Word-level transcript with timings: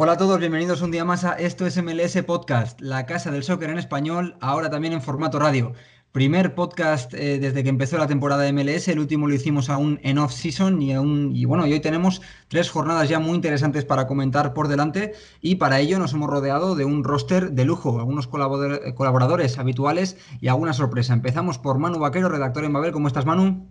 Hola 0.00 0.12
a 0.12 0.16
todos, 0.16 0.38
bienvenidos 0.38 0.80
un 0.80 0.92
día 0.92 1.04
más 1.04 1.24
a 1.24 1.32
Esto 1.32 1.66
es 1.66 1.82
MLS 1.82 2.22
Podcast, 2.22 2.80
la 2.80 3.04
casa 3.04 3.32
del 3.32 3.42
soccer 3.42 3.68
en 3.68 3.78
español, 3.78 4.36
ahora 4.40 4.70
también 4.70 4.92
en 4.92 5.02
formato 5.02 5.40
radio. 5.40 5.72
Primer 6.12 6.54
podcast 6.54 7.12
eh, 7.12 7.38
desde 7.38 7.62
que 7.62 7.68
empezó 7.68 7.98
la 7.98 8.06
temporada 8.06 8.42
de 8.42 8.52
MLS, 8.54 8.88
el 8.88 8.98
último 8.98 9.26
lo 9.26 9.34
hicimos 9.34 9.68
aún 9.68 10.00
en 10.02 10.16
off-season 10.16 10.80
y, 10.80 10.92
y 10.92 11.44
bueno, 11.44 11.66
y 11.66 11.74
hoy 11.74 11.80
tenemos 11.80 12.22
tres 12.48 12.70
jornadas 12.70 13.10
ya 13.10 13.18
muy 13.18 13.34
interesantes 13.34 13.84
para 13.84 14.06
comentar 14.06 14.54
por 14.54 14.68
delante 14.68 15.12
y 15.42 15.56
para 15.56 15.80
ello 15.80 15.98
nos 15.98 16.14
hemos 16.14 16.30
rodeado 16.30 16.76
de 16.76 16.86
un 16.86 17.04
roster 17.04 17.50
de 17.50 17.64
lujo, 17.66 17.98
algunos 17.98 18.26
colaboradores 18.26 19.58
habituales 19.58 20.16
y 20.40 20.48
alguna 20.48 20.72
sorpresa. 20.72 21.12
Empezamos 21.12 21.58
por 21.58 21.78
Manu 21.78 21.98
Vaquero, 21.98 22.30
redactor 22.30 22.64
en 22.64 22.72
Babel. 22.72 22.92
¿Cómo 22.92 23.08
estás, 23.08 23.26
Manu? 23.26 23.68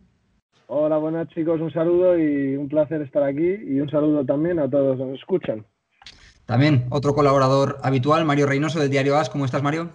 Hola, 0.68 0.98
buenas 0.98 1.28
chicos, 1.30 1.60
un 1.60 1.74
saludo 1.74 2.20
y 2.20 2.56
un 2.56 2.70
placer 2.70 3.02
estar 3.02 3.24
aquí 3.24 3.56
y 3.68 3.80
un 3.80 3.90
saludo 3.90 4.24
también 4.24 4.60
a 4.60 4.70
todos 4.70 4.90
los 4.90 4.98
que 4.98 5.12
nos 5.12 5.20
escuchan. 5.20 5.66
También 6.46 6.86
otro 6.92 7.16
colaborador 7.16 7.78
habitual, 7.82 8.26
Mario 8.26 8.46
Reynoso 8.46 8.80
del 8.80 8.92
diario 8.92 9.18
AS. 9.18 9.32
¿Cómo 9.32 9.44
estás, 9.44 9.64
Mario? 9.64 9.90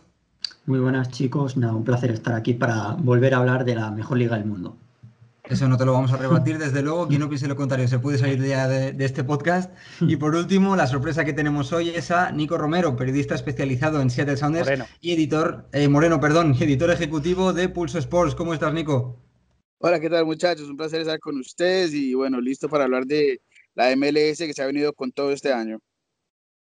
Muy 0.64 0.78
buenas, 0.78 1.10
chicos. 1.10 1.56
un 1.56 1.84
placer 1.84 2.12
estar 2.12 2.34
aquí 2.34 2.54
para 2.54 2.92
volver 2.92 3.34
a 3.34 3.38
hablar 3.38 3.64
de 3.64 3.74
la 3.74 3.90
mejor 3.90 4.18
liga 4.18 4.36
del 4.36 4.46
mundo. 4.46 4.76
Eso 5.42 5.68
no 5.68 5.76
te 5.76 5.84
lo 5.84 5.92
vamos 5.92 6.12
a 6.12 6.16
rebatir, 6.16 6.56
desde 6.58 6.82
luego. 6.82 7.08
Quien 7.08 7.20
no 7.20 7.28
piense 7.28 7.48
lo 7.48 7.56
contrario 7.56 7.88
se 7.88 7.98
puede 7.98 8.16
salir 8.16 8.40
ya 8.44 8.68
de, 8.68 8.92
de, 8.92 9.04
este 9.04 9.24
podcast. 9.24 9.72
Y 10.00 10.16
por 10.16 10.36
último, 10.36 10.76
la 10.76 10.86
sorpresa 10.86 11.24
que 11.24 11.32
tenemos 11.32 11.72
hoy 11.72 11.90
es 11.90 12.12
a 12.12 12.30
Nico 12.30 12.58
Romero, 12.58 12.94
periodista 12.94 13.34
especializado 13.34 14.00
en 14.00 14.10
Seattle 14.10 14.36
Sounders 14.36 14.70
y 15.00 15.12
editor, 15.12 15.66
eh, 15.72 15.88
Moreno, 15.88 16.20
perdón, 16.20 16.54
editor 16.60 16.90
ejecutivo 16.90 17.52
de 17.52 17.68
Pulso 17.68 17.98
Sports. 17.98 18.36
¿Cómo 18.36 18.54
estás, 18.54 18.72
Nico? 18.72 19.18
Hola, 19.78 19.98
¿qué 19.98 20.08
tal, 20.08 20.24
muchachos? 20.26 20.68
Un 20.68 20.76
placer 20.76 21.00
estar 21.00 21.18
con 21.18 21.36
ustedes 21.38 21.92
y 21.92 22.14
bueno, 22.14 22.40
listo 22.40 22.68
para 22.68 22.84
hablar 22.84 23.04
de 23.04 23.40
la 23.74 23.94
MLS 23.96 24.38
que 24.38 24.54
se 24.54 24.62
ha 24.62 24.66
venido 24.66 24.92
con 24.92 25.10
todo 25.10 25.32
este 25.32 25.52
año. 25.52 25.80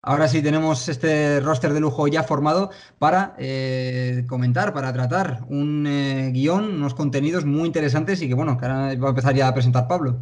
Ahora 0.08 0.28
sí 0.28 0.44
tenemos 0.44 0.88
este 0.88 1.40
roster 1.40 1.74
de 1.74 1.80
lujo 1.80 2.08
ya 2.08 2.22
formado 2.22 2.70
para 3.00 3.34
eh, 3.40 4.24
comentar, 4.30 4.72
para 4.72 4.94
tratar 4.94 5.40
un 5.50 5.88
eh, 5.88 6.30
guion, 6.32 6.76
unos 6.76 6.94
contenidos 6.94 7.44
muy 7.44 7.66
interesantes 7.66 8.22
y 8.22 8.28
que 8.28 8.36
bueno, 8.36 8.56
que 8.56 8.68
ahora 8.68 8.96
va 8.98 9.08
a 9.08 9.10
empezar 9.10 9.34
ya 9.34 9.48
a 9.48 9.54
presentar 9.56 9.88
Pablo. 9.88 10.20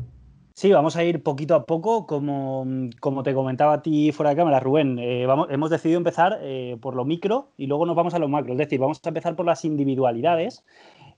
Sí, 0.54 0.72
vamos 0.72 0.95
a 0.95 1.04
ir 1.04 1.22
poquito 1.22 1.54
a 1.54 1.66
poco, 1.66 2.08
como, 2.08 2.66
como 3.02 3.23
te 3.23 3.34
comentaba 3.34 3.73
a 3.73 3.81
ti 3.81 4.14
fuera 4.14 4.30
de 4.30 4.38
cámara, 4.38 4.61
Rubén. 4.61 5.00
Eh, 5.00 5.26
vamos, 5.26 5.48
hemos 5.50 5.70
decidido 5.70 5.98
empezar 5.98 6.39
por 6.80 6.95
lo 6.95 7.04
micro 7.04 7.50
y 7.58 7.67
luego 7.67 7.86
nos 7.86 7.98
vamos 7.98 8.14
a 8.14 8.20
lo 8.20 8.30
macro. 8.30 8.54
Es 8.54 8.59
decir, 8.59 8.80
vamos 8.80 9.02
a 9.04 9.09
empezar 9.09 9.36
por 9.36 9.45
las 9.45 9.66
individualidades 9.66 10.64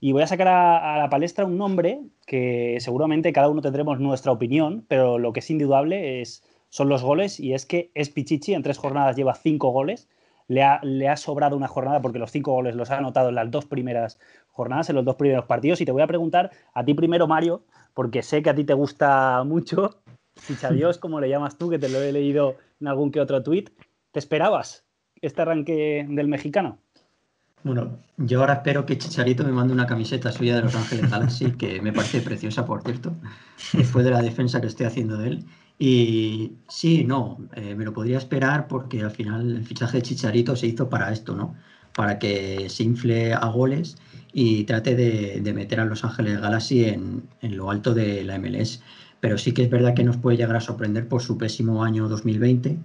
y 0.00 0.10
voy 0.10 0.22
a 0.22 0.26
sacar 0.26 0.48
a, 0.48 0.96
a 0.96 0.98
la 0.98 1.08
palestra 1.08 1.44
un 1.44 1.56
nombre 1.56 2.00
que 2.26 2.78
seguramente 2.80 3.32
cada 3.32 3.48
uno 3.48 3.62
tendremos 3.62 4.00
nuestra 4.00 4.32
opinión, 4.32 4.84
pero 4.88 5.20
lo 5.20 5.32
que 5.32 5.38
es 5.38 5.50
indudable 5.50 6.20
es 6.20 6.42
son 6.68 6.88
los 6.88 7.02
goles 7.02 7.40
y 7.40 7.54
es 7.54 7.66
que 7.66 7.90
es 7.94 8.10
Pichichi, 8.10 8.54
en 8.54 8.62
tres 8.62 8.78
jornadas 8.78 9.16
lleva 9.16 9.34
cinco 9.34 9.70
goles, 9.70 10.08
le 10.48 10.62
ha, 10.62 10.80
le 10.82 11.08
ha, 11.08 11.16
sobrado 11.16 11.56
una 11.56 11.68
jornada 11.68 12.00
porque 12.00 12.18
los 12.18 12.30
cinco 12.30 12.52
goles 12.52 12.76
los 12.76 12.90
ha 12.90 12.98
anotado 12.98 13.30
en 13.30 13.34
las 13.34 13.50
dos 13.50 13.64
primeras 13.66 14.18
jornadas, 14.48 14.88
en 14.90 14.96
los 14.96 15.04
dos 15.04 15.16
primeros 15.16 15.46
partidos. 15.46 15.80
Y 15.80 15.84
te 15.84 15.92
voy 15.92 16.02
a 16.02 16.06
preguntar 16.06 16.50
a 16.72 16.84
ti 16.84 16.94
primero, 16.94 17.26
Mario, 17.26 17.64
porque 17.94 18.22
sé 18.22 18.42
que 18.42 18.50
a 18.50 18.54
ti 18.54 18.64
te 18.64 18.74
gusta 18.74 19.42
mucho, 19.44 20.02
Dios, 20.72 20.98
como 20.98 21.20
le 21.20 21.28
llamas 21.28 21.58
tú, 21.58 21.70
que 21.70 21.78
te 21.78 21.88
lo 21.88 22.00
he 22.00 22.12
leído 22.12 22.56
en 22.80 22.88
algún 22.88 23.10
que 23.10 23.20
otro 23.20 23.42
tuit. 23.42 23.70
¿Te 24.12 24.18
esperabas 24.18 24.84
este 25.20 25.42
arranque 25.42 26.06
del 26.08 26.28
mexicano? 26.28 26.78
Bueno, 27.62 27.98
yo 28.16 28.40
ahora 28.40 28.54
espero 28.54 28.86
que 28.86 28.96
Chicharito 28.96 29.42
me 29.42 29.50
mande 29.50 29.72
una 29.72 29.86
camiseta 29.86 30.30
suya 30.30 30.54
de 30.54 30.62
Los 30.62 30.76
Ángeles 30.76 31.10
Galaxy, 31.10 31.52
que 31.52 31.80
me 31.82 31.92
parece 31.92 32.20
preciosa, 32.20 32.64
por 32.64 32.82
cierto, 32.82 33.12
después 33.72 34.04
de 34.04 34.12
la 34.12 34.22
defensa 34.22 34.60
que 34.60 34.68
estoy 34.68 34.86
haciendo 34.86 35.16
de 35.16 35.28
él. 35.28 35.46
Y 35.78 36.52
sí, 36.68 37.04
no, 37.04 37.38
eh, 37.54 37.74
me 37.74 37.84
lo 37.84 37.92
podría 37.92 38.18
esperar 38.18 38.66
porque 38.66 39.02
al 39.02 39.10
final 39.10 39.56
el 39.56 39.64
fichaje 39.64 39.98
de 39.98 40.02
Chicharito 40.02 40.56
se 40.56 40.68
hizo 40.68 40.88
para 40.88 41.12
esto, 41.12 41.34
¿no? 41.36 41.54
Para 41.94 42.18
que 42.18 42.68
se 42.70 42.82
infle 42.82 43.34
a 43.34 43.46
goles 43.48 43.96
y 44.32 44.64
trate 44.64 44.94
de, 44.94 45.52
meter 45.52 45.80
a 45.80 45.84
Los 45.84 46.04
Ángeles 46.04 46.40
Galaxy 46.40 46.84
en, 46.84 47.24
en, 47.42 47.56
lo 47.56 47.70
alto 47.70 47.94
de 47.94 48.24
la 48.24 48.38
MLS. 48.38 48.82
Pero 49.20 49.38
sí 49.38 49.52
que 49.52 49.64
es 49.64 49.70
verdad 49.70 49.94
que 49.94 50.04
nos 50.04 50.16
puede 50.16 50.36
llegar 50.36 50.56
a 50.56 50.60
sorprender 50.60 51.08
por 51.08 51.22
su 51.22 51.38
pésimo 51.38 51.84
año 51.84 52.08
2020. 52.08 52.78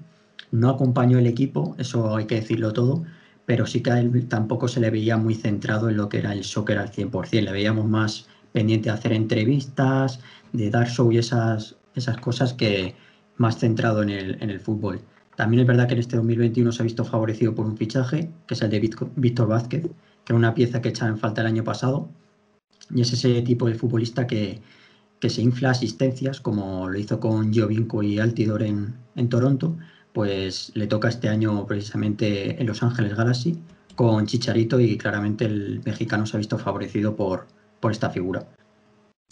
No 0.51 0.69
acompañó 0.69 1.17
el 1.19 1.27
equipo, 1.27 1.75
eso 1.77 2.15
hay 2.15 2.25
que 2.25 2.35
decirlo 2.35 2.73
todo, 2.73 3.03
pero 3.45 3.65
sí 3.65 3.81
que 3.81 3.91
a 3.91 3.99
él 3.99 4.27
tampoco 4.27 4.67
se 4.67 4.79
le 4.79 4.89
veía 4.89 5.17
muy 5.17 5.35
centrado 5.35 5.89
en 5.89 5.97
lo 5.97 6.09
que 6.09 6.19
era 6.19 6.33
el 6.33 6.43
soccer 6.43 6.77
al 6.77 6.91
100%. 6.91 7.41
Le 7.41 7.51
veíamos 7.51 7.87
más 7.87 8.27
pendiente 8.51 8.89
de 8.89 8.95
hacer 8.95 9.13
entrevistas, 9.13 10.19
de 10.51 10.69
dar 10.69 10.89
show 10.89 11.11
y 11.11 11.17
esas 11.17 11.77
esas 11.95 12.17
cosas 12.17 12.53
que 12.53 12.95
más 13.37 13.57
centrado 13.57 14.03
en 14.03 14.09
el, 14.09 14.37
en 14.41 14.49
el 14.49 14.59
fútbol. 14.59 15.01
También 15.35 15.61
es 15.61 15.67
verdad 15.67 15.87
que 15.87 15.93
en 15.93 15.99
este 15.99 16.17
2021 16.17 16.71
se 16.71 16.83
ha 16.83 16.83
visto 16.83 17.05
favorecido 17.05 17.55
por 17.55 17.65
un 17.65 17.77
fichaje, 17.77 18.29
que 18.47 18.53
es 18.53 18.61
el 18.61 18.69
de 18.69 18.79
Víctor 19.15 19.47
Vázquez, 19.47 19.83
que 20.23 20.33
es 20.33 20.37
una 20.37 20.53
pieza 20.53 20.81
que 20.81 20.89
echaba 20.89 21.09
en 21.09 21.17
falta 21.17 21.41
el 21.41 21.47
año 21.47 21.63
pasado. 21.63 22.09
Y 22.93 23.01
es 23.01 23.13
ese 23.13 23.41
tipo 23.41 23.67
de 23.67 23.75
futbolista 23.75 24.27
que, 24.27 24.61
que 25.19 25.29
se 25.29 25.41
infla 25.41 25.71
asistencias, 25.71 26.41
como 26.41 26.89
lo 26.89 26.99
hizo 26.99 27.19
con 27.19 27.53
Giovinco 27.53 28.03
y 28.03 28.19
Altidor 28.19 28.63
en, 28.63 28.95
en 29.15 29.29
Toronto, 29.29 29.77
pues 30.13 30.71
le 30.75 30.87
toca 30.87 31.09
este 31.09 31.29
año 31.29 31.65
precisamente 31.65 32.59
en 32.59 32.67
Los 32.67 32.83
Ángeles 32.83 33.15
Galaxy 33.15 33.61
con 33.95 34.25
Chicharito 34.25 34.79
y 34.79 34.97
claramente 34.97 35.45
el 35.45 35.81
mexicano 35.85 36.25
se 36.25 36.35
ha 36.35 36.39
visto 36.39 36.57
favorecido 36.57 37.15
por, 37.15 37.47
por 37.79 37.91
esta 37.91 38.09
figura. 38.09 38.47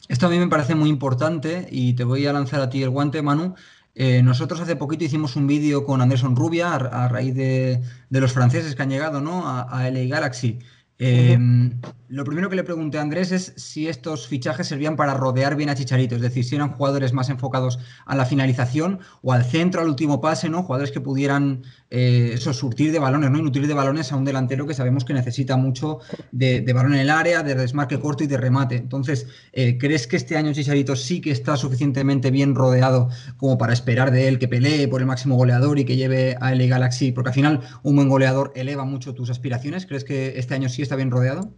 Esto 0.08 0.28
a 0.28 0.30
mí 0.30 0.40
me 0.40 0.48
parece 0.48 0.76
muy 0.76 0.90
importante 0.90 1.68
y 1.72 1.94
te 1.94 2.04
voy 2.04 2.26
a 2.26 2.34
lanzar 2.34 2.62
a 2.62 2.70
ti 2.70 2.82
el 2.82 2.90
guante, 2.90 3.22
Manu. 3.22 3.56
Eh, 3.96 4.22
nosotros 4.24 4.62
hace 4.62 4.76
poquito 4.76 5.04
hicimos 5.04 5.36
un 5.36 5.46
vídeo 5.46 5.86
con 5.86 6.02
Anderson 6.02 6.36
Rubia 6.36 6.74
a, 6.74 7.08
raíz 7.08 7.36
de, 7.36 7.82
los 8.10 8.32
franceses 8.32 8.76
que 8.76 8.82
han 8.82 8.90
llegado 8.90 9.20
¿no? 9.22 9.48
a, 9.48 9.62
a 9.62 9.90
LA 9.90 10.06
Galaxy. 10.06 10.60
Em, 11.02 11.80
lo 12.10 12.26
primero 12.26 12.50
que 12.50 12.58
le 12.58 12.64
pregunté 12.66 12.98
a 12.98 13.02
Andrés 13.02 13.32
es 13.32 13.54
si 13.56 13.88
estos 13.88 14.28
fichajes 14.28 14.68
servían 14.68 14.98
para 14.98 15.14
rodear 15.14 15.56
bien 15.56 15.70
a 15.70 15.76
Chicharito, 15.76 16.16
es 16.16 16.22
decir, 16.22 16.44
si 16.44 16.56
eran 16.56 16.74
jugadores 16.74 17.14
más 17.14 17.30
enfocados 17.30 17.80
a 18.06 18.18
la 18.18 18.26
finalización 18.26 19.00
o 19.22 19.32
al 19.32 19.46
centro, 19.46 19.80
al 19.82 19.88
último 19.88 20.20
pase, 20.20 20.50
¿no? 20.50 20.62
Jugadores 20.62 20.92
que 20.92 21.00
pudieran 21.00 21.64
eh, 21.92 22.32
eso, 22.34 22.54
surtir 22.54 22.92
de 22.92 23.00
balones, 23.00 23.32
¿no? 23.32 23.40
Y 23.40 23.68
de 23.68 23.74
balones 23.74 24.12
a 24.12 24.16
un 24.16 24.26
delantero 24.26 24.68
que 24.68 24.74
sabemos 24.74 25.06
que 25.06 25.14
necesita 25.14 25.58
mucho 25.58 26.00
de, 26.32 26.62
balón 26.74 26.94
en 26.94 27.00
el 27.00 27.10
área, 27.10 27.42
de 27.42 27.56
desmarque 27.56 28.00
corto 28.00 28.24
y 28.24 28.28
de 28.28 28.38
remate. 28.38 28.76
Entonces, 28.76 29.28
eh, 29.54 29.78
¿crees 29.78 30.06
que 30.06 30.16
este 30.16 30.38
año 30.38 30.54
Chicharito 30.54 30.96
sí 30.96 31.20
que 31.20 31.32
está 31.32 31.58
suficientemente 31.58 32.30
bien 32.30 32.54
rodeado 32.54 33.10
como 33.38 33.58
para 33.58 33.74
esperar 33.74 34.12
de 34.12 34.28
él 34.28 34.38
que 34.38 34.48
pelee 34.48 34.88
por 34.88 35.02
el 35.02 35.08
máximo 35.08 35.36
goleador 35.36 35.80
y 35.80 35.86
que 35.86 35.96
lleve 35.96 36.36
a 36.40 36.54
LA 36.54 36.68
Galaxy? 36.68 37.12
Porque 37.12 37.30
al 37.30 37.36
final 37.36 37.62
un 37.82 37.96
buen 37.96 38.10
goleador 38.10 38.52
eleva 38.56 38.86
mucho 38.86 39.16
tus 39.16 39.30
aspiraciones. 39.30 39.88
¿Crees 39.88 40.04
que 40.04 40.38
este 40.38 40.54
año 40.54 40.70
sí 40.70 40.84
está 40.84 40.96
bien 40.96 41.10
rodeado? 41.10 41.54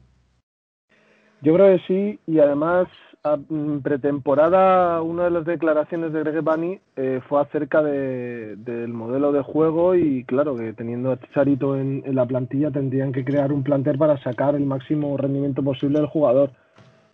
Yo 1.41 1.53
creo 1.56 1.75
que 1.75 1.84
sí, 1.88 2.20
y 2.28 2.40
además 2.40 2.88
pretemporada 3.84 5.02
una 5.04 5.26
de 5.26 5.30
las 5.30 5.46
declaraciones 5.46 6.12
de 6.12 6.24
Greg 6.24 6.42
Bunny 6.42 6.80
eh, 6.96 7.22
fue 7.30 7.40
acerca 7.42 7.84
de, 7.84 8.56
del 8.56 8.94
modelo 8.94 9.32
de 9.32 9.44
juego 9.44 9.94
y 9.94 10.24
claro 10.24 10.56
que 10.56 10.74
teniendo 10.74 11.12
a 11.12 11.20
Chicharito 11.20 11.78
en, 11.78 12.04
la 12.16 12.26
plantilla 12.26 12.72
tendrían 12.72 13.12
que 13.12 13.24
crear 13.24 13.54
un 13.54 13.64
plantel 13.64 14.00
para 14.00 14.18
sacar 14.24 14.56
el 14.56 14.66
máximo 14.66 15.16
rendimiento 15.18 15.62
posible 15.62 16.00
del 16.00 16.08
jugador. 16.08 16.52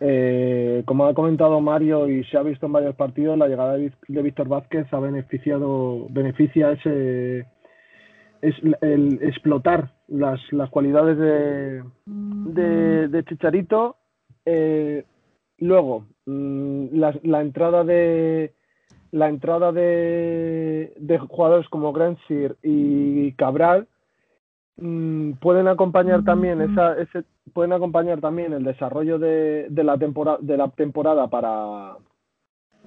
Eh, 0.00 0.82
como 0.86 1.06
ha 1.06 1.12
comentado 1.12 1.60
Mario 1.60 2.08
y 2.08 2.24
se 2.24 2.38
ha 2.38 2.42
visto 2.42 2.66
en 2.66 2.72
varios 2.72 2.94
partidos, 2.94 3.36
la 3.36 3.48
llegada 3.48 3.76
de, 3.76 3.92
Víctor 4.08 4.48
Vázquez 4.48 4.86
ha 4.92 5.00
beneficiado, 5.00 6.06
beneficia 6.08 6.72
ese 6.72 7.46
es 8.40 8.54
el 8.80 9.18
explotar 9.22 9.90
las, 10.06 10.40
las 10.52 10.70
cualidades 10.70 11.18
de, 11.18 11.82
de, 13.08 13.24
Chicharito. 13.24 13.96
Eh, 14.46 15.04
luego, 15.58 16.06
mm, 16.26 16.86
la, 16.92 17.40
entrada 17.40 17.84
de 17.84 18.52
la 19.10 19.28
entrada 19.28 19.72
de, 19.72 20.92
de 20.96 21.18
jugadores 21.18 21.68
como 21.68 21.92
Gransir 21.92 22.56
y 22.62 23.32
Cabral 23.32 23.88
mm, 24.76 25.32
pueden 25.34 25.68
acompañar 25.68 26.24
también 26.24 26.60
esa, 26.60 26.98
ese, 26.98 27.24
pueden 27.52 27.72
acompañar 27.72 28.20
también 28.20 28.52
el 28.52 28.64
desarrollo 28.64 29.18
de, 29.18 29.66
de 29.70 29.84
la 29.84 29.96
temporada 29.98 30.38
de 30.40 30.56
la 30.56 30.68
temporada 30.68 31.28
para, 31.28 31.96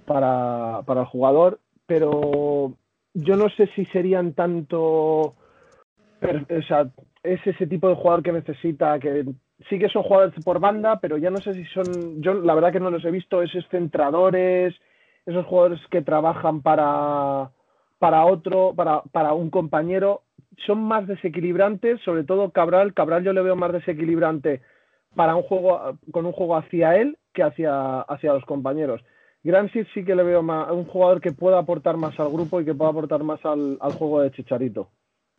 para, 0.06 0.82
para 0.86 1.02
el 1.02 1.08
jugador, 1.08 1.60
pero 1.86 2.74
yo 3.14 3.36
no 3.36 3.50
sé 3.50 3.68
si 3.76 3.86
serían 3.88 4.34
tanto 4.34 5.36
o 6.22 6.62
sea, 6.68 6.88
es 7.24 7.40
ese 7.46 7.68
tipo 7.68 7.90
de 7.90 7.96
jugador 7.96 8.24
que 8.24 8.32
necesita, 8.32 9.00
que 9.00 9.26
sí 9.70 9.80
que 9.80 9.90
son 9.90 10.04
jugadores 10.04 10.34
por 10.44 10.60
banda, 10.60 11.00
pero 11.00 11.18
ya 11.18 11.30
no 11.30 11.38
sé 11.38 11.54
si 11.54 11.66
son, 11.66 12.22
yo 12.22 12.34
la 12.34 12.56
verdad 12.56 12.72
que 12.72 12.80
no 12.80 12.92
los 12.92 13.04
he 13.06 13.12
visto, 13.12 13.42
esos 13.42 13.68
centradores, 13.70 14.76
esos 15.26 15.46
jugadores 15.46 15.80
que 15.90 16.02
trabajan 16.02 16.62
para, 16.62 17.52
para 18.00 18.26
otro, 18.26 18.74
para, 18.76 19.02
para 19.12 19.34
un 19.34 19.50
compañero, 19.50 20.22
son 20.66 20.84
más 20.84 21.08
desequilibrantes, 21.08 22.02
sobre 22.02 22.24
todo 22.24 22.52
Cabral. 22.52 22.94
Cabral 22.94 23.24
yo 23.24 23.34
le 23.34 23.42
veo 23.42 23.56
más 23.56 23.72
desequilibrante 23.72 24.62
para 25.16 25.36
un 25.36 25.44
juego 25.44 25.98
con 26.12 26.26
un 26.26 26.32
juego 26.32 26.56
hacia 26.56 26.96
él 26.96 27.18
que 27.34 27.44
hacia, 27.44 28.02
hacia 28.02 28.34
los 28.34 28.46
compañeros. 28.46 29.02
Gransit 29.44 29.88
sí 29.94 30.06
que 30.06 30.16
le 30.16 30.24
veo 30.24 30.44
más, 30.44 30.70
un 30.72 30.86
jugador 30.86 31.20
que 31.20 31.32
pueda 31.32 31.58
aportar 31.58 31.98
más 31.98 32.20
al 32.20 32.30
grupo 32.30 32.62
y 32.62 32.66
que 32.66 32.76
pueda 32.76 32.92
aportar 32.92 33.24
más 33.24 33.44
al, 33.44 33.78
al 33.82 33.94
juego 33.94 34.22
de 34.22 34.32
Chicharito. 34.32 34.90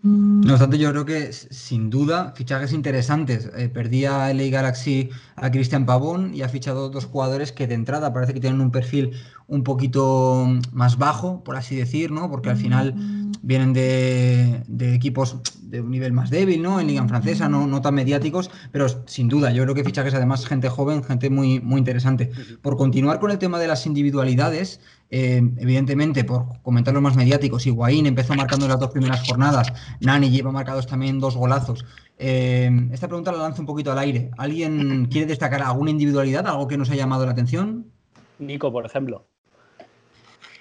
No 0.04 0.54
obstante, 0.54 0.78
yo 0.78 0.90
creo 0.90 1.04
que 1.04 1.32
sin 1.32 1.88
duda 1.88 2.32
fichajes 2.34 2.72
interesantes. 2.72 3.48
Eh, 3.56 3.68
perdía 3.68 4.32
el 4.32 4.50
Galaxy 4.50 5.10
a 5.36 5.48
Cristian 5.52 5.86
Pavón 5.86 6.34
y 6.34 6.42
ha 6.42 6.48
fichado 6.48 6.90
dos 6.90 7.04
jugadores 7.04 7.52
que 7.52 7.68
de 7.68 7.74
entrada 7.74 8.12
parece 8.12 8.34
que 8.34 8.40
tienen 8.40 8.60
un 8.60 8.72
perfil 8.72 9.12
un 9.46 9.62
poquito 9.62 10.48
más 10.72 10.98
bajo, 10.98 11.44
por 11.44 11.54
así 11.54 11.76
decir, 11.76 12.10
¿no? 12.10 12.28
Porque 12.30 12.50
al 12.50 12.56
final 12.56 12.94
vienen 13.42 13.72
de, 13.72 14.64
equipos 14.94 15.36
de 15.60 15.80
un 15.80 15.90
nivel 15.92 16.12
más 16.12 16.30
débil, 16.30 16.62
¿no? 16.62 16.80
En 16.80 16.88
Liga 16.88 17.06
Francesa, 17.06 17.48
no, 17.48 17.68
no 17.68 17.80
tan 17.80 17.94
mediáticos, 17.94 18.50
pero 18.72 18.88
sin 19.06 19.28
duda, 19.28 19.52
yo 19.52 19.62
creo 19.62 19.74
que 19.74 19.84
fichajes 19.84 20.14
además 20.14 20.46
gente 20.46 20.68
joven, 20.68 21.04
gente 21.04 21.30
muy, 21.30 21.60
muy 21.60 21.78
interesante. 21.78 22.30
Por 22.60 22.76
continuar 22.76 23.20
con 23.20 23.30
el 23.30 23.38
tema 23.38 23.60
de 23.60 23.68
las 23.68 23.86
individualidades, 23.86 24.80
eh, 25.14 25.42
evidentemente, 25.58 26.24
por 26.24 26.62
comentar 26.62 26.94
los 26.94 27.02
más 27.02 27.16
mediáticos, 27.16 27.66
Higuaín 27.66 28.06
empezó 28.06 28.34
marcando 28.34 28.66
las 28.66 28.80
dos 28.80 28.90
primeras 28.90 29.22
jornadas, 29.28 29.70
Nani 30.00 30.30
lleva 30.30 30.50
marcados 30.50 30.86
también 30.86 31.20
dos 31.20 31.36
golazos. 31.36 31.84
Eh, 32.16 32.70
esta 32.92 33.08
pregunta 33.08 33.30
la 33.30 33.36
lanzo 33.38 33.60
un 33.60 33.66
poquito 33.66 33.92
al 33.92 33.98
aire. 33.98 34.30
¿Alguien 34.38 35.04
quiere 35.10 35.26
destacar 35.26 35.60
alguna 35.60 35.90
individualidad, 35.90 36.46
algo 36.46 36.66
que 36.66 36.78
nos 36.78 36.88
ha 36.88 36.94
llamado 36.94 37.26
la 37.26 37.32
atención? 37.32 37.92
Nico, 38.38 38.72
por 38.72 38.86
ejemplo. 38.86 39.26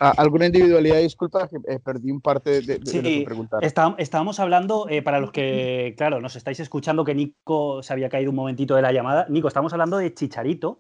Ah, 0.02 0.14
¿Alguna 0.18 0.48
individualidad? 0.48 1.00
Disculpa, 1.00 1.48
que 1.48 1.56
eh, 1.56 1.80
perdí 1.80 2.12
un 2.12 2.20
parte 2.20 2.62
de, 2.62 2.80
de, 2.80 2.80
lo 2.80 3.04
que 3.04 3.24
preguntar. 3.24 3.64
estábamos 3.64 4.42
hablando, 4.42 4.90
eh, 4.90 5.02
para 5.02 5.22
los 5.22 5.32
que, 5.32 5.94
claro, 5.96 6.20
nos 6.20 6.36
estáis 6.36 6.60
escuchando 6.60 7.06
que 7.06 7.16
Nico 7.16 7.82
se 7.84 7.94
había 7.94 8.10
caído 8.10 8.32
un 8.32 8.36
momentito 8.36 8.76
de 8.76 8.82
la 8.82 8.92
llamada. 8.92 9.28
Nico, 9.30 9.48
estamos 9.48 9.72
hablando 9.72 9.98
de 9.98 10.14
Chicharito. 10.14 10.78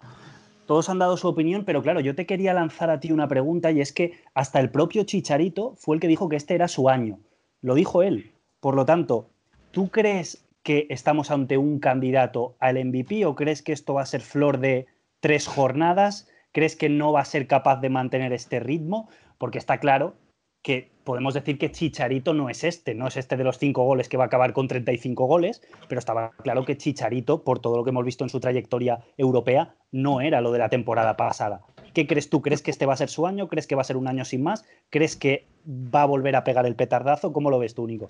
Todos 0.72 0.88
han 0.88 1.00
dado 1.00 1.18
su 1.18 1.28
opinión, 1.28 1.66
pero 1.66 1.82
claro, 1.82 2.00
yo 2.00 2.16
te 2.16 2.26
quería 2.26 2.54
lanzar 2.54 2.90
a 2.92 3.02
ti 3.02 3.12
una 3.12 3.28
pregunta 3.28 3.72
y 3.72 3.82
es 3.82 3.92
que 3.92 4.14
hasta 4.34 4.62
el 4.62 4.72
propio 4.72 5.04
Chicharito 5.04 5.76
fue 5.76 5.98
el 5.98 6.00
que 6.00 6.08
dijo 6.08 6.30
que 6.30 6.38
este 6.38 6.56
era 6.56 6.70
su 6.70 6.88
año. 6.88 7.20
Lo 7.60 7.76
dijo 7.76 8.04
él. 8.04 8.32
Por 8.62 8.76
lo 8.76 8.86
tanto, 8.86 9.32
¿tú 9.72 9.90
crees 9.90 10.48
que 10.64 10.88
estamos 10.90 11.30
ante 11.30 11.58
un 11.58 11.80
candidato 11.80 12.56
al 12.60 12.82
MVP 12.86 13.26
o 13.26 13.36
crees 13.36 13.62
que 13.62 13.74
esto 13.74 13.96
va 13.96 14.04
a 14.04 14.06
ser 14.06 14.22
flor 14.22 14.60
de 14.62 14.88
tres 15.20 15.46
jornadas? 15.46 16.30
¿Crees 16.54 16.78
que 16.78 16.88
no 16.88 17.12
va 17.12 17.20
a 17.20 17.26
ser 17.26 17.48
capaz 17.48 17.82
de 17.82 17.90
mantener 17.90 18.32
este 18.32 18.62
ritmo? 18.62 19.10
Porque 19.38 19.58
está 19.58 19.78
claro 19.78 20.16
que 20.62 20.91
podemos 21.04 21.34
decir 21.34 21.58
que 21.58 21.72
Chicharito 21.72 22.34
no 22.34 22.50
es 22.50 22.64
este, 22.64 22.94
no 22.94 23.08
es 23.08 23.18
este 23.18 23.38
de 23.38 23.44
los 23.44 23.58
cinco 23.58 23.84
goles 23.84 24.10
que 24.10 24.18
va 24.18 24.26
a 24.26 24.28
acabar 24.28 24.54
con 24.54 24.68
35 24.68 25.26
goles, 25.26 25.62
pero 25.88 26.00
estaba 26.00 26.32
claro 26.44 26.66
que 26.66 26.78
Chicharito, 26.78 27.44
por 27.44 27.60
todo 27.60 27.78
lo 27.78 27.84
que 27.84 27.90
hemos 27.90 28.06
visto 28.06 28.24
en 28.24 28.30
su 28.30 28.40
trayectoria 28.40 29.00
europea, 29.18 29.76
no 29.92 30.22
era 30.22 30.42
lo 30.42 30.52
de 30.52 30.60
la 30.60 30.70
temporada 30.70 31.18
pasada. 31.18 31.62
¿Qué 31.94 32.08
crees 32.08 32.30
tú? 32.30 32.42
¿Crees 32.42 32.62
que 32.62 32.72
este 32.72 32.86
va 32.86 32.94
a 32.94 32.98
ser 32.98 33.10
su 33.10 33.28
año? 33.28 33.48
¿Crees 33.48 33.68
que 33.68 33.76
va 33.76 33.82
a 33.82 33.86
ser 33.86 33.98
un 33.98 34.08
año 34.08 34.24
sin 34.24 34.44
más? 34.44 34.64
¿Crees 34.90 35.16
que 35.16 35.46
va 35.68 36.04
a 36.04 36.06
volver 36.06 36.36
a 36.36 36.44
pegar 36.44 36.66
el 36.66 36.76
petardazo? 36.76 37.34
¿Cómo 37.34 37.50
lo 37.50 37.60
ves 37.60 37.76
tú, 37.76 37.86
Nico? 37.88 38.10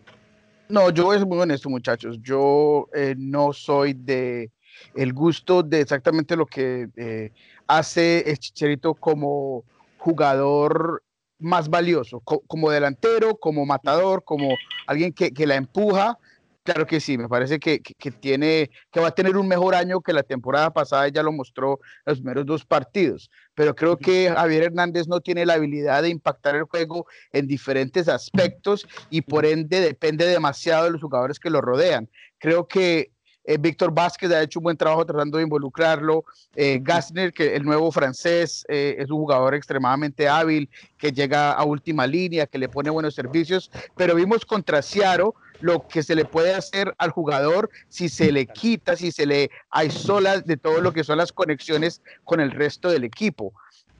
No, 0.69 0.89
yo 0.89 1.11
ser 1.11 1.25
muy 1.25 1.39
honesto, 1.39 1.69
muchachos. 1.69 2.19
Yo 2.21 2.88
eh, 2.93 3.15
no 3.17 3.53
soy 3.53 3.93
de 3.93 4.51
el 4.95 5.13
gusto 5.13 5.63
de 5.63 5.81
exactamente 5.81 6.35
lo 6.35 6.45
que 6.45 6.88
eh, 6.95 7.31
hace 7.67 8.23
Chicharito 8.38 8.93
como 8.93 9.63
jugador 9.97 11.03
más 11.41 11.69
valioso, 11.69 12.21
como 12.21 12.69
delantero, 12.69 13.35
como 13.35 13.65
matador, 13.65 14.23
como 14.23 14.55
alguien 14.88 15.11
que, 15.11 15.31
la 15.45 15.55
empuja. 15.55 16.17
Claro 16.63 16.85
que 16.85 16.99
sí, 16.99 17.17
me 17.17 17.27
parece 17.27 17.59
que, 17.59 17.81
tiene, 18.19 18.69
que 18.91 18.99
va 18.99 19.07
a 19.07 19.15
tener 19.15 19.35
un 19.35 19.47
mejor 19.47 19.73
año 19.73 20.01
que 20.01 20.13
la 20.13 20.21
temporada 20.21 20.71
pasada, 20.71 21.07
ya 21.07 21.23
lo 21.23 21.31
mostró 21.31 21.79
en 22.05 22.11
los 22.11 22.19
primeros 22.19 22.45
dos 22.45 22.65
partidos, 22.65 23.31
pero 23.55 23.75
creo 23.75 23.97
que 23.97 24.29
Javier 24.29 24.63
Hernández 24.63 25.07
no 25.07 25.21
tiene 25.21 25.45
la 25.45 25.53
habilidad 25.53 26.03
de 26.03 26.09
impactar 26.09 26.55
el 26.55 26.65
juego 26.65 27.07
en 27.33 27.47
diferentes 27.47 28.07
aspectos 28.07 28.88
y 29.09 29.21
por 29.21 29.47
ende 29.47 29.79
depende 29.79 30.27
demasiado 30.27 30.85
de 30.85 30.91
los 30.91 31.01
jugadores 31.01 31.39
que 31.39 31.49
lo 31.49 31.61
rodean. 31.61 32.07
Creo 32.38 32.67
que 32.67 33.11
eh, 33.43 33.57
Víctor 33.57 33.91
Vázquez 33.91 34.31
ha 34.31 34.41
hecho 34.41 34.59
un 34.59 34.63
buen 34.63 34.77
trabajo 34.77 35.05
tratando 35.05 35.38
de 35.38 35.43
involucrarlo. 35.43 36.25
Eh, 36.55 36.79
Gassner, 36.81 37.33
que 37.33 37.55
el 37.55 37.63
nuevo 37.63 37.91
francés, 37.91 38.65
eh, 38.67 38.95
es 38.99 39.09
un 39.09 39.17
jugador 39.17 39.55
extremadamente 39.55 40.29
hábil, 40.29 40.69
que 40.97 41.11
llega 41.11 41.51
a 41.51 41.63
última 41.63 42.05
línea, 42.05 42.45
que 42.45 42.57
le 42.57 42.69
pone 42.69 42.89
buenos 42.89 43.15
servicios. 43.15 43.71
Pero 43.95 44.15
vimos 44.15 44.45
contra 44.45 44.81
Ciaro 44.81 45.35
lo 45.59 45.88
que 45.88 46.03
se 46.03 46.15
le 46.15 46.25
puede 46.25 46.53
hacer 46.53 46.93
al 46.97 47.11
jugador 47.11 47.69
si 47.88 48.09
se 48.09 48.31
le 48.31 48.47
quita, 48.47 48.95
si 48.95 49.11
se 49.11 49.25
le 49.25 49.51
aisola 49.69 50.39
de 50.39 50.57
todo 50.57 50.81
lo 50.81 50.91
que 50.91 51.03
son 51.03 51.17
las 51.17 51.31
conexiones 51.31 52.01
con 52.23 52.39
el 52.39 52.51
resto 52.51 52.89
del 52.89 53.03
equipo. 53.03 53.53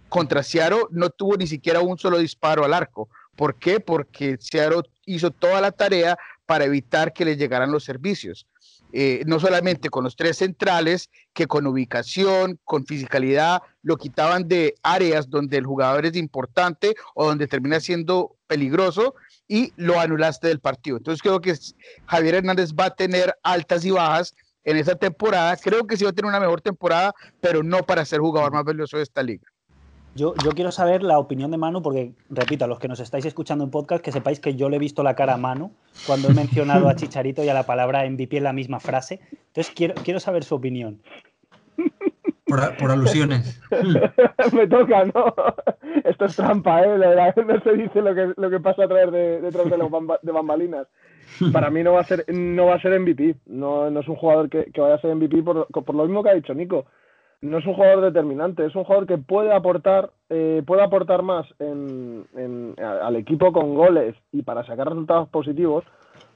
Contra 0.10 0.44
Ciaro 0.44 0.88
no 0.92 1.10
tuvo 1.10 1.38
ni 1.38 1.48
siquiera 1.48 1.80
un 1.80 1.98
solo 1.98 2.18
disparo 2.18 2.66
al 2.66 2.74
arco. 2.74 3.10
¿Por 3.36 3.56
qué? 3.56 3.80
Porque 3.80 4.38
Ciaro 4.38 4.84
hizo 5.06 5.32
toda 5.32 5.62
la 5.62 5.72
tarea 5.72 6.18
para 6.46 6.66
evitar 6.66 7.14
que 7.14 7.26
le 7.26 7.38
llegaran 7.38 7.72
los 7.72 7.84
servicios. 7.84 8.46
Eh, 8.94 9.24
no 9.26 9.40
solamente 9.40 9.90
con 9.90 10.04
los 10.04 10.16
tres 10.16 10.38
centrales, 10.38 11.10
que 11.34 11.48
con 11.48 11.66
ubicación, 11.68 12.60
con 12.64 12.86
fisicalidad, 12.86 13.62
lo 13.84 13.98
quitaban 13.98 14.48
de 14.48 14.76
áreas 14.84 15.30
donde 15.30 15.58
el 15.58 15.66
jugador 15.66 16.06
es 16.06 16.16
importante 16.16 16.96
o 17.16 17.26
donde 17.26 17.48
termina 17.48 17.80
siendo 17.80 18.36
peligroso 18.48 19.16
y 19.48 19.74
lo 19.76 20.00
anulaste 20.00 20.48
del 20.48 20.60
partido. 20.60 20.98
Entonces 20.98 21.22
creo 21.22 21.42
que 21.42 21.56
Javier 22.06 22.36
Hernández 22.36 22.74
va 22.74 22.86
a 22.86 22.96
tener 22.96 23.36
altas 23.44 23.86
y 23.86 23.92
bajas 23.92 24.36
en 24.64 24.78
esa 24.78 24.96
temporada. 24.96 25.56
Creo 25.58 25.88
que 25.88 25.98
sí 25.98 26.04
va 26.04 26.12
a 26.12 26.14
tener 26.14 26.30
una 26.30 26.40
mejor 26.40 26.62
temporada, 26.62 27.14
pero 27.40 27.64
no 27.64 27.84
para 27.84 28.06
ser 28.06 28.20
jugador 28.20 28.52
más 28.52 28.64
valioso 28.64 28.98
de 28.98 29.04
esta 29.04 29.24
liga. 29.24 29.48
Yo, 30.14 30.34
quiero 30.34 30.72
saber 30.72 31.04
la 31.04 31.20
opinión 31.20 31.52
de 31.52 31.58
Manu, 31.58 31.82
porque, 31.82 32.12
repito, 32.30 32.66
a 32.66 32.68
los 32.68 32.80
que 32.80 32.90
nos 32.90 33.00
estáis 33.00 33.26
escuchando 33.26 33.64
en 33.64 33.72
podcast, 33.72 34.04
que 34.04 34.12
sepáis 34.12 34.42
que 34.42 34.56
yo 34.56 34.68
le 34.70 34.76
he 34.76 34.80
visto 34.80 35.04
la 35.04 35.16
cara 35.16 35.36
a 35.36 35.38
Manu 35.38 35.72
cuando 36.06 36.30
he 36.30 36.34
mencionado 36.34 36.90
a 36.90 36.96
Chicharito 36.96 37.44
y 37.44 37.50
a 37.50 37.54
la 37.54 37.64
palabra 37.64 38.10
MVP 38.10 38.38
en 38.38 38.44
la 38.44 38.52
misma 38.52 38.82
frase. 38.82 39.22
Entonces, 39.32 39.72
quiero, 39.74 39.94
quiero 40.04 40.20
saber 40.20 40.44
su 40.44 40.56
opinión. 40.56 41.02
Por, 42.46 42.92
alusiones. 42.92 43.62
Me 44.54 44.68
toca, 44.68 45.06
¿no? 45.06 45.34
Esto 46.04 46.26
es 46.26 46.36
trampa, 46.36 46.84
¿eh? 46.84 47.34
No 47.48 47.62
se 47.62 47.72
dice 47.78 48.02
lo 48.02 48.14
que, 48.14 48.34
lo 48.36 48.50
que 48.50 48.60
pasa 48.60 48.84
a 48.84 48.88
través 48.90 49.10
de, 49.14 49.40
detrás 49.40 49.70
de, 49.70 49.78
de 49.78 50.32
bambalinas. 50.34 50.88
Para 51.54 51.70
mí 51.70 51.82
no 51.82 51.94
va 51.94 52.02
a 52.02 52.04
ser, 52.04 52.26
no 52.28 52.66
va 52.66 52.76
a 52.76 52.82
ser 52.82 53.00
MVP. 53.00 53.38
No, 53.46 53.90
no 53.90 54.02
es 54.02 54.08
un 54.10 54.18
jugador 54.18 54.50
que, 54.50 54.66
que 54.66 54.82
vaya 54.82 54.96
a 54.96 55.02
ser 55.02 55.16
MVP 55.16 55.42
por, 55.44 55.68
por 55.68 55.96
lo 55.96 56.04
mismo 56.04 56.22
que 56.22 56.30
ha 56.32 56.34
dicho 56.34 56.54
Nico 56.54 56.86
no 57.42 57.58
es 57.58 57.66
un 57.66 57.74
jugador 57.74 58.02
determinante, 58.02 58.66
es 58.66 58.76
un 58.76 58.84
jugador 58.84 59.08
que 59.08 59.18
puede 59.18 59.52
aportar, 59.52 60.12
eh, 60.30 60.62
puede 60.66 60.84
aportar 60.84 61.24
más 61.24 61.48
en, 61.60 62.26
al 62.78 63.16
equipo 63.16 63.52
con 63.52 63.76
goles 63.76 64.16
y 64.32 64.44
para 64.44 64.64
sacar 64.64 64.90
resultados 64.90 65.28
positivos, 65.30 65.84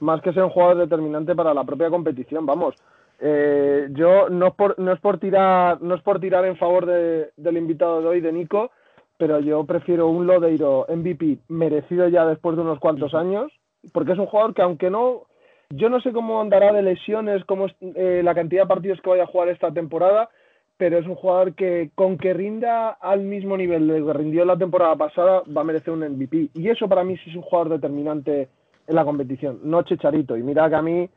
más 0.00 0.20
que 0.20 0.32
ser 0.32 0.42
un 0.42 0.50
jugador 0.50 0.78
determinante 0.78 1.34
para 1.34 1.54
la 1.54 1.64
propia 1.64 1.90
competición. 1.90 2.44
Vamos, 2.44 2.74
eh, 3.20 3.88
yo 3.92 4.28
no 4.28 4.48
es 4.48 4.54
por, 4.54 4.78
no 4.78 4.92
es 4.92 5.00
por 5.00 5.18
tirar, 5.18 5.80
no 5.80 5.94
es 5.94 6.02
por 6.02 6.20
tirar 6.20 6.44
en 6.44 6.56
favor 6.56 6.86
del 6.86 7.56
invitado 7.56 8.00
de 8.00 8.08
hoy, 8.08 8.20
de 8.20 8.32
Nico, 8.32 8.72
pero 9.16 9.38
yo 9.38 9.64
prefiero 9.64 10.08
un 10.08 10.26
Lodeiro 10.26 10.86
MVP 10.88 11.38
merecido 11.48 12.08
ya 12.08 12.26
después 12.26 12.56
de 12.56 12.62
unos 12.62 12.80
cuantos 12.80 13.14
años, 13.14 13.52
porque 13.92 14.12
es 14.12 14.18
un 14.18 14.26
jugador 14.26 14.54
que 14.54 14.62
aunque 14.62 14.90
no, 14.90 15.22
yo 15.70 15.88
no 15.88 16.00
sé 16.00 16.12
cómo 16.12 16.40
andará 16.40 16.72
de 16.72 16.82
lesiones, 16.82 17.44
cómo 17.44 17.66
es 17.66 17.74
eh, 17.80 18.22
la 18.24 18.34
cantidad 18.34 18.62
de 18.62 18.68
partidos 18.68 19.00
que 19.00 19.10
vaya 19.10 19.22
a 19.22 19.28
jugar 19.28 19.48
esta 19.48 19.70
temporada, 19.70 20.28
pero 20.76 20.98
es 20.98 21.06
un 21.06 21.14
jugador 21.14 21.54
que 21.54 21.90
con 21.94 22.18
que 22.18 22.34
rinda 22.34 22.90
al 22.90 23.22
mismo 23.22 23.56
nivel 23.56 23.88
de 23.88 24.04
que 24.04 24.12
rindió 24.12 24.44
la 24.44 24.58
temporada 24.58 24.94
pasada 24.96 25.42
va 25.54 25.62
a 25.62 25.64
merecer 25.64 25.92
un 25.92 26.00
MVP. 26.00 26.50
Y 26.54 26.68
eso 26.68 26.88
para 26.88 27.04
mí 27.04 27.16
sí 27.18 27.30
es 27.30 27.36
un 27.36 27.42
jugador 27.42 27.70
determinante 27.70 28.48
en 28.86 28.94
la 28.94 29.04
competición, 29.04 29.60
no 29.64 29.82
Checharito. 29.82 30.36
Y 30.36 30.42
mira 30.42 30.68
que 30.68 30.74
a 30.76 30.82
mí 30.82 31.08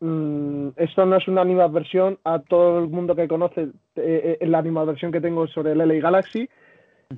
mm, 0.00 0.68
esto 0.76 1.04
no 1.04 1.16
es 1.16 1.26
una 1.26 1.42
animadversión 1.42 2.18
a 2.24 2.38
todo 2.38 2.78
el 2.78 2.88
mundo 2.88 3.16
que 3.16 3.28
conoce 3.28 3.68
eh, 3.96 4.38
eh, 4.40 4.46
la 4.46 4.58
animadversión 4.58 5.10
que 5.10 5.20
tengo 5.20 5.46
sobre 5.48 5.72
el 5.72 5.78
LA 5.78 5.94
Galaxy, 5.94 6.48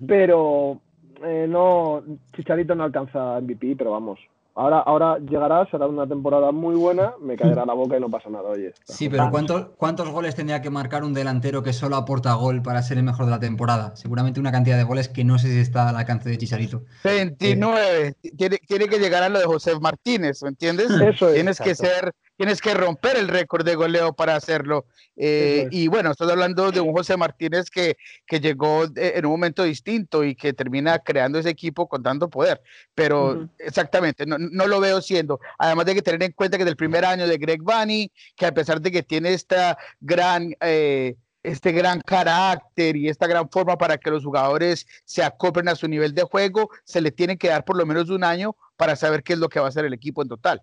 pero 0.07 0.81
eh, 1.25 1.47
no, 1.49 2.03
Chicharito 2.35 2.75
no 2.75 2.85
alcanza 2.85 3.41
MVP, 3.41 3.77
pero 3.77 3.93
vamos, 3.93 4.19
Ahora, 4.55 4.81
ahora 4.81 5.19
llegará, 5.19 5.69
será 5.71 5.87
una 5.87 6.07
temporada 6.07 6.51
muy 6.51 6.75
buena, 6.75 7.15
me 7.21 7.37
caerá 7.37 7.65
la 7.65 7.73
boca 7.73 7.97
y 7.97 8.01
no 8.01 8.11
pasa 8.11 8.29
nada, 8.29 8.49
oye. 8.49 8.75
Sí, 8.85 9.09
pero 9.09 9.31
¿cuántos, 9.31 9.69
¿cuántos 9.77 10.11
goles 10.11 10.35
tendría 10.35 10.61
que 10.61 10.71
marcar 10.71 11.05
un 11.05 11.15
delantero 11.15 11.63
que 11.63 11.73
solo 11.73 11.97
aporta 11.97 12.35
gol 12.35 12.61
para 12.63 12.83
ser 12.83 12.99
el 12.99 13.05
mejor 13.05 13.27
de 13.27 13.31
la 13.31 13.41
temporada? 13.41 13.95
Seguramente 13.97 14.41
una 14.41 14.53
cantidad 14.53 14.77
de 14.77 14.85
goles 14.85 15.09
que 15.09 15.25
no 15.25 15.39
sé 15.39 15.49
si 15.49 15.59
está 15.59 15.89
al 15.89 15.97
alcance 15.97 16.29
de 16.29 16.39
Chicharito. 16.39 16.83
29. 17.05 18.15
tiene, 18.37 18.89
que 18.89 18.99
llegar 18.99 19.23
a 19.23 19.29
lo 19.29 19.39
de 19.39 19.47
José 19.47 19.79
Martínez, 19.79 20.43
¿me 20.43 20.49
entiendes? 20.49 20.91
Eso 20.91 21.29
es, 21.29 21.35
Tienes 21.35 21.61
que 21.61 21.75
ser 21.75 22.13
tienes 22.41 22.63
que 22.63 22.73
romper 22.73 23.19
el 23.19 23.29
récord 23.29 23.67
de 23.67 23.75
goleo 23.75 24.15
para 24.15 24.35
hacerlo. 24.35 24.87
Eh, 25.15 25.69
y 25.71 25.89
bueno, 25.89 26.11
estás 26.11 26.31
hablando 26.31 26.73
de 26.73 26.81
un 26.81 26.91
José 26.91 27.19
Martínez 27.19 27.69
que, 27.69 27.99
que 28.27 28.41
llegó 28.41 28.85
en 28.97 29.27
un 29.27 29.33
momento 29.33 29.63
distinto 29.63 30.25
y 30.25 30.35
que 30.35 30.55
termina 30.55 31.01
creando 31.01 31.39
ese 31.39 31.51
equipo 31.51 31.87
con 31.87 32.03
tanto 32.03 32.31
poder. 32.31 32.63
Pero 32.95 33.47
exactamente, 33.59 34.25
no, 34.25 34.39
no, 34.39 34.67
lo 34.67 34.81
veo 34.81 35.03
siendo. 35.03 35.39
Además 35.59 35.85
de 35.85 35.97
que 35.97 36.01
tener 36.01 36.23
en 36.23 36.33
cuenta 36.33 36.57
que 36.57 36.65
del 36.65 36.77
primer 36.77 37.05
año 37.05 37.29
de 37.29 37.37
Greg 37.37 37.61
Bunny, 37.61 38.11
que 38.35 38.47
a 38.47 38.55
pesar 38.55 38.81
de 38.81 38.91
que 38.91 39.03
tiene 39.03 39.35
esta 39.35 39.77
gran... 40.01 40.55
Eh, 40.63 41.17
este 41.43 41.73
gran 41.73 42.01
carácter 42.03 42.97
y 42.97 43.09
esta 43.09 43.27
gran 43.27 43.49
forma 43.49 43.79
para 43.79 43.97
que 43.97 44.11
los 44.11 44.23
jugadores 44.23 44.87
se 45.07 45.23
acoplen 45.23 45.69
a 45.69 45.75
su 45.75 45.89
nivel 45.89 46.15
de 46.15 46.23
juego, 46.23 46.69
se 46.85 47.01
le 47.01 47.13
tiene 47.13 47.39
que 47.39 47.49
dar 47.49 47.65
por 47.65 47.79
lo 47.79 47.87
menos 47.87 48.11
un 48.11 48.25
año 48.25 48.57
para 48.77 48.95
saber 48.95 49.23
qué 49.23 49.33
es 49.33 49.39
lo 49.39 49.49
que 49.49 49.59
va 49.59 49.65
a 49.65 49.69
hacer 49.71 49.87
el 49.87 49.95
equipo 49.95 50.21
en 50.21 50.29
total. 50.29 50.63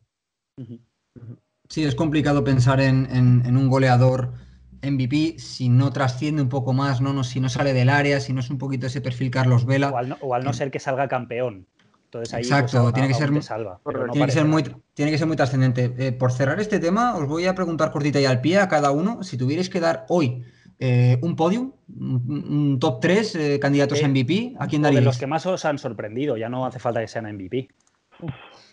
Sí, 1.69 1.83
es 1.83 1.95
complicado 1.95 2.43
pensar 2.43 2.79
en, 2.79 3.07
un 3.45 3.67
goleador 3.69 4.33
MVP 4.81 5.39
si 5.39 5.69
no 5.69 5.91
trasciende 5.91 6.41
un 6.41 6.49
poco 6.49 6.73
más, 6.73 7.01
¿no? 7.01 7.23
si 7.23 7.39
no 7.39 7.49
sale 7.49 7.73
del 7.73 7.89
área, 7.89 8.19
si 8.19 8.33
no 8.33 8.39
es 8.39 8.49
un 8.49 8.57
poquito 8.57 8.87
ese 8.87 9.01
perfil 9.01 9.31
Carlos 9.31 9.65
Vela. 9.65 9.91
O 10.21 10.33
al 10.33 10.43
no, 10.43 10.53
ser 10.53 10.71
que 10.71 10.79
salga 10.79 11.07
campeón. 11.07 11.67
Entonces 12.05 12.33
ahí, 12.33 12.41
Exacto, 12.41 12.83
pues, 12.83 12.93
tiene, 12.93 13.09
que 13.09 13.13
ser, 13.15 13.29
tiene, 13.29 14.25
que 14.25 14.31
ser 14.31 14.45
muy, 14.45 14.63
tiene 14.93 15.11
que 15.11 15.17
ser 15.17 15.27
muy 15.27 15.35
trascendente. 15.35 15.93
Eh, 15.97 16.13
por 16.13 16.31
cerrar 16.31 16.57
este 16.61 16.79
tema, 16.79 17.17
os 17.17 17.27
voy 17.27 17.47
a 17.47 17.53
preguntar 17.53 17.91
cortita 17.91 18.21
y 18.21 18.25
al 18.25 18.39
pie 18.39 18.59
a 18.59 18.69
cada 18.69 18.91
uno, 18.91 19.23
si 19.23 19.37
tuvierais 19.37 19.69
que 19.69 19.81
dar 19.81 20.05
hoy 20.07 20.45
eh, 20.79 21.17
un 21.21 21.35
podium, 21.35 21.73
un, 21.89 22.77
top 22.79 23.01
3 23.01 23.35
eh, 23.35 23.59
candidatos 23.59 24.01
a 24.01 24.07
MVP, 24.07 24.55
¿a 24.57 24.67
quién 24.67 24.83
daríais? 24.83 25.01
De 25.01 25.05
los 25.05 25.17
que 25.17 25.27
más 25.27 25.45
os 25.45 25.65
han 25.65 25.79
sorprendido, 25.79 26.37
ya 26.37 26.47
no 26.47 26.65
hace 26.65 26.79
falta 26.79 27.01
que 27.01 27.09
sean 27.09 27.25
MVP. 27.25 27.67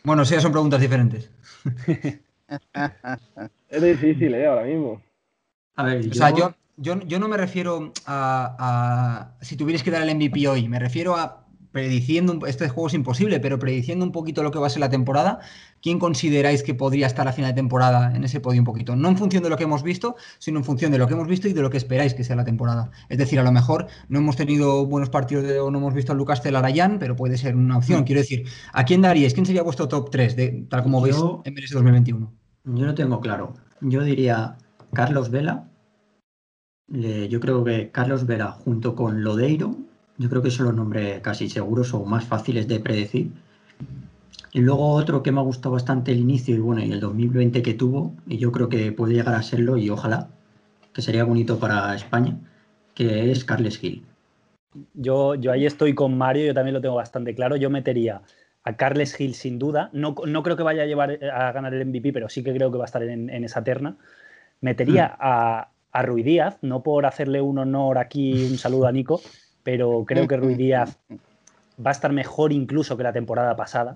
Bueno, 0.05 0.25
sí, 0.25 0.39
son 0.41 0.53
preguntas 0.53 0.81
diferentes. 0.81 1.31
es 3.69 3.83
difícil, 3.83 4.35
¿eh? 4.35 4.47
Ahora 4.47 4.65
mismo. 4.65 5.03
A 5.77 5.85
ver, 5.85 6.03
yo... 6.03 6.11
O 6.11 6.15
sea, 6.15 6.31
yo, 6.31 6.55
yo, 6.77 7.19
no 7.21 7.29
me 7.29 7.37
refiero 7.37 7.93
a, 8.05 8.57
a, 9.39 9.45
si 9.45 9.57
tuvierais 9.57 9.85
que 9.85 9.93
dar 9.93 10.03
el 10.03 10.15
MVP 10.17 10.49
hoy, 10.49 10.69
me 10.69 10.81
refiero 10.81 11.15
a 11.15 11.45
prediciendo, 11.75 12.47
este 12.47 12.69
juego 12.69 12.87
es 12.87 12.95
imposible, 12.95 13.41
pero 13.41 13.59
prediciendo 13.59 14.05
un 14.05 14.13
poquito 14.13 14.45
lo 14.45 14.53
que 14.53 14.61
va 14.61 14.69
a 14.69 14.71
ser 14.71 14.79
la 14.79 14.91
temporada, 14.91 15.41
¿quién 15.83 15.99
consideráis 15.99 16.63
que 16.63 16.73
podría 16.73 17.09
estar 17.09 17.27
a 17.27 17.33
final 17.33 17.51
de 17.51 17.57
temporada 17.57 18.15
en 18.15 18.23
ese 18.23 18.39
podio 18.39 18.61
un 18.61 18.65
poquito? 18.65 18.95
No 18.95 19.09
en 19.09 19.19
función 19.19 19.43
de 19.43 19.51
lo 19.51 19.57
que 19.57 19.65
hemos 19.65 19.83
visto, 19.83 20.15
sino 20.39 20.61
en 20.61 20.65
función 20.65 20.93
de 20.93 20.99
lo 20.99 21.09
que 21.09 21.15
hemos 21.15 21.27
visto 21.27 21.49
y 21.49 21.53
de 21.53 21.61
lo 21.63 21.71
que 21.71 21.77
esperáis 21.77 22.15
que 22.15 22.23
sea 22.23 22.37
la 22.37 22.45
temporada. 22.45 22.93
Es 23.09 23.19
decir, 23.19 23.41
a 23.41 23.43
lo 23.43 23.51
mejor 23.51 23.89
no 24.09 24.21
hemos 24.21 24.37
tenido 24.37 24.87
buenos 24.87 25.11
partidos 25.11 25.45
o 25.61 25.69
no 25.73 25.79
hemos 25.79 25.95
visto 25.95 26.13
a 26.13 26.15
Lucas 26.15 26.43
Telarayán, 26.43 27.01
pero 27.01 27.17
puede 27.17 27.37
ser 27.37 27.57
una 27.57 27.79
opción. 27.79 28.03
Mm. 28.03 28.05
Quiero 28.05 28.21
decir, 28.21 28.47
¿a 28.73 28.85
quién 28.85 29.03
daríais? 29.03 29.35
¿Quién 29.35 29.45
sería 29.45 29.65
vuestro 29.65 29.89
top 29.89 30.11
3, 30.13 30.37
de, 30.37 30.67
tal 30.71 30.85
como 30.85 31.01
veis 31.01 31.17
en 31.45 31.55
MLS 31.55 31.73
2021? 31.73 32.44
Yo 32.65 32.87
no 32.87 32.95
tengo 32.95 33.21
claro. 33.21 33.55
Yo 33.81 34.03
diría 34.03 34.57
Carlos 34.93 35.31
Vela. 35.31 35.69
yo 36.89 37.41
creo 37.41 37.65
que 37.65 37.91
Carlos 37.91 38.27
Vela 38.27 38.51
junto 38.53 38.95
con 38.95 39.23
Lodeiro 39.23 39.77
yo 40.17 40.29
creo 40.31 40.43
que 40.43 40.51
son 40.51 40.67
los 40.67 40.75
nombres 40.75 41.21
casi 41.21 41.49
seguros 41.49 41.93
o 41.95 42.05
más 42.05 42.25
fáciles 42.25 42.69
de 42.69 42.81
predecir. 42.81 43.33
Y 44.53 44.61
luego 44.61 44.91
otro 44.91 45.23
que 45.23 45.33
me 45.33 45.41
ha 45.41 45.43
gustado 45.43 45.73
bastante 45.73 46.13
el 46.13 46.19
inicio 46.19 46.55
y 46.55 46.61
bueno, 46.61 46.83
y 46.85 46.93
el 46.93 47.01
2020 47.01 47.63
que 47.63 47.75
tuvo, 47.75 48.15
y 48.29 48.39
yo 48.39 48.53
creo 48.53 48.69
que 48.69 48.93
puede 48.93 49.15
llegar 49.15 49.35
a 49.35 49.43
serlo 49.43 49.77
y 49.77 49.91
ojalá, 49.91 50.29
que 50.93 51.03
sería 51.03 51.25
bonito 51.25 51.59
para 51.59 51.95
España, 51.97 52.39
que 52.95 53.33
es 53.33 53.45
Carles 53.45 53.79
Gil. 53.79 54.05
Yo, 54.93 55.35
yo 55.35 55.51
ahí 55.51 55.67
estoy 55.67 55.95
con 55.95 56.17
Mario, 56.17 56.47
yo 56.47 56.55
también 56.55 56.75
lo 56.75 56.81
tengo 56.81 56.95
bastante 56.95 57.35
claro. 57.35 57.57
Yo 57.57 57.71
metería 57.71 58.23
a 58.65 58.77
Carles 58.77 59.15
Gil 59.15 59.35
sin 59.35 59.59
duda. 59.59 59.91
No, 59.93 60.15
no 60.27 60.43
creo 60.43 60.57
que 60.57 60.63
vaya 60.63 60.83
a 60.83 60.87
llevar 60.87 61.19
a 61.25 61.53
ganar 61.53 61.73
el 61.75 61.87
MVP, 61.87 62.13
pero 62.13 62.29
sí 62.29 62.43
que 62.43 62.55
creo 62.55 62.73
que 62.73 62.79
va 62.79 62.85
a 62.85 62.87
estar 62.87 63.03
en, 63.03 63.31
esa 63.45 63.63
terna. 63.63 63.97
Metería 64.61 65.09
mm. 65.09 65.17
a, 65.21 65.69
a 65.93 66.03
Rui 66.03 66.23
Díaz, 66.23 66.59
no 66.63 66.83
por 66.83 67.07
hacerle 67.07 67.41
un 67.41 67.59
honor 67.59 67.99
aquí, 67.99 68.45
un 68.51 68.59
saludo 68.59 68.87
a 68.87 68.93
Nico, 68.93 69.21
pero 69.63 70.05
creo 70.05 70.27
que 70.27 70.37
Ruiz 70.37 70.59
Díaz 70.59 70.99
va 71.85 71.91
a 71.91 71.93
estar 71.93 72.13
mejor 72.13 72.53
incluso 72.53 72.97
que 72.97 73.03
la 73.03 73.13
temporada 73.13 73.57
pasada. 73.57 73.95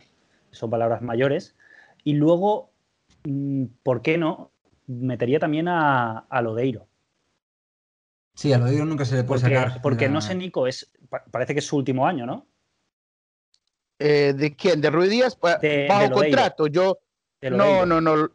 Son 0.50 0.70
palabras 0.70 1.02
mayores. 1.02 1.56
Y 2.04 2.14
luego, 2.14 2.70
mm, 3.24 3.64
¿por 3.82 4.02
qué 4.02 4.16
no? 4.16 4.52
Metería 4.86 5.38
también 5.38 5.68
a, 5.68 6.26
Lodeiro. 6.42 6.88
Sí, 8.34 8.52
a 8.52 8.58
Lodeiro 8.58 8.84
nunca 8.84 9.04
se 9.04 9.16
le 9.16 9.24
puede 9.24 9.40
sacar. 9.40 9.82
Porque 9.82 10.08
no 10.08 10.20
sé, 10.20 10.34
Nico, 10.34 10.66
es, 10.66 10.90
parece 11.30 11.52
que 11.52 11.60
es 11.60 11.66
su 11.66 11.76
último 11.76 12.06
año, 12.06 12.24
¿no? 12.24 12.46
Eh, 13.98 14.32
¿De 14.36 14.54
quién? 14.54 14.80
¿De 14.80 14.90
Ruiz 14.90 15.10
Díaz? 15.10 15.38
Bajo 15.40 16.10
contrato. 16.12 16.66
Yo. 16.66 16.98
No, 17.42 17.84
no, 17.86 18.00
no. 18.00 18.30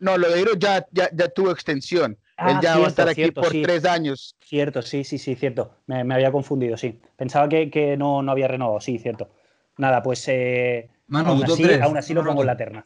No, 0.00 0.16
Lodeiro 0.16 0.54
ya, 0.54 0.86
ya, 0.92 1.10
ya 1.12 1.28
tuvo 1.28 1.50
extensión. 1.50 2.16
Él 2.38 2.54
ah, 2.56 2.60
ya 2.62 2.78
va 2.78 2.84
a 2.84 2.88
estar 2.88 3.08
aquí 3.08 3.32
por 3.32 3.48
tres 3.48 3.84
años. 3.84 4.36
Cierto, 4.38 4.80
sí, 4.80 5.02
sí, 5.02 5.18
sí, 5.18 5.34
cierto. 5.34 5.72
Me, 5.86 6.14
había 6.14 6.30
confundido, 6.30 6.76
sí. 6.76 7.00
Pensaba 7.16 7.48
que, 7.48 7.96
no, 7.98 8.22
no, 8.22 8.30
había 8.30 8.46
renovado, 8.46 8.80
sí, 8.80 8.98
cierto. 8.98 9.28
Nada, 9.76 10.00
pues 10.02 10.28
eh, 10.28 10.88
aún, 11.12 11.96
así, 11.96 12.14
lo 12.14 12.24
pongo 12.24 12.42
en 12.42 12.46
la 12.46 12.56
terna. 12.56 12.84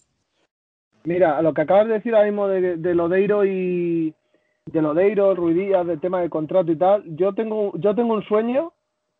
Mira, 1.04 1.42
lo 1.42 1.52
que 1.52 1.60
acabas 1.60 1.86
de 1.86 1.94
decir 1.94 2.14
ahora 2.14 2.26
mismo 2.26 2.48
de, 2.48 2.76
de 2.78 2.94
Lodeiro 2.94 3.44
y 3.44 4.14
de 4.64 4.82
Lodeiro, 4.82 5.34
Ruidías, 5.34 5.86
del 5.86 6.00
tema 6.00 6.20
del 6.20 6.30
contrato 6.30 6.72
y 6.72 6.76
tal, 6.76 7.02
yo 7.04 7.34
tengo, 7.34 7.72
yo 7.76 7.94
tengo 7.94 8.14
un 8.14 8.24
sueño, 8.24 8.72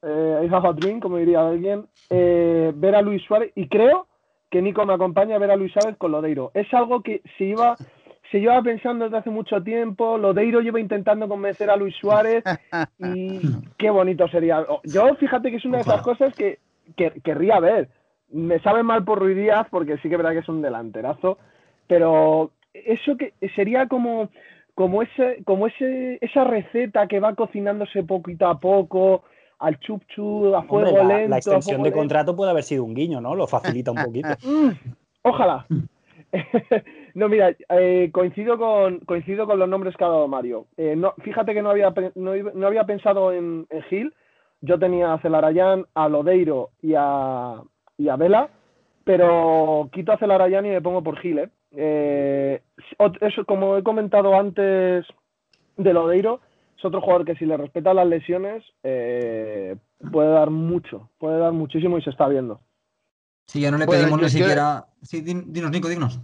eh, 0.02 0.40
I 0.44 0.54
have 0.54 0.68
a 0.68 0.73
dream, 0.73 1.00
como 1.00 1.18
diría 1.18 1.47
alguien, 1.47 1.87
eh, 2.11 2.73
ver 2.75 2.94
a 2.94 3.02
Luis 3.02 3.23
Suárez 3.23 3.52
y 3.54 3.68
creo 3.68 4.06
que 4.50 4.61
Nico 4.61 4.85
me 4.85 4.94
acompaña 4.94 5.37
a 5.37 5.38
ver 5.38 5.50
a 5.50 5.56
Luis 5.56 5.73
Suárez 5.73 5.97
con 5.97 6.12
Lodeiro. 6.12 6.50
Es 6.54 6.73
algo 6.75 7.02
que 7.02 7.23
se 7.38 7.44
iba 7.44 7.76
se 8.32 8.40
lleva 8.40 8.62
pensando 8.62 9.04
desde 9.04 9.18
hace 9.18 9.30
mucho 9.30 9.62
tiempo, 9.62 10.16
Lodeiro 10.16 10.61
lleva 10.61 10.80
intentando 10.80 11.28
convencer 11.28 11.68
a 11.68 11.76
Luis 11.76 11.94
Suárez 11.97 12.42
y 12.99 13.40
qué 13.78 13.90
bonito 13.90 14.26
sería. 14.28 14.64
Yo 14.85 15.14
fíjate 15.16 15.50
que 15.50 15.59
es 15.59 15.64
una 15.66 15.76
de 15.76 15.82
esas 15.82 16.00
cosas 16.00 16.35
que, 16.35 16.59
querría 16.97 17.61
ver. 17.61 17.90
Me 18.30 18.59
sabe 18.61 18.82
mal 18.82 19.04
por 19.04 19.18
Ruiz 19.18 19.37
Díaz 19.37 19.66
porque 19.71 19.99
sí 19.99 20.09
que 20.09 20.14
es 20.14 20.18
verdad 20.18 20.32
que 20.32 20.38
es 20.38 20.49
un 20.49 20.62
delanterazo, 20.62 21.37
pero 21.87 22.52
eso 22.73 23.18
que 23.18 23.35
sería 23.54 23.87
como 23.87 24.30
como 24.75 25.02
ese 25.02 25.42
como 25.44 25.66
ese 25.66 26.16
esa 26.23 26.44
receta 26.44 27.06
que 27.06 27.21
va 27.21 27.35
cocinándose 27.35 28.02
poquito 28.02 28.47
a 28.47 28.59
poco 28.59 29.25
al 29.62 29.78
chup 29.78 30.02
chup 30.09 30.54
a 30.54 30.62
fuego 30.62 31.04
lento. 31.04 31.28
La 31.28 31.37
extensión 31.37 31.83
de 31.83 31.92
contrato 31.92 32.35
puede 32.35 32.50
haber 32.50 32.64
sido 32.64 32.85
un 32.85 32.95
guiño, 32.95 33.21
¿no? 33.21 33.35
Lo 33.35 33.47
facilita 33.47 33.92
un 33.92 34.04
poquito. 34.04 34.28
Mm, 34.45 34.71
ojalá. 35.23 35.66
no, 37.14 37.28
mira, 37.28 37.54
eh, 37.69 38.11
coincido, 38.12 38.59
con, 38.59 38.99
coincido 39.00 39.47
con 39.47 39.59
los 39.59 39.69
nombres 39.69 39.97
que 39.97 40.04
ha 40.04 40.09
dado 40.09 40.26
Mario. 40.26 40.66
Eh, 40.76 40.97
no, 40.97 41.14
fíjate 41.23 41.54
que 41.54 41.62
no 41.62 41.71
había, 41.71 41.92
no, 42.16 42.66
había 42.66 42.85
pensado 42.85 43.33
en, 43.33 43.66
Gil. 43.88 44.12
Yo 44.62 44.78
tenía 44.78 45.12
a 45.12 45.21
Celarayán, 45.21 45.87
a 45.95 46.09
Lodeiro 46.09 46.71
y 46.81 46.95
a, 46.97 47.62
y 47.99 48.09
a 48.09 48.16
Vela, 48.16 48.50
pero 49.04 49.88
quito 49.92 50.12
a 50.12 50.19
Celarayán 50.19 50.66
y 50.66 50.71
me 50.71 50.83
pongo 50.83 51.02
por 51.02 51.19
Gil. 51.19 51.50
¿eh? 51.76 52.61
eso, 53.21 53.45
como 53.45 53.76
he 53.76 53.83
comentado 53.83 54.35
antes 54.35 55.07
de 55.76 55.92
Lodeiro, 55.92 56.40
es 56.83 56.87
otro 56.87 57.01
jugador 57.01 57.25
que 57.25 57.37
si 57.37 57.47
le 57.47 57.57
respeta 57.57 57.95
las 57.95 58.07
lesiones 58.07 58.65
puede 58.83 60.31
dar 60.31 60.51
mucho, 60.51 61.11
puede 61.19 61.39
dar 61.39 61.53
muchísimo 61.53 61.97
y 61.99 62.03
se 62.03 62.11
está 62.11 62.27
viendo. 62.27 62.61
Sí, 63.47 63.61
ya 63.61 63.71
no 63.71 63.79
le 63.79 63.87
pedimos 63.87 64.21
ni 64.21 64.29
siquiera. 64.29 64.87
Sí, 65.03 65.21
dinos, 65.21 65.71
Nico, 65.71 65.89
dinos. 65.89 66.21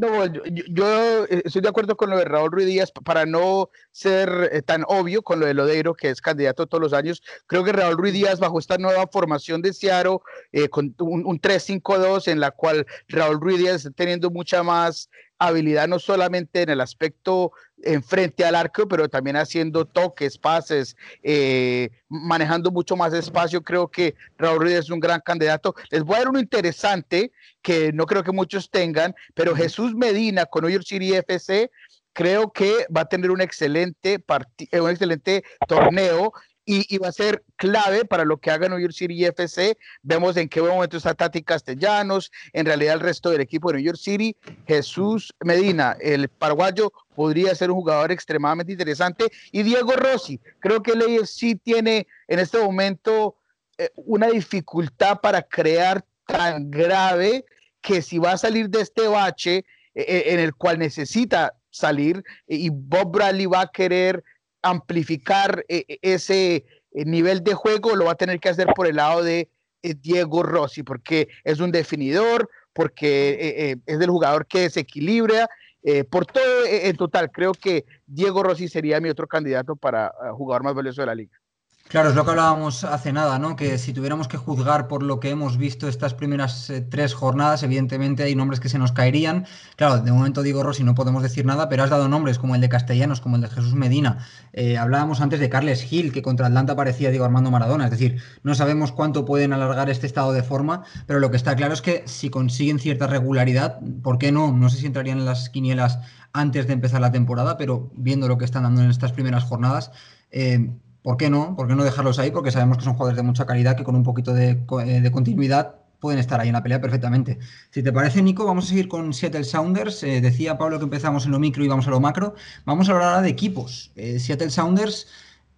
No, 0.00 0.26
yo, 0.26 1.24
eh, 1.24 1.42
estoy 1.44 1.60
de 1.60 1.68
acuerdo 1.68 1.96
con 1.96 2.10
lo 2.10 2.16
de 2.16 2.24
Raúl 2.24 2.52
Ruiz 2.52 2.66
Díaz, 2.66 2.92
para 3.04 3.26
no 3.26 3.68
ser 3.90 4.48
eh, 4.52 4.62
tan 4.62 4.84
obvio 4.86 5.22
con 5.22 5.40
lo 5.40 5.46
de 5.46 5.54
Lodeiro, 5.54 5.94
que 5.94 6.10
es 6.10 6.20
candidato 6.20 6.68
todos 6.68 6.80
los 6.80 6.92
años. 6.92 7.20
Creo 7.46 7.64
que 7.64 7.72
Raúl 7.72 7.98
Ruiz 7.98 8.12
Díaz, 8.12 8.38
bajo 8.38 8.60
esta 8.60 8.78
nueva 8.78 9.08
formación 9.10 9.60
de 9.60 9.72
Ciaro, 9.72 10.22
eh, 10.52 10.68
con 10.68 10.94
un, 11.00 11.26
un 11.26 11.40
3-5-2, 11.40 12.28
en 12.28 12.38
la 12.38 12.52
cual 12.52 12.86
Raúl 13.08 13.40
Ruiz 13.40 13.58
Díaz 13.58 13.74
está 13.76 13.90
teniendo 13.90 14.30
mucha 14.30 14.62
más 14.62 15.10
habilidad 15.38 15.88
no 15.88 15.98
solamente 15.98 16.62
en 16.62 16.70
el 16.70 16.80
aspecto 16.80 17.52
en 17.82 18.02
frente 18.02 18.44
al 18.44 18.54
arco, 18.54 18.88
pero 18.88 19.08
también 19.08 19.36
haciendo 19.36 19.84
toques, 19.84 20.38
pases, 20.38 20.96
eh, 21.22 21.90
manejando 22.08 22.70
mucho 22.70 22.96
más 22.96 23.12
espacio. 23.12 23.62
Creo 23.62 23.88
que 23.88 24.14
Raúl 24.36 24.60
Ruiz 24.60 24.74
es 24.74 24.90
un 24.90 25.00
gran 25.00 25.20
candidato. 25.20 25.74
Les 25.90 26.02
voy 26.02 26.16
a 26.16 26.18
dar 26.20 26.28
uno 26.28 26.40
interesante 26.40 27.32
que 27.62 27.92
no 27.92 28.06
creo 28.06 28.22
que 28.22 28.32
muchos 28.32 28.70
tengan, 28.70 29.14
pero 29.34 29.54
Jesús 29.54 29.94
Medina 29.94 30.46
con 30.46 30.62
New 30.62 30.70
York 30.70 30.84
City 30.86 31.14
FC 31.14 31.70
creo 32.12 32.50
que 32.52 32.86
va 32.94 33.02
a 33.02 33.08
tener 33.08 33.30
un 33.30 33.40
excelente, 33.40 34.24
eh, 34.72 34.80
un 34.80 34.90
excelente 34.90 35.44
torneo 35.68 36.32
y, 36.70 36.98
va 36.98 37.08
a 37.08 37.12
ser 37.12 37.42
clave 37.56 38.04
para 38.04 38.26
lo 38.26 38.36
que 38.36 38.50
haga 38.50 38.68
New 38.68 38.78
York 38.78 38.92
City 38.92 39.24
FC. 39.24 39.78
Vemos 40.02 40.36
en 40.36 40.50
qué 40.50 40.60
momento 40.60 40.98
está 40.98 41.14
Tati 41.14 41.42
Castellanos, 41.42 42.30
en 42.52 42.66
realidad 42.66 42.94
el 42.94 43.00
resto 43.00 43.30
del 43.30 43.40
equipo 43.40 43.70
de 43.70 43.78
New 43.78 43.86
York 43.86 43.98
City. 43.98 44.36
Jesús 44.66 45.34
Medina, 45.40 45.96
el 45.98 46.28
paraguayo, 46.28 46.92
podría 47.14 47.54
ser 47.54 47.70
un 47.70 47.76
jugador 47.76 48.12
extremadamente 48.12 48.72
interesante. 48.72 49.28
Y 49.50 49.62
Diego 49.62 49.92
Rossi, 49.92 50.38
creo 50.60 50.82
que 50.82 50.92
el 50.92 51.26
sí 51.26 51.54
tiene 51.54 52.06
en 52.26 52.38
este 52.38 52.58
momento 52.58 53.36
eh, 53.78 53.88
una 53.96 54.26
dificultad 54.26 55.20
para 55.22 55.42
crear 55.42 56.04
tan 56.26 56.70
grave 56.70 57.46
que 57.80 58.02
si 58.02 58.18
va 58.18 58.32
a 58.32 58.38
salir 58.38 58.68
de 58.68 58.82
este 58.82 59.08
bache 59.08 59.64
en 59.94 60.38
el 60.38 60.54
cual 60.54 60.78
necesita 60.78 61.54
salir 61.70 62.22
y 62.46 62.68
Bob 62.70 63.10
Bradley 63.12 63.46
va 63.46 63.62
a 63.62 63.70
querer 63.70 64.22
amplificar 64.62 65.64
ese 65.68 66.64
nivel 66.92 67.44
de 67.44 67.54
juego, 67.54 67.96
lo 67.96 68.06
va 68.06 68.12
a 68.12 68.16
tener 68.16 68.40
que 68.40 68.48
hacer 68.48 68.68
por 68.74 68.86
el 68.86 68.96
lado 68.96 69.22
de 69.22 69.50
Diego 69.82 70.42
Rossi, 70.42 70.82
porque 70.82 71.28
es 71.44 71.60
un 71.60 71.70
definidor, 71.70 72.50
porque 72.72 73.78
es 73.86 74.00
el 74.00 74.10
jugador 74.10 74.46
que 74.46 74.60
desequilibra 74.60 75.48
eh, 75.82 76.04
por 76.04 76.26
todo 76.26 76.66
en 76.66 76.96
total, 76.96 77.30
creo 77.30 77.52
que 77.52 77.84
Diego 78.06 78.42
Rossi 78.42 78.68
sería 78.68 79.00
mi 79.00 79.08
otro 79.08 79.26
candidato 79.26 79.76
para 79.76 80.12
jugador 80.32 80.64
más 80.64 80.74
valioso 80.74 81.02
de 81.02 81.06
la 81.06 81.14
liga. 81.14 81.40
Claro, 81.88 82.10
es 82.10 82.14
lo 82.14 82.24
que 82.26 82.32
hablábamos 82.32 82.84
hace 82.84 83.14
nada, 83.14 83.38
¿no? 83.38 83.56
Que 83.56 83.78
si 83.78 83.94
tuviéramos 83.94 84.28
que 84.28 84.36
juzgar 84.36 84.88
por 84.88 85.02
lo 85.02 85.20
que 85.20 85.30
hemos 85.30 85.56
visto 85.56 85.88
estas 85.88 86.12
primeras 86.12 86.68
eh, 86.68 86.82
tres 86.82 87.14
jornadas, 87.14 87.62
evidentemente 87.62 88.22
hay 88.24 88.34
nombres 88.34 88.60
que 88.60 88.68
se 88.68 88.78
nos 88.78 88.92
caerían. 88.92 89.46
Claro, 89.76 89.98
de 90.00 90.12
momento 90.12 90.42
digo 90.42 90.62
Rossi, 90.62 90.84
no 90.84 90.94
podemos 90.94 91.22
decir 91.22 91.46
nada, 91.46 91.70
pero 91.70 91.82
has 91.82 91.88
dado 91.88 92.06
nombres 92.06 92.38
como 92.38 92.54
el 92.54 92.60
de 92.60 92.68
Castellanos, 92.68 93.22
como 93.22 93.36
el 93.36 93.42
de 93.42 93.48
Jesús 93.48 93.72
Medina. 93.72 94.18
Eh, 94.52 94.76
hablábamos 94.76 95.22
antes 95.22 95.40
de 95.40 95.48
Carles 95.48 95.82
Gil, 95.82 96.12
que 96.12 96.20
contra 96.20 96.48
Atlanta 96.48 96.76
parecía 96.76 97.08
Diego 97.08 97.24
Armando 97.24 97.50
Maradona. 97.50 97.86
Es 97.86 97.90
decir, 97.90 98.20
no 98.42 98.54
sabemos 98.54 98.92
cuánto 98.92 99.24
pueden 99.24 99.54
alargar 99.54 99.88
este 99.88 100.06
estado 100.06 100.34
de 100.34 100.42
forma, 100.42 100.82
pero 101.06 101.20
lo 101.20 101.30
que 101.30 101.38
está 101.38 101.56
claro 101.56 101.72
es 101.72 101.80
que 101.80 102.02
si 102.04 102.28
consiguen 102.28 102.80
cierta 102.80 103.06
regularidad, 103.06 103.80
¿por 104.02 104.18
qué 104.18 104.30
no? 104.30 104.52
No 104.52 104.68
sé 104.68 104.76
si 104.76 104.84
entrarían 104.84 105.20
en 105.20 105.24
las 105.24 105.48
quinielas 105.48 106.00
antes 106.34 106.66
de 106.66 106.74
empezar 106.74 107.00
la 107.00 107.12
temporada, 107.12 107.56
pero 107.56 107.90
viendo 107.94 108.28
lo 108.28 108.36
que 108.36 108.44
están 108.44 108.64
dando 108.64 108.82
en 108.82 108.90
estas 108.90 109.12
primeras 109.12 109.44
jornadas. 109.44 109.90
Eh, 110.30 110.68
¿Por 111.08 111.16
qué 111.16 111.30
no? 111.30 111.56
¿Por 111.56 111.66
qué 111.66 111.74
no 111.74 111.84
dejarlos 111.84 112.18
ahí? 112.18 112.30
Porque 112.30 112.50
sabemos 112.50 112.76
que 112.76 112.84
son 112.84 112.92
jugadores 112.92 113.16
de 113.16 113.22
mucha 113.22 113.46
calidad 113.46 113.78
que 113.78 113.82
con 113.82 113.96
un 113.96 114.02
poquito 114.02 114.34
de, 114.34 114.62
eh, 114.84 115.10
continuidad 115.10 115.76
pueden 116.00 116.20
estar 116.20 116.38
ahí 116.38 116.48
en 116.48 116.52
la 116.52 116.62
pelea 116.62 116.82
perfectamente. 116.82 117.38
Si 117.70 117.82
te 117.82 117.94
parece, 117.94 118.20
Nico, 118.20 118.44
vamos 118.44 118.66
a 118.66 118.68
seguir 118.68 118.88
con 118.88 119.14
Seattle 119.14 119.44
Sounders. 119.44 120.02
Eh, 120.02 120.20
decía 120.20 120.58
Pablo 120.58 120.76
que 120.76 120.84
empezamos 120.84 121.24
en 121.24 121.30
lo 121.32 121.38
micro 121.38 121.64
y 121.64 121.68
vamos 121.68 121.86
a 121.86 121.90
lo 121.92 121.98
macro. 121.98 122.34
Vamos 122.66 122.90
a 122.90 122.92
hablar 122.92 123.08
ahora 123.08 123.22
de 123.22 123.30
equipos. 123.30 123.90
Eh, 123.96 124.18
Seattle 124.18 124.50
Sounders 124.50 125.06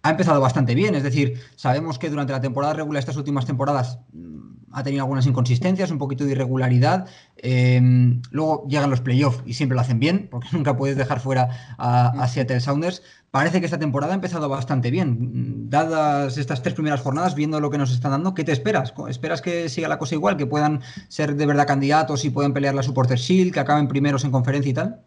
ha 0.03 0.11
empezado 0.11 0.39
bastante 0.39 0.73
bien, 0.73 0.95
es 0.95 1.03
decir, 1.03 1.41
sabemos 1.57 1.99
que 1.99 2.09
durante 2.09 2.31
la 2.31 2.39
temporada 2.39 2.73
regular, 2.73 3.01
estas 3.01 3.17
últimas 3.17 3.45
temporadas, 3.45 3.99
ha 4.71 4.83
tenido 4.83 5.03
algunas 5.03 5.25
inconsistencias, 5.25 5.91
un 5.91 5.97
poquito 5.97 6.23
de 6.25 6.31
irregularidad. 6.31 7.07
Em, 7.37 8.21
luego 8.31 8.65
llegan 8.67 8.89
los 8.89 9.01
playoffs 9.01 9.43
y 9.45 9.53
siempre 9.53 9.75
lo 9.75 9.81
hacen 9.81 9.99
bien, 9.99 10.27
porque 10.31 10.47
nunca 10.53 10.77
puedes 10.77 10.97
dejar 10.97 11.19
fuera 11.19 11.75
a, 11.77 12.27
Seattle 12.27 12.59
Sounders. 12.59 13.03
Parece 13.31 13.61
que 13.61 13.65
esta 13.65 13.79
temporada 13.79 14.11
ha 14.11 14.15
empezado 14.15 14.49
bastante 14.49 14.91
bien. 14.91 15.69
Dadas 15.69 16.37
estas 16.37 16.61
tres 16.61 16.73
primeras 16.73 16.99
jornadas, 16.99 17.33
viendo 17.33 17.61
lo 17.61 17.69
que 17.69 17.77
nos 17.77 17.93
están 17.93 18.11
dando, 18.11 18.33
¿qué 18.33 18.43
te 18.43 18.51
esperas? 18.51 18.93
¿Esperas 19.07 19.41
que 19.41 19.69
siga 19.69 19.87
la 19.87 19.97
cosa 19.97 20.15
igual? 20.15 20.35
¿Que 20.35 20.45
puedan 20.45 20.81
ser 21.07 21.35
de 21.35 21.45
verdad 21.45 21.65
candidatos 21.65 22.25
y 22.25 22.29
puedan 22.29 22.53
pelear 22.53 22.75
la 22.75 22.83
Supporter 22.83 23.17
Shield, 23.17 23.53
que 23.53 23.61
acaben 23.61 23.87
primeros 23.87 24.25
en 24.25 24.31
conferencia 24.31 24.69
y 24.69 24.73
tal? 24.73 25.05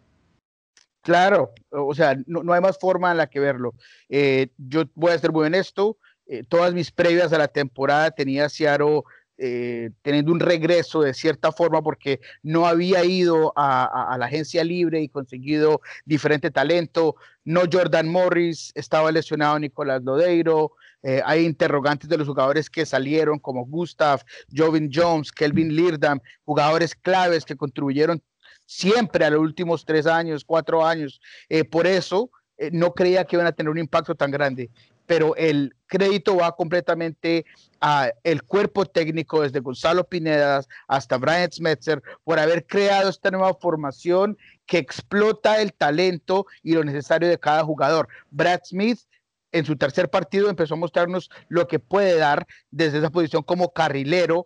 Claro, 1.01 1.53
o 1.69 1.93
sea, 1.93 2.17
no, 2.25 2.51
hay 2.51 2.61
más 2.61 2.79
forma 2.79 3.11
en 3.11 3.17
la 3.17 3.27
que 3.27 3.39
verlo. 3.39 3.75
Eh, 4.09 4.47
yo 4.57 4.85
voy 4.95 5.11
a 5.11 5.19
ser 5.19 5.31
muy 5.31 5.45
honesto, 5.45 5.99
eh, 6.25 6.41
todas 6.49 6.73
mis 6.73 6.91
previas 6.91 7.31
a 7.31 7.37
la 7.37 7.47
temporada 7.47 8.09
tenía 8.09 8.49
Seattle 8.49 9.03
eh, 9.37 9.91
teniendo 10.01 10.31
un 10.31 10.39
regreso 10.39 11.01
de 11.01 11.13
cierta 11.13 11.51
forma 11.51 11.81
porque 11.81 12.21
no 12.41 12.65
había 12.65 13.03
ido 13.03 13.51
a, 13.57 14.15
la 14.17 14.27
agencia 14.27 14.63
libre 14.63 15.01
y 15.01 15.09
conseguido 15.09 15.81
diferente 16.05 16.51
talento. 16.51 17.15
No 17.43 17.63
Jordan 17.71 18.07
Morris, 18.07 18.71
estaba 18.75 19.11
lesionado 19.11 19.59
Nicolás 19.59 20.01
Lodeiro. 20.03 20.71
Eh, 21.03 21.21
hay 21.25 21.45
interrogantes 21.45 22.09
de 22.09 22.17
los 22.17 22.27
jugadores 22.27 22.69
que 22.69 22.85
salieron 22.85 23.37
como 23.37 23.65
Gustav, 23.65 24.21
Jovin 24.55 24.89
Jones, 24.93 25.33
Kelvin 25.33 25.75
Lirdam, 25.75 26.21
jugadores 26.45 26.95
claves 26.95 27.43
que 27.43 27.57
contribuyeron 27.57 28.23
siempre 28.65 29.25
a 29.25 29.29
los 29.29 29.41
últimos 29.41 29.83
tres 29.83 30.07
años, 30.07 30.45
cuatro 30.45 30.85
años. 30.85 31.19
Eh, 31.49 31.65
por 31.65 31.87
eso 31.87 32.31
no 32.71 32.93
creía 32.93 33.25
que 33.25 33.35
iban 33.35 33.47
a 33.47 33.51
tener 33.51 33.69
un 33.69 33.77
impacto 33.77 34.15
tan 34.15 34.31
grande 34.31 34.69
pero 35.05 35.35
el 35.35 35.75
crédito 35.87 36.37
va 36.37 36.55
completamente 36.55 37.45
a 37.81 38.11
el 38.23 38.43
cuerpo 38.43 38.85
técnico 38.85 39.41
desde 39.41 39.59
Gonzalo 39.59 40.03
Pinedas 40.03 40.67
hasta 40.87 41.17
Brian 41.17 41.51
Smetzer 41.51 42.01
por 42.23 42.39
haber 42.39 42.65
creado 42.65 43.09
esta 43.09 43.31
nueva 43.31 43.53
formación 43.53 44.37
que 44.65 44.77
explota 44.77 45.61
el 45.61 45.73
talento 45.73 46.45
y 46.63 46.73
lo 46.73 46.83
necesario 46.83 47.29
de 47.29 47.39
cada 47.39 47.63
jugador. 47.63 48.07
Brad 48.31 48.61
Smith 48.63 48.99
en 49.51 49.65
su 49.65 49.77
tercer 49.77 50.09
partido 50.09 50.49
empezó 50.49 50.73
a 50.73 50.77
mostrarnos 50.77 51.29
lo 51.47 51.67
que 51.67 51.79
puede 51.79 52.17
dar 52.17 52.45
desde 52.71 52.97
esa 52.97 53.09
posición 53.09 53.41
como 53.41 53.71
carrilero, 53.71 54.45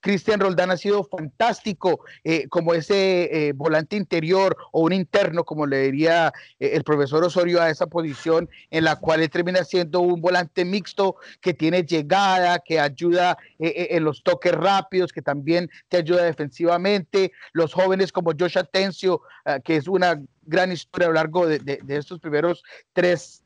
Cristian 0.00 0.40
Roldán 0.40 0.70
ha 0.70 0.76
sido 0.76 1.04
fantástico 1.04 2.00
eh, 2.24 2.48
como 2.48 2.74
ese 2.74 3.48
eh, 3.48 3.52
volante 3.52 3.96
interior 3.96 4.56
o 4.72 4.82
un 4.82 4.92
interno, 4.92 5.44
como 5.44 5.66
le 5.66 5.82
diría 5.82 6.32
eh, 6.58 6.70
el 6.74 6.84
profesor 6.84 7.22
Osorio 7.22 7.60
a 7.60 7.70
esa 7.70 7.86
posición, 7.86 8.48
en 8.70 8.84
la 8.84 8.96
cual 8.96 9.22
él 9.22 9.30
termina 9.30 9.64
siendo 9.64 10.00
un 10.00 10.20
volante 10.20 10.64
mixto 10.64 11.16
que 11.40 11.54
tiene 11.54 11.84
llegada, 11.84 12.58
que 12.58 12.80
ayuda 12.80 13.36
en 13.58 14.04
los 14.04 14.22
toques 14.22 14.52
rápidos, 14.52 15.12
que 15.12 15.22
también 15.22 15.70
te 15.88 15.98
ayuda 15.98 16.24
defensivamente. 16.24 17.32
Los 17.52 17.74
jóvenes 17.74 18.12
como 18.12 18.32
Josh 18.38 18.58
Atencio, 18.58 19.22
que 19.64 19.76
es 19.76 19.86
una 19.86 20.20
gran 20.42 20.72
historia 20.72 21.06
a 21.06 21.10
lo 21.10 21.14
largo 21.14 21.46
de, 21.46 21.58
de 21.58 21.96
estos 21.96 22.20
primeros 22.20 22.62
tres 22.92 23.42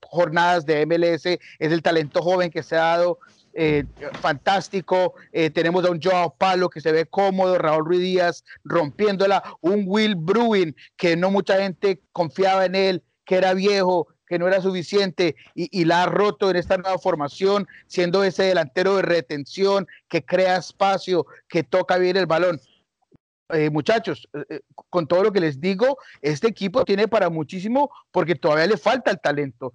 jornadas 0.00 0.64
de 0.64 0.86
MLS, 0.86 1.26
es 1.26 1.40
el 1.58 1.82
talento 1.82 2.22
joven 2.22 2.50
que 2.50 2.62
se 2.62 2.76
ha 2.76 2.96
dado 2.96 3.18
eh, 3.54 3.84
fantástico. 4.20 5.14
Eh, 5.32 5.50
tenemos 5.50 5.84
a 5.84 5.90
un 5.90 6.00
Joao 6.00 6.34
Palo 6.36 6.70
que 6.70 6.80
se 6.80 6.92
ve 6.92 7.06
cómodo, 7.06 7.58
Raúl 7.58 7.84
Ruiz 7.84 8.00
Díaz 8.00 8.44
rompiéndola, 8.64 9.42
un 9.60 9.84
Will 9.86 10.14
Bruin 10.16 10.74
que 10.96 11.16
no 11.16 11.30
mucha 11.30 11.58
gente 11.58 12.00
confiaba 12.12 12.64
en 12.64 12.74
él, 12.74 13.02
que 13.24 13.36
era 13.36 13.54
viejo, 13.54 14.08
que 14.26 14.38
no 14.38 14.48
era 14.48 14.62
suficiente 14.62 15.36
y, 15.54 15.84
la 15.84 16.04
ha 16.04 16.06
roto 16.06 16.48
en 16.48 16.56
esta 16.56 16.78
nueva 16.78 16.98
formación, 16.98 17.68
siendo 17.86 18.24
ese 18.24 18.44
delantero 18.44 18.96
de 18.96 19.02
retención 19.02 19.86
que 20.08 20.24
crea 20.24 20.56
espacio, 20.56 21.26
que 21.48 21.62
toca 21.62 21.98
bien 21.98 22.16
el 22.16 22.24
balón. 22.24 22.58
Eh, 23.50 23.70
muchachos, 23.70 24.28
eh, 24.32 24.44
eh, 24.48 24.60
con 24.88 25.06
todo 25.06 25.24
lo 25.24 25.32
que 25.32 25.40
les 25.40 25.60
digo, 25.60 25.98
este 26.22 26.48
equipo 26.48 26.84
tiene 26.84 27.06
para 27.06 27.28
muchísimo 27.28 27.90
porque 28.10 28.34
todavía 28.34 28.66
le 28.66 28.76
falta 28.76 29.10
el 29.10 29.20
talento. 29.20 29.74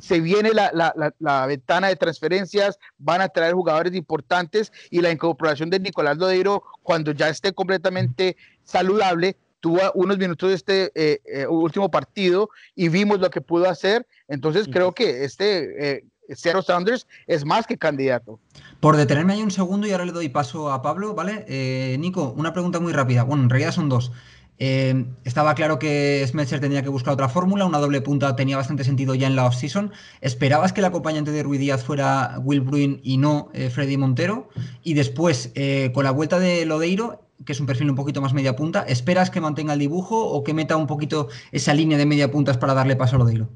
se 0.00 0.20
viene 0.20 0.50
la, 0.52 1.46
ventana 1.46 1.88
de 1.88 1.96
transferencias, 1.96 2.78
van 2.98 3.20
a 3.20 3.28
traer 3.28 3.54
jugadores 3.54 3.94
importantes 3.94 4.72
y 4.90 5.00
la 5.00 5.10
incorporación 5.10 5.70
de 5.70 5.80
Nicolás 5.80 6.18
Lodeiro 6.18 6.62
cuando 6.82 7.12
ya 7.12 7.28
esté 7.28 7.52
completamente 7.52 8.36
saludable. 8.64 9.36
Tuvo 9.60 9.80
unos 9.94 10.18
minutos 10.18 10.48
de 10.48 10.54
este 10.56 11.46
último 11.48 11.88
partido 11.88 12.50
y 12.74 12.88
vimos 12.88 13.20
lo 13.20 13.30
que 13.30 13.40
pudo 13.40 13.68
hacer. 13.68 14.06
Entonces 14.26 14.68
creo 14.68 14.92
que 14.92 15.24
este 15.24 16.04
Seattle 16.36 16.62
Sounders 16.62 17.06
es 17.26 17.44
más 17.44 17.66
que 17.66 17.76
candidato. 17.76 18.38
Por 18.80 18.96
detenerme 18.96 19.34
ahí 19.34 19.42
un 19.42 19.50
segundo 19.50 19.86
y 19.86 19.92
ahora 19.92 20.04
le 20.04 20.12
doy 20.12 20.28
paso 20.28 20.72
a 20.72 20.82
Pablo, 20.82 21.14
¿vale? 21.14 21.44
Eh, 21.48 21.96
Nico, 21.98 22.34
una 22.36 22.52
pregunta 22.52 22.80
muy 22.80 22.92
rápida. 22.92 23.22
Bueno, 23.22 23.44
en 23.44 23.50
realidad 23.50 23.72
son 23.72 23.88
dos. 23.88 24.12
Eh, 24.58 25.06
estaba 25.24 25.54
claro 25.54 25.78
que 25.78 26.24
Smetzer 26.26 26.60
tenía 26.60 26.82
que 26.82 26.88
buscar 26.88 27.14
otra 27.14 27.28
fórmula, 27.28 27.64
una 27.64 27.78
doble 27.78 28.00
punta 28.00 28.36
tenía 28.36 28.56
bastante 28.56 28.84
sentido 28.84 29.14
ya 29.14 29.26
en 29.26 29.34
la 29.34 29.46
off-season. 29.46 29.92
¿Esperabas 30.20 30.72
que 30.72 30.80
el 30.80 30.84
acompañante 30.84 31.32
de 31.32 31.42
Ruiz 31.42 31.58
Díaz 31.58 31.82
fuera 31.82 32.36
Will 32.42 32.60
Bruin 32.60 33.00
y 33.02 33.16
no 33.16 33.50
eh, 33.54 33.70
Freddy 33.70 33.96
Montero? 33.96 34.50
Y 34.82 34.94
después, 34.94 35.52
con 35.94 36.04
la 36.04 36.10
vuelta 36.10 36.38
de 36.38 36.64
Lodeiro, 36.66 37.22
que 37.44 37.52
es 37.52 37.60
un 37.60 37.66
perfil 37.66 37.90
un 37.90 37.96
poquito 37.96 38.20
más 38.20 38.34
media 38.34 38.54
punta, 38.56 38.82
¿esperas 38.82 39.30
que 39.30 39.40
mantenga 39.40 39.72
el 39.72 39.78
dibujo 39.78 40.24
o 40.24 40.44
que 40.44 40.54
meta 40.54 40.76
un 40.76 40.86
poquito 40.86 41.28
esa 41.50 41.74
línea 41.74 41.98
de 41.98 42.06
media 42.06 42.30
puntas 42.30 42.56
para 42.58 42.74
darle 42.74 42.96
paso 42.96 43.16
a 43.16 43.18
Lodeiro? 43.18 43.48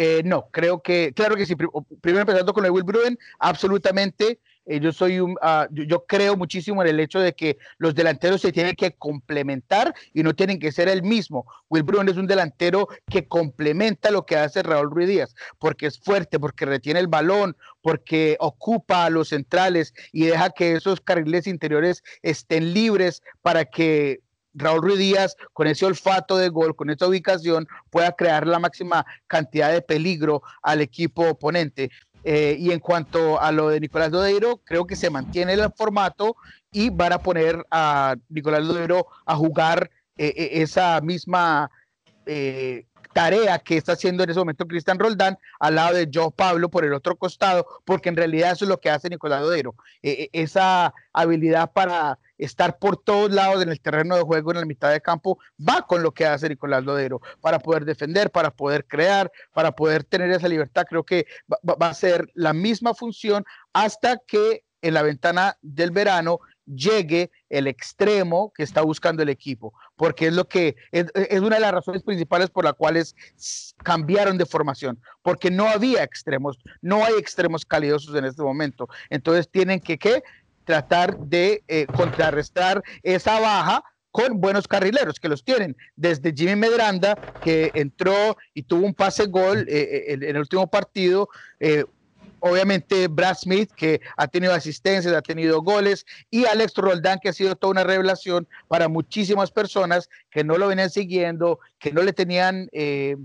Eh, 0.00 0.22
no, 0.24 0.48
creo 0.52 0.80
que, 0.80 1.12
claro 1.12 1.34
que 1.34 1.44
sí. 1.44 1.56
Primero 1.56 2.20
empezando 2.20 2.54
con 2.54 2.64
el 2.64 2.70
Will 2.70 2.84
Bruen, 2.84 3.18
absolutamente. 3.40 4.38
Eh, 4.64 4.78
yo 4.78 4.92
soy 4.92 5.18
un, 5.18 5.34
ah, 5.42 5.66
yo, 5.72 6.04
creo 6.06 6.36
muchísimo 6.36 6.82
en 6.82 6.88
el 6.88 7.00
hecho 7.00 7.18
de 7.18 7.34
que 7.34 7.58
los 7.78 7.96
delanteros 7.96 8.40
se 8.40 8.52
tienen 8.52 8.76
que 8.76 8.92
complementar 8.92 9.92
y 10.14 10.22
no 10.22 10.36
tienen 10.36 10.60
que 10.60 10.70
ser 10.70 10.88
el 10.88 11.02
mismo. 11.02 11.46
Will 11.68 11.82
Bruen 11.82 12.08
es 12.08 12.16
un 12.16 12.28
delantero 12.28 12.86
que 13.10 13.26
complementa 13.26 14.12
lo 14.12 14.24
que 14.24 14.36
hace 14.36 14.62
Raúl 14.62 14.92
Ruiz 14.92 15.08
Díaz, 15.08 15.34
porque 15.58 15.86
es 15.86 15.98
fuerte, 15.98 16.38
porque 16.38 16.64
retiene 16.64 17.00
el 17.00 17.08
balón, 17.08 17.56
porque 17.82 18.36
ocupa 18.38 19.04
a 19.04 19.10
los 19.10 19.30
centrales 19.30 19.94
y 20.12 20.26
deja 20.26 20.50
que 20.50 20.74
esos 20.74 21.00
carriles 21.00 21.48
interiores 21.48 22.04
estén 22.22 22.72
libres 22.72 23.24
para 23.42 23.64
que 23.64 24.20
Raúl 24.54 24.82
Ruiz 24.82 24.98
Díaz, 24.98 25.36
con 25.52 25.66
ese 25.66 25.86
olfato 25.86 26.36
de 26.36 26.48
gol, 26.48 26.74
con 26.74 26.90
esa 26.90 27.06
ubicación, 27.06 27.66
pueda 27.90 28.12
crear 28.12 28.46
la 28.46 28.58
máxima 28.58 29.06
cantidad 29.26 29.72
de 29.72 29.82
peligro 29.82 30.42
al 30.62 30.80
equipo 30.80 31.28
oponente. 31.28 31.90
Eh, 32.24 32.56
y 32.58 32.72
en 32.72 32.80
cuanto 32.80 33.40
a 33.40 33.52
lo 33.52 33.68
de 33.68 33.80
Nicolás 33.80 34.10
Lodeiro, 34.10 34.60
creo 34.64 34.86
que 34.86 34.96
se 34.96 35.10
mantiene 35.10 35.52
el 35.52 35.72
formato 35.76 36.36
y 36.72 36.90
van 36.90 37.12
a 37.12 37.18
poner 37.18 37.64
a 37.70 38.16
Nicolás 38.28 38.64
Lodeiro 38.64 39.06
a 39.24 39.36
jugar 39.36 39.90
eh, 40.16 40.34
eh, 40.36 40.48
esa 40.62 41.00
misma 41.00 41.70
tarea 43.12 43.58
que 43.58 43.76
está 43.76 43.92
haciendo 43.92 44.22
en 44.22 44.30
ese 44.30 44.38
momento 44.38 44.66
Cristian 44.66 44.98
Roldán 44.98 45.38
al 45.60 45.74
lado 45.74 45.96
de 45.96 46.08
Joe 46.12 46.30
Pablo 46.34 46.68
por 46.68 46.84
el 46.84 46.92
otro 46.92 47.16
costado, 47.16 47.66
porque 47.84 48.08
en 48.08 48.16
realidad 48.16 48.52
eso 48.52 48.64
es 48.64 48.68
lo 48.68 48.80
que 48.80 48.90
hace 48.90 49.08
Nicolás 49.08 49.42
Lodero. 49.42 49.74
E, 50.02 50.30
e, 50.32 50.42
esa 50.42 50.94
habilidad 51.12 51.72
para 51.72 52.18
estar 52.38 52.78
por 52.78 52.96
todos 52.96 53.32
lados 53.32 53.62
en 53.62 53.68
el 53.68 53.80
terreno 53.80 54.16
de 54.16 54.22
juego 54.22 54.52
en 54.52 54.60
la 54.60 54.66
mitad 54.66 54.92
de 54.92 55.00
campo 55.00 55.38
va 55.58 55.82
con 55.82 56.02
lo 56.02 56.12
que 56.12 56.24
hace 56.24 56.48
Nicolás 56.48 56.84
Lodero 56.84 57.20
para 57.40 57.58
poder 57.58 57.84
defender, 57.84 58.30
para 58.30 58.50
poder 58.50 58.86
crear, 58.86 59.30
para 59.52 59.72
poder 59.72 60.04
tener 60.04 60.30
esa 60.30 60.48
libertad. 60.48 60.86
Creo 60.88 61.04
que 61.04 61.26
va 61.50 61.88
a 61.88 61.94
ser 61.94 62.30
la 62.34 62.52
misma 62.52 62.94
función 62.94 63.44
hasta 63.72 64.18
que 64.26 64.64
en 64.80 64.94
la 64.94 65.02
ventana 65.02 65.56
del 65.60 65.90
verano 65.90 66.40
llegue 66.74 67.30
el 67.48 67.66
extremo 67.66 68.52
que 68.54 68.62
está 68.62 68.82
buscando 68.82 69.22
el 69.22 69.28
equipo, 69.28 69.72
porque 69.96 70.26
es 70.28 70.34
lo 70.34 70.46
que 70.46 70.76
es, 70.92 71.06
una 71.40 71.56
de 71.56 71.62
las 71.62 71.72
razones 71.72 72.02
principales 72.02 72.50
por 72.50 72.64
las 72.64 72.74
cuales 72.74 73.14
cambiaron 73.82 74.38
de 74.38 74.46
formación, 74.46 75.00
porque 75.22 75.50
no 75.50 75.66
había 75.68 76.02
extremos, 76.02 76.58
no 76.82 77.04
hay 77.04 77.14
extremos 77.14 77.64
calidosos 77.64 78.14
en 78.14 78.24
este 78.24 78.42
momento. 78.42 78.88
Entonces 79.10 79.48
tienen 79.48 79.80
que 79.80 79.98
¿qué? 79.98 80.22
tratar 80.64 81.18
de 81.18 81.62
eh, 81.66 81.86
contrarrestar 81.86 82.82
esa 83.02 83.40
baja 83.40 83.82
con 84.10 84.40
buenos 84.40 84.66
carrileros 84.66 85.20
que 85.20 85.28
los 85.28 85.44
tienen, 85.44 85.76
desde 85.94 86.32
Jimmy 86.34 86.56
Medranda, 86.56 87.14
que 87.42 87.70
entró 87.74 88.36
y 88.54 88.62
tuvo 88.62 88.84
un 88.84 88.94
pase 88.94 89.26
gol 89.26 89.60
eh, 89.60 89.64
eh, 89.68 90.04
en, 90.14 90.22
el 90.22 90.38
último 90.38 90.66
partido, 90.66 91.28
obviamente 92.40 93.08
Brad 93.08 93.36
Smith, 93.36 93.70
que 93.74 94.00
ha 94.16 94.28
tenido 94.28 94.52
asistencias, 94.52 95.14
ha 95.14 95.22
tenido 95.22 95.62
goles, 95.62 96.06
y 96.30 96.44
Alex 96.44 96.74
Roldán, 96.76 97.18
que 97.20 97.30
ha 97.30 97.32
sido 97.32 97.56
toda 97.56 97.72
una 97.72 97.84
revelación 97.84 98.46
para 98.68 98.88
muchísimas 98.88 99.50
personas 99.50 100.08
que 100.30 100.44
no 100.44 100.58
lo 100.58 100.68
venían 100.68 100.90
siguiendo, 100.90 101.60
que 101.78 101.92
no 101.92 102.02
le 102.02 102.12
tenían 102.12 102.68
eh, 102.72 103.16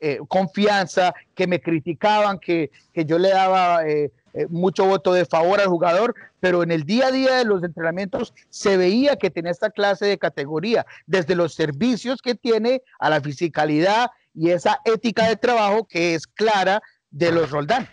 eh, 0.00 0.18
confianza, 0.28 1.14
que 1.34 1.46
me 1.46 1.60
criticaban, 1.60 2.38
que, 2.38 2.70
yo 2.94 3.18
le 3.18 3.30
daba 3.30 3.86
eh, 3.86 4.10
mucho 4.50 4.84
voto 4.84 5.12
de 5.14 5.24
favor 5.24 5.60
al 5.60 5.68
jugador, 5.68 6.14
pero 6.40 6.62
en 6.62 6.70
el 6.70 6.84
día 6.84 7.06
a 7.06 7.10
día 7.10 7.36
de 7.36 7.44
los 7.44 7.62
entrenamientos 7.62 8.34
se 8.50 8.76
veía 8.76 9.16
que 9.16 9.30
tenía 9.30 9.50
esta 9.50 9.70
clase 9.70 10.04
de 10.04 10.18
categoría, 10.18 10.84
desde 11.06 11.34
los 11.34 11.54
servicios 11.54 12.20
que 12.20 12.34
tiene 12.34 12.82
a 12.98 13.08
la 13.08 13.20
fisicalidad 13.22 14.10
y 14.34 14.50
esa 14.50 14.80
ética 14.84 15.26
de 15.28 15.36
trabajo 15.36 15.86
que 15.86 16.14
es 16.14 16.26
clara 16.26 16.82
de 17.10 17.32
los 17.32 17.50
Roldán. 17.50 17.88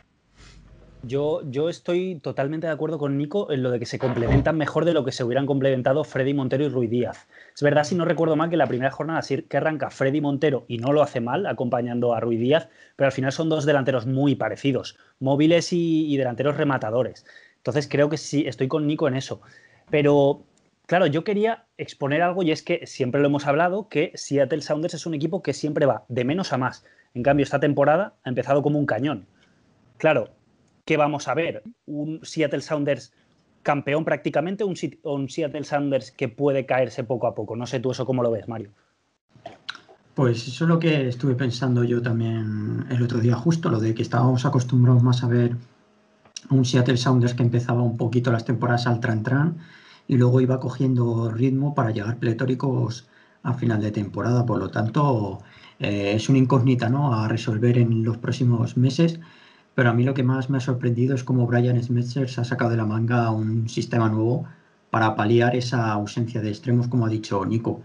Yo, 1.05 1.41
estoy 1.69 2.19
totalmente 2.21 2.67
de 2.67 2.71
acuerdo 2.71 2.97
con 2.97 3.17
Nico 3.17 3.51
en 3.51 3.61
lo 3.61 3.71
de 3.71 3.79
que 3.79 3.85
se 3.85 3.99
complementan 3.99 4.57
mejor 4.57 4.85
de 4.85 4.93
lo 4.93 5.03
que 5.03 5.11
se 5.11 5.25
hubieran 5.25 5.45
complementado 5.45 6.05
Freddy 6.05 6.33
Montero 6.33 6.63
y 6.63 6.69
Ruiz 6.69 6.89
Díaz. 6.89 7.27
Es 7.53 7.61
verdad, 7.61 7.83
si 7.83 7.93
no 7.93 8.05
recuerdo 8.05 8.37
mal, 8.37 8.49
que 8.49 8.55
la 8.55 8.67
primera 8.67 8.89
jornada 8.89 9.19
que 9.49 9.57
arranca 9.57 9.89
Freddy 9.89 10.21
Montero 10.21 10.63
y 10.69 10.77
no 10.77 10.93
lo 10.93 11.03
hace 11.03 11.19
mal, 11.19 11.45
acompañando 11.45 12.13
a 12.13 12.21
Ruiz 12.21 12.39
Díaz, 12.39 12.69
pero 12.95 13.07
al 13.07 13.11
final 13.11 13.33
son 13.33 13.49
dos 13.49 13.65
delanteros 13.65 14.05
muy 14.05 14.35
parecidos, 14.35 14.97
móviles 15.19 15.73
y, 15.73 16.15
delanteros 16.15 16.55
rematadores. 16.55 17.25
Entonces 17.57 17.89
creo 17.89 18.07
que 18.07 18.15
sí, 18.15 18.45
estoy 18.47 18.69
con 18.69 18.87
Nico 18.87 19.09
en 19.09 19.15
eso. 19.15 19.41
Pero 19.89 20.45
claro, 20.85 21.05
yo 21.07 21.25
quería 21.25 21.65
exponer 21.77 22.21
algo 22.21 22.43
y 22.43 22.51
es 22.51 22.63
que 22.63 22.87
siempre 22.87 23.19
lo 23.19 23.27
hemos 23.27 23.45
hablado, 23.45 23.89
que 23.89 24.13
Seattle 24.15 24.61
Sounders 24.61 24.93
es 24.93 25.05
un 25.05 25.15
equipo 25.15 25.43
que 25.43 25.51
siempre 25.51 25.85
va 25.85 26.05
de 26.07 26.23
menos 26.23 26.53
a 26.53 26.57
más. 26.57 26.85
En 27.13 27.23
cambio, 27.23 27.43
esta 27.43 27.59
temporada 27.59 28.13
ha 28.23 28.29
empezado 28.29 28.63
como 28.63 28.79
un 28.79 28.85
cañón. 28.85 29.27
Claro, 29.97 30.29
¿qué 30.85 30.97
vamos 30.97 31.27
a 31.27 31.33
ver? 31.33 31.63
¿Un 31.85 32.19
Seattle 32.23 32.61
Sounders 32.61 33.13
campeón 33.61 34.03
prácticamente 34.03 34.63
o 34.63 34.67
un, 34.67 35.29
Seattle 35.29 35.63
Sounders 35.63 36.11
que 36.11 36.27
puede 36.27 36.65
caerse 36.65 37.03
poco 37.03 37.27
a 37.27 37.35
poco? 37.35 37.55
No 37.55 37.65
sé 37.65 37.79
tú 37.79 37.91
eso 37.91 38.05
cómo 38.05 38.23
lo 38.23 38.31
ves, 38.31 38.47
Mario. 38.47 38.71
Pues 40.15 40.47
eso 40.47 40.65
es 40.65 40.69
lo 40.69 40.77
que 40.77 41.07
estuve 41.07 41.33
pensando 41.35 41.83
yo 41.83 42.01
también 42.01 42.85
el 42.91 43.01
otro 43.01 43.19
día, 43.19 43.35
justo 43.35 43.69
lo 43.69 43.79
de 43.79 43.95
que 43.95 44.03
estábamos 44.03 44.45
acostumbrados 44.45 45.01
más 45.01 45.23
a 45.23 45.27
ver 45.27 45.55
un 46.49 46.65
Seattle 46.65 46.97
Sounders 46.97 47.33
que 47.33 47.41
empezaba 47.41 47.81
un 47.81 47.97
poquito 47.97 48.31
las 48.31 48.45
temporadas 48.45 48.85
al 48.85 48.99
tran-tran 48.99 49.57
y 50.07 50.17
luego 50.17 50.41
iba 50.41 50.59
cogiendo 50.59 51.31
ritmo 51.31 51.73
para 51.73 51.91
llegar 51.91 52.17
pletóricos 52.17 53.07
a 53.41 53.53
final 53.53 53.81
de 53.81 53.91
temporada. 53.91 54.45
Por 54.45 54.59
lo 54.59 54.69
tanto, 54.69 55.39
eh, 55.79 56.13
es 56.15 56.29
una 56.29 56.37
incógnita 56.37 56.89
¿no? 56.89 57.15
a 57.15 57.27
resolver 57.27 57.77
en 57.77 58.03
los 58.03 58.17
próximos 58.17 58.77
meses 58.77 59.19
pero 59.75 59.89
a 59.89 59.93
mí 59.93 60.03
lo 60.03 60.13
que 60.13 60.23
más 60.23 60.49
me 60.49 60.57
ha 60.57 60.61
sorprendido 60.61 61.15
es 61.15 61.23
cómo 61.23 61.47
Brian 61.47 61.81
Smetzer 61.81 62.29
se 62.29 62.41
ha 62.41 62.43
sacado 62.43 62.71
de 62.71 62.77
la 62.77 62.85
manga 62.85 63.31
un 63.31 63.67
sistema 63.69 64.09
nuevo 64.09 64.45
para 64.89 65.15
paliar 65.15 65.55
esa 65.55 65.91
ausencia 65.91 66.41
de 66.41 66.49
extremos, 66.49 66.87
como 66.87 67.05
ha 67.05 67.09
dicho 67.09 67.43
Nico. 67.45 67.81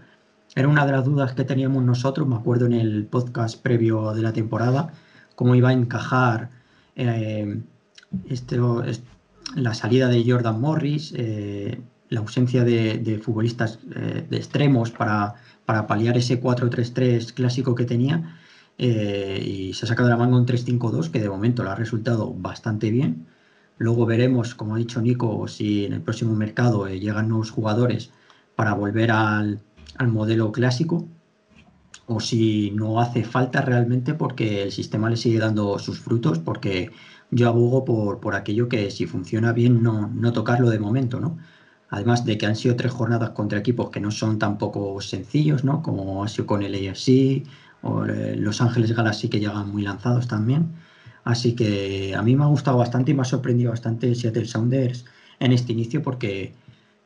Era 0.55 0.67
una 0.67 0.85
de 0.85 0.91
las 0.91 1.05
dudas 1.05 1.33
que 1.33 1.43
teníamos 1.43 1.83
nosotros, 1.83 2.27
me 2.27 2.35
acuerdo 2.35 2.67
en 2.67 2.73
el 2.73 3.05
podcast 3.05 3.61
previo 3.61 4.13
de 4.13 4.21
la 4.21 4.33
temporada, 4.33 4.93
cómo 5.35 5.55
iba 5.55 5.69
a 5.69 5.73
encajar 5.73 6.49
eh, 6.95 7.61
la 9.55 9.73
salida 9.73 10.07
de 10.07 10.23
Jordan 10.29 10.59
Morris, 10.59 11.13
eh, 11.15 11.81
la 12.09 12.19
ausencia 12.19 12.63
de, 12.63 13.21
futbolistas 13.23 13.79
eh, 13.95 14.25
de 14.29 14.37
extremos 14.37 14.91
para, 14.91 15.35
para 15.65 15.87
paliar 15.87 16.17
ese 16.17 16.41
4-3-3 16.41 17.33
clásico 17.33 17.73
que 17.73 17.85
tenía 17.85 18.38
eh, 18.81 19.43
y 19.45 19.73
se 19.73 19.85
ha 19.85 19.89
sacado 19.89 20.07
la 20.07 20.15
manga 20.15 20.37
un 20.37 20.45
3-5-2 20.45 21.11
que 21.11 21.19
de 21.19 21.29
momento 21.29 21.63
le 21.63 21.69
ha 21.69 21.75
resultado 21.75 22.33
bastante 22.33 22.89
bien. 22.89 23.27
Luego 23.77 24.05
veremos, 24.05 24.55
como 24.55 24.75
ha 24.75 24.77
dicho 24.77 25.01
Nico, 25.01 25.47
si 25.49 25.85
en 25.85 25.93
el 25.93 26.01
próximo 26.01 26.33
mercado 26.33 26.87
eh, 26.87 26.99
llegan 26.99 27.27
nuevos 27.27 27.51
jugadores 27.51 28.11
para 28.55 28.73
volver 28.73 29.11
al, 29.11 29.61
modelo 30.07 30.53
clásico 30.53 31.05
o 32.07 32.21
si 32.21 32.71
no 32.71 33.01
hace 33.01 33.25
falta 33.25 33.61
realmente 33.61 34.13
porque 34.13 34.63
el 34.63 34.71
sistema 34.71 35.09
le 35.09 35.17
sigue 35.17 35.39
dando 35.39 35.77
sus 35.77 35.99
frutos, 35.99 36.39
porque 36.39 36.91
yo 37.31 37.49
abogo 37.49 37.83
por, 37.83 38.21
por 38.21 38.33
aquello 38.35 38.69
que 38.69 38.91
si 38.91 39.05
funciona 39.05 39.51
bien 39.51 39.83
no, 39.83 40.07
no 40.07 40.31
tocarlo 40.31 40.69
de 40.69 40.79
momento, 40.79 41.19
¿no? 41.19 41.37
Además 41.89 42.23
de 42.23 42.37
que 42.37 42.45
han 42.45 42.55
sido 42.55 42.75
tres 42.77 42.93
jornadas 42.93 43.31
contra 43.31 43.59
equipos 43.59 43.89
que 43.89 43.99
no 43.99 44.11
son 44.11 44.39
tampoco 44.39 45.01
sencillos, 45.01 45.63
¿no? 45.65 45.81
Como 45.81 46.23
ha 46.23 46.27
sido 46.29 46.45
con 46.45 46.63
el 46.63 46.75
AFC, 46.75 47.43
o 47.81 48.05
eh, 48.05 48.35
Los 48.35 48.61
Ángeles 48.61 48.95
Galaxy 48.95 49.29
que 49.29 49.39
llegan 49.39 49.71
muy 49.71 49.83
lanzados 49.83 50.27
también. 50.27 50.73
Así 51.23 51.55
que 51.55 52.15
a 52.15 52.21
mí 52.21 52.35
me 52.35 52.43
ha 52.43 52.47
gustado 52.47 52.77
bastante 52.77 53.11
y 53.11 53.13
me 53.13 53.21
ha 53.21 53.25
sorprendido 53.25 53.71
bastante 53.71 54.15
Seattle 54.15 54.45
Sounders 54.45 55.05
en 55.39 55.51
este 55.51 55.73
inicio 55.73 56.01
porque 56.01 56.53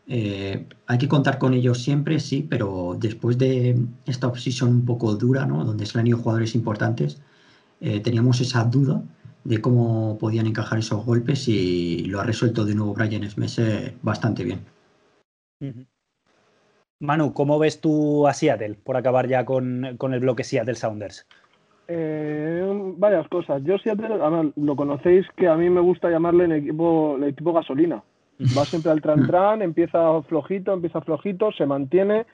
eh, 0.07 0.67
hay 0.87 0.97
que 0.97 1.07
contar 1.07 1.37
con 1.37 1.53
ellos 1.53 1.81
siempre, 1.81 2.19
sí, 2.19 2.45
pero 2.47 2.97
después 2.99 3.37
de 3.37 3.77
esta 4.05 4.27
obsesión 4.27 4.69
un 4.69 4.85
poco 4.85 5.15
dura, 5.15 5.45
donde 5.45 5.85
se 5.85 5.99
han 5.99 6.07
ido 6.07 6.17
jugadores 6.17 6.55
importantes, 6.55 7.21
eh, 7.79 7.99
teníamos 7.99 8.41
esa 8.41 8.63
duda 8.65 9.03
de 9.43 9.61
cómo 9.61 10.17
podían 10.19 10.47
encajar 10.47 10.79
esos 10.79 11.05
golpes 11.05 11.47
y 11.47 12.05
lo 12.05 12.19
ha 12.19 12.23
resuelto 12.23 12.65
de 12.65 12.75
nuevo 12.75 12.93
Brian 12.93 13.29
Smith 13.29 13.59
bastante 14.01 14.43
bien. 14.43 14.61
Manu, 17.03 17.33
¿cómo 17.33 17.59
ves 17.59 17.81
tú 17.81 18.27
a 18.27 18.33
Seattle 18.33 18.75
por 18.81 18.95
acabar 18.95 19.27
ya 19.27 19.43
con, 19.43 19.83
el 19.85 20.19
bloque 20.21 20.45
Seattle 20.45 20.75
Sounders? 20.75 21.27
Eh, 21.89 22.93
varias 22.95 23.27
cosas. 23.27 23.61
Yo 23.65 23.77
Seattle, 23.77 24.21
además, 24.21 24.53
lo 24.55 24.77
conocéis 24.77 25.27
que 25.35 25.49
a 25.49 25.55
mí 25.55 25.69
me 25.69 25.81
gusta 25.81 26.09
llamarle 26.09 26.45
el 26.45 26.51
equipo, 26.53 27.17
el 27.17 27.25
equipo 27.25 27.51
gasolina. 27.51 28.01
Va 28.57 28.63
siempre 28.63 28.91
al 28.93 29.01
tran-tran, 29.01 29.61
empieza 29.61 30.21
flojito, 30.23 30.71
empieza 30.71 31.01
flojito, 31.01 31.51
se 31.51 31.65
mantiene 31.65 32.25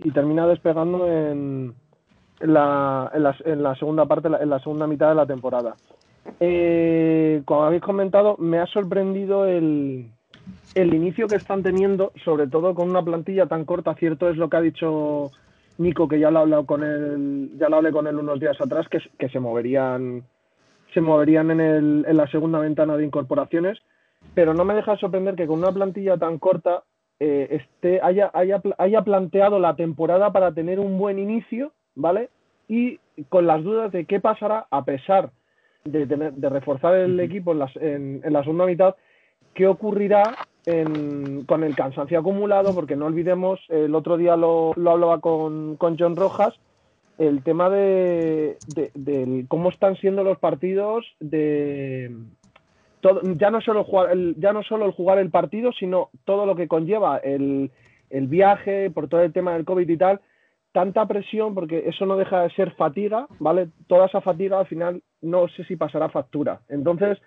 y 0.00 0.10
termina 0.10 0.48
despegando 0.48 1.06
en, 1.06 1.74
la, 2.40 3.10
segunda 3.78 4.06
parte, 4.06 4.28
en 4.40 4.50
la 4.50 4.58
segunda 4.58 4.88
mitad 4.88 5.10
de 5.10 5.14
la 5.14 5.26
temporada. 5.26 5.76
Eh, 6.40 7.42
como 7.44 7.62
habéis 7.62 7.82
comentado, 7.82 8.36
me 8.38 8.58
ha 8.58 8.66
sorprendido 8.66 9.46
el, 9.46 10.10
el 10.74 10.94
inicio 10.94 11.28
que 11.28 11.36
están 11.36 11.62
teniendo, 11.62 12.12
sobre 12.24 12.46
todo 12.46 12.74
con 12.74 12.90
una 12.90 13.02
plantilla 13.02 13.46
tan 13.46 13.64
corta, 13.64 13.94
cierto 13.94 14.28
es 14.28 14.36
lo 14.36 14.48
que 14.48 14.56
ha 14.56 14.60
dicho 14.60 15.30
Nico, 15.78 16.08
que 16.08 16.18
ya 16.18 16.30
lo 16.30 16.40
he 16.40 16.42
hablado 16.42 16.66
con 16.66 16.82
él, 16.82 17.50
ya 17.56 17.68
lo 17.68 17.76
hablé 17.76 17.92
con 17.92 18.06
él 18.06 18.16
unos 18.16 18.40
días 18.40 18.60
atrás, 18.60 18.86
que, 18.88 19.28
se 19.28 19.40
moverían, 19.40 20.24
se 20.92 21.00
moverían 21.00 21.50
en, 21.52 21.60
el, 21.60 22.04
en, 22.06 22.16
la 22.16 22.26
segunda 22.28 22.58
ventana 22.58 22.96
de 22.96 23.04
incorporaciones, 23.04 23.78
pero 24.34 24.54
no 24.54 24.64
me 24.64 24.74
deja 24.74 24.92
de 24.92 24.98
sorprender 24.98 25.36
que 25.36 25.46
con 25.46 25.60
una 25.60 25.72
plantilla 25.72 26.16
tan 26.16 26.38
corta 26.38 26.82
eh, 27.20 27.48
este, 27.50 28.00
haya, 28.02 28.30
haya, 28.34 28.60
haya 28.76 29.02
planteado 29.02 29.58
la 29.58 29.76
temporada 29.76 30.32
para 30.32 30.52
tener 30.52 30.80
un 30.80 30.98
buen 30.98 31.18
inicio, 31.18 31.72
¿vale? 31.94 32.28
Y 32.68 32.98
con 33.28 33.46
las 33.46 33.62
dudas 33.62 33.92
de 33.92 34.04
qué 34.04 34.20
pasará 34.20 34.66
a 34.70 34.84
pesar 34.84 35.30
de, 35.84 36.06
de 36.06 36.48
reforzar 36.48 36.94
el 36.94 37.18
equipo 37.20 37.52
en, 37.52 38.20
en 38.22 38.32
la 38.32 38.42
segunda 38.42 38.66
mitad, 38.66 38.94
qué 39.54 39.66
ocurrirá 39.66 40.22
con 41.46 41.64
el 41.64 41.74
cansancio 41.74 42.18
acumulado, 42.18 42.74
porque 42.74 42.96
no 42.96 43.06
olvidemos, 43.06 43.60
el 43.68 43.94
otro 43.94 44.16
día 44.16 44.36
lo, 44.36 44.72
hablaba 44.72 45.20
con, 45.20 45.76
John 45.78 46.16
Rojas, 46.16 46.54
el 47.18 47.42
tema 47.42 47.70
de, 47.70 48.56
cómo 49.48 49.70
están 49.70 49.96
siendo 49.96 50.24
los 50.24 50.38
partidos 50.38 51.06
de 51.20 52.14
ya 53.36 53.50
no 53.50 53.60
solo 53.60 53.86
el, 54.10 54.34
ya 54.38 54.52
no 54.52 54.62
solo 54.64 54.86
el 54.86 54.92
jugar 54.92 55.18
el 55.18 55.30
partido 55.30 55.70
sino 55.72 56.10
todo 56.24 56.46
lo 56.46 56.56
que 56.56 56.66
conlleva 56.66 57.18
el, 57.18 57.70
viaje 58.10 58.90
por 58.90 59.08
todo 59.08 59.22
el 59.22 59.32
tema 59.32 59.52
del 59.52 59.64
covid 59.64 59.88
y 59.88 59.96
tal 59.96 60.20
tanta 60.72 61.06
presión, 61.06 61.54
porque 61.54 61.88
eso 61.88 62.06
no 62.06 62.16
deja 62.16 62.42
de 62.42 62.50
ser 62.50 62.72
fatiga, 62.72 63.26
¿vale? 63.40 63.68
Toda 63.86 64.06
esa 64.06 64.20
fatiga 64.20 64.60
al 64.60 64.66
final 64.66 65.02
no 65.22 65.48
sé 65.48 65.64
si 65.64 65.76
pasará 65.76 66.08
factura. 66.08 66.60
Entonces, 66.68 67.18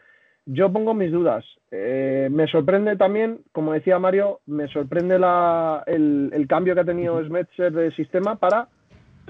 yo 0.46 0.72
pongo 0.72 0.94
mis 0.94 1.12
dudas. 1.12 1.46
Eh, 1.72 2.30
me 2.32 2.48
sorprende 2.48 2.96
también, 2.98 3.42
como 3.52 3.74
decía 3.74 4.00
Mario, 4.00 4.40
me 4.46 4.68
sorprende 4.68 5.16
el, 5.16 6.46
cambio 6.50 6.74
que 6.74 6.82
ha 6.82 6.86
tenido 6.86 7.24
Smetzer 7.24 7.72
de 7.72 7.92
sistema 7.92 8.36
para, 8.36 8.68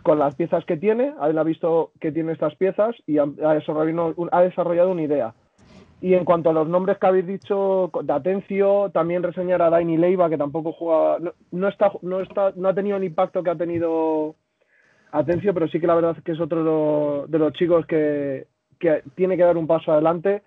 con 0.03 0.17
las 0.17 0.35
piezas 0.35 0.65
que 0.65 0.77
tiene, 0.77 1.13
él 1.21 1.37
ha 1.37 1.43
visto 1.43 1.91
que 1.99 2.11
tiene 2.11 2.31
estas 2.31 2.55
piezas 2.55 2.95
y 3.05 3.17
ha, 3.17 3.25
desarrollado, 3.25 4.15
ha 4.31 4.41
desarrollado 4.41 4.91
una 4.91 5.03
idea. 5.03 5.33
Y 6.01 6.15
en 6.15 6.25
cuanto 6.25 6.49
a 6.49 6.53
los 6.53 6.67
nombres 6.67 6.97
que 6.97 7.05
habéis 7.05 7.27
dicho 7.27 7.91
de 8.03 8.11
Atencio, 8.11 8.89
también 8.91 9.21
reseñar 9.21 9.61
a 9.61 9.69
Daini 9.69 9.97
Leiva, 9.97 10.29
que 10.29 10.37
tampoco 10.37 10.71
juega, 10.71 11.19
no, 11.51 11.67
está, 11.67 11.91
no, 12.01 12.21
está, 12.21 12.53
no 12.55 12.69
ha 12.69 12.73
tenido 12.73 12.97
el 12.97 13.03
impacto 13.03 13.43
que 13.43 13.51
ha 13.51 13.55
tenido 13.55 14.35
Atencio, 15.11 15.53
pero 15.53 15.67
sí 15.67 15.79
que 15.79 15.85
la 15.85 15.93
verdad 15.93 16.15
es 16.17 16.23
que 16.23 16.31
es 16.31 16.39
otro 16.39 17.27
de 17.27 17.37
los 17.37 17.53
chicos 17.53 17.85
que, 17.85 18.47
que 18.79 19.03
tiene 19.13 19.37
que 19.37 19.43
dar 19.43 19.57
un 19.57 19.67
paso 19.67 19.91
adelante. 19.91 20.41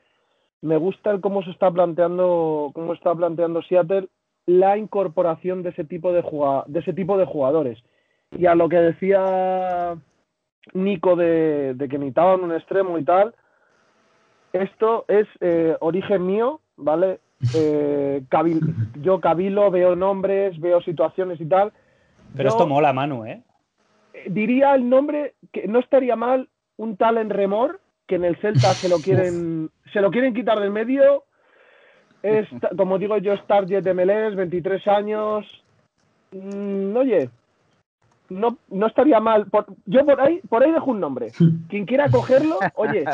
Me 0.64 0.78
gusta 0.78 1.10
el 1.10 1.20
cómo 1.20 1.42
se 1.42 1.50
está 1.50 1.70
planteando, 1.70 2.70
cómo 2.72 2.94
está 2.94 3.14
planteando 3.14 3.60
Seattle 3.60 4.08
la 4.46 4.78
incorporación 4.78 5.62
de 5.62 5.68
ese 5.68 5.84
tipo 5.84 6.10
de, 6.14 6.22
de 6.68 6.80
ese 6.80 6.94
tipo 6.94 7.18
de 7.18 7.26
jugadores. 7.26 7.78
Y 8.30 8.46
a 8.46 8.54
lo 8.54 8.70
que 8.70 8.78
decía 8.78 9.94
Nico 10.72 11.16
de, 11.16 11.74
de 11.74 11.86
que 11.86 11.98
necesitaban 11.98 12.44
un 12.44 12.52
extremo 12.54 12.96
y 12.98 13.04
tal, 13.04 13.34
esto 14.54 15.04
es 15.06 15.28
eh, 15.42 15.76
origen 15.80 16.24
mío, 16.24 16.60
¿vale? 16.76 17.20
Eh, 17.54 18.22
yo 19.02 19.20
cabilo, 19.20 19.70
veo 19.70 19.94
nombres, 19.94 20.58
veo 20.58 20.80
situaciones 20.80 21.38
y 21.42 21.46
tal. 21.46 21.74
Pero 22.34 22.48
esto 22.48 22.66
mola, 22.66 22.90
Manu, 22.94 23.26
¿eh? 23.26 23.42
Diría 24.30 24.74
el 24.74 24.88
nombre 24.88 25.34
que 25.52 25.68
no 25.68 25.78
estaría 25.78 26.16
mal 26.16 26.48
un 26.78 26.96
tal 26.96 27.18
en 27.18 27.28
remor 27.28 27.80
que 28.06 28.16
en 28.16 28.24
el 28.24 28.36
Celta 28.36 28.74
se 28.74 28.88
lo 28.88 28.98
quieren 29.04 29.70
se 29.92 30.00
lo 30.00 30.10
quieren 30.10 30.34
quitar 30.34 30.60
del 30.60 30.70
medio. 30.70 31.24
Es, 32.22 32.48
como 32.76 32.98
digo 32.98 33.16
yo, 33.18 33.32
es 33.32 33.46
target 33.46 33.82
de 33.82 33.94
MLS, 33.94 34.36
23 34.36 34.88
años. 34.88 35.46
Mm, 36.32 36.96
oye, 36.96 37.30
no, 38.28 38.58
no 38.70 38.86
estaría 38.86 39.20
mal. 39.20 39.46
yo 39.86 40.04
por 40.04 40.20
ahí, 40.20 40.40
por 40.48 40.62
ahí 40.62 40.72
dejo 40.72 40.90
un 40.90 41.00
nombre. 41.00 41.32
Quien 41.68 41.86
quiera 41.86 42.08
cogerlo, 42.10 42.58
oye, 42.74 43.04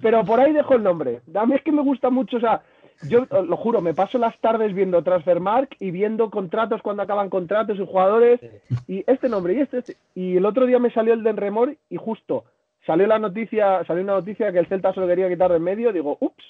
pero 0.00 0.24
por 0.24 0.40
ahí 0.40 0.52
dejo 0.52 0.74
el 0.74 0.82
nombre. 0.82 1.20
A 1.34 1.46
mí 1.46 1.54
es 1.54 1.62
que 1.62 1.72
me 1.72 1.82
gusta 1.82 2.10
mucho, 2.10 2.36
o 2.36 2.40
sea, 2.40 2.62
yo 3.08 3.26
lo 3.26 3.56
juro, 3.56 3.80
me 3.80 3.92
paso 3.92 4.18
las 4.18 4.38
tardes 4.40 4.72
viendo 4.72 5.02
Transfermark 5.02 5.76
y 5.80 5.90
viendo 5.90 6.30
contratos 6.30 6.80
cuando 6.80 7.02
acaban 7.02 7.28
contratos 7.28 7.78
y 7.78 7.84
jugadores 7.84 8.40
y 8.86 9.02
este 9.06 9.28
nombre 9.28 9.54
y 9.54 9.60
este, 9.60 9.78
este. 9.78 9.96
Y 10.14 10.36
el 10.36 10.46
otro 10.46 10.64
día 10.64 10.78
me 10.78 10.92
salió 10.92 11.12
el 11.12 11.22
de 11.22 11.32
Remor 11.32 11.76
y 11.90 11.96
justo 11.96 12.44
salió 12.86 13.06
la 13.06 13.18
noticia, 13.18 13.84
salió 13.86 14.02
una 14.02 14.14
noticia 14.14 14.52
que 14.52 14.58
el 14.58 14.66
Celta 14.66 14.92
se 14.92 15.00
lo 15.00 15.06
quería 15.06 15.28
quitar 15.28 15.50
de 15.50 15.56
en 15.56 15.62
medio, 15.62 15.92
digo, 15.92 16.16
ups, 16.20 16.44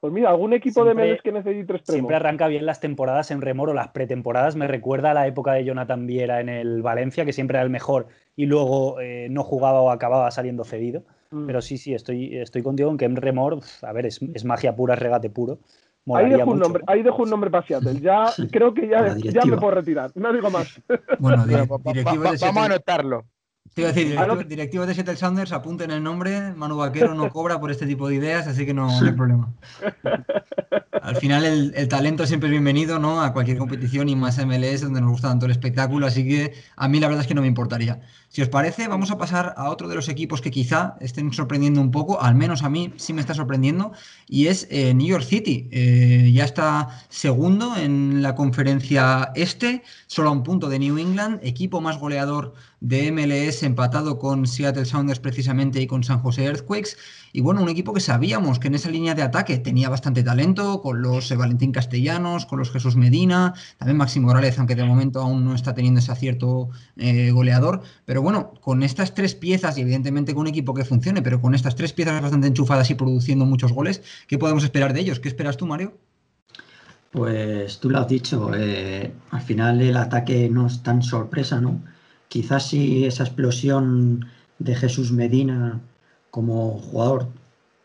pues 0.00 0.12
mira, 0.12 0.30
algún 0.30 0.52
equipo 0.52 0.84
de 0.84 0.94
medios 0.94 1.20
que 1.22 1.32
necesite 1.32 1.72
extremos. 1.72 1.86
Siempre 1.86 2.16
arranca 2.16 2.46
bien 2.46 2.66
las 2.66 2.80
temporadas 2.80 3.32
en 3.32 3.40
remoro, 3.40 3.74
las 3.74 3.88
pretemporadas. 3.88 4.54
Me 4.54 4.68
recuerda 4.68 5.10
a 5.10 5.14
la 5.14 5.26
época 5.26 5.54
de 5.54 5.64
Jonathan 5.64 6.06
Viera 6.06 6.40
en 6.40 6.48
el 6.48 6.82
Valencia, 6.82 7.24
que 7.24 7.32
siempre 7.32 7.56
era 7.56 7.64
el 7.64 7.70
mejor 7.70 8.06
y 8.36 8.46
luego 8.46 9.00
eh, 9.00 9.26
no 9.28 9.42
jugaba 9.42 9.80
o 9.80 9.90
acababa 9.90 10.30
saliendo 10.30 10.62
cedido. 10.62 11.02
Mm. 11.30 11.46
Pero 11.46 11.60
sí, 11.60 11.78
sí, 11.78 11.94
estoy, 11.94 12.36
estoy 12.36 12.62
contigo 12.62 12.90
en 12.90 12.96
que 12.96 13.06
en 13.06 13.16
remor, 13.16 13.58
a 13.82 13.92
ver, 13.92 14.06
es, 14.06 14.44
magia 14.44 14.76
pura, 14.76 14.94
es 14.94 15.00
regate 15.00 15.30
puro. 15.30 15.58
Ahí 16.14 16.30
dejo, 16.30 16.52
un 16.52 16.60
nombre, 16.60 16.82
ahí 16.86 17.02
dejo 17.02 17.24
un 17.24 17.30
nombre 17.30 17.50
para 17.50 17.66
Seattle. 17.66 18.00
Ya 18.00 18.26
creo 18.52 18.72
que 18.72 18.88
ya, 18.88 19.16
ya 19.16 19.44
me 19.44 19.56
puedo 19.56 19.72
retirar. 19.72 20.10
No 20.14 20.32
digo 20.32 20.50
más. 20.50 20.80
Bueno, 21.18 21.44
vamos 21.68 22.42
a 22.42 22.64
anotarlo. 22.64 23.24
Te 23.78 23.82
iba 23.82 23.90
a 23.90 24.26
decir, 24.26 24.48
directivos, 24.48 24.88
de 24.88 24.94
Seattle 24.94 25.14
Sounders, 25.14 25.52
apunten 25.52 25.92
el 25.92 26.02
nombre. 26.02 26.52
Manu 26.52 26.78
Vaquero 26.78 27.14
no 27.14 27.28
cobra 27.32 27.60
por 27.60 27.70
este 27.70 27.86
tipo 27.86 28.08
de 28.08 28.16
ideas, 28.16 28.48
así 28.48 28.66
que 28.66 28.74
no, 28.74 28.90
hay 28.90 29.12
problema. 29.12 29.52
Al 31.00 31.16
final, 31.16 31.44
el, 31.44 31.88
talento 31.88 32.26
siempre 32.26 32.48
es 32.48 32.50
bienvenido 32.50 32.98
¿no? 32.98 33.22
a 33.22 33.32
cualquier 33.32 33.56
competición 33.56 34.08
y 34.08 34.16
más 34.16 34.44
MLS, 34.44 34.82
donde 34.82 35.00
nos 35.00 35.10
gusta 35.10 35.28
tanto 35.28 35.46
el 35.46 35.52
espectáculo. 35.52 36.06
Así 36.06 36.26
que 36.26 36.54
a 36.76 36.88
mí 36.88 36.98
la 36.98 37.06
verdad 37.06 37.22
es 37.22 37.28
que 37.28 37.34
no 37.34 37.40
me 37.40 37.46
importaría. 37.46 38.00
Si 38.28 38.42
os 38.42 38.48
parece, 38.48 38.88
vamos 38.88 39.10
a 39.10 39.16
pasar 39.16 39.54
a 39.56 39.70
otro 39.70 39.88
de 39.88 39.94
los 39.94 40.08
equipos 40.08 40.42
que 40.42 40.50
quizá 40.50 40.96
estén 41.00 41.32
sorprendiendo 41.32 41.80
un 41.80 41.90
poco, 41.90 42.20
al 42.20 42.34
menos 42.34 42.62
a 42.62 42.68
mí 42.68 42.92
sí 42.96 43.14
me 43.14 43.22
está 43.22 43.32
sorprendiendo, 43.32 43.92
y 44.26 44.48
es 44.48 44.66
eh, 44.70 44.92
New 44.92 45.06
York 45.06 45.24
City. 45.24 45.68
Eh, 45.70 46.30
ya 46.34 46.44
está 46.44 46.88
segundo 47.08 47.76
en 47.76 48.20
la 48.20 48.34
conferencia 48.34 49.30
este, 49.34 49.82
solo 50.08 50.28
a 50.28 50.32
un 50.32 50.42
punto 50.42 50.68
de 50.68 50.78
New 50.78 50.98
England, 50.98 51.40
equipo 51.42 51.80
más 51.80 51.98
goleador 51.98 52.54
de 52.80 53.10
MLS 53.10 53.62
empatado 53.62 54.18
con 54.18 54.46
Seattle 54.46 54.84
Sounders 54.84 55.18
precisamente 55.20 55.80
y 55.80 55.86
con 55.86 56.04
San 56.04 56.20
José 56.20 56.44
Earthquakes. 56.44 56.90
Y 57.32 57.40
bueno, 57.40 57.62
un 57.62 57.68
equipo 57.68 57.92
que 57.92 58.00
sabíamos 58.00 58.58
que 58.58 58.68
en 58.68 58.74
esa 58.74 58.90
línea 58.90 59.14
de 59.14 59.22
ataque 59.22 59.58
tenía 59.58 59.88
bastante 59.88 60.22
talento, 60.22 60.80
con 60.80 61.02
los 61.02 61.36
Valentín 61.36 61.72
Castellanos, 61.72 62.46
con 62.46 62.58
los 62.58 62.70
Jesús 62.70 62.96
Medina, 62.96 63.54
también 63.78 63.96
Máximo 63.96 64.28
Morales, 64.28 64.58
aunque 64.58 64.74
de 64.74 64.84
momento 64.84 65.20
aún 65.20 65.44
no 65.44 65.54
está 65.54 65.74
teniendo 65.74 66.00
ese 66.00 66.12
acierto 66.12 66.70
eh, 66.96 67.30
goleador. 67.30 67.82
Pero 68.04 68.22
bueno, 68.22 68.52
con 68.60 68.82
estas 68.82 69.14
tres 69.14 69.34
piezas 69.34 69.76
y 69.76 69.82
evidentemente 69.82 70.34
con 70.34 70.42
un 70.42 70.48
equipo 70.48 70.74
que 70.74 70.84
funcione, 70.84 71.22
pero 71.22 71.40
con 71.40 71.54
estas 71.54 71.74
tres 71.74 71.92
piezas 71.92 72.22
bastante 72.22 72.46
enchufadas 72.46 72.90
y 72.90 72.94
produciendo 72.94 73.44
muchos 73.44 73.72
goles, 73.72 74.02
¿qué 74.26 74.38
podemos 74.38 74.64
esperar 74.64 74.92
de 74.92 75.00
ellos? 75.00 75.20
¿Qué 75.20 75.28
esperas 75.28 75.56
tú, 75.56 75.66
Mario? 75.66 75.94
Pues 77.10 77.80
tú 77.80 77.88
lo 77.88 77.98
has 77.98 78.08
dicho, 78.08 78.50
eh, 78.54 79.12
al 79.30 79.40
final 79.40 79.80
el 79.80 79.96
ataque 79.96 80.48
no 80.50 80.66
es 80.66 80.82
tan 80.82 81.02
sorpresa, 81.02 81.58
¿no? 81.60 81.80
Quizás 82.28 82.68
si 82.68 83.04
esa 83.04 83.24
explosión 83.24 84.26
de 84.58 84.74
Jesús 84.74 85.12
Medina 85.12 85.80
como 86.30 86.78
jugador 86.78 87.28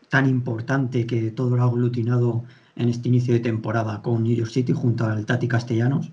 tan 0.08 0.28
importante 0.28 1.06
que 1.06 1.30
todo 1.30 1.56
lo 1.56 1.62
ha 1.62 1.66
aglutinado 1.66 2.44
en 2.76 2.88
este 2.88 3.08
inicio 3.08 3.34
de 3.34 3.40
temporada 3.40 4.02
con 4.02 4.22
New 4.22 4.36
York 4.36 4.50
City 4.50 4.72
junto 4.72 5.06
al 5.06 5.26
Tati 5.26 5.48
Castellanos. 5.48 6.12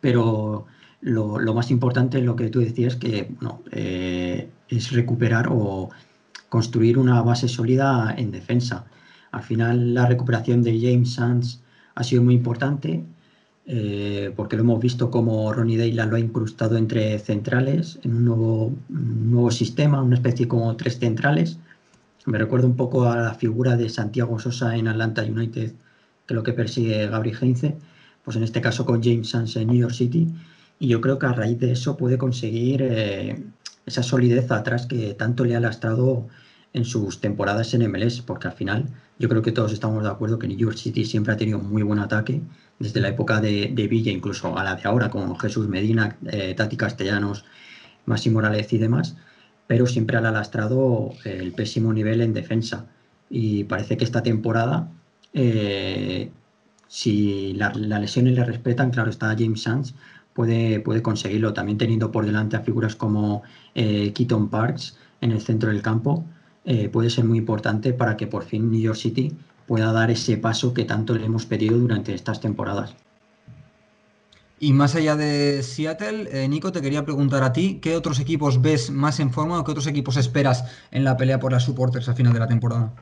Pero 0.00 0.66
lo, 1.00 1.54
más 1.54 1.70
importante 1.70 2.18
es 2.18 2.24
lo 2.24 2.36
que 2.36 2.50
tú 2.50 2.60
decías, 2.60 2.96
que 2.96 3.34
eh, 3.72 4.50
es 4.68 4.92
recuperar 4.92 5.48
o 5.50 5.90
construir 6.48 6.98
una 6.98 7.22
base 7.22 7.48
sólida 7.48 8.14
en 8.16 8.30
defensa. 8.30 8.86
Al 9.32 9.42
final 9.42 9.94
la 9.94 10.06
recuperación 10.06 10.62
de 10.62 10.78
James 10.80 11.14
Sands 11.14 11.62
ha 11.94 12.04
sido 12.04 12.22
muy 12.22 12.34
importante 12.34 13.04
eh, 13.66 14.32
porque 14.34 14.56
lo 14.56 14.62
hemos 14.62 14.80
visto 14.80 15.10
como 15.10 15.52
Ronnie 15.52 15.76
Deila 15.76 16.06
lo 16.06 16.16
ha 16.16 16.20
incrustado 16.20 16.76
entre 16.76 17.18
centrales 17.18 17.98
en 18.02 18.16
un 18.16 18.24
nuevo, 18.24 18.72
nuevo 18.88 19.50
sistema, 19.50 20.02
una 20.02 20.16
especie 20.16 20.48
como 20.48 20.74
tres 20.76 20.98
centrales. 20.98 21.58
Me 22.26 22.38
recuerda 22.38 22.66
un 22.66 22.76
poco 22.76 23.04
a 23.04 23.16
la 23.16 23.34
figura 23.34 23.76
de 23.76 23.88
Santiago 23.88 24.38
Sosa 24.38 24.76
en 24.76 24.88
Atlanta 24.88 25.22
United, 25.22 25.72
que 26.26 26.34
es 26.34 26.34
lo 26.34 26.42
que 26.42 26.52
persigue 26.52 27.06
Gabriel 27.06 27.38
Heinze, 27.40 27.76
pues 28.24 28.36
en 28.36 28.42
este 28.42 28.60
caso 28.60 28.84
con 28.84 29.02
James 29.02 29.28
Sands 29.28 29.56
en 29.56 29.68
New 29.68 29.76
York 29.76 29.94
City. 29.94 30.28
Y 30.78 30.88
yo 30.88 31.00
creo 31.00 31.18
que 31.18 31.26
a 31.26 31.32
raíz 31.32 31.58
de 31.58 31.72
eso 31.72 31.96
puede 31.96 32.18
conseguir 32.18 32.82
eh, 32.82 33.42
esa 33.86 34.02
solidez 34.02 34.50
atrás 34.50 34.86
que 34.86 35.14
tanto 35.14 35.44
le 35.44 35.56
ha 35.56 35.60
lastrado 35.60 36.26
en 36.72 36.84
sus 36.84 37.20
temporadas 37.20 37.74
en 37.74 37.90
MLS, 37.90 38.22
porque 38.22 38.48
al 38.48 38.54
final 38.54 38.86
yo 39.18 39.28
creo 39.28 39.42
que 39.42 39.52
todos 39.52 39.72
estamos 39.72 40.02
de 40.02 40.08
acuerdo 40.08 40.38
que 40.38 40.48
New 40.48 40.56
York 40.56 40.76
City 40.76 41.04
siempre 41.04 41.34
ha 41.34 41.36
tenido 41.36 41.58
muy 41.58 41.82
buen 41.82 41.98
ataque 41.98 42.40
desde 42.80 43.00
la 43.00 43.08
época 43.08 43.40
de, 43.40 43.86
Villa, 43.88 44.10
incluso 44.10 44.58
a 44.58 44.64
la 44.64 44.74
de 44.74 44.82
ahora, 44.88 45.10
con 45.10 45.38
Jesús 45.38 45.68
Medina, 45.68 46.16
eh, 46.26 46.54
Tati 46.56 46.76
Castellanos, 46.76 47.44
Máximo 48.06 48.34
Morales 48.34 48.72
y 48.72 48.78
demás, 48.78 49.16
pero 49.66 49.86
siempre 49.86 50.16
ha 50.16 50.20
lastrado 50.22 51.12
el 51.24 51.52
pésimo 51.52 51.92
nivel 51.92 52.22
en 52.22 52.32
defensa. 52.32 52.86
Y 53.28 53.64
parece 53.64 53.98
que 53.98 54.04
esta 54.04 54.22
temporada, 54.22 54.90
eh, 55.34 56.30
si 56.88 57.52
las 57.52 57.76
lesiones 57.76 58.34
le 58.34 58.44
respetan, 58.44 58.90
claro 58.90 59.10
está 59.10 59.36
James 59.38 59.62
Sands, 59.62 59.94
puede, 60.32 60.80
puede 60.80 61.02
conseguirlo, 61.02 61.52
también 61.52 61.76
teniendo 61.76 62.10
por 62.10 62.24
delante 62.24 62.56
a 62.56 62.60
figuras 62.60 62.96
como 62.96 63.42
eh, 63.74 64.12
Keaton 64.14 64.48
Parks 64.48 64.96
en 65.20 65.32
el 65.32 65.40
centro 65.42 65.70
del 65.70 65.82
campo, 65.82 66.24
puede 66.92 67.10
ser 67.10 67.24
muy 67.24 67.38
importante 67.38 67.92
para 67.92 68.16
que 68.16 68.28
por 68.28 68.44
fin 68.44 68.70
New 68.70 68.80
York 68.80 68.96
City 68.96 69.32
pueda 69.70 69.92
dar 69.92 70.10
ese 70.10 70.36
paso 70.36 70.74
que 70.74 70.84
tanto 70.84 71.14
le 71.14 71.26
hemos 71.26 71.46
pedido 71.46 71.78
durante 71.78 72.12
estas 72.12 72.40
temporadas. 72.40 72.96
Y 74.58 74.72
más 74.72 74.96
allá 74.96 75.14
de 75.14 75.62
Seattle, 75.62 76.28
eh, 76.32 76.48
Nico, 76.48 76.72
te 76.72 76.82
quería 76.82 77.04
preguntar 77.04 77.44
a 77.44 77.52
ti, 77.52 77.78
¿qué 77.80 77.94
otros 77.94 78.18
equipos 78.18 78.60
ves 78.60 78.90
más 78.90 79.20
en 79.20 79.32
forma 79.32 79.60
o 79.60 79.62
qué 79.62 79.70
otros 79.70 79.86
equipos 79.86 80.16
esperas 80.16 80.64
en 80.90 81.04
la 81.04 81.16
pelea 81.16 81.38
por 81.38 81.52
las 81.52 81.62
supporters 81.62 82.08
a 82.08 82.14
final 82.14 82.32
de 82.32 82.40
la 82.40 82.48
temporada? 82.48 82.92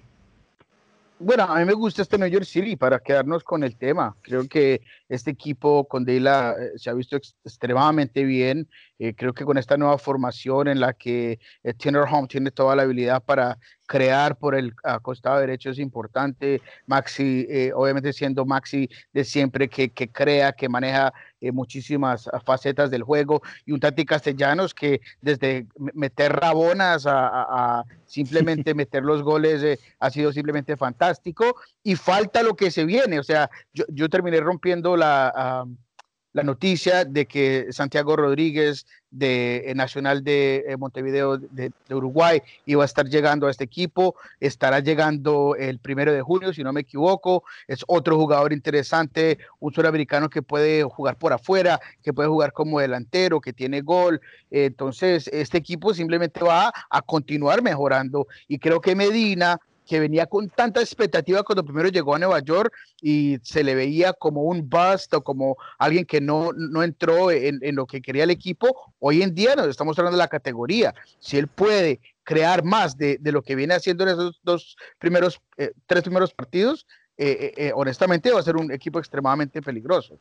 Bueno, 1.19 1.45
a 1.45 1.59
mí 1.59 1.65
me 1.65 1.73
gusta 1.73 2.03
este 2.03 2.19
New 2.19 2.29
York 2.29 2.45
City 2.45 2.77
para 2.77 2.99
quedarnos 2.99 3.45
con 3.45 3.65
el 3.65 3.75
tema. 3.75 4.15
Creo 4.21 4.47
que 4.47 4.83
este 5.09 5.31
equipo 5.31 5.87
con 5.89 6.05
Deila 6.05 6.55
eh, 6.59 6.79
se 6.79 6.91
ha 6.91 6.95
visto 6.95 7.17
extremadamente 7.17 8.25
bien. 8.25 8.69
Eh, 8.99 9.15
creo 9.15 9.33
que 9.33 9.45
con 9.45 9.59
esta 9.59 9.77
nueva 9.77 9.97
formación 9.97 10.67
en 10.67 10.81
la 10.81 10.93
que 10.93 11.39
eh, 11.63 11.75
Home 12.11 12.27
tiene 12.29 12.51
toda 12.51 12.75
la 12.75 12.83
habilidad 12.83 13.23
para 13.23 13.59
crear 13.87 14.37
por 14.37 14.55
el 14.55 14.75
costado 15.01 15.41
derecho 15.41 15.71
es 15.71 15.79
importante. 15.79 16.61
Maxi, 16.87 17.47
eh, 17.49 17.73
obviamente 17.75 18.13
siendo 18.13 18.45
Maxi 18.45 18.89
de 19.15 19.25
siempre 19.25 19.69
que, 19.69 19.91
que 19.91 20.11
crea, 20.11 20.53
que 20.53 20.69
maneja 20.69 21.13
muchísimas 21.53 22.29
facetas 22.45 22.91
del 22.91 23.03
juego. 23.03 23.41
Y 23.65 23.73
un 23.73 23.81
Tati 23.81 24.05
Castellanos 24.05 24.75
que 24.75 25.01
desde 25.23 25.69
meter 25.95 26.33
rabonas 26.33 27.07
a, 27.07 27.83
simplemente 28.05 28.75
meter 28.75 29.05
los 29.05 29.23
goles 29.23 29.79
ha 30.01 30.11
sido 30.11 30.33
simplemente 30.33 30.77
fantástico. 30.77 31.55
Y 31.83 31.97
falta 31.97 32.43
lo 32.43 32.57
que 32.57 32.71
se 32.71 32.85
viene. 32.85 33.19
O 33.19 33.23
sea, 33.23 33.49
yo, 33.73 33.85
yo 33.89 34.11
terminé 34.11 34.41
rompiendo 34.41 34.98
la 34.99 36.43
noticia 36.45 37.05
de 37.05 37.27
que 37.27 37.67
Santiago 37.73 38.17
Rodríguez 38.17 38.87
de 39.11 39.71
eh, 39.71 39.75
Nacional 39.75 40.23
de 40.23 40.65
eh, 40.69 40.77
Montevideo 40.77 41.39
de, 41.39 41.73
Uruguay 41.91 42.43
iba 42.67 42.83
a 42.83 42.87
estar 42.87 43.09
llegando 43.09 43.47
a 43.47 43.51
este 43.51 43.65
equipo, 43.65 44.15
estará 44.41 44.81
llegando 44.81 45.57
el 45.57 45.79
primero 45.79 46.13
de 46.13 46.23
junio, 46.23 46.53
si 46.53 46.63
no 46.63 46.73
me 46.73 46.83
equivoco, 46.83 47.45
es 47.67 47.85
otro 47.87 48.17
jugador 48.17 48.53
interesante, 48.53 49.39
un 49.61 49.73
sudamericano 49.73 50.29
que 50.29 50.43
puede 50.43 50.83
jugar 50.83 51.17
por 51.17 51.33
afuera, 51.33 51.81
que 52.03 52.13
puede 52.13 52.29
jugar 52.29 52.53
como 52.53 52.81
delantero, 52.81 53.41
que 53.41 53.53
tiene 53.53 53.81
gol, 53.81 54.21
entonces 54.51 55.29
este 55.33 55.59
equipo 55.59 55.95
simplemente 55.95 56.41
va 56.41 56.73
a 56.91 57.03
continuar 57.03 57.63
mejorando. 57.63 58.27
Y 58.47 58.59
creo 58.59 58.81
que 58.81 58.95
Medina 58.95 59.59
que 59.89 59.99
venía 59.99 60.27
con 60.27 60.51
tanta 60.51 60.81
expectativa 60.81 61.43
cuando 61.43 61.65
primero 61.65 61.89
llegó 61.89 62.15
a 62.15 62.19
Nueva 62.19 62.41
York 62.41 62.73
y 63.01 63.39
se 63.43 63.65
le 63.65 63.75
veía 63.75 64.13
como 64.13 64.43
un 64.43 64.69
bust 64.69 65.15
como 65.25 65.57
alguien 65.79 66.05
que 66.05 66.21
no, 66.21 66.53
no 66.53 66.83
entró 66.83 67.31
en, 67.31 67.59
lo 67.75 67.87
que 67.87 68.03
quería 68.03 68.25
el 68.25 68.31
equipo, 68.31 68.93
hoy 68.99 69.23
en 69.23 69.35
día 69.35 69.57
nos 69.57 69.67
estamos 69.67 69.99
hablando 69.99 70.19
de 70.19 70.23
la 70.23 70.29
categoría. 70.29 70.95
Si 71.19 71.39
él 71.39 71.49
puede 71.49 72.01
crear 72.23 72.63
más 72.63 72.99
de, 72.99 73.19
lo 73.23 73.43
que 73.43 73.57
viene 73.57 73.75
haciendo 73.75 74.05
en 74.05 74.11
esos 74.11 74.39
dos 74.43 74.77
primeros, 74.99 75.41
eh, 75.57 75.73
tres 75.87 76.03
primeros 76.03 76.35
partidos, 76.35 76.87
eh, 77.17 77.55
eh, 77.57 77.73
honestamente 77.75 78.31
va 78.31 78.41
a 78.41 78.43
ser 78.43 78.57
un 78.57 78.71
equipo 78.71 78.99
extremadamente 78.99 79.63
peligroso. 79.63 80.19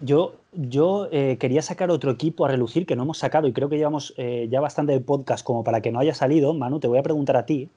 Yo, 0.00 0.36
yo 0.52 1.08
quería 1.38 1.62
sacar 1.62 1.90
otro 1.90 2.10
equipo 2.10 2.44
a 2.44 2.48
relucir 2.48 2.84
que 2.84 2.96
no 2.96 3.04
hemos 3.04 3.18
sacado 3.18 3.46
y 3.46 3.52
creo 3.52 3.68
que 3.68 3.76
llevamos 3.76 4.12
ya 4.48 4.60
bastante 4.60 4.92
de 4.92 5.00
podcast 5.00 5.44
como 5.44 5.62
para 5.62 5.82
que 5.82 5.92
no 5.92 6.00
haya 6.00 6.14
salido. 6.14 6.52
Manu, 6.52 6.80
te 6.80 6.88
voy 6.88 6.98
a 6.98 7.02
preguntar 7.04 7.36
a 7.36 7.46
ti. 7.46 7.70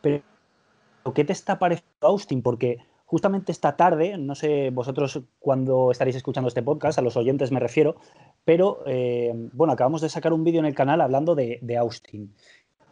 Pero, 0.00 0.22
¿qué 1.14 1.24
te 1.24 1.32
está 1.32 1.58
pareciendo 1.58 1.88
Austin? 2.00 2.42
Porque 2.42 2.78
justamente 3.08 3.52
esta 3.52 3.74
tarde, 3.74 4.18
no 4.18 4.34
sé 4.34 4.68
vosotros 4.70 5.22
cuándo 5.38 5.90
estaréis 5.90 6.16
escuchando 6.16 6.48
este 6.48 6.62
podcast, 6.62 6.98
a 6.98 7.02
los 7.02 7.16
oyentes 7.16 7.50
me 7.50 7.58
refiero, 7.58 7.96
pero 8.44 8.82
eh, 8.86 9.32
bueno, 9.52 9.72
acabamos 9.72 10.02
de 10.02 10.10
sacar 10.10 10.34
un 10.34 10.44
vídeo 10.44 10.60
en 10.60 10.66
el 10.66 10.74
canal 10.74 11.00
hablando 11.00 11.34
de, 11.34 11.76
Austin. 11.78 12.34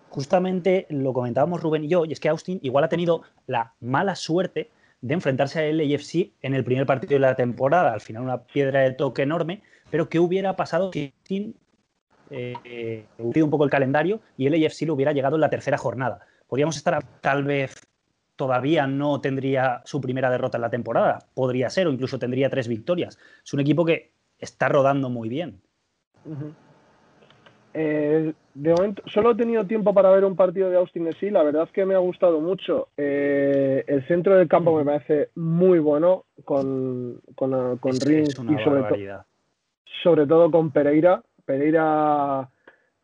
Justamente 0.09 0.87
lo 0.89 1.13
comentábamos 1.13 1.63
Rubén 1.63 1.85
y 1.85 1.89
yo, 1.89 2.07
y 2.07 2.13
es 2.13 2.21
que 2.21 2.31
Austin 2.31 2.61
igual 2.63 2.85
ha 2.85 2.89
tenido 2.89 3.23
la 3.47 3.75
mala 3.81 4.17
suerte 4.17 4.71
de 5.03 5.13
enfrentarse 5.13 5.61
a 5.61 5.71
LAFC 5.71 6.33
en 6.41 6.55
el 6.55 6.65
primer 6.65 6.87
partido 6.87 7.13
de 7.13 7.21
la 7.21 7.37
temporada, 7.37 7.93
al 7.93 8.01
final 8.01 8.23
una 8.23 8.45
piedra 8.45 8.81
de 8.81 8.93
toque 8.93 9.23
enorme, 9.23 9.63
pero 9.91 10.09
¿qué 10.09 10.19
hubiera 10.19 10.57
pasado 10.57 10.93
si 10.95 11.13
Austin 11.19 11.55
eh, 12.31 13.05
hubiera 13.19 13.45
un 13.45 13.51
poco 13.51 13.65
el 13.65 13.71
calendario 13.71 14.21
y 14.39 14.47
el 14.47 14.59
LAFC 14.59 14.87
lo 14.87 14.95
hubiera 14.95 15.13
llegado 15.13 15.37
en 15.37 15.43
la 15.43 15.51
tercera 15.51 15.77
jornada? 15.77 16.21
Podríamos 16.47 16.77
estar 16.77 17.03
tal 17.21 17.45
vez 17.45 17.87
todavía 18.37 18.87
no 18.87 19.21
tendría 19.21 19.81
su 19.85 20.01
primera 20.01 20.31
derrota 20.31 20.59
en 20.59 20.63
la 20.63 20.71
temporada. 20.71 21.19
Podría 21.35 21.71
ser, 21.71 21.87
o 21.87 21.93
incluso 21.93 22.19
tendría 22.19 22.51
tres 22.51 22.69
victorias. 22.69 23.19
Es 23.45 23.53
un 23.55 23.61
equipo 23.61 23.85
que 23.85 24.13
está 24.39 24.69
rodando 24.69 25.09
muy 25.09 25.29
bien. 25.29 25.61
Eh, 27.73 28.33
de 28.55 28.75
momento, 28.75 29.03
solo 29.07 29.33
he 29.33 29.35
tenido 29.35 29.67
tiempo 29.67 29.93
para 29.93 30.11
ver 30.11 30.25
un 30.25 30.37
partido 30.37 30.71
de 30.71 30.77
Austin 30.77 31.11
sí. 31.19 31.31
La 31.31 31.43
verdad 31.43 31.65
es 31.65 31.73
que 31.73 31.85
me 31.85 31.95
ha 31.95 31.99
gustado 31.99 32.41
mucho. 32.41 32.89
Eh, 32.97 33.85
el 33.87 34.07
centro 34.07 34.37
del 34.37 34.49
campo 34.49 34.77
me 34.77 34.85
parece 34.85 35.31
muy 35.35 35.79
bueno 35.79 36.25
con, 36.45 37.21
con, 37.35 37.79
con 37.79 37.93
Rings 38.01 38.39
y 38.39 38.65
sobre, 38.65 39.15
sobre 40.03 40.27
todo 40.27 40.51
con 40.51 40.71
Pereira. 40.71 41.23
Pereira 41.45 42.49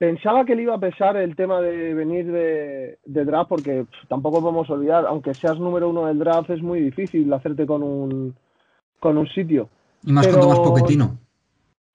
Pensaba 0.02 0.44
que 0.44 0.56
le 0.56 0.62
iba 0.62 0.74
a 0.74 0.80
pesar 0.80 1.16
el 1.16 1.36
tema 1.36 1.60
de 1.60 1.94
venir 1.94 2.26
de, 2.32 2.98
draft, 3.04 3.48
porque 3.48 3.86
tampoco 4.08 4.40
podemos 4.40 4.68
olvidar, 4.68 5.06
aunque 5.06 5.32
seas 5.32 5.60
número 5.60 5.90
uno 5.90 6.06
del 6.06 6.18
draft, 6.18 6.50
es 6.50 6.60
muy 6.60 6.80
difícil 6.80 7.32
hacerte 7.32 7.64
con 7.66 7.84
un, 7.84 8.34
con 8.98 9.16
un 9.16 9.28
sitio. 9.28 9.68
Y 10.02 10.12
más 10.12 10.26
cuando 10.26 10.48
más 10.48 10.58
Poquetino. 10.58 11.18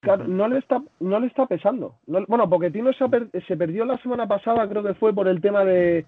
Claro, 0.00 0.26
no 0.26 0.48
le 0.48 0.58
está, 0.58 0.80
no 1.00 1.20
le 1.20 1.26
está 1.26 1.44
pesando. 1.44 1.96
bueno, 2.06 2.48
Poquetino 2.48 2.94
se, 2.94 3.04
se, 3.46 3.56
perdió 3.58 3.84
la 3.84 3.98
semana 3.98 4.26
pasada, 4.26 4.66
creo 4.66 4.82
que 4.82 4.94
fue 4.94 5.12
por 5.12 5.28
el 5.28 5.42
tema 5.42 5.66
de, 5.66 6.06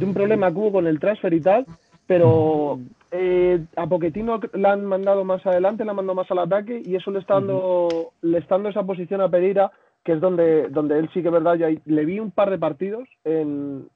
un 0.00 0.14
problema 0.14 0.48
que 0.52 0.58
hubo 0.58 0.70
con 0.70 0.86
el 0.86 1.00
transfer 1.00 1.34
y 1.34 1.40
tal, 1.40 1.66
pero 2.06 2.78
eh, 3.10 3.64
a 3.74 3.88
Poquetino 3.88 4.38
le 4.54 4.68
han 4.68 4.84
mandado 4.84 5.24
más 5.24 5.44
adelante, 5.44 5.82
le 5.82 5.90
han 5.90 5.96
mandado 5.96 6.14
más 6.14 6.30
al 6.30 6.38
ataque 6.38 6.80
y 6.84 6.94
eso 6.94 7.10
le 7.10 7.18
está 7.18 7.34
dando, 7.34 8.12
le 8.20 8.38
está 8.38 8.54
dando 8.54 8.68
esa 8.68 8.84
posición 8.84 9.20
a 9.22 9.28
Pereira 9.28 9.72
que 10.04 10.12
es 10.12 10.20
donde, 10.20 10.68
donde 10.68 10.98
él 10.98 11.08
sí 11.12 11.22
que 11.22 11.30
verdad, 11.30 11.54
ya 11.54 11.68
le 11.84 12.04
vi 12.04 12.18
un 12.18 12.30
par 12.30 12.50
de 12.50 12.58
partidos 12.58 13.08
en, 13.24 13.88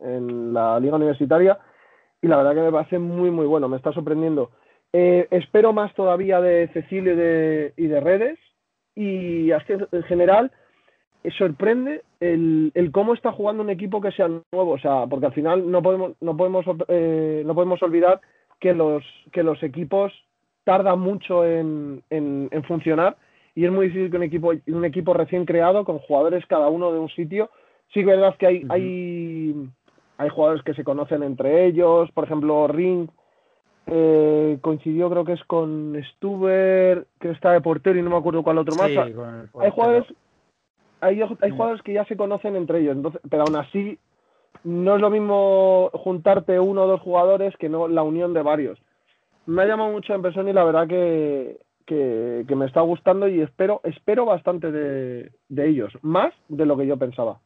la 0.52 0.78
liga 0.80 0.96
universitaria 0.96 1.58
y 2.22 2.28
la 2.28 2.36
verdad 2.36 2.54
que 2.54 2.62
me 2.62 2.72
parece 2.72 2.98
muy 2.98 3.30
muy 3.30 3.46
bueno, 3.46 3.68
me 3.68 3.76
está 3.76 3.92
sorprendiendo. 3.92 4.50
Eh, 4.92 5.26
espero 5.30 5.72
más 5.72 5.92
todavía 5.94 6.40
de 6.40 6.68
Cecilio 6.68 7.12
y 7.12 7.16
de, 7.16 7.74
y 7.76 7.86
de 7.88 8.00
Redes 8.00 8.38
y 8.94 9.50
en 9.50 10.02
general 10.04 10.52
eh, 11.24 11.30
sorprende 11.32 12.02
el, 12.20 12.72
cómo 12.92 13.12
está 13.12 13.32
jugando 13.32 13.62
un 13.62 13.70
equipo 13.70 14.00
que 14.00 14.12
sea 14.12 14.28
nuevo, 14.28 14.72
o 14.72 14.78
sea, 14.78 15.06
porque 15.06 15.26
al 15.26 15.34
final 15.34 15.70
no 15.70 15.82
podemos, 15.82 16.12
no 16.20 16.36
podemos, 16.36 16.64
eh, 16.88 17.42
no 17.44 17.54
podemos 17.54 17.82
olvidar 17.82 18.20
que 18.60 18.72
los, 18.72 19.04
que 19.32 19.42
los 19.42 19.62
equipos 19.62 20.12
tardan 20.64 21.00
mucho 21.00 21.44
en, 21.44 22.02
en 22.08 22.64
funcionar 22.64 23.16
y 23.56 23.64
es 23.64 23.72
muy 23.72 23.86
difícil 23.86 24.10
que 24.10 24.18
un 24.18 24.22
equipo, 24.22 24.52
un 24.66 24.84
equipo 24.84 25.14
recién 25.14 25.46
creado, 25.46 25.84
con 25.84 25.98
jugadores 25.98 26.44
cada 26.46 26.68
uno 26.68 26.92
de 26.92 26.98
un 26.98 27.08
sitio, 27.08 27.50
sí 27.92 28.00
que 28.00 28.06
verdad 28.06 28.36
que 28.38 28.46
hay, 28.46 28.66
hay, 28.68 29.68
hay 30.18 30.28
jugadores 30.28 30.62
que 30.62 30.74
se 30.74 30.84
conocen 30.84 31.22
entre 31.22 31.66
ellos, 31.66 32.10
por 32.12 32.24
ejemplo, 32.24 32.68
Ring 32.68 33.08
eh, 33.86 34.58
coincidió 34.60 35.08
creo 35.08 35.24
que 35.24 35.32
es 35.32 35.44
con 35.44 35.98
Stuber, 36.12 37.06
que 37.18 37.30
está 37.30 37.52
de 37.52 37.62
portero 37.62 37.98
y 37.98 38.02
no 38.02 38.10
me 38.10 38.16
acuerdo 38.16 38.42
cuál 38.42 38.58
otro 38.58 38.76
más. 38.76 38.90
hay 38.90 39.70
jugadores 39.70 40.04
hay, 41.00 41.22
hay 41.22 41.50
jugadores 41.50 41.82
que 41.82 41.94
ya 41.94 42.04
se 42.04 42.16
conocen 42.16 42.56
entre 42.56 42.80
ellos, 42.80 42.96
entonces, 42.96 43.20
pero 43.30 43.44
aún 43.44 43.56
así 43.56 43.98
no 44.64 44.96
es 44.96 45.00
lo 45.00 45.08
mismo 45.08 45.90
juntarte 45.94 46.60
uno 46.60 46.82
o 46.82 46.86
dos 46.88 47.00
jugadores 47.00 47.56
que 47.56 47.70
no 47.70 47.88
la 47.88 48.02
unión 48.02 48.34
de 48.34 48.42
varios. 48.42 48.78
Me 49.46 49.62
ha 49.62 49.66
llamado 49.66 49.92
mucho 49.92 50.12
la 50.12 50.16
impresión 50.16 50.48
y 50.48 50.52
la 50.52 50.64
verdad 50.64 50.88
que, 50.88 51.58
que, 51.86 52.44
me 52.54 52.66
está 52.66 52.80
gustando 52.80 53.28
y 53.28 53.40
espero, 53.40 53.80
espero 53.84 54.26
bastante 54.26 54.70
de, 54.70 55.30
ellos, 55.56 55.92
más 56.02 56.34
de 56.48 56.66
lo 56.66 56.76
que 56.76 56.86
yo 56.86 56.96
pensaba. 56.96 57.40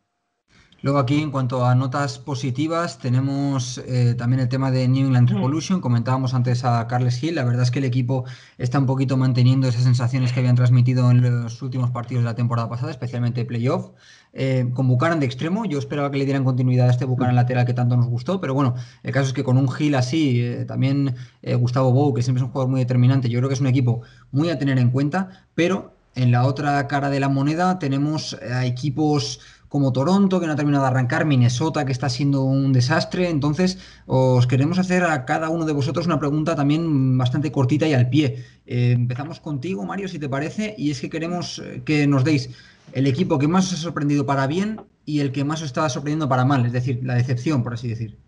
Luego 0.83 0.99
aquí, 0.99 1.21
en 1.21 1.31
cuanto 1.31 1.67
a 1.67 1.75
notas 1.75 2.19
positivas, 2.19 2.99
tenemos 2.99 3.83
eh, 3.87 4.15
también 4.17 4.41
el 4.41 4.49
tema 4.49 4.71
de 4.71 4.89
New 4.89 5.09
England 5.09 5.29
Revolution. 5.29 5.83
Comentábamos 5.83 6.33
antes 6.33 6.65
a 6.65 6.87
Carles 6.87 7.23
Hill. 7.23 7.35
La 7.35 7.45
verdad 7.45 7.65
es 7.65 7.71
que 7.71 7.81
el 7.81 7.85
equipo 7.85 8.25
está 8.57 8.79
un 8.79 8.87
poquito 8.87 9.19
manteniendo 9.19 9.69
esas 9.69 9.83
sensaciones 9.83 10.33
que 10.33 10.41
habían 10.41 10.57
transmitido 10.57 11.11
en 11.11 11.21
los 11.21 11.61
últimos 11.61 11.91
partidos 11.91 12.25
de 12.25 12.31
la 12.31 12.35
temporada 12.35 12.71
pasada, 12.71 12.91
especialmente 12.91 13.45
playoff. 13.45 13.91
Eh, 14.33 14.71
con 14.73 14.89
Buchanan 14.89 15.21
de 15.21 15.27
extremo, 15.27 15.67
yo 15.67 15.79
esperaba 15.79 16.11
que 16.11 16.17
le 16.17 16.25
dieran 16.25 16.45
continuidad 16.45 16.89
a 16.89 16.93
este 16.93 17.05
Buchanan 17.05 17.37
lateral 17.37 17.67
que 17.67 17.75
tanto 17.75 17.99
nos 17.99 18.07
gustó, 18.07 18.41
pero 18.41 18.55
bueno, 18.55 18.75
el 19.03 19.13
caso 19.13 19.27
es 19.27 19.33
que 19.35 19.45
con 19.45 19.59
un 19.59 19.71
Gil 19.71 19.95
así, 19.95 20.41
eh, 20.41 20.65
también 20.65 21.15
Gustavo 21.59 21.93
Bou, 21.93 22.15
que 22.15 22.23
siempre 22.23 22.41
es 22.41 22.47
un 22.47 22.53
jugador 22.53 22.71
muy 22.71 22.81
determinante, 22.81 23.29
yo 23.29 23.39
creo 23.41 23.51
que 23.51 23.55
es 23.55 23.61
un 23.61 23.67
equipo 23.67 24.01
muy 24.31 24.49
a 24.49 24.59
tener 24.59 24.79
en 24.79 24.91
cuenta, 24.91 25.47
pero 25.55 25.93
en 26.15 26.33
la 26.33 26.45
otra 26.45 26.87
cara 26.89 27.11
de 27.11 27.21
la 27.21 27.29
moneda 27.29 27.79
tenemos 27.79 28.35
a 28.35 28.65
equipos 28.67 29.41
como 29.71 29.93
Toronto, 29.93 30.41
que 30.41 30.47
no 30.47 30.53
ha 30.53 30.57
terminado 30.57 30.85
de 30.85 30.91
arrancar, 30.91 31.25
Minnesota, 31.25 31.87
que 31.87 31.93
está 31.93 32.09
siendo 32.11 32.43
un 32.43 32.73
desastre. 32.73 33.31
Entonces, 33.31 33.79
os 34.07 34.47
queremos 34.49 34.79
hacer 34.79 35.05
a 35.05 35.25
cada 35.25 35.49
uno 35.49 35.65
de 35.65 35.73
vosotros 35.73 36.07
una 36.07 36.19
pregunta 36.19 36.57
también 36.57 37.17
bastante 37.17 37.53
cortita 37.53 37.87
y 37.87 37.95
al 37.95 38.11
pie. 38.11 38.45
empezamos 38.67 39.41
contigo, 39.41 39.87
Mario, 39.87 40.09
si 40.09 40.19
te 40.19 40.29
parece, 40.29 40.75
y 40.77 40.91
es 40.91 41.01
que 41.01 41.09
queremos 41.09 41.63
que 41.85 42.07
nos 42.09 42.25
deis 42.25 42.51
el 42.93 43.07
equipo 43.07 43.39
que 43.39 43.47
más 43.47 43.69
os 43.69 43.79
ha 43.79 43.83
sorprendido 43.83 44.27
para 44.27 44.49
bien 44.49 44.81
y 45.07 45.21
el 45.21 45.31
que 45.31 45.45
más 45.45 45.61
os 45.61 45.67
estaba 45.67 45.89
sorprendiendo 45.89 46.29
para 46.29 46.45
mal, 46.45 46.67
es 46.67 46.73
decir, 46.73 47.01
la 47.05 47.15
decepción, 47.15 47.63
por 47.63 47.75
así 47.75 47.89
decir. 47.89 48.19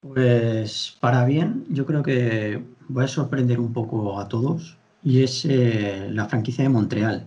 Pues 0.00 0.96
para 1.00 1.24
bien, 1.24 1.64
yo 1.68 1.84
creo 1.84 2.04
que 2.04 2.62
voy 2.88 3.04
a 3.04 3.08
sorprender 3.08 3.58
un 3.58 3.72
poco 3.72 4.20
a 4.20 4.28
todos 4.28 4.76
y 5.02 5.22
es 5.22 5.44
eh, 5.44 6.08
la 6.10 6.26
franquicia 6.26 6.62
de 6.62 6.70
Montreal. 6.70 7.26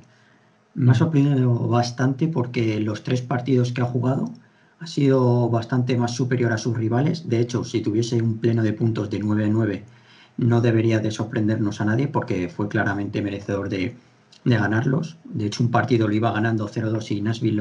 Me 0.76 0.92
ha 0.92 0.94
sorprendido 0.94 1.54
bastante 1.70 2.28
porque 2.28 2.82
los 2.82 3.04
tres 3.04 3.22
partidos 3.22 3.72
que 3.72 3.82
ha 3.82 3.86
jugado 3.86 4.30
ha 4.80 4.88
sido 4.88 5.50
bastante 5.50 5.96
más 5.96 6.14
superior 6.14 6.52
a 6.52 6.58
sus 6.58 6.76
rivales. 6.76 7.30
De 7.30 7.40
hecho, 7.40 7.64
si 7.64 7.82
tuviese 7.82 8.22
un 8.22 8.40
pleno 8.40 8.62
de 8.62 8.74
puntos 8.74 9.10
de 9.10 9.22
9-9, 9.22 9.84
no 10.38 10.60
debería 10.60 11.00
de 11.00 11.12
sorprendernos 11.12 11.80
a 11.80 11.86
nadie 11.86 12.10
porque 12.10 12.50
fue 12.50 12.68
claramente 12.68 13.22
merecedor 13.22 13.70
de, 13.70 13.96
ganarlos. 14.44 15.18
De 15.24 15.46
hecho, 15.46 15.64
un 15.64 15.72
partido 15.72 16.10
lo 16.10 16.14
iba 16.14 16.34
ganando 16.34 16.68
0-2 16.68 17.12
y 17.12 17.22
Nashville 17.22 17.56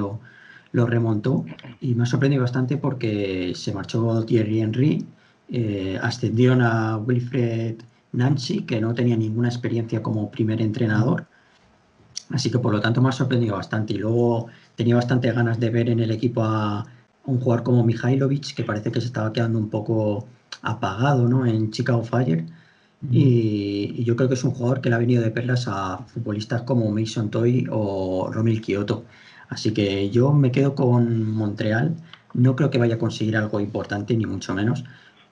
lo, 0.72 0.86
remontó. 0.86 1.44
Y 1.80 1.94
me 1.94 2.02
ha 2.02 2.06
sorprendido 2.06 2.42
bastante 2.42 2.78
porque 2.78 3.52
se 3.54 3.72
marchó 3.72 4.24
Thierry 4.24 4.60
Henry, 4.60 5.06
eh, 5.50 6.00
ascendieron 6.02 6.62
a 6.62 6.96
Wilfred 6.96 7.76
Nancy, 8.12 8.62
que 8.62 8.80
no 8.80 8.92
tenía 8.92 9.16
ninguna 9.16 9.48
experiencia 9.48 10.02
como 10.02 10.32
primer 10.32 10.60
entrenador. 10.60 11.28
Así 12.30 12.50
que 12.50 12.58
por 12.58 12.72
lo 12.72 12.80
tanto 12.80 13.02
me 13.02 13.08
ha 13.08 13.12
sorprendido 13.12 13.56
bastante. 13.56 13.94
Y 13.94 13.98
luego 13.98 14.48
tenía 14.76 14.96
bastante 14.96 15.30
ganas 15.32 15.60
de 15.60 15.70
ver 15.70 15.88
en 15.90 16.00
el 16.00 16.10
equipo 16.10 16.42
a, 16.42 16.86
un 17.26 17.40
jugador 17.40 17.64
como 17.64 17.84
Mihailovic, 17.84 18.54
que 18.54 18.64
parece 18.64 18.92
que 18.92 19.00
se 19.00 19.06
estaba 19.06 19.32
quedando 19.32 19.58
un 19.58 19.70
poco 19.70 20.26
apagado 20.62 21.28
¿no? 21.28 21.46
en 21.46 21.70
Chicago 21.70 22.04
Fire. 22.04 22.46
Y, 23.10 24.02
yo 24.04 24.16
creo 24.16 24.28
que 24.28 24.34
es 24.34 24.44
un 24.44 24.52
jugador 24.52 24.80
que 24.80 24.88
le 24.88 24.94
ha 24.94 24.98
venido 24.98 25.22
de 25.22 25.30
perlas 25.30 25.66
a 25.68 25.98
futbolistas 25.98 26.62
como 26.62 26.90
Mason 26.90 27.30
Toy 27.30 27.66
o 27.70 28.30
Romil 28.32 28.60
Kyoto. 28.62 29.04
Así 29.48 29.72
que 29.72 30.10
yo 30.10 30.32
me 30.32 30.50
quedo 30.52 30.74
con 30.74 31.30
Montreal. 31.30 31.96
No 32.32 32.56
creo 32.56 32.70
que 32.70 32.78
vaya 32.78 32.96
a 32.96 32.98
conseguir 32.98 33.36
algo 33.36 33.60
importante, 33.60 34.16
ni 34.16 34.26
mucho 34.26 34.54
menos, 34.54 34.84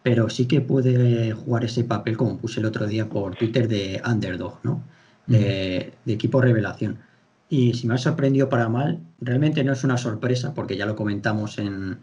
pero 0.03 0.28
sí 0.30 0.47
que 0.47 0.61
puede 0.61 1.32
jugar 1.32 1.64
ese 1.64 1.84
papel, 1.84 2.16
como 2.16 2.38
puse 2.38 2.61
el 2.61 2.66
otro 2.66 2.86
día 2.86 3.09
por 3.09 3.34
Twitter, 3.36 3.68
de 3.68 4.01
underdog, 4.07 4.59
¿no? 4.62 4.82
De, 5.27 5.93
equipo 6.07 6.41
revelación. 6.41 6.99
Y 7.49 7.75
si 7.75 7.87
me 7.87 7.95
ha 7.95 7.99
sorprendido 7.99 8.49
para 8.49 8.68
mal, 8.68 9.01
realmente 9.20 9.62
no 9.64 9.73
es 9.73 9.85
una 9.85 9.99
sorpresa, 9.99 10.55
porque 10.55 10.77
ya 10.77 10.87
lo 10.87 10.97
comentamos 10.97 11.59
en, 11.59 11.99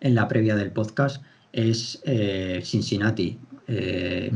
la 0.00 0.26
previa 0.28 0.56
del 0.56 0.72
podcast, 0.72 1.22
es 1.52 2.00
eh, 2.04 2.60
Cincinnati. 2.64 3.38
Eh, 3.68 4.32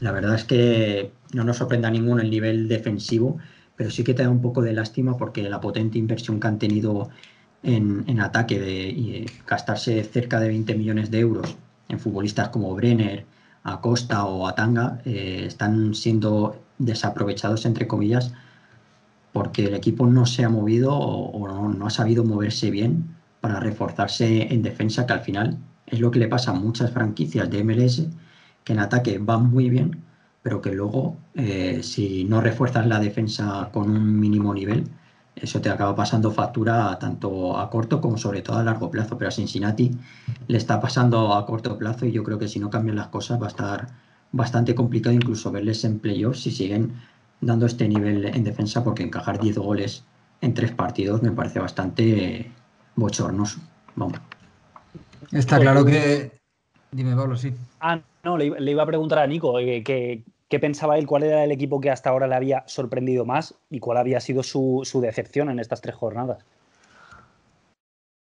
la 0.00 0.12
verdad 0.12 0.34
es 0.34 0.44
que 0.44 1.12
no 1.32 1.44
nos 1.44 1.58
sorprende 1.58 1.86
a 1.86 1.90
ninguno 1.90 2.20
el 2.20 2.30
nivel 2.30 2.68
defensivo, 2.68 3.38
pero 3.76 3.90
sí 3.90 4.02
que 4.02 4.14
te 4.14 4.24
da 4.24 4.30
un 4.30 4.42
poco 4.42 4.60
de 4.60 4.72
lástima 4.72 5.16
porque 5.16 5.48
la 5.48 5.60
potente 5.60 5.98
inversión 5.98 6.40
que 6.40 6.48
han 6.48 6.58
tenido 6.58 7.10
en, 7.62 8.20
ataque 8.20 8.58
de 8.58 9.30
gastarse 9.46 10.02
cerca 10.04 10.40
de 10.40 10.48
20 10.48 10.74
millones 10.74 11.10
de 11.10 11.20
euros 11.20 11.56
en 11.88 11.98
futbolistas 11.98 12.48
como 12.50 12.74
Brenner, 12.74 13.24
Acosta 13.62 14.26
o 14.26 14.46
Atanga 14.46 15.00
eh, 15.04 15.44
están 15.46 15.94
siendo 15.94 16.62
desaprovechados, 16.78 17.66
entre 17.66 17.86
comillas, 17.86 18.32
porque 19.32 19.66
el 19.66 19.74
equipo 19.74 20.06
no 20.06 20.26
se 20.26 20.44
ha 20.44 20.48
movido 20.48 20.94
o, 20.94 21.68
no, 21.68 21.86
ha 21.86 21.90
sabido 21.90 22.24
moverse 22.24 22.70
bien 22.70 23.16
para 23.40 23.60
reforzarse 23.60 24.52
en 24.52 24.62
defensa, 24.62 25.06
que 25.06 25.12
al 25.12 25.20
final 25.20 25.58
es 25.86 26.00
lo 26.00 26.10
que 26.10 26.18
le 26.18 26.28
pasa 26.28 26.52
a 26.52 26.54
muchas 26.54 26.90
franquicias 26.90 27.50
de 27.50 27.64
MLS, 27.64 28.06
que 28.64 28.72
en 28.72 28.78
ataque 28.78 29.18
van 29.18 29.50
muy 29.50 29.68
bien, 29.70 30.02
pero 30.42 30.60
que 30.60 30.72
luego, 30.72 31.16
eh, 31.34 31.80
si 31.82 32.24
no 32.24 32.40
refuerzas 32.40 32.86
la 32.86 33.00
defensa 33.00 33.70
con 33.72 33.90
un 33.90 34.20
mínimo 34.20 34.54
nivel, 34.54 34.84
eso 35.36 35.60
te 35.60 35.68
acaba 35.68 35.94
pasando 35.96 36.30
factura 36.30 36.96
tanto 36.98 37.58
a 37.58 37.68
corto 37.68 38.00
como 38.00 38.16
sobre 38.18 38.42
todo 38.42 38.58
a 38.58 38.62
largo 38.62 38.90
plazo. 38.90 39.18
Pero 39.18 39.28
a 39.28 39.32
Cincinnati 39.32 39.90
le 40.46 40.58
está 40.58 40.80
pasando 40.80 41.34
a 41.34 41.44
corto 41.44 41.76
plazo 41.76 42.06
y 42.06 42.12
yo 42.12 42.22
creo 42.22 42.38
que 42.38 42.48
si 42.48 42.60
no 42.60 42.70
cambian 42.70 42.96
las 42.96 43.08
cosas 43.08 43.40
va 43.40 43.46
a 43.46 43.48
estar 43.48 43.86
bastante 44.34 44.74
complicado 44.74 45.14
incluso 45.14 45.52
verles 45.52 45.84
en 45.84 46.00
playoffs 46.00 46.42
si 46.42 46.50
siguen 46.50 46.92
dando 47.40 47.66
este 47.66 47.86
nivel 47.88 48.24
en 48.24 48.42
defensa 48.42 48.82
porque 48.82 49.04
encajar 49.04 49.38
10 49.38 49.58
goles 49.58 50.04
en 50.40 50.54
tres 50.54 50.72
partidos 50.72 51.22
me 51.22 51.30
parece 51.30 51.60
bastante 51.60 52.50
bochornoso. 52.96 53.60
Vamos. 53.94 54.18
Está 55.30 55.60
claro 55.60 55.84
que... 55.84 56.32
Dime, 56.90 57.14
Pablo, 57.14 57.36
sí. 57.36 57.52
Ah, 57.80 58.00
no, 58.24 58.36
le, 58.36 58.70
iba 58.70 58.82
a 58.82 58.86
preguntar 58.86 59.20
a 59.20 59.26
Nico 59.26 59.58
eh, 59.58 59.82
que, 59.84 60.24
qué 60.48 60.58
pensaba 60.58 60.98
él, 60.98 61.06
cuál 61.06 61.22
era 61.22 61.44
el 61.44 61.52
equipo 61.52 61.80
que 61.80 61.90
hasta 61.90 62.10
ahora 62.10 62.26
le 62.26 62.34
había 62.34 62.64
sorprendido 62.66 63.24
más 63.24 63.54
y 63.70 63.78
cuál 63.78 63.98
había 63.98 64.20
sido 64.20 64.42
su, 64.42 64.82
su 64.84 65.00
decepción 65.00 65.48
en 65.48 65.60
estas 65.60 65.80
tres 65.80 65.94
jornadas. 65.94 66.44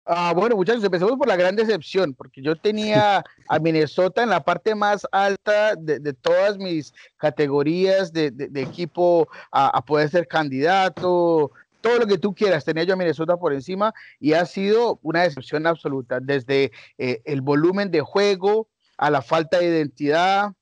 Ah, 0.07 0.35
bueno, 0.37 0.55
muchachos, 0.55 0.85
empecemos 0.85 1.17
por 1.17 1.27
la 1.27 1.37
gran 1.37 1.57
decepción, 1.57 2.13
porque 2.13 2.43
yo 2.43 2.57
tenía 2.57 3.25
a 3.49 3.59
Minnesota 3.59 4.23
en 4.23 4.29
la 4.29 4.45
parte 4.45 4.75
más 4.75 5.07
alta 5.11 5.77
de, 5.77 6.13
todas 6.13 6.59
mis 6.59 6.93
categorías 7.17 8.13
de, 8.13 8.31
equipo 8.57 9.27
a, 9.51 9.83
poder 9.83 10.11
ser 10.11 10.29
candidato, 10.29 11.51
todo 11.81 11.99
lo 12.01 12.07
que 12.07 12.19
tú 12.19 12.35
quieras, 12.35 12.67
tenía 12.67 12.85
yo 12.85 12.93
a 12.93 12.97
Minnesota 12.97 13.39
por 13.39 13.55
encima 13.55 13.95
y 14.21 14.35
ha 14.35 14.45
sido 14.45 14.99
una 15.03 15.23
decepción 15.23 15.67
absoluta, 15.67 16.21
desde 16.21 16.71
eh, 16.99 17.23
el 17.25 17.41
volumen 17.41 17.91
de 17.91 18.03
juego 18.03 18.69
a 18.99 19.09
la 19.09 19.23
falta 19.23 19.59
de 19.59 19.69
identidad, 19.69 20.53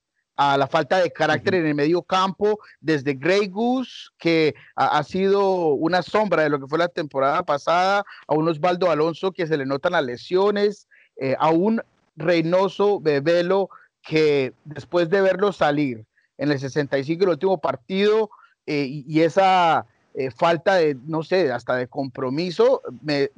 a 0.42 0.56
la 0.56 0.66
falta 0.66 0.98
de 0.98 1.10
carácter 1.10 1.54
en 1.54 1.66
el 1.66 1.74
medio 1.74 2.02
campo, 2.02 2.58
desde 2.80 3.14
Grey 3.14 3.48
Goose, 3.48 4.10
que 4.18 4.54
ha, 4.74 5.02
sido 5.04 5.74
una 5.74 6.02
sombra 6.02 6.42
de 6.42 6.50
lo 6.50 6.58
que 6.60 6.66
fue 6.66 6.78
la 6.78 6.88
temporada 6.88 7.44
pasada, 7.44 8.04
a 8.26 8.34
un 8.34 8.48
Osvaldo 8.48 8.90
Alonso 8.90 9.32
que 9.32 9.46
se 9.46 9.56
le 9.56 9.66
notan 9.66 9.92
las 9.92 10.04
lesiones, 10.04 10.88
eh, 11.16 11.36
a 11.38 11.50
un 11.50 11.80
Reynoso 12.16 13.00
Bebelo 13.00 13.70
que 14.02 14.52
después 14.64 15.08
de 15.10 15.20
verlo 15.20 15.52
salir 15.52 16.04
en 16.38 16.50
el 16.50 16.58
65, 16.58 17.24
el 17.24 17.30
último 17.30 17.58
partido, 17.58 18.30
eh, 18.66 18.86
y, 18.88 19.20
esa 19.20 19.86
eh, 20.14 20.30
falta 20.30 20.74
de, 20.74 20.96
no 21.06 21.22
sé, 21.22 21.52
hasta 21.52 21.76
de 21.76 21.86
compromiso, 21.86 22.82
me, 23.02 23.30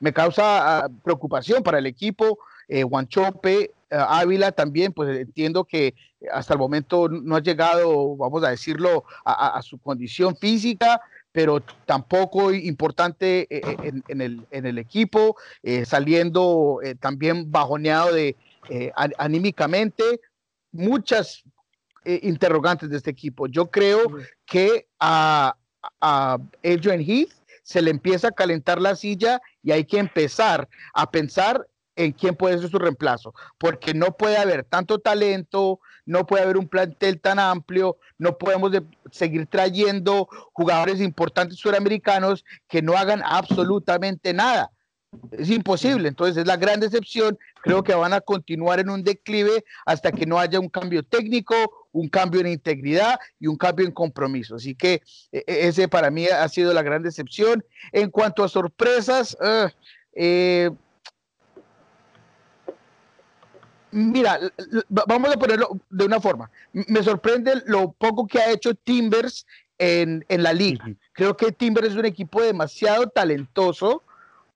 me 0.00 0.12
causa 0.12 0.78
ah, 0.78 0.88
preocupación 1.04 1.62
para 1.62 1.78
el 1.78 1.86
equipo. 1.86 2.38
Guanchope, 2.70 3.72
Ávila 3.90 4.52
también, 4.52 4.92
pues 4.92 5.18
entiendo 5.18 5.64
que 5.64 5.94
hasta 6.32 6.54
el 6.54 6.58
momento 6.58 7.08
no 7.08 7.36
ha 7.36 7.42
llegado, 7.42 8.16
vamos 8.16 8.44
a 8.44 8.50
decirlo, 8.50 9.04
a, 9.24 9.60
su 9.62 9.78
condición 9.78 10.36
física, 10.36 11.00
pero 11.32 11.60
tampoco 11.86 12.52
importante 12.52 13.46
eh, 13.50 13.60
eh, 13.64 14.02
en, 14.08 14.66
el, 14.66 14.78
equipo, 14.78 15.36
eh, 15.62 15.84
saliendo 15.84 16.80
también 17.00 17.50
bajoneado 17.50 18.12
de, 18.12 18.36
anímicamente. 18.94 20.20
Muchas 20.72 21.44
interrogantes 22.04 22.90
de 22.90 22.96
este 22.96 23.10
equipo. 23.10 23.46
Yo 23.46 23.70
creo 23.70 24.02
que 24.44 24.86
a, 24.98 25.56
a 26.00 26.38
Adrian 26.64 27.00
Heath 27.00 27.30
se 27.62 27.82
le 27.82 27.90
empieza 27.90 28.28
a 28.28 28.32
calentar 28.32 28.80
la 28.80 28.96
silla 28.96 29.40
y 29.62 29.72
hay 29.72 29.84
que 29.84 29.98
empezar 29.98 30.68
a 30.94 31.10
pensar 31.10 31.66
en 31.98 32.12
quién 32.12 32.36
puede 32.36 32.58
ser 32.58 32.70
su 32.70 32.78
reemplazo, 32.78 33.34
porque 33.58 33.92
no 33.92 34.16
puede 34.16 34.36
haber 34.36 34.62
tanto 34.62 35.00
talento, 35.00 35.80
no 36.06 36.26
puede 36.26 36.44
haber 36.44 36.56
un 36.56 36.68
plantel 36.68 37.20
tan 37.20 37.40
amplio, 37.40 37.98
no 38.18 38.38
podemos 38.38 38.70
seguir 39.10 39.46
trayendo 39.46 40.28
jugadores 40.52 41.00
importantes 41.00 41.58
suramericanos 41.58 42.44
que 42.68 42.82
no 42.82 42.96
hagan 42.96 43.20
absolutamente 43.24 44.32
nada. 44.32 44.70
Es 45.32 45.50
imposible, 45.50 46.06
entonces 46.08 46.36
es 46.36 46.46
la 46.46 46.56
gran 46.56 46.78
decepción. 46.78 47.36
Creo 47.62 47.82
que 47.82 47.94
van 47.94 48.12
a 48.12 48.20
continuar 48.20 48.78
en 48.78 48.90
un 48.90 49.02
declive 49.02 49.64
hasta 49.84 50.12
que 50.12 50.26
no 50.26 50.38
haya 50.38 50.60
un 50.60 50.68
cambio 50.68 51.02
técnico, 51.02 51.56
un 51.90 52.08
cambio 52.08 52.40
en 52.40 52.46
integridad 52.46 53.18
y 53.40 53.48
un 53.48 53.56
cambio 53.56 53.86
en 53.86 53.92
compromiso. 53.92 54.54
Así 54.54 54.76
que 54.76 55.02
e, 55.32 55.42
e, 55.46 55.66
ese 55.66 55.88
para 55.88 56.10
mí 56.10 56.26
ha 56.26 56.48
sido 56.48 56.72
la 56.72 56.82
gran 56.82 57.02
decepción. 57.02 57.64
En 57.90 58.10
cuanto 58.10 58.44
a 58.44 58.48
sorpresas, 58.48 59.36
eh, 59.42 59.68
eh 60.12 60.70
Mira, 63.90 64.38
vamos 64.88 65.34
a 65.34 65.38
ponerlo 65.38 65.80
de 65.88 66.04
una 66.04 66.20
forma. 66.20 66.50
Me 66.72 67.02
sorprende 67.02 67.62
lo 67.66 67.92
poco 67.92 68.26
que 68.26 68.38
ha 68.38 68.50
hecho 68.50 68.74
Timbers 68.74 69.46
en, 69.78 70.24
la 70.28 70.52
liga. 70.52 70.84
Creo 71.12 71.36
que 71.36 71.52
Timbers 71.52 71.88
es 71.88 71.94
un 71.94 72.04
equipo 72.04 72.42
demasiado 72.42 73.08
talentoso 73.08 74.02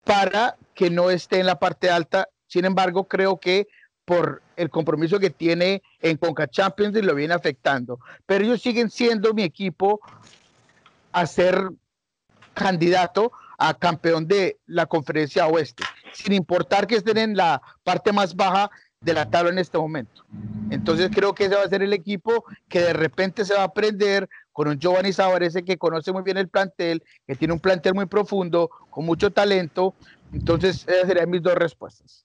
para 0.04 0.56
que 0.74 0.90
no 0.90 1.10
esté 1.10 1.40
en 1.40 1.46
la 1.46 1.58
parte 1.58 1.90
alta. 1.90 2.28
Sin 2.46 2.64
embargo, 2.64 3.04
creo 3.04 3.38
que 3.38 3.68
por 4.04 4.42
el 4.56 4.68
compromiso 4.68 5.18
que 5.18 5.30
tiene 5.30 5.82
en 6.00 6.16
Conca 6.16 6.48
Champions 6.48 6.94
lo 7.02 7.14
viene 7.14 7.34
afectando. 7.34 8.00
Pero 8.26 8.44
ellos 8.44 8.60
siguen 8.60 8.90
siendo 8.90 9.32
mi 9.32 9.42
equipo 9.42 10.00
a 11.12 11.26
ser 11.26 11.70
candidato 12.54 13.32
a 13.58 13.74
campeón 13.74 14.26
de 14.26 14.58
la 14.66 14.86
conferencia 14.86 15.46
oeste, 15.46 15.84
sin 16.12 16.32
importar 16.32 16.86
que 16.86 16.96
estén 16.96 17.16
en 17.16 17.36
la 17.36 17.62
parte 17.84 18.12
más 18.12 18.34
baja 18.34 18.70
de 19.02 19.14
la 19.14 19.28
tabla 19.28 19.50
en 19.50 19.58
este 19.58 19.78
momento. 19.78 20.24
Entonces 20.70 21.10
creo 21.12 21.34
que 21.34 21.44
ese 21.44 21.56
va 21.56 21.62
a 21.62 21.68
ser 21.68 21.82
el 21.82 21.92
equipo 21.92 22.44
que 22.68 22.80
de 22.80 22.92
repente 22.92 23.44
se 23.44 23.54
va 23.54 23.60
a 23.60 23.64
aprender 23.64 24.28
con 24.52 24.68
un 24.68 24.78
Giovanni 24.78 25.12
Savarese 25.12 25.64
que 25.64 25.76
conoce 25.76 26.12
muy 26.12 26.22
bien 26.22 26.36
el 26.38 26.48
plantel, 26.48 27.02
que 27.26 27.34
tiene 27.34 27.54
un 27.54 27.60
plantel 27.60 27.94
muy 27.94 28.06
profundo, 28.06 28.70
con 28.90 29.04
mucho 29.04 29.30
talento. 29.30 29.94
Entonces 30.32 30.86
esas 30.88 31.06
serían 31.06 31.30
mis 31.30 31.42
dos 31.42 31.54
respuestas. 31.54 32.24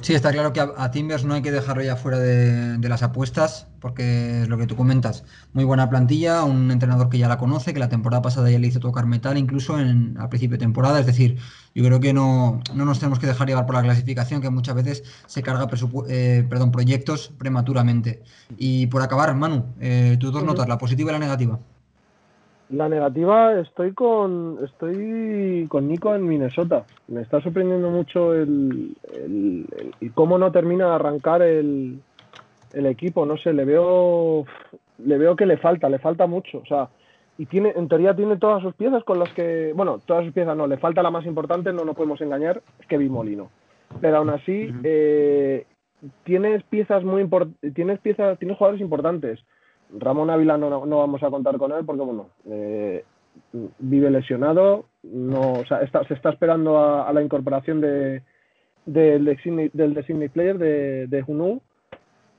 Sí, 0.00 0.14
está 0.14 0.30
claro 0.30 0.52
que 0.52 0.60
a, 0.60 0.90
Timbers 0.92 1.24
no 1.24 1.34
hay 1.34 1.42
que 1.42 1.50
dejarlo 1.50 1.82
ya 1.82 1.96
fuera 1.96 2.18
de, 2.18 2.88
las 2.88 3.02
apuestas, 3.02 3.66
porque 3.80 4.42
es 4.42 4.48
lo 4.48 4.56
que 4.56 4.66
tú 4.66 4.76
comentas. 4.76 5.24
Muy 5.52 5.64
buena 5.64 5.90
plantilla, 5.90 6.44
un 6.44 6.70
entrenador 6.70 7.08
que 7.08 7.18
ya 7.18 7.28
la 7.28 7.36
conoce, 7.36 7.74
que 7.74 7.80
la 7.80 7.88
temporada 7.88 8.22
pasada 8.22 8.50
ya 8.50 8.58
le 8.58 8.68
hizo 8.68 8.78
tocar 8.80 9.06
metal, 9.06 9.36
incluso 9.36 9.78
en, 9.78 10.16
a 10.18 10.28
principio 10.30 10.56
de 10.56 10.60
temporada. 10.60 11.00
Es 11.00 11.06
decir, 11.06 11.38
yo 11.74 11.84
creo 11.84 12.00
que 12.00 12.12
no, 12.12 12.60
nos 12.74 12.98
tenemos 13.00 13.18
que 13.18 13.26
dejar 13.26 13.48
llevar 13.48 13.66
por 13.66 13.74
la 13.74 13.82
clasificación, 13.82 14.40
que 14.40 14.50
muchas 14.50 14.76
veces 14.76 15.02
se 15.26 15.42
carga 15.42 15.68
eh, 16.08 16.46
perdón, 16.48 16.70
proyectos 16.70 17.32
prematuramente. 17.36 18.22
Y 18.56 18.86
por 18.86 19.02
acabar, 19.02 19.34
Manu, 19.34 19.74
eh, 19.80 20.16
tus 20.20 20.32
dos 20.32 20.44
notas, 20.44 20.68
la 20.68 20.78
positiva 20.78 21.10
y 21.10 21.14
la 21.14 21.18
negativa. 21.18 21.58
La 22.70 22.88
negativa, 22.88 23.58
estoy 23.58 23.94
con 23.94 24.58
estoy 24.62 25.66
con 25.68 25.88
Nico 25.88 26.14
en 26.14 26.26
Minnesota. 26.26 26.84
Me 27.06 27.22
está 27.22 27.40
sorprendiendo 27.40 27.88
mucho 27.88 28.34
el, 28.34 28.94
el, 29.14 30.12
cómo 30.14 30.36
no 30.36 30.52
termina 30.52 30.88
de 30.88 30.94
arrancar 30.94 31.40
el, 31.40 32.00
el, 32.74 32.86
equipo. 32.86 33.24
No 33.24 33.38
sé, 33.38 33.54
le 33.54 33.64
veo 33.64 34.44
le 34.98 35.16
veo 35.16 35.34
que 35.34 35.46
le 35.46 35.56
falta, 35.56 35.88
le 35.88 35.98
falta 35.98 36.26
mucho. 36.26 36.58
O 36.58 36.66
sea, 36.66 36.90
y 37.38 37.46
tiene 37.46 37.72
en 37.74 37.88
teoría 37.88 38.14
tiene 38.14 38.36
todas 38.36 38.62
sus 38.62 38.74
piezas 38.74 39.02
con 39.02 39.18
las 39.18 39.32
que, 39.32 39.72
bueno, 39.74 40.00
todas 40.04 40.24
sus 40.24 40.34
piezas 40.34 40.54
no, 40.54 40.66
le 40.66 40.76
falta 40.76 41.02
la 41.02 41.10
más 41.10 41.24
importante, 41.24 41.72
no 41.72 41.86
nos 41.86 41.96
podemos 41.96 42.20
engañar, 42.20 42.60
es 42.80 42.86
Kevin 42.86 43.12
Molino. 43.12 43.50
Pero 44.02 44.18
aún 44.18 44.28
así, 44.28 44.70
eh, 44.84 45.64
tienes 46.24 46.62
piezas 46.64 47.02
muy 47.02 47.26
tienes 47.74 47.98
piezas, 48.00 48.38
tienes 48.38 48.58
jugadores 48.58 48.82
importantes 48.82 49.40
Ramón 49.96 50.30
Ávila 50.30 50.56
no, 50.58 50.84
no, 50.86 50.98
vamos 50.98 51.22
a 51.22 51.30
contar 51.30 51.56
con 51.56 51.72
él 51.72 51.84
porque, 51.84 52.02
bueno, 52.02 52.28
eh, 52.46 53.04
vive 53.78 54.10
lesionado, 54.10 54.86
no, 55.02 55.52
o 55.52 55.64
sea, 55.64 55.80
se 56.06 56.14
está 56.14 56.30
esperando 56.30 56.78
a, 56.78 57.12
la 57.12 57.22
incorporación 57.22 57.80
de, 57.80 58.22
del 58.84 59.24
Designate 59.24 60.30
Player 60.30 60.58
de, 60.58 61.06
de 61.06 61.24
Hunu, 61.26 61.60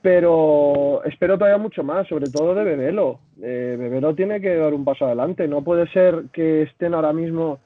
pero 0.02 1.02
espero 1.04 1.36
todavía 1.36 1.58
mucho 1.58 1.82
más, 1.82 2.06
sobre 2.08 2.30
todo 2.30 2.54
de 2.54 2.64
Bebelo. 2.64 3.20
Eh, 3.42 3.76
Bebelo 3.78 4.14
tiene 4.14 4.40
que 4.40 4.56
dar 4.56 4.72
un 4.72 4.84
paso 4.84 5.06
adelante, 5.06 5.46
no 5.48 5.62
puede 5.62 5.88
ser 5.88 6.24
que 6.32 6.62
estén 6.62 6.94
ahora 6.94 7.12
mismo 7.12 7.58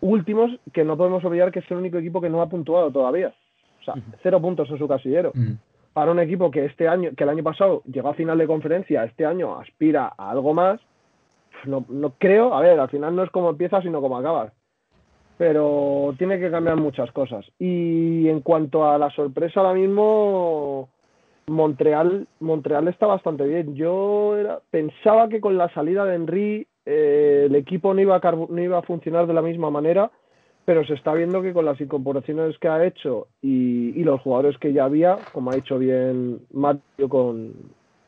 últimos, 0.00 0.50
que 0.72 0.84
no 0.84 0.96
podemos 0.96 1.24
olvidar 1.24 1.50
que 1.52 1.60
es 1.60 1.70
el 1.70 1.78
único 1.78 1.98
equipo 1.98 2.20
que 2.20 2.30
no 2.30 2.42
ha 2.42 2.48
puntuado 2.48 2.90
todavía. 2.90 3.34
O 3.80 3.84
sea, 3.84 3.94
cero 4.22 4.40
puntos 4.42 4.68
en 4.70 4.78
su 4.78 4.86
casillero 4.86 5.32
para 5.92 6.12
un 6.12 6.20
equipo 6.20 6.50
que 6.50 6.64
este 6.64 6.88
año, 6.88 7.10
que 7.16 7.24
el 7.24 7.30
año 7.30 7.42
pasado 7.42 7.82
llegó 7.90 8.08
a 8.10 8.14
final 8.14 8.38
de 8.38 8.46
conferencia, 8.46 9.04
este 9.04 9.26
año 9.26 9.58
aspira 9.58 10.12
a 10.16 10.30
algo 10.30 10.54
más, 10.54 10.80
no, 11.66 11.84
creo, 12.18 12.54
a 12.54 12.60
ver, 12.60 12.78
al 12.78 12.88
final 12.88 13.14
no 13.14 13.22
es 13.22 13.30
como 13.30 13.50
empiezas, 13.50 13.82
sino 13.82 14.00
como 14.00 14.16
acabas. 14.16 14.52
Pero 15.36 16.14
tiene 16.18 16.38
que 16.38 16.50
cambiar 16.50 16.76
muchas 16.76 17.10
cosas. 17.12 17.44
Y 17.58 18.28
en 18.28 18.40
cuanto 18.40 18.88
a 18.88 18.98
la 18.98 19.10
sorpresa 19.10 19.60
ahora 19.60 19.74
mismo, 19.74 20.88
Montreal, 21.46 22.26
Montreal 22.40 22.88
está 22.88 23.06
bastante 23.06 23.44
bien. 23.44 23.74
Yo 23.74 24.36
pensaba 24.70 25.28
que 25.28 25.40
con 25.40 25.56
la 25.56 25.72
salida 25.72 26.04
de 26.04 26.14
Henry 26.14 26.66
eh, 26.86 27.44
el 27.46 27.54
equipo 27.56 27.94
no 27.94 28.00
iba, 28.00 28.20
no 28.48 28.62
iba 28.62 28.78
a 28.78 28.82
funcionar 28.82 29.26
de 29.26 29.34
la 29.34 29.42
misma 29.42 29.70
manera 29.70 30.10
pero 30.64 30.84
se 30.84 30.94
está 30.94 31.14
viendo 31.14 31.42
que 31.42 31.52
con 31.52 31.64
las 31.64 31.80
incorporaciones 31.80 32.56
que 32.58 32.68
ha 32.68 32.84
hecho 32.84 33.28
y, 33.42 34.02
los 34.04 34.20
jugadores 34.20 34.58
que 34.58 34.72
ya 34.72 34.84
había, 34.84 35.16
como 35.32 35.50
ha 35.50 35.56
hecho 35.56 35.78
bien 35.78 36.40
Mario 36.52 37.08
con, 37.08 37.50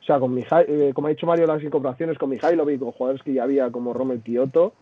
o 0.00 0.04
sea, 0.04 0.18
con 0.18 0.36
eh, 0.38 0.92
como 0.94 1.06
ha 1.06 1.10
dicho 1.10 1.26
Mario 1.26 1.46
las 1.46 1.62
incorporaciones 1.62 2.18
con 2.18 2.30
Mihailovic, 2.30 2.80
con 2.80 2.92
jugadores 2.92 3.22
que 3.22 3.32
ya 3.32 3.44
había 3.44 3.70
como 3.70 3.92
Romel 3.92 4.22
Kioto, 4.22 4.72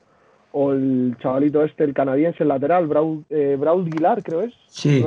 o 0.52 0.72
el 0.72 1.16
chavalito 1.20 1.64
este, 1.64 1.84
el 1.84 1.94
canadiense, 1.94 2.42
el 2.42 2.48
lateral, 2.48 2.86
Braul, 2.86 3.24
eh, 3.30 3.56
Guilar, 3.84 4.22
creo 4.22 4.42
es. 4.42 4.54
Sí. 4.66 5.04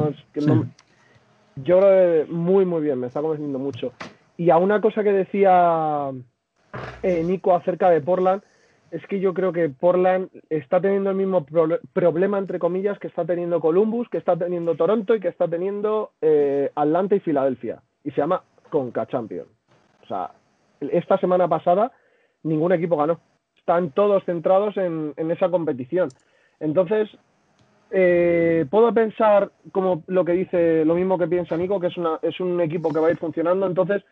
yo 1.56 1.80
creo 1.80 2.26
que 2.26 2.32
muy, 2.32 2.66
muy 2.66 2.82
bien, 2.82 3.00
me 3.00 3.08
está 3.08 3.22
convenciendo 3.22 3.60
mucho. 3.60 3.92
Y 4.38 4.50
a 4.50 4.58
una 4.58 4.82
cosa 4.82 5.04
que 5.04 5.12
decía 5.12 6.12
eh, 7.02 7.24
Nico 7.24 7.56
acerca 7.56 7.90
de 7.90 8.02
Portland, 8.02 8.42
es 8.94 9.06
que 9.08 9.20
yo 9.20 9.34
creo 9.34 9.52
que 9.52 9.70
Portland 9.70 10.30
está 10.52 10.80
teniendo 10.80 11.10
el 11.10 11.16
mismo 11.16 11.44
problema, 11.94 12.38
entre 12.38 12.60
comillas, 12.60 13.00
que 13.00 13.08
está 13.08 13.26
teniendo 13.26 13.60
Columbus, 13.60 14.08
que 14.08 14.20
está 14.20 14.38
teniendo 14.38 14.76
Toronto 14.76 15.16
y 15.16 15.20
que 15.20 15.30
está 15.30 15.48
teniendo 15.48 16.12
eh, 16.22 16.70
Atlanta 16.76 17.16
y 17.16 17.20
Filadelfia. 17.20 17.82
Y 18.04 18.12
se 18.12 18.18
llama 18.18 18.44
Conca 18.70 19.08
Champion. 19.08 19.48
O 20.04 20.06
sea, 20.06 20.30
esta 20.80 21.18
semana 21.18 21.48
pasada 21.48 21.92
ningún 22.44 22.72
equipo 22.72 22.96
ganó. 22.96 23.20
Están 23.58 23.90
todos 23.92 24.24
centrados 24.26 24.78
en, 24.78 25.16
esa 25.18 25.50
competición. 25.50 26.10
Entonces, 26.60 27.10
eh, 27.90 28.68
puedo 28.70 28.94
pensar 28.94 29.50
como 29.72 30.04
lo 30.06 30.24
que 30.24 30.34
dice, 30.34 30.86
lo 30.86 30.94
mismo 30.94 31.18
que 31.18 31.28
piensa 31.28 31.58
Nico, 31.58 31.80
que 31.80 31.88
es, 31.88 31.98
una, 31.98 32.20
es 32.22 32.40
un 32.40 32.62
equipo 32.62 32.94
que 32.94 33.00
va 33.00 33.08
a 33.08 33.12
ir 33.12 33.18
funcionando. 33.18 33.66
Entonces, 33.66 34.04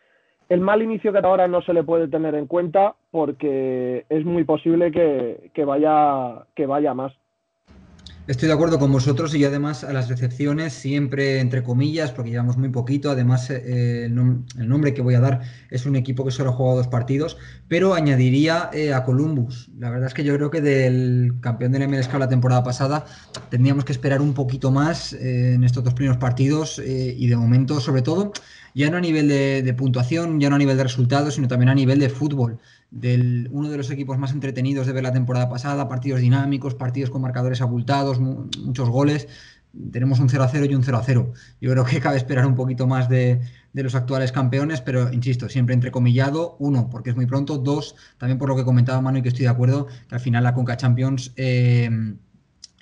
el 0.52 0.60
mal 0.60 0.82
inicio 0.82 1.12
que 1.12 1.18
ahora 1.18 1.48
no 1.48 1.62
se 1.62 1.72
le 1.72 1.82
puede 1.82 2.08
tener 2.08 2.34
en 2.34 2.46
cuenta 2.46 2.94
porque 3.10 4.04
es 4.10 4.24
muy 4.26 4.44
posible 4.44 4.92
que, 4.92 5.64
vaya, 5.64 6.44
que 6.54 6.66
vaya 6.66 6.92
más. 6.92 7.14
Estoy 8.26 8.48
de 8.48 8.54
acuerdo 8.54 8.78
con 8.78 8.92
vosotros 8.92 9.34
y 9.34 9.44
además 9.46 9.82
a 9.82 9.94
las 9.94 10.08
decepciones 10.08 10.74
siempre 10.74 11.40
entre 11.40 11.62
comillas, 11.62 12.12
porque 12.12 12.30
llevamos 12.30 12.58
muy 12.58 12.68
poquito, 12.68 13.10
además 13.10 13.48
eh, 13.50 14.04
el, 14.04 14.14
nombre 14.68 14.92
que 14.92 15.00
voy 15.00 15.14
a 15.14 15.20
dar 15.20 15.40
es 15.70 15.86
un 15.86 15.96
equipo 15.96 16.24
que 16.24 16.30
solo 16.30 16.50
ha 16.50 16.52
jugado 16.52 16.76
dos 16.76 16.86
partidos, 16.86 17.38
pero 17.66 17.94
añadiría 17.94 18.70
eh, 18.74 18.92
a 18.92 19.04
Columbus. 19.04 19.70
La 19.78 19.90
verdad 19.90 20.06
es 20.08 20.14
que 20.14 20.22
yo 20.22 20.36
creo 20.36 20.50
que 20.50 20.60
del 20.60 21.32
campeón 21.40 21.72
del 21.72 21.88
MLSK 21.88 22.14
la 22.14 22.28
temporada 22.28 22.62
pasada 22.62 23.06
tendríamos 23.48 23.86
que 23.86 23.92
esperar 23.92 24.20
un 24.20 24.34
poquito 24.34 24.70
más 24.70 25.14
eh, 25.14 25.54
en 25.54 25.64
estos 25.64 25.82
dos 25.82 25.94
primeros 25.94 26.18
partidos 26.18 26.78
y 26.78 27.26
de 27.26 27.36
momento 27.36 27.80
sobre 27.80 28.02
todo 28.02 28.32
ya 28.74 28.90
no 28.90 28.96
a 28.96 29.00
nivel 29.00 29.28
de, 29.28 29.74
puntuación, 29.74 30.40
ya 30.40 30.48
no 30.48 30.56
a 30.56 30.58
nivel 30.58 30.76
de 30.76 30.82
resultados, 30.82 31.34
sino 31.34 31.48
también 31.48 31.68
a 31.68 31.74
nivel 31.74 31.98
de 31.98 32.08
fútbol. 32.08 32.58
Del, 32.90 33.48
uno 33.52 33.70
de 33.70 33.76
los 33.76 33.90
equipos 33.90 34.18
más 34.18 34.32
entretenidos 34.32 34.86
de 34.86 34.92
ver 34.92 35.02
la 35.02 35.12
temporada 35.12 35.48
pasada, 35.48 35.88
partidos 35.88 36.20
dinámicos, 36.20 36.74
partidos 36.74 37.10
con 37.10 37.22
marcadores 37.22 37.60
abultados, 37.60 38.20
muchos 38.20 38.88
goles. 38.88 39.28
Tenemos 39.90 40.20
un 40.20 40.28
0 40.28 40.44
a 40.44 40.48
0 40.48 40.66
y 40.68 40.74
un 40.74 40.84
0 40.84 40.98
a 40.98 41.02
0. 41.02 41.32
Yo 41.60 41.70
creo 41.70 41.84
que 41.84 42.00
cabe 42.00 42.18
esperar 42.18 42.46
un 42.46 42.54
poquito 42.54 42.86
más 42.86 43.08
de, 43.08 43.40
los 43.72 43.94
actuales 43.94 44.30
campeones, 44.30 44.82
pero 44.82 45.12
insisto, 45.12 45.48
siempre 45.48 45.74
entrecomillado. 45.74 46.56
Uno, 46.58 46.90
porque 46.90 47.10
es 47.10 47.16
muy 47.16 47.26
pronto. 47.26 47.56
Dos, 47.56 47.94
también 48.18 48.38
por 48.38 48.50
lo 48.50 48.56
que 48.56 48.64
comentaba 48.64 49.00
Manu 49.00 49.18
y 49.18 49.22
que 49.22 49.28
estoy 49.28 49.44
de 49.44 49.50
acuerdo, 49.50 49.86
que 50.08 50.14
al 50.14 50.20
final 50.20 50.44
la 50.44 50.52
Conca 50.54 50.76
Champions. 50.76 51.32
Eh, 51.36 51.88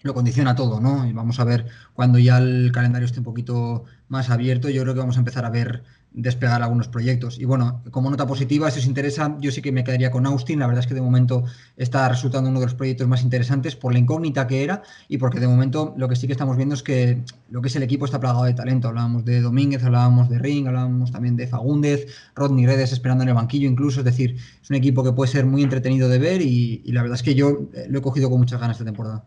lo 0.03 0.15
condiciona 0.15 0.55
todo, 0.55 0.81
¿no? 0.81 1.07
Y 1.07 1.13
vamos 1.13 1.41
a 1.41 1.45
ver 1.45 1.67
cuando 1.95 2.19
ya 2.19 2.39
el 2.39 2.71
calendario 2.73 3.07
esté 3.07 3.21
un 3.21 3.25
poquito 3.25 3.85
más 4.09 4.31
abierto, 4.31 4.69
yo 4.69 4.83
creo 4.83 4.95
que 4.95 5.01
vamos 5.01 5.17
a 5.17 5.21
empezar 5.21 5.45
a 5.45 5.51
ver 5.51 5.83
despegar 6.13 6.63
algunos 6.63 6.89
proyectos. 6.89 7.39
Y 7.39 7.45
bueno, 7.45 7.83
como 7.91 8.11
nota 8.11 8.27
positiva, 8.27 8.71
si 8.71 8.81
os 8.81 8.87
interesa, 8.87 9.37
yo 9.41 9.53
sí 9.53 9.63
que 9.63 9.71
me 9.73 9.85
quedaría 9.85 10.11
con 10.11 10.27
Austin. 10.27 10.59
La 10.59 10.67
verdad 10.67 10.81
es 10.83 10.89
que 10.89 10.95
de 10.95 11.01
momento 11.01 11.45
está 11.77 12.09
resultando 12.09 12.51
uno 12.51 12.59
de 12.61 12.67
los 12.67 12.75
proyectos 12.75 13.07
más 13.07 13.23
interesantes 13.23 13.77
por 13.77 13.93
la 13.93 14.01
incógnita 14.01 14.47
que 14.47 14.65
era 14.65 14.83
y 15.09 15.19
porque 15.19 15.39
de 15.41 15.47
momento 15.47 15.95
lo 15.97 16.09
que 16.09 16.17
sí 16.17 16.27
que 16.27 16.33
estamos 16.33 16.57
viendo 16.57 16.75
es 16.75 16.83
que 16.83 17.23
lo 17.51 17.63
que 17.63 17.69
es 17.69 17.77
el 17.77 17.83
equipo 17.83 18.05
está 18.05 18.19
plagado 18.19 18.45
de 18.45 18.55
talento. 18.55 18.89
Hablábamos 18.89 19.25
de 19.25 19.41
Domínguez, 19.41 19.85
hablábamos 19.85 20.29
de 20.29 20.39
Ring, 20.39 20.67
hablábamos 20.67 21.13
también 21.13 21.37
de 21.37 21.47
Fagúndez, 21.47 22.07
Rodney 22.35 22.67
Redes 22.67 22.93
esperando 22.93 23.23
en 23.23 23.29
el 23.29 23.35
banquillo 23.35 23.69
incluso. 23.69 24.01
Es 24.01 24.05
decir, 24.05 24.37
es 24.63 24.71
un 24.71 24.77
equipo 24.77 25.05
que 25.05 25.13
puede 25.13 25.31
ser 25.31 25.47
muy 25.47 25.63
entretenido 25.63 26.09
de 26.09 26.19
ver 26.19 26.43
y, 26.43 26.83
y 26.85 26.93
la 26.93 27.03
verdad 27.03 27.17
es 27.17 27.23
que 27.23 27.35
yo 27.35 27.69
eh, 27.75 27.87
lo 27.89 28.01
he 28.01 28.03
cogido 28.03 28.29
con 28.31 28.41
muchas 28.41 28.61
ganas 28.61 28.77
esta 28.77 28.85
temporada. 28.85 29.25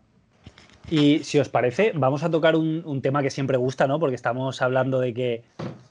Y 0.90 1.20
si 1.20 1.38
os 1.38 1.48
parece, 1.48 1.92
vamos 1.94 2.24
a 2.24 2.30
tocar 2.30 2.56
un, 2.56 3.00
tema 3.02 3.22
que 3.22 3.30
siempre 3.30 3.56
gusta, 3.56 3.86
¿no? 3.86 3.98
Porque 3.98 4.14
estamos 4.14 4.60
hablando 4.60 5.00
de 5.00 5.14
que, 5.14 5.44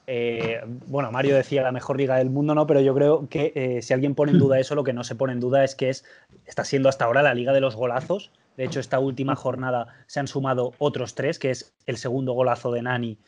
eh, 0.06 0.60
bueno, 0.86 1.10
Mario 1.10 1.34
decía 1.34 1.62
la 1.62 1.72
mejor 1.72 1.98
liga 1.98 2.16
del 2.16 2.30
mundo, 2.30 2.54
¿no? 2.54 2.66
Pero 2.66 2.80
yo 2.80 2.94
creo 2.94 3.28
que 3.28 3.52
eh, 3.56 3.82
si 3.82 3.92
alguien 3.92 4.14
pone 4.14 4.32
en 4.32 4.38
duda 4.38 4.60
eso, 4.60 4.76
lo 4.76 4.84
que 4.84 4.92
no 4.92 5.02
se 5.02 5.16
pone 5.16 5.32
en 5.32 5.40
duda 5.40 5.64
es 5.64 5.74
que 5.74 5.90
es, 5.90 6.04
está 6.46 6.64
siendo 6.64 6.88
hasta 6.88 7.06
ahora 7.06 7.22
la 7.22 7.34
liga 7.34 7.52
de 7.52 7.60
los 7.60 7.74
golazos. 7.74 8.30
De 8.56 8.64
hecho, 8.64 8.78
esta 8.78 9.00
última 9.00 9.34
jornada 9.34 9.88
se 10.06 10.20
han 10.20 10.28
sumado 10.28 10.74
otros 10.78 11.16
tres, 11.16 11.40
que 11.40 11.50
es 11.50 11.74
el 11.86 11.96
segundo 11.96 12.32
golazo 12.32 12.70
de 12.70 12.82
Nani, 12.82 13.18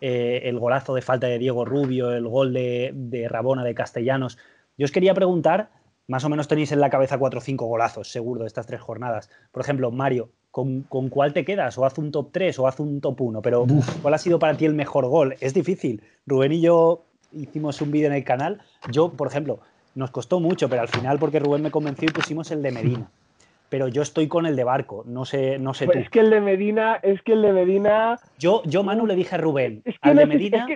eh, 0.00 0.40
el 0.44 0.58
golazo 0.58 0.94
de 0.94 1.02
falta 1.02 1.26
de 1.26 1.38
Diego 1.38 1.66
Rubio, 1.66 2.12
el 2.12 2.26
gol 2.26 2.54
de, 2.54 2.92
de 2.94 3.28
Rabona 3.28 3.62
de 3.62 3.74
Castellanos. 3.74 4.38
Yo 4.78 4.86
os 4.86 4.90
quería 4.90 5.12
preguntar 5.12 5.68
más 6.10 6.24
o 6.24 6.28
menos 6.28 6.48
tenéis 6.48 6.72
en 6.72 6.80
la 6.80 6.90
cabeza 6.90 7.18
cuatro 7.18 7.38
o 7.38 7.40
cinco 7.40 7.66
golazos, 7.66 8.10
seguro, 8.10 8.40
de 8.40 8.48
estas 8.48 8.66
tres 8.66 8.80
jornadas. 8.80 9.30
Por 9.52 9.62
ejemplo, 9.62 9.92
Mario, 9.92 10.32
¿con, 10.50 10.82
cuál 11.08 11.32
te 11.32 11.44
quedas? 11.44 11.78
O 11.78 11.84
haz 11.84 11.98
un 11.98 12.10
top 12.10 12.30
3 12.32 12.58
o 12.58 12.66
haz 12.66 12.80
un 12.80 13.00
top 13.00 13.20
1, 13.20 13.42
pero 13.42 13.66
¿cuál 14.02 14.14
ha 14.14 14.18
sido 14.18 14.38
para 14.38 14.56
ti 14.56 14.64
el 14.64 14.74
mejor 14.74 15.06
gol? 15.06 15.36
Es 15.40 15.54
difícil. 15.54 16.02
Rubén 16.26 16.52
y 16.52 16.60
yo 16.60 17.04
hicimos 17.32 17.80
un 17.80 17.90
vídeo 17.90 18.08
en 18.08 18.14
el 18.14 18.24
canal. 18.24 18.60
Yo, 18.90 19.10
por 19.10 19.28
ejemplo, 19.28 19.60
nos 19.94 20.10
costó 20.10 20.40
mucho, 20.40 20.68
pero 20.68 20.82
al 20.82 20.88
final, 20.88 21.18
porque 21.18 21.38
Rubén 21.38 21.62
me 21.62 21.70
convenció 21.70 22.08
y 22.08 22.12
pusimos 22.12 22.50
el 22.50 22.62
de 22.62 22.72
Medina. 22.72 23.10
Pero 23.68 23.86
yo 23.86 24.02
estoy 24.02 24.26
con 24.26 24.46
el 24.46 24.56
de 24.56 24.64
Barco, 24.64 25.04
no 25.06 25.24
sé, 25.24 25.58
no 25.60 25.74
sé 25.74 25.86
pues 25.86 25.98
Es 25.98 26.10
que 26.10 26.18
el 26.18 26.30
de 26.30 26.40
Medina, 26.40 26.96
es 27.04 27.22
que 27.22 27.34
el 27.34 27.42
de 27.42 27.52
Medina. 27.52 28.18
Yo, 28.36 28.62
yo 28.64 28.82
Manu, 28.82 29.06
le 29.06 29.14
dije 29.14 29.36
a 29.36 29.38
Rubén, 29.38 29.84
al 30.00 30.16
de 30.16 30.26
Medina, 30.26 30.66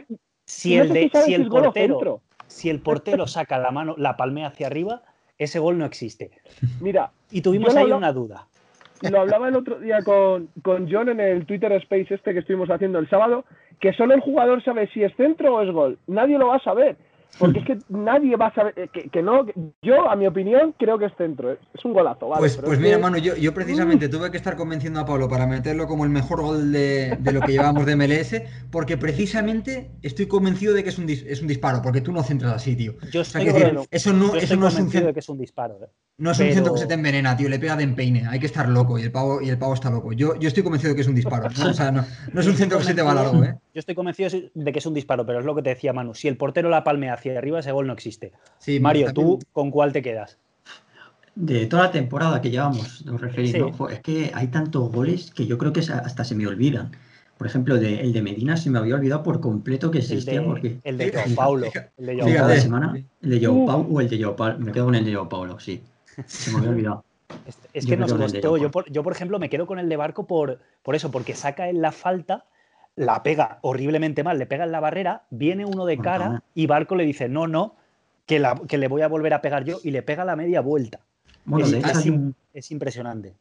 si, 0.45 0.77
el 0.77 0.93
de, 0.93 1.11
si 1.25 1.35
el 1.35 1.49
portero, 1.49 2.21
si 2.47 2.71
el 2.71 2.79
portero 2.79 3.27
saca 3.27 3.59
la 3.59 3.73
mano, 3.73 3.97
la 3.99 4.17
palmea 4.17 4.47
hacia 4.47 4.69
arriba, 4.69 5.03
ese 5.39 5.59
gol 5.59 5.77
no 5.77 5.87
existe. 5.87 6.31
Mira. 6.81 7.11
Y 7.33 7.41
tuvimos 7.41 7.75
ahí 7.75 7.91
una 7.91 8.13
duda 8.13 8.47
lo 9.11 9.21
hablaba 9.21 9.49
el 9.49 9.57
otro 9.57 9.79
día 9.81 9.99
con, 10.05 10.49
con, 10.63 10.89
John 10.91 11.09
en 11.09 11.21
el 11.21 11.47
Twitter 11.47 11.73
Space 11.73 12.15
este 12.15 12.33
que 12.33 12.39
estuvimos 12.41 12.71
haciendo 12.71 12.99
el 12.99 13.09
sábado 13.09 13.45
que 13.81 13.93
solo 13.93 14.15
el 14.15 14.21
jugador 14.21 14.63
sabe 14.65 14.89
si 14.95 15.03
es 15.03 15.15
centro 15.17 15.55
o 15.57 15.63
es 15.63 15.71
gol. 15.71 15.99
Nadie 16.07 16.39
lo 16.39 16.49
va 16.49 16.57
a 16.57 16.61
saber. 16.63 16.97
Porque 17.37 17.59
es 17.59 17.67
que 17.67 17.79
nadie 17.89 18.37
va 18.37 18.47
a 18.47 18.55
saber 18.55 18.75
eh, 18.77 18.89
que, 18.93 19.09
que 19.11 19.21
no. 19.21 19.45
Yo, 19.83 20.09
a 20.09 20.15
mi 20.15 20.25
opinión, 20.25 20.73
creo 20.79 20.97
que 21.01 21.07
es 21.07 21.13
centro. 21.19 21.51
eh. 21.51 21.59
Es 21.75 21.85
un 21.85 21.93
golazo, 21.93 22.29
¿vale? 22.29 22.39
Pues, 22.39 22.57
pues 22.59 22.75
es 22.75 22.79
mira, 22.79 22.97
que- 22.97 23.03
Manu, 23.03 23.19
yo, 23.19 23.35
yo 23.35 23.53
precisamente 23.53 24.09
tuve 24.09 24.31
que 24.31 24.37
estar 24.37 24.55
convenciendo 24.55 25.01
a 25.01 25.05
Pablo 25.05 25.29
para 25.29 25.45
meterlo 25.45 25.89
como 25.89 26.05
el 26.05 26.11
mejor 26.11 26.43
gol 26.43 26.71
de, 26.71 27.17
de 27.19 27.33
lo 27.33 27.41
que 27.41 27.51
llevamos 27.51 27.87
de 27.87 27.97
MLS, 27.97 28.41
porque 28.71 28.97
precisamente 28.97 29.91
estoy 30.03 30.27
convencido 30.29 30.75
de 30.75 30.85
que 30.85 30.91
es 30.91 30.99
un, 30.99 31.09
dis- 31.09 31.25
es 31.27 31.43
un 31.43 31.49
disparo, 31.49 31.81
porque 31.83 32.01
tú 32.01 32.13
no 32.13 32.23
centras 32.23 32.53
así, 32.53 32.77
tío. 32.77 32.93
Yo 33.11 33.23
O 33.23 33.25
sea, 33.25 33.41
estoy, 33.43 33.53
que 33.53 33.65
decir, 33.67 33.81
eso 33.91 34.13
no, 34.13 34.27
yo 34.27 34.37
eso 34.37 34.39
estoy 34.39 34.57
no 34.59 34.69
es 34.69 34.75
un 34.75 34.79
convencido 34.79 34.91
centro. 34.93 35.07
de 35.09 35.13
que 35.15 35.21
es 35.21 35.29
un 35.29 35.39
disparo. 35.39 35.79
¿eh? 35.83 35.87
No 36.17 36.31
es 36.31 36.39
un 36.39 36.53
centro 36.53 36.75
que 36.75 36.81
se 36.81 36.87
te 36.87 36.95
envenena, 36.95 37.37
tío, 37.37 37.49
le 37.49 37.59
pega 37.59 37.75
de 37.77 37.83
empeine, 37.83 38.25
hay 38.29 38.39
que 38.39 38.47
estar 38.47 38.69
loco 38.69 38.97
y 38.99 39.03
el 39.03 39.11
pavo, 39.11 39.41
y 39.43 39.49
el 39.49 39.59
pavo 39.59 39.75
está 39.75 39.91
loco. 39.91 40.13
Yo, 40.13 40.39
yo 40.39 40.47
estoy 40.47 40.63
convencido 40.63 40.91
de 40.91 40.95
que 40.95 41.01
es 41.03 41.09
un 41.09 41.17
disparo, 41.17 41.49
¿no? 41.59 41.71
O 41.71 41.75
sea, 41.75 41.91
no, 41.91 42.05
no 42.33 42.41
es 42.41 42.47
un 42.47 42.55
centro 42.55 42.79
que 42.79 42.85
se 42.85 42.95
te 42.95 43.03
va 43.03 43.15
largo, 43.15 43.43
¿eh? 43.43 43.57
Yo 43.75 43.81
estoy 43.81 43.97
convencido 43.97 44.31
de 44.55 44.73
que 44.73 44.79
es 44.79 44.87
un 44.87 44.95
disparo, 44.95 45.27
pero 45.27 45.41
es 45.41 45.45
lo 45.45 45.57
que 45.57 45.63
te 45.63 45.71
decía 45.71 45.93
Manu. 45.93 46.15
Si 46.15 46.29
el 46.29 46.37
portero 46.37 46.71
la 46.71 46.85
palmea 46.85 47.15
hacia 47.15 47.37
arriba, 47.37 47.59
ese 47.59 47.73
gol 47.73 47.89
no 47.89 47.93
existe. 47.93 48.31
Sí, 48.59 48.79
Mario, 48.79 49.07
también- 49.07 49.27
¿tú 49.27 49.39
con 49.53 49.73
cuál 49.73 49.93
te 49.93 50.03
quedas? 50.03 50.39
De 51.35 51.67
toda 51.67 51.85
la 51.85 51.91
temporada 51.91 52.41
que 52.41 52.49
llevamos, 52.53 53.05
os 53.13 53.21
referís, 53.21 53.51
Sí. 53.51 53.59
¿no? 53.59 53.73
Jo, 53.73 53.89
Es 53.89 53.99
que 53.99 54.31
hay 54.33 54.47
tantos 54.47 54.93
goles 54.93 55.33
que 55.35 55.47
yo 55.47 55.59
creo 55.59 55.73
que 55.73 55.81
hasta 55.81 56.23
se 56.23 56.37
me 56.37 56.47
olvidan. 56.47 56.93
Por 57.37 57.49
ejemplo, 57.49 57.77
de- 57.77 58.01
el 58.03 58.13
de 58.13 58.23
Medina 58.23 58.57
se 58.57 58.71
me 58.71 58.79
había 58.79 58.95
olvidado 58.95 59.25
por 59.25 59.41
completo 59.41 59.91
que 59.91 59.99
El 59.99 60.05
existía 60.05 60.41
de, 60.41 60.47
porque 60.47 60.77
el 60.85 60.97
de 60.97 61.11
Joao 61.11 61.35
Paulo. 61.35 61.67
El 61.99 62.07
de 62.07 62.15
Joao. 62.23 62.39
Paulo. 62.39 62.55
semana, 62.61 63.05
el 63.23 63.31
de 63.31 63.45
Joao 63.45 63.59
Uf. 63.59 63.67
Pau 63.67 63.89
o 63.91 64.01
el 64.01 64.09
de 64.09 64.23
Joao 64.23 64.37
Paulo. 64.37 64.59
Me 64.61 64.71
quedo 64.71 64.85
con 64.85 64.95
el 64.95 65.05
de 65.05 65.13
Joao 65.13 65.29
Paulo, 65.29 65.59
sí. 65.59 65.83
Se 66.27 66.51
me 66.51 66.59
había 66.59 66.71
olvidado. 66.71 67.05
Es, 67.73 67.87
que 67.87 67.97
nos 67.97 68.13
costó. 68.13 68.57
Yo 68.57 68.71
por, 68.71 68.91
yo, 68.91 69.03
por 69.03 69.13
ejemplo, 69.13 69.39
me 69.39 69.49
quedo 69.49 69.67
con 69.67 69.79
el 69.79 69.89
de 69.89 69.97
Barco 69.97 70.27
por, 70.27 70.61
por 70.83 70.95
eso, 70.95 71.11
porque 71.11 71.35
saca 71.35 71.69
en 71.69 71.83
la 71.83 71.93
falta, 71.93 72.45
la 72.97 73.23
pega 73.23 73.59
horriblemente 73.63 74.23
mal, 74.23 74.39
le 74.39 74.47
pega 74.47 74.65
en 74.65 74.73
la 74.73 74.81
barrera, 74.81 75.25
viene 75.31 75.65
uno 75.65 75.85
de 75.85 75.99
cara 75.99 76.43
y 76.55 76.67
Barco 76.67 76.95
le 76.95 77.05
dice, 77.05 77.29
no, 77.29 77.47
no, 77.47 77.75
que, 78.27 78.39
la, 78.39 78.61
que 78.69 78.79
le 78.79 78.89
voy 78.89 79.03
a 79.03 79.09
volver 79.09 79.35
a 79.35 79.43
pegar 79.43 79.65
yo 79.65 79.81
y 79.83 79.91
le 79.91 80.03
pega 80.03 80.25
la 80.25 80.37
media 80.37 80.61
vuelta. 80.61 81.01
Bueno, 81.45 81.67
es, 81.67 81.73
de 81.73 81.79
hecho 81.79 81.99
es 81.99 82.07
un- 82.07 82.35
impresionante. 82.71 83.35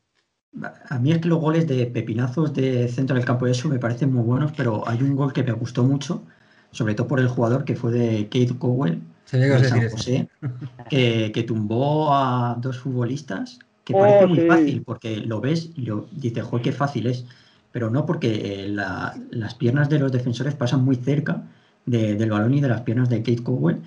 A 0.89 0.99
mí 0.99 1.11
es 1.11 1.19
que 1.19 1.27
los 1.27 1.39
goles 1.39 1.67
de 1.67 1.87
pepinazos 1.87 2.53
de 2.53 2.87
centro 2.87 3.15
del 3.15 3.25
campo 3.25 3.47
y 3.47 3.51
eso 3.51 3.69
me 3.69 3.79
parecen 3.79 4.13
muy 4.13 4.23
buenos, 4.23 4.51
pero 4.55 4.87
hay 4.87 5.01
un 5.01 5.15
gol 5.15 5.33
que 5.33 5.43
me 5.43 5.51
gustó 5.51 5.83
mucho, 5.83 6.23
sobre 6.71 6.93
todo 6.93 7.07
por 7.07 7.19
el 7.19 7.27
jugador 7.27 7.65
que 7.65 7.75
fue 7.75 7.91
de 7.91 8.25
Kate 8.25 8.55
Cowell, 8.59 9.01
de 9.37 9.55
a 9.55 9.63
San. 9.63 9.89
José, 9.89 10.29
que, 10.89 11.31
que 11.33 11.43
tumbó 11.43 12.13
a 12.13 12.55
dos 12.61 12.79
futbolistas, 12.79 13.59
que 13.83 13.93
Oh, 13.95 13.99
parece 13.99 14.27
muy 14.27 14.39
sí. 14.39 14.47
fácil, 14.47 14.83
porque 14.83 15.17
lo 15.17 15.41
ves 15.41 15.69
y 15.75 15.81
lo, 15.81 16.07
dices, 16.11 16.43
joder, 16.43 16.63
qué 16.63 16.71
fácil 16.71 17.07
es, 17.07 17.25
pero 17.71 17.89
no 17.89 18.05
porque 18.05 18.63
eh, 18.65 18.69
la- 18.69 19.13
las 19.31 19.55
piernas 19.55 19.89
de 19.89 19.99
los 19.99 20.11
defensores 20.11 20.55
pasan 20.55 20.83
muy 20.85 20.95
cerca 20.95 21.43
de- 21.85 22.15
del 22.15 22.29
balón 22.31 22.53
y 22.53 22.61
de 22.61 22.67
las 22.69 22.81
piernas 22.81 23.09
de 23.09 23.19
Kate 23.23 23.43
Cowell, 23.43 23.81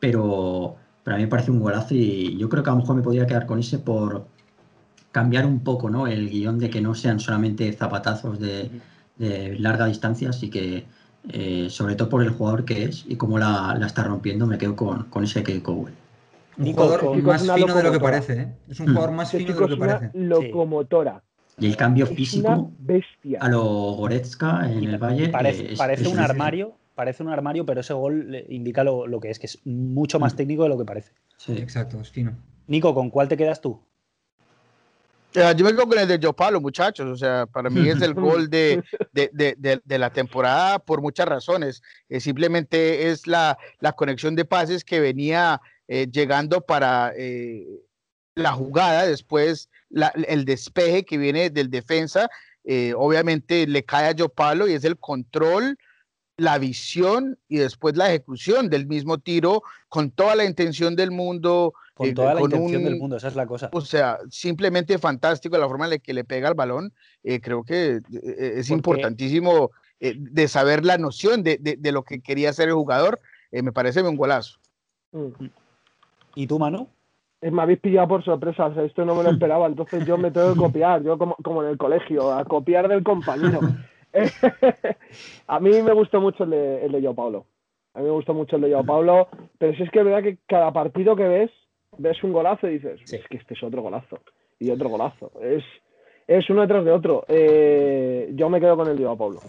pero, 0.00 0.76
pero 1.04 1.16
a 1.16 1.18
mí 1.18 1.24
me 1.24 1.28
parece 1.30 1.50
un 1.50 1.60
golazo 1.60 1.94
y 1.94 2.36
yo 2.38 2.48
creo 2.48 2.62
que 2.62 2.70
a 2.70 2.72
lo 2.72 2.78
mejor 2.80 2.96
me 2.96 3.02
podría 3.02 3.26
quedar 3.26 3.46
con 3.46 3.58
ese 3.58 3.78
por 3.78 4.26
cambiar 5.10 5.46
un 5.46 5.60
poco 5.60 5.90
¿no? 5.90 6.06
el 6.06 6.30
guion 6.30 6.58
de 6.58 6.70
que 6.70 6.80
no 6.80 6.94
sean 6.94 7.20
solamente 7.20 7.72
zapatazos 7.72 8.38
de, 8.38 8.70
de 9.16 9.58
larga 9.58 9.86
distancia, 9.86 10.30
así 10.30 10.48
que 10.50 10.86
eh, 11.28 11.68
sobre 11.70 11.94
todo 11.94 12.08
por 12.08 12.22
el 12.22 12.30
jugador 12.30 12.64
que 12.64 12.84
es 12.84 13.04
y 13.08 13.16
cómo 13.16 13.38
la, 13.38 13.76
la 13.78 13.86
está 13.86 14.04
rompiendo, 14.04 14.46
me 14.46 14.58
quedo 14.58 14.74
con, 14.76 15.04
con 15.04 15.24
ese 15.24 15.42
Kate 15.42 15.62
Cowell. 15.62 15.94
Un 16.58 16.64
Nico, 16.64 16.82
jugador 16.84 17.22
más 17.22 17.42
fino 17.52 17.74
de 17.74 17.82
lo 17.82 17.92
que 17.92 18.00
parece, 18.00 18.40
¿eh? 18.40 18.54
Es 18.68 18.80
un 18.80 18.86
Mm. 18.86 18.92
jugador 18.92 19.12
más 19.12 19.30
fino 19.32 19.54
de 19.54 19.60
lo 19.60 19.66
es 19.66 19.68
que 19.74 19.80
una 19.80 19.98
parece. 19.98 20.18
locomotora. 20.18 21.22
Y 21.58 21.66
el 21.66 21.76
cambio 21.76 22.06
Es 22.06 22.10
físico 22.14 22.72
bestia. 22.78 23.38
a 23.40 23.48
lo 23.48 23.62
Goretzka 23.62 24.70
en 24.70 24.82
Y 24.82 24.86
el 24.86 25.30
parece 25.30 25.62
eh, 25.62 25.72
es- 25.72 25.78
parece 25.78 26.02
es 26.02 26.08
un 26.08 26.18
armario, 26.18 26.74
parece 26.94 27.22
un 27.22 27.28
armario, 27.30 27.64
pero 27.66 27.80
ese 27.80 27.94
gol 27.94 28.30
le 28.30 28.46
indica 28.48 28.84
lo, 28.84 29.06
lo 29.06 29.20
que 29.20 29.30
es, 29.30 29.38
que 29.38 29.46
es 29.46 29.60
mucho 29.64 30.18
más 30.18 30.34
Mm. 30.34 30.36
técnico 30.36 30.62
de 30.64 30.68
lo 30.70 30.78
que 30.78 30.84
parece. 30.84 31.12
Sí. 31.36 31.52
Exacto, 31.52 32.00
es 32.00 32.10
fino. 32.10 32.32
Nico, 32.66 32.94
¿con 32.94 33.10
cuál 33.10 33.28
te 33.28 33.36
quedas 33.36 33.60
tú? 33.60 33.80
Yo 35.34 35.64
me 35.64 35.70
quedo 35.72 35.86
con 35.88 35.98
el 35.98 36.06
de 36.08 36.18
Joe 36.22 36.34
Palo, 36.34 36.60
muchachos. 36.60 37.06
O 37.08 37.16
sea, 37.16 37.46
para 37.46 37.70
mí 37.70 37.88
es 37.88 38.00
el 38.02 38.14
gol 38.14 38.50
de, 38.50 38.82
de, 39.12 39.30
de- 39.32 39.80
de- 39.84 39.98
la 39.98 40.10
temporada 40.12 40.78
por 40.78 41.00
muchas 41.00 41.26
razones. 41.26 41.82
Eh, 42.08 42.20
simplemente 42.20 43.08
es 43.10 43.26
la, 43.26 43.56
la 43.80 43.92
conexión 43.92 44.34
de 44.36 44.44
pases 44.44 44.84
que 44.84 45.00
venía 45.00 45.60
eh, 45.88 46.06
llegando 46.10 46.60
para 46.60 47.12
eh, 47.16 47.66
la 48.34 48.52
jugada, 48.52 49.06
después 49.06 49.68
la- 49.88 50.12
el 50.26 50.44
despeje 50.44 51.04
que 51.04 51.18
viene 51.18 51.50
del 51.50 51.70
defensa. 51.70 52.28
eh, 52.64 52.92
obviamente 52.96 53.66
le 53.66 53.84
cae 53.84 54.08
a 54.10 54.14
Joe 54.16 54.28
Palo 54.28 54.68
y 54.68 54.74
es 54.74 54.84
el 54.84 54.96
control, 54.98 55.76
la 56.36 56.58
visión 56.58 57.38
y 57.48 57.58
después 57.58 57.96
la 57.96 58.08
ejecución 58.08 58.70
del 58.70 58.86
mismo 58.86 59.18
tiro 59.18 59.62
con 59.88 60.10
toda 60.10 60.34
la 60.36 60.44
intención 60.44 60.94
del 60.96 61.10
mundo. 61.10 61.74
Con 61.94 62.06
eh, 62.08 62.14
toda 62.14 62.34
la 62.34 62.40
con 62.40 62.50
intención 62.50 62.84
del 62.84 62.94
un- 62.94 62.98
mundo, 63.00 63.16
esa 63.16 63.28
es 63.28 63.36
la 63.36 63.46
cosa. 63.46 63.68
o 63.72 63.80
sea, 63.82 64.18
simplemente 64.30 64.98
fantástico 64.98 65.58
la 65.58 65.68
forma 65.68 65.84
en 65.84 65.90
la 65.90 65.98
que 65.98 66.14
le 66.14 66.24
pega 66.24 66.48
el 66.48 66.54
balón. 66.54 66.92
eh, 67.22 67.40
creo 67.40 67.62
que 67.64 67.96
eh, 67.96 68.02
es 68.12 68.68
Porque- 68.68 68.74
importantísimo 68.74 69.70
eh, 70.00 70.14
de 70.16 70.48
saber 70.48 70.84
la 70.84 70.98
noción 70.98 71.42
de, 71.42 71.58
de- 71.58 71.76
de 71.76 71.92
lo 71.92 72.02
que 72.02 72.20
quería 72.20 72.50
hacer 72.50 72.68
el 72.68 72.74
jugador. 72.74 73.20
eh, 73.52 73.62
me 73.62 73.72
parece 73.72 74.02
un 74.02 74.16
golazo. 74.16 74.58
Mm. 75.12 75.28
¿Y 76.34 76.46
tú, 76.46 76.58
Manu? 76.58 76.88
Me 77.42 77.60
habéis 77.60 77.80
pillado 77.80 78.08
por 78.08 78.24
sorpresa, 78.24 78.66
o 78.66 78.74
sea, 78.74 78.84
esto 78.84 79.04
no 79.04 79.14
me 79.14 79.22
lo 79.24 79.30
esperaba, 79.32 79.66
entonces 79.66 80.06
yo 80.06 80.16
me 80.16 80.30
tengo 80.30 80.54
que 80.54 80.58
copiar, 80.60 81.02
yo 81.02 81.18
como, 81.18 81.36
como 81.44 81.62
en 81.62 81.68
el 81.68 81.76
colegio, 81.76 82.32
a 82.32 82.44
copiar 82.46 82.88
del 82.88 83.02
compañero. 83.04 83.60
a 85.46 85.60
mí 85.60 85.82
me 85.82 85.92
gustó 85.92 86.20
mucho 86.20 86.44
el 86.44 86.50
de, 86.50 86.86
el 86.86 86.92
de 86.92 87.00
Joao 87.02 87.14
Paulo. 87.14 87.46
A 87.94 87.98
mí 87.98 88.06
me 88.06 88.10
gustó 88.12 88.32
mucho 88.32 88.56
el 88.56 88.62
de 88.62 88.70
Joao 88.72 88.84
Paulo, 88.86 89.28
pero 89.58 89.76
si 89.76 89.82
es 89.82 89.90
que 89.90 89.98
es 89.98 90.04
verdad 90.04 90.22
que 90.22 90.38
cada 90.48 90.72
partido 90.72 91.14
que 91.16 91.24
ves, 91.28 91.50
ves 91.98 92.22
un 92.22 92.32
golazo 92.32 92.68
y 92.68 92.74
dices, 92.74 93.00
Sí. 93.04 93.16
es 93.16 93.22
que 93.28 93.36
este 93.38 93.54
es 93.54 93.62
otro 93.62 93.82
golazo, 93.82 94.18
y 94.58 94.70
otro 94.70 94.88
golazo. 94.88 95.32
Es, 95.42 95.62
es 96.26 96.48
uno 96.50 96.62
detrás 96.62 96.84
de 96.84 96.92
otro. 96.92 97.24
Eh, 97.28 98.30
yo 98.34 98.48
me 98.48 98.60
quedo 98.60 98.76
con 98.76 98.88
el 98.88 98.96
de 98.96 99.04
Joao 99.04 99.16
Paulo. 99.18 99.40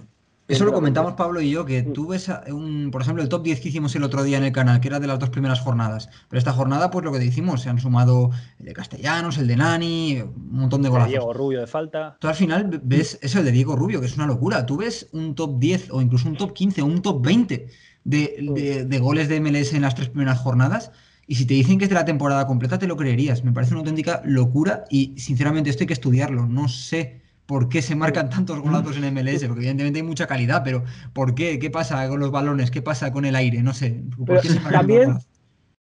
Eso 0.46 0.66
lo 0.66 0.74
comentamos 0.74 1.14
Pablo 1.14 1.40
y 1.40 1.50
yo, 1.50 1.64
que 1.66 1.84
tú 1.84 2.08
ves, 2.10 2.30
un, 2.50 2.92
por 2.92 3.02
ejemplo, 3.02 3.24
el 3.24 3.30
top 3.30 3.44
10 3.44 3.62
que 3.62 3.70
hicimos 3.70 3.96
el 3.96 4.04
otro 4.04 4.24
día 4.24 4.38
en 4.38 4.44
el 4.44 4.52
canal, 4.52 4.82
que 4.82 4.90
era 4.90 5.00
de 5.00 5.08
las 5.08 5.18
dos 5.18 5.30
primeras 5.30 5.62
jornadas. 5.62 6.10
Pero 6.30 6.38
esta 6.38 6.52
jornada, 6.52 6.92
pues 6.92 7.06
lo 7.06 7.14
que 7.14 7.20
decimos, 7.20 7.62
se 7.62 7.70
han 7.70 7.80
sumado 7.80 8.30
el 8.60 8.66
de 8.66 8.74
Castellanos, 8.74 9.38
el 9.38 9.48
de 9.48 9.56
Nani, 9.56 10.20
un 10.22 10.52
montón 10.52 10.82
de 10.82 10.90
golazos. 10.90 11.12
Diego 11.12 11.32
Rubio 11.34 11.62
de 11.62 11.68
falta. 11.68 12.18
Tú 12.20 12.28
al 12.28 12.36
final 12.36 12.66
ve- 12.66 12.80
ves 12.84 13.18
eso 13.22 13.40
el 13.40 13.46
de 13.46 13.52
Diego 13.54 13.78
Rubio, 13.78 14.02
que 14.02 14.08
es 14.08 14.18
una 14.18 14.28
locura. 14.28 14.66
Tú 14.66 14.76
ves 14.78 15.10
un 15.14 15.34
top 15.34 15.60
10 15.60 15.90
o 15.92 16.02
incluso 16.02 16.28
un 16.28 16.36
top 16.36 16.52
15 16.52 16.82
o 16.82 16.86
un 16.88 17.02
top 17.02 17.26
20 17.26 17.68
de, 18.04 18.36
de- 18.54 18.86
de 18.86 19.00
goles 19.00 19.30
de 19.30 19.40
MLS 19.40 19.74
en 19.74 19.82
las 19.84 19.96
tres 19.96 20.10
primeras 20.10 20.40
jornadas. 20.40 20.92
Y 21.28 21.36
si 21.36 21.48
te 21.48 21.54
dicen 21.54 21.78
que 21.78 21.86
es 21.86 21.90
de 21.90 21.96
la 21.96 22.06
temporada 22.06 22.46
completa, 22.48 22.78
te 22.78 22.88
lo 22.88 22.98
creerías. 22.98 23.44
Me 23.44 23.52
parece 23.54 23.74
una 23.74 23.80
auténtica 23.80 24.22
locura 24.26 24.84
y 24.90 25.14
sinceramente 25.18 25.70
esto 25.70 25.84
hay 25.84 25.88
que 25.88 25.94
estudiarlo. 25.94 26.46
No 26.46 26.68
sé 26.68 27.22
por 27.46 27.70
qué 27.70 27.82
se 27.82 27.96
marcan 27.96 28.30
tantos 28.30 28.60
golazos 28.62 28.98
en 28.98 29.14
MLS, 29.14 29.46
porque 29.48 29.62
evidentemente 29.62 30.00
hay 30.00 30.06
mucha 30.06 30.28
calidad, 30.28 30.62
pero 30.64 30.84
¿por 31.14 31.34
qué? 31.36 31.60
¿Qué 31.60 31.70
pasa 31.70 32.08
con 32.10 32.20
los 32.20 32.32
balones? 32.32 32.72
¿Qué 32.72 32.82
pasa 32.82 33.12
con 33.14 33.26
el 33.26 33.36
aire? 33.36 33.62
No 33.64 33.74
sé. 33.74 34.02
¿Por 34.18 34.26
Pero 34.28 34.42
qué 34.42 34.48
se 34.50 34.56
marcan 34.60 34.74
también- 34.82 35.06
golazos? 35.06 35.30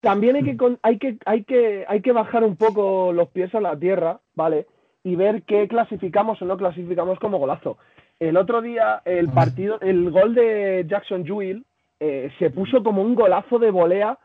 también 0.01 0.35
hay 0.35 0.43
que, 0.43 0.57
hay, 0.81 0.97
que, 0.97 1.17
hay, 1.25 1.43
que, 1.45 1.85
hay 1.87 2.01
que 2.01 2.11
bajar 2.11 2.43
un 2.43 2.55
poco 2.57 3.13
los 3.13 3.29
pies 3.29 3.53
a 3.55 3.61
la 3.61 3.77
tierra, 3.79 4.19
¿vale? 4.35 4.67
Y 5.03 5.15
ver 5.15 5.43
qué 5.43 5.67
clasificamos 5.69 6.41
o 6.41 6.45
no 6.45 6.57
clasificamos 6.57 7.19
como 7.19 7.37
golazo. 7.37 7.77
El 8.19 8.37
otro 8.37 8.61
día, 8.61 9.01
el 9.05 9.29
partido, 9.29 9.79
el 9.81 10.09
gol 10.11 10.35
de 10.35 10.85
Jackson 10.89 11.25
Jewell 11.25 11.65
eh, 11.99 12.29
se 12.39 12.49
puso 12.49 12.83
como 12.83 13.01
un 13.01 13.15
golazo 13.15 13.59
de 13.59 13.71
volea. 13.71 14.17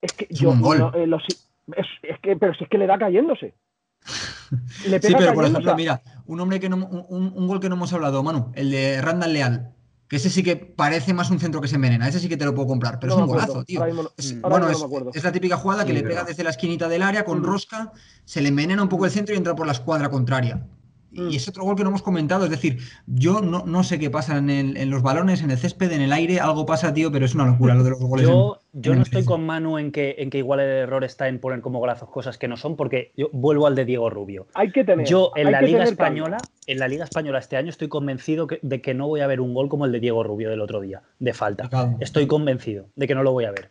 Es 0.00 0.12
que 0.12 0.26
Es 0.30 0.38
yo. 0.38 0.50
un 0.50 0.60
gol. 0.60 0.78
no, 0.78 0.94
eh, 0.94 1.06
los- 1.06 1.22
es, 1.28 1.86
es 2.02 2.18
que, 2.20 2.36
pero 2.36 2.54
si 2.54 2.64
es 2.64 2.70
que 2.70 2.78
le 2.78 2.86
da 2.86 2.98
cayéndose. 2.98 3.54
Le 4.86 5.00
Sí, 5.02 5.14
pero 5.18 5.34
por 5.34 5.44
ejemplo, 5.44 5.74
mira, 5.76 6.00
un 6.26 6.40
hombre 6.40 6.58
que 6.60 6.68
no, 6.68 6.76
un, 6.76 7.32
un 7.34 7.46
gol 7.46 7.60
que 7.60 7.68
no 7.68 7.74
hemos 7.74 7.92
hablado, 7.92 8.22
Manu, 8.22 8.50
el 8.54 8.70
de 8.70 9.02
Randall 9.02 9.32
Leal, 9.34 9.74
que 10.08 10.16
ese 10.16 10.30
sí 10.30 10.42
que 10.42 10.56
parece 10.56 11.12
más 11.12 11.30
un 11.30 11.38
centro 11.38 11.60
que 11.60 11.68
se 11.68 11.74
envenena, 11.74 12.08
ese 12.08 12.18
sí 12.18 12.28
que 12.30 12.38
te 12.38 12.46
lo 12.46 12.54
puedo 12.54 12.66
comprar, 12.68 12.98
pero 12.98 13.12
no 13.14 13.18
es 13.18 13.22
un 13.24 13.28
golazo, 13.28 13.64
tío. 13.64 13.80
ahora 13.80 13.92
mismo 13.92 14.02
no- 14.04 14.10
Es- 14.16 14.32
ahora 14.36 14.48
bueno, 14.48 14.68
mismo 14.68 14.86
es, 14.86 15.22
no 15.22 15.22
la 15.28 15.32
típica 15.32 15.56
jugada 15.58 15.82
que 15.84 15.90
Sí, 15.90 15.94
le 15.96 16.02
pega 16.02 16.14
verdad. 16.14 16.28
desde 16.28 16.44
la 16.44 16.50
esquinita 16.50 16.88
del 16.88 17.02
área 17.02 17.24
con 17.24 17.40
Mm. 17.40 17.44
rosca, 17.44 17.92
se 18.24 18.40
le 18.40 18.48
envenena 18.48 18.82
un 18.82 18.88
poco 18.88 19.04
el 19.04 19.10
centro 19.10 19.34
y 19.34 19.38
entra 19.38 19.54
por 19.54 19.66
la 19.66 19.72
escuadra 19.72 20.08
contraria. 20.08 20.66
Mm. 21.10 21.30
Y 21.30 21.36
es 21.36 21.48
otro 21.48 21.64
gol 21.64 21.74
que 21.74 21.82
no 21.84 21.88
hemos 21.88 22.02
comentado, 22.02 22.44
es 22.44 22.50
decir, 22.50 22.78
yo 23.06 23.40
no, 23.40 23.64
no 23.64 23.82
sé 23.82 23.98
qué 23.98 24.10
pasa 24.10 24.36
en, 24.36 24.50
el- 24.50 24.76
en 24.76 24.90
los 24.90 25.02
balones, 25.02 25.42
en 25.42 25.50
el 25.50 25.56
césped, 25.56 25.90
en 25.92 26.02
el 26.02 26.12
aire, 26.12 26.38
algo 26.38 26.66
pasa, 26.66 26.92
tío, 26.92 27.10
pero 27.10 27.24
es 27.24 27.34
una 27.34 27.46
locura 27.46 27.74
lo 27.74 27.82
de 27.82 27.90
los 27.90 27.98
goles. 28.00 28.26
Yo, 28.26 28.60
en- 28.74 28.82
yo 28.82 28.92
en 28.92 28.98
no 28.98 29.02
estoy 29.04 29.24
con 29.24 29.46
Manu 29.46 29.78
en 29.78 29.90
que, 29.90 30.16
en 30.18 30.28
que 30.28 30.38
igual 30.38 30.60
el 30.60 30.68
error 30.68 31.04
está 31.04 31.28
en 31.28 31.38
poner 31.38 31.62
como 31.62 31.78
golazos 31.78 32.10
cosas 32.10 32.36
que 32.36 32.46
no 32.46 32.56
son, 32.58 32.76
porque 32.76 33.12
yo 33.16 33.28
vuelvo 33.32 33.66
al 33.66 33.74
de 33.74 33.84
Diego 33.86 34.10
Rubio. 34.10 34.46
hay 34.54 34.70
que 34.70 34.84
tener. 34.84 35.06
Yo 35.06 35.32
en 35.34 35.50
la 35.50 35.62
Liga. 35.62 35.82
Española, 35.84 36.36
en 36.66 36.78
la 36.78 36.88
Liga 36.88 37.04
Española 37.04 37.38
este 37.38 37.56
año 37.56 37.70
estoy 37.70 37.88
convencido 37.88 38.46
que- 38.46 38.58
de 38.62 38.82
que 38.82 38.92
no 38.92 39.08
voy 39.08 39.20
a 39.20 39.26
ver 39.26 39.40
un 39.40 39.54
gol 39.54 39.68
como 39.70 39.86
el 39.86 39.92
de 39.92 40.00
Diego 40.00 40.22
Rubio 40.24 40.50
del 40.50 40.60
otro 40.60 40.80
día, 40.80 41.02
de 41.18 41.32
falta. 41.32 41.70
Estoy 42.00 42.26
convencido 42.26 42.86
de 42.96 43.06
que 43.06 43.14
no 43.14 43.22
lo 43.22 43.32
voy 43.32 43.44
a 43.46 43.50
ver. 43.50 43.70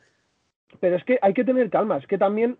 pero 0.79 0.95
es 0.95 1.03
que 1.05 1.17
hay 1.21 1.33
que 1.33 1.43
tener 1.43 1.69
calma. 1.69 1.97
Es 1.97 2.05
que 2.07 2.17
también 2.17 2.57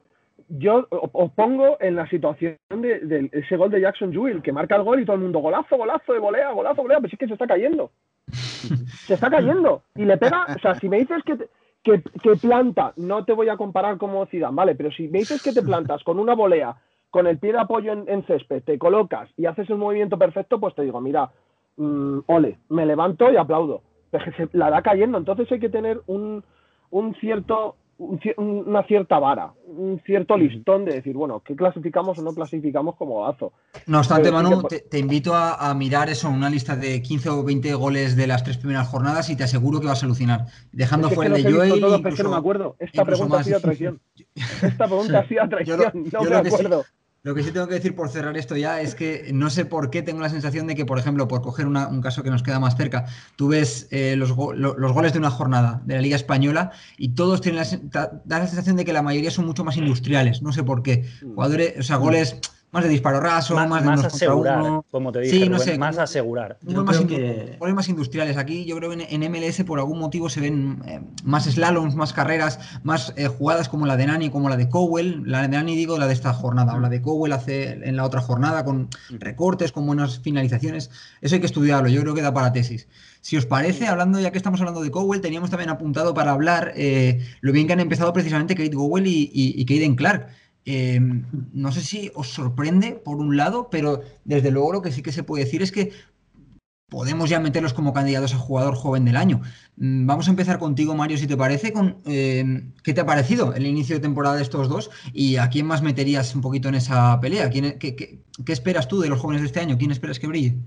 yo 0.49 0.87
os 0.89 1.31
pongo 1.33 1.77
en 1.79 1.95
la 1.95 2.07
situación 2.09 2.57
de, 2.69 2.99
de 2.99 3.29
ese 3.33 3.57
gol 3.57 3.69
de 3.69 3.81
Jackson 3.81 4.11
Jewell, 4.11 4.41
que 4.41 4.51
marca 4.51 4.75
el 4.75 4.83
gol 4.83 5.01
y 5.01 5.05
todo 5.05 5.15
el 5.15 5.23
mundo 5.23 5.39
golazo, 5.39 5.77
golazo 5.77 6.13
de 6.13 6.19
volea, 6.19 6.51
golazo, 6.51 6.81
volea, 6.81 6.97
pero 6.97 7.09
si 7.09 7.15
es 7.15 7.19
que 7.19 7.27
se 7.27 7.33
está 7.33 7.47
cayendo. 7.47 7.91
Se 8.27 9.13
está 9.13 9.29
cayendo 9.29 9.83
y 9.95 10.03
le 10.03 10.17
pega, 10.17 10.45
o 10.53 10.59
sea, 10.59 10.75
si 10.75 10.89
me 10.89 10.97
dices 10.97 11.23
que, 11.23 11.37
que, 11.81 12.01
que, 12.21 12.35
planta, 12.35 12.91
no 12.97 13.23
te 13.23 13.31
voy 13.31 13.47
a 13.47 13.55
comparar 13.55 13.97
como 13.97 14.25
Zidane, 14.25 14.55
¿vale? 14.55 14.75
Pero 14.75 14.91
si 14.91 15.07
me 15.07 15.19
dices 15.19 15.41
que 15.41 15.53
te 15.53 15.61
plantas 15.61 16.03
con 16.03 16.19
una 16.19 16.35
volea, 16.35 16.75
con 17.09 17.25
el 17.25 17.37
pie 17.37 17.53
de 17.53 17.59
apoyo 17.59 17.93
en, 17.93 18.03
en 18.09 18.25
césped, 18.25 18.63
te 18.63 18.77
colocas 18.77 19.29
y 19.37 19.45
haces 19.45 19.69
el 19.69 19.77
movimiento 19.77 20.17
perfecto, 20.17 20.59
pues 20.59 20.75
te 20.75 20.81
digo, 20.81 20.99
mira, 20.99 21.31
mmm, 21.77 22.19
ole, 22.25 22.57
me 22.67 22.85
levanto 22.85 23.31
y 23.31 23.37
aplaudo. 23.37 23.81
Pero 24.11 24.25
que 24.25 24.31
se 24.31 24.49
la 24.51 24.69
da 24.69 24.81
cayendo, 24.81 25.17
entonces 25.17 25.49
hay 25.51 25.59
que 25.59 25.69
tener 25.69 26.01
un, 26.07 26.43
un 26.89 27.15
cierto 27.15 27.75
una 27.97 28.83
cierta 28.83 29.17
vara, 29.17 29.53
un 29.65 29.99
cierto 30.05 30.37
listón 30.37 30.85
de 30.85 30.93
decir, 30.93 31.15
bueno, 31.15 31.41
¿qué 31.43 31.55
clasificamos 31.55 32.19
o 32.19 32.21
no 32.21 32.33
clasificamos 32.33 32.95
como 32.95 33.15
golazo? 33.15 33.53
No 33.87 33.99
obstante, 33.99 34.31
Manu, 34.31 34.63
te, 34.63 34.81
te, 34.81 34.99
invito 34.99 35.33
a, 35.33 35.69
a, 35.69 35.73
mirar 35.73 36.09
eso, 36.09 36.29
una 36.29 36.49
lista 36.49 36.75
de 36.75 37.01
15 37.01 37.29
o 37.29 37.43
20 37.43 37.73
goles 37.73 38.15
de 38.15 38.27
las 38.27 38.43
tres 38.43 38.57
primeras 38.57 38.87
jornadas 38.87 39.29
y 39.29 39.35
te 39.35 39.43
aseguro 39.43 39.79
que 39.79 39.87
vas 39.87 40.03
a 40.03 40.05
alucinar. 40.05 40.45
Dejando 40.71 41.07
es 41.07 41.11
que 41.11 41.15
fuera 41.15 41.37
es 41.37 41.45
el 41.45 41.51
de 41.51 41.57
Joel. 41.57 41.79
Todo, 41.79 41.97
incluso, 41.97 42.23
no 42.23 42.29
me 42.29 42.37
acuerdo. 42.37 42.75
Esta 42.79 43.03
pregunta 43.03 43.37
más... 43.37 43.41
ha 43.41 43.43
sido 43.43 43.59
traición. 43.61 43.99
Esta 44.35 44.85
pregunta 44.85 45.19
ha 45.19 45.27
sido 45.27 45.47
traición. 45.49 45.79
Yo, 45.79 46.19
no 46.19 46.23
yo 46.23 46.29
me 46.29 46.35
acuerdo. 46.35 46.83
Sí. 46.83 46.89
Lo 47.27 47.35
que 47.35 47.43
sí 47.43 47.51
tengo 47.51 47.67
que 47.67 47.73
decir 47.73 47.93
por 47.93 48.07
cerrar 48.07 48.37
esto 48.37 48.55
ya 48.55 48.79
es 48.79 48.95
que 48.95 49.31
no 49.33 49.49
sé 49.49 49.65
por 49.65 49.89
qué 49.89 50.01
tengo 50.01 50.21
la 50.21 50.29
sensación 50.29 50.65
de 50.65 50.75
que, 50.75 50.85
por 50.85 50.97
ejemplo, 50.97 51.27
por 51.27 51.41
coger 51.41 51.67
una, 51.67 51.89
un 51.89 51.99
caso 51.99 52.23
que 52.23 52.29
nos 52.29 52.41
queda 52.41 52.61
más 52.61 52.77
cerca, 52.77 53.05
tú 53.35 53.49
ves 53.49 53.89
eh, 53.91 54.15
los, 54.15 54.31
go 54.31 54.53
los, 54.53 54.93
goles 54.93 55.11
de 55.11 55.19
una 55.19 55.29
jornada 55.29 55.81
de 55.83 55.95
la 55.95 56.01
Liga 56.01 56.15
Española 56.15 56.71
y 56.97 57.09
todos 57.09 57.41
tienen 57.41 57.61
la, 57.91 58.21
da 58.23 58.39
la 58.39 58.47
sensación 58.47 58.77
de 58.77 58.85
que 58.85 58.93
la 58.93 59.01
mayoría 59.01 59.29
son 59.29 59.45
mucho 59.45 59.65
más 59.65 59.75
industriales. 59.75 60.41
No 60.41 60.53
sé 60.53 60.63
por 60.63 60.83
qué. 60.83 61.03
Jugadores, 61.19 61.73
o 61.77 61.83
sea, 61.83 61.97
goles 61.97 62.39
más 62.77 62.83
de 62.83 62.91
disparo 62.91 63.19
raso, 63.19 63.55
más, 63.55 63.67
más 63.67 63.81
de 63.81 63.87
más 63.87 64.05
asegurar, 64.05 64.59
uno. 64.59 64.85
como 64.91 65.11
te 65.11 65.21
dije, 65.21 65.35
sí, 65.35 65.49
no 65.49 65.57
sé, 65.57 65.79
más 65.79 65.97
asegurar. 65.97 66.59
Yo 66.61 66.83
más, 66.83 66.99
que... 66.99 67.57
más 67.59 67.89
industriales. 67.89 68.37
Aquí 68.37 68.65
yo 68.65 68.77
creo 68.77 68.91
que 68.91 69.03
en, 69.03 69.23
en, 69.23 69.31
MLS 69.31 69.63
por 69.63 69.79
algún 69.79 69.97
motivo 69.97 70.29
se 70.29 70.41
ven 70.41 70.83
eh, 70.85 71.01
más 71.23 71.45
slaloms, 71.45 71.95
más 71.95 72.13
carreras, 72.13 72.59
más 72.83 73.13
eh, 73.17 73.25
jugadas 73.29 73.67
como 73.67 73.87
la 73.87 73.97
de 73.97 74.05
Nani, 74.05 74.29
como 74.29 74.47
la 74.47 74.57
de 74.57 74.69
Cowell. 74.69 75.23
La 75.25 75.41
de 75.41 75.47
Nani 75.47 75.75
digo 75.75 75.97
la 75.97 76.05
de 76.05 76.13
esta 76.13 76.33
jornada, 76.33 76.75
o 76.75 76.79
la 76.79 76.89
de 76.89 77.01
Cowell 77.01 77.33
hace 77.33 77.71
en 77.71 77.95
la 77.95 78.05
otra 78.05 78.21
jornada 78.21 78.63
con 78.63 78.89
recortes, 79.09 79.71
con 79.71 79.87
buenas 79.87 80.19
finalizaciones. 80.19 80.91
Eso 81.21 81.33
hay 81.33 81.41
que 81.41 81.47
estudiarlo, 81.47 81.89
yo 81.89 82.01
creo 82.01 82.13
que 82.13 82.21
da 82.21 82.31
para 82.31 82.53
tesis. 82.53 82.87
Si 83.21 83.37
os 83.37 83.47
parece, 83.47 83.87
hablando 83.87 84.19
ya 84.19 84.29
que 84.29 84.37
estamos 84.37 84.59
hablando 84.59 84.83
de 84.83 84.91
Cowell, 84.91 85.21
teníamos 85.21 85.49
también 85.49 85.71
apuntado 85.71 86.13
para 86.13 86.31
hablar 86.31 86.73
eh, 86.75 87.25
lo 87.41 87.51
bien 87.53 87.65
que 87.65 87.73
han 87.73 87.79
empezado 87.79 88.13
precisamente 88.13 88.53
Kate 88.53 88.69
Cowell 88.69 89.07
y, 89.07 89.31
y, 89.33 89.59
y 89.59 89.65
Kaden 89.65 89.95
Clark. 89.95 90.27
Eh, 90.69 90.99
no 91.53 91.71
sé 91.71 91.79
si 91.79 92.11
os 92.13 92.27
sorprende 92.27 92.91
por 92.91 93.15
un 93.15 93.37
lado, 93.37 93.69
pero 93.71 94.01
desde 94.25 94.51
luego 94.51 94.73
lo 94.73 94.81
que 94.81 94.91
sí 94.91 95.01
que 95.01 95.13
se 95.13 95.23
puede 95.23 95.45
decir 95.45 95.61
es 95.61 95.71
que 95.71 95.93
podemos 96.89 97.29
ya 97.29 97.39
meterlos 97.39 97.73
como 97.73 97.93
candidatos 97.93 98.33
a 98.33 98.37
jugador 98.37 98.75
joven 98.75 99.05
del 99.05 99.15
año. 99.15 99.39
Vamos 99.77 100.27
a 100.27 100.31
empezar 100.31 100.59
contigo, 100.59 100.93
Mario, 100.93 101.17
si 101.17 101.25
te 101.25 101.37
parece, 101.37 101.73
eh, 102.05 102.69
qué 102.83 102.93
te 102.93 102.99
ha 102.99 103.05
parecido 103.05 103.53
el 103.53 103.65
inicio 103.65 103.95
de 103.95 104.01
temporada 104.01 104.35
de 104.35 104.41
estos 104.41 104.67
dos 104.67 104.91
y 105.13 105.37
a 105.37 105.49
quién 105.49 105.65
más 105.67 105.81
meterías 105.81 106.35
un 106.35 106.41
poquito 106.41 106.67
en 106.67 106.75
esa 106.75 107.17
pelea. 107.21 107.49
¿Quién, 107.49 107.79
qué, 107.79 108.19
esperas 108.47 108.89
tú 108.89 108.99
de 108.99 109.07
los 109.07 109.21
jóvenes 109.21 109.43
de 109.43 109.47
este 109.47 109.61
año? 109.61 109.77
¿Quién 109.77 109.91
esperas 109.91 110.19
que 110.19 110.27
brille? 110.27 110.57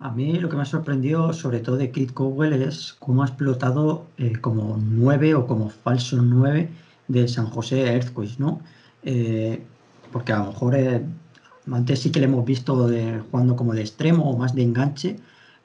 A 0.00 0.10
mí 0.10 0.32
lo 0.40 0.48
que 0.48 0.56
me 0.56 0.62
ha 0.62 0.66
sorprendido 0.66 1.32
sobre 1.32 1.60
todo 1.60 1.76
de 1.76 1.92
Kate 1.92 2.12
Cowell 2.12 2.60
es 2.60 2.96
cómo 2.98 3.22
ha 3.22 3.26
explotado 3.26 4.04
eh, 4.18 4.32
como 4.40 4.80
nueve 4.82 5.36
o 5.36 5.46
como 5.46 5.70
falso 5.70 6.20
nueve 6.22 6.70
de 7.06 7.28
San 7.28 7.46
José 7.46 7.86
Earthquakes, 7.86 8.34
¿no? 8.38 8.60
Eh, 9.02 9.62
porque 10.12 10.32
a 10.32 10.38
lo 10.38 10.46
mejor 10.46 10.74
eh, 10.76 11.02
antes 11.70 12.00
sí 12.00 12.10
que 12.10 12.20
le 12.20 12.26
hemos 12.26 12.44
visto 12.44 12.86
de, 12.88 13.20
jugando 13.30 13.56
como 13.56 13.74
de 13.74 13.80
extremo 13.82 14.30
o 14.30 14.36
más 14.36 14.54
de 14.54 14.62
enganche, 14.62 15.16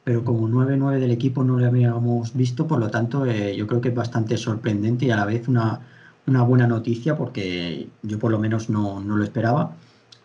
pero 0.04 0.24
como 0.24 0.48
9-9 0.48 1.00
del 1.00 1.12
equipo 1.12 1.44
no 1.44 1.60
le 1.60 1.66
habíamos 1.68 2.34
visto, 2.34 2.68
por 2.68 2.80
lo 2.80 2.90
tanto 2.90 3.26
eh, 3.26 3.56
yo 3.56 3.68
creo 3.68 3.82
que 3.82 3.90
es 3.90 3.96
bastante 3.96 4.38
sorprendente 4.38 5.06
y 5.06 5.12
a 5.12 5.18
la 5.18 5.26
vez 5.26 5.48
una, 5.48 5.82
una 6.28 6.44
buena 6.44 6.68
noticia 6.68 7.18
porque 7.18 7.90
yo 8.04 8.20
por 8.20 8.32
lo 8.32 8.40
menos 8.40 8.70
no, 8.70 9.02
no, 9.02 9.18
lo 9.18 9.24
esperaba. 9.24 9.76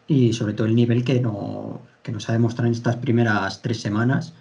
Y 0.09 0.33
sobre 0.33 0.55
todo 0.55 0.67
el 0.67 0.75
nivel 0.75 1.05
que, 1.05 1.21
no, 1.21 1.81
que 2.03 2.13
nos 2.13 2.29
ha 2.29 2.33
demostrado 2.33 2.67
en 2.69 2.75
estas 2.75 2.97
primeras 2.97 3.63
tres 3.63 3.81
semanas. 3.81 4.35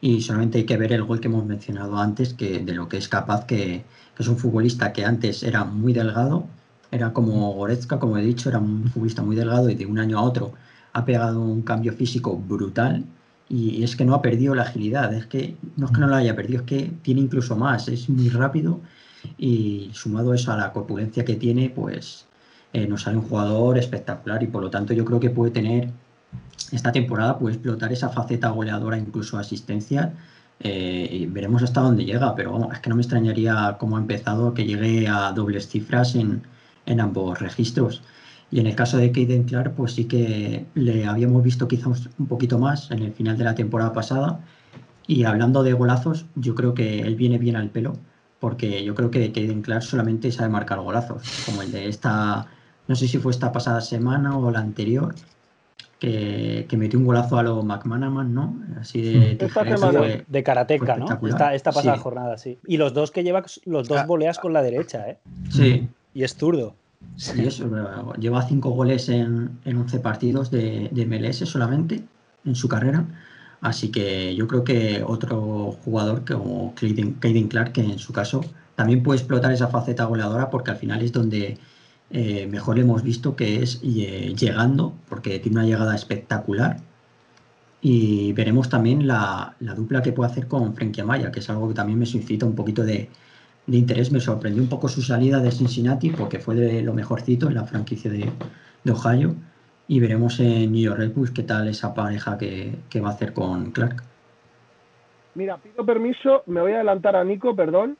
Y 0.00 0.20
solamente 0.20 0.58
hay 0.58 0.64
que 0.64 0.76
ver 0.76 0.92
el 0.92 1.04
gol 1.04 1.20
que 1.20 1.28
hemos 1.28 1.46
mencionado 1.46 1.96
antes, 1.98 2.34
que 2.34 2.58
de 2.60 2.74
lo 2.74 2.88
que 2.88 2.98
es 2.98 3.08
capaz, 3.08 3.46
que, 3.46 3.84
que 4.16 4.22
es 4.22 4.28
un 4.28 4.36
futbolista 4.36 4.92
que 4.92 5.04
antes 5.04 5.42
era 5.42 5.64
muy 5.64 5.92
delgado 5.92 6.46
era 6.94 7.12
como 7.12 7.52
Goretzka, 7.54 7.98
como 7.98 8.16
he 8.16 8.22
dicho, 8.22 8.48
era 8.48 8.58
un 8.60 8.88
futbolista 8.88 9.22
muy 9.22 9.34
delgado 9.34 9.68
y 9.68 9.74
de 9.74 9.84
un 9.84 9.98
año 9.98 10.18
a 10.18 10.22
otro 10.22 10.52
ha 10.92 11.04
pegado 11.04 11.42
un 11.42 11.62
cambio 11.62 11.92
físico 11.92 12.36
brutal 12.36 13.04
y 13.48 13.82
es 13.82 13.96
que 13.96 14.04
no 14.04 14.14
ha 14.14 14.22
perdido 14.22 14.54
la 14.54 14.62
agilidad, 14.62 15.12
es 15.12 15.26
que 15.26 15.56
no 15.76 15.86
es 15.86 15.92
que 15.92 15.98
no 15.98 16.06
la 16.06 16.18
haya 16.18 16.36
perdido, 16.36 16.60
es 16.60 16.66
que 16.66 16.92
tiene 17.02 17.20
incluso 17.20 17.56
más, 17.56 17.88
es 17.88 18.08
muy 18.08 18.28
rápido 18.28 18.80
y 19.36 19.90
sumado 19.92 20.34
eso 20.34 20.52
a 20.52 20.56
la 20.56 20.72
corpulencia 20.72 21.24
que 21.24 21.34
tiene, 21.34 21.68
pues 21.68 22.26
eh, 22.72 22.86
nos 22.86 23.02
sale 23.02 23.16
un 23.16 23.24
jugador 23.24 23.76
espectacular 23.76 24.40
y 24.44 24.46
por 24.46 24.62
lo 24.62 24.70
tanto 24.70 24.92
yo 24.94 25.04
creo 25.04 25.18
que 25.18 25.30
puede 25.30 25.50
tener 25.50 25.90
esta 26.70 26.92
temporada, 26.92 27.38
puede 27.38 27.56
explotar 27.56 27.92
esa 27.92 28.08
faceta 28.08 28.50
goleadora, 28.50 28.96
incluso 28.98 29.36
asistencia. 29.36 30.12
Eh, 30.60 31.08
y 31.10 31.26
veremos 31.26 31.64
hasta 31.64 31.80
dónde 31.80 32.04
llega, 32.04 32.34
pero 32.36 32.52
vamos, 32.52 32.72
es 32.72 32.78
que 32.78 32.88
no 32.88 32.94
me 32.96 33.02
extrañaría 33.02 33.76
cómo 33.78 33.96
ha 33.96 34.00
empezado 34.00 34.54
que 34.54 34.64
llegue 34.64 35.08
a 35.08 35.32
dobles 35.32 35.68
cifras 35.68 36.14
en, 36.14 36.42
en 36.86 37.00
ambos 37.00 37.40
registros. 37.40 38.02
Y 38.50 38.60
en 38.60 38.66
el 38.66 38.76
caso 38.76 38.98
de 38.98 39.10
Kaden 39.10 39.44
Clark, 39.44 39.74
pues 39.74 39.92
sí 39.92 40.04
que 40.04 40.64
le 40.74 41.06
habíamos 41.06 41.42
visto 41.42 41.66
quizás 41.66 42.08
un 42.18 42.26
poquito 42.26 42.58
más 42.58 42.90
en 42.90 43.02
el 43.02 43.12
final 43.12 43.36
de 43.36 43.44
la 43.44 43.54
temporada 43.54 43.92
pasada. 43.92 44.40
Y 45.06 45.24
hablando 45.24 45.62
de 45.62 45.72
golazos, 45.72 46.26
yo 46.34 46.54
creo 46.54 46.74
que 46.74 47.00
él 47.00 47.16
viene 47.16 47.38
bien 47.38 47.56
al 47.56 47.70
pelo, 47.70 47.96
porque 48.40 48.84
yo 48.84 48.94
creo 48.94 49.10
que 49.10 49.32
Kaden 49.32 49.62
Clark 49.62 49.82
solamente 49.82 50.30
sabe 50.30 50.50
marcar 50.50 50.80
golazos, 50.80 51.22
como 51.46 51.62
el 51.62 51.72
de 51.72 51.88
esta, 51.88 52.46
no 52.86 52.94
sé 52.94 53.08
si 53.08 53.18
fue 53.18 53.32
esta 53.32 53.52
pasada 53.52 53.80
semana 53.80 54.36
o 54.36 54.50
la 54.50 54.60
anterior, 54.60 55.14
que, 55.98 56.66
que 56.68 56.76
metió 56.76 56.98
un 56.98 57.06
golazo 57.06 57.38
a 57.38 57.42
lo 57.42 57.62
McManaman, 57.62 58.34
¿no? 58.34 58.56
Así 58.80 59.02
de, 59.02 59.36
de, 59.36 60.24
de 60.26 60.42
karateca, 60.42 60.96
¿no? 60.96 61.06
Esta, 61.26 61.54
esta 61.54 61.72
pasada 61.72 61.96
sí. 61.96 62.02
jornada, 62.02 62.38
sí. 62.38 62.58
Y 62.66 62.76
los 62.76 62.94
dos 62.94 63.10
que 63.10 63.24
lleva, 63.24 63.42
los 63.64 63.88
dos 63.88 63.98
ah, 63.98 64.06
voleas 64.06 64.38
con 64.38 64.52
la 64.52 64.62
derecha, 64.62 65.08
¿eh? 65.08 65.18
Sí. 65.50 65.88
Y 66.14 66.22
es 66.22 66.36
zurdo. 66.36 66.76
Sí, 67.16 67.44
eso, 67.44 67.68
lleva 68.18 68.46
cinco 68.46 68.70
goles 68.70 69.08
en, 69.08 69.58
en 69.64 69.76
11 69.76 70.00
partidos 70.00 70.50
de, 70.50 70.90
MLS 71.06 71.48
solamente 71.48 72.04
en 72.44 72.54
su 72.54 72.68
carrera. 72.68 73.04
Así 73.60 73.90
que 73.90 74.34
yo 74.34 74.46
creo 74.46 74.64
que 74.64 75.02
otro 75.06 75.72
jugador 75.84 76.24
como 76.24 76.74
Caden 76.74 77.48
Clark, 77.48 77.72
que 77.72 77.82
en 77.82 77.98
su 77.98 78.12
caso 78.12 78.42
también 78.74 79.02
puede 79.02 79.18
explotar 79.18 79.52
esa 79.52 79.68
faceta 79.68 80.04
goleadora 80.04 80.50
porque 80.50 80.70
al 80.70 80.76
final 80.76 81.02
es 81.02 81.12
donde 81.12 81.58
eh, 82.10 82.46
mejor 82.48 82.76
le 82.76 82.82
hemos 82.82 83.02
visto 83.02 83.36
que 83.36 83.62
es 83.62 83.80
eh, 83.82 84.34
llegando, 84.38 84.94
porque 85.08 85.38
tiene 85.38 85.58
una 85.58 85.66
llegada 85.66 85.94
espectacular. 85.94 86.78
Y 87.80 88.32
veremos 88.32 88.68
también 88.68 89.06
la, 89.06 89.56
la 89.60 89.74
dupla 89.74 90.02
que 90.02 90.12
puede 90.12 90.30
hacer 90.30 90.48
con 90.48 90.74
Frenkie 90.74 91.02
Amaya, 91.02 91.30
que 91.30 91.40
es 91.40 91.50
algo 91.50 91.68
que 91.68 91.74
también 91.74 91.98
me 91.98 92.06
suscita 92.06 92.46
un 92.46 92.54
poquito 92.54 92.82
de, 92.82 93.10
de 93.66 93.76
interés. 93.76 94.12
Me 94.12 94.20
sorprendió 94.20 94.62
un 94.62 94.68
poco 94.68 94.88
su 94.88 95.02
salida 95.02 95.40
de 95.40 95.50
Cincinnati 95.50 96.10
porque 96.10 96.38
fue 96.38 96.54
de 96.54 96.82
lo 96.82 96.92
mejorcito 96.92 97.48
en 97.48 97.54
la 97.54 97.64
franquicia 97.64 98.10
de, 98.10 98.30
de 98.84 98.92
Ohio. 98.92 99.34
Y 99.86 100.00
veremos 100.00 100.40
en 100.40 100.72
New 100.72 100.82
York 100.82 100.98
Red 100.98 101.12
Bulls 101.12 101.30
qué 101.30 101.42
tal 101.42 101.68
esa 101.68 101.92
pareja 101.92 102.38
que, 102.38 102.74
que, 102.88 103.00
va 103.00 103.10
a 103.10 103.12
hacer 103.12 103.34
con 103.34 103.70
Clark. 103.70 104.02
Mira, 105.34 105.58
pido 105.58 105.84
permiso, 105.84 106.42
me 106.46 106.60
voy 106.60 106.72
a 106.72 106.76
adelantar 106.76 107.16
a 107.16 107.24
Nico, 107.24 107.54
perdón. 107.54 107.98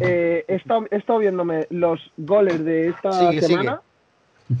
Eh, 0.00 0.44
he, 0.46 0.54
estado, 0.54 0.86
he, 0.90 0.96
estado, 0.96 1.18
viéndome 1.18 1.66
los 1.70 2.00
goles 2.16 2.64
de 2.64 2.88
esta 2.88 3.12
sigue, 3.12 3.42
semana 3.42 3.82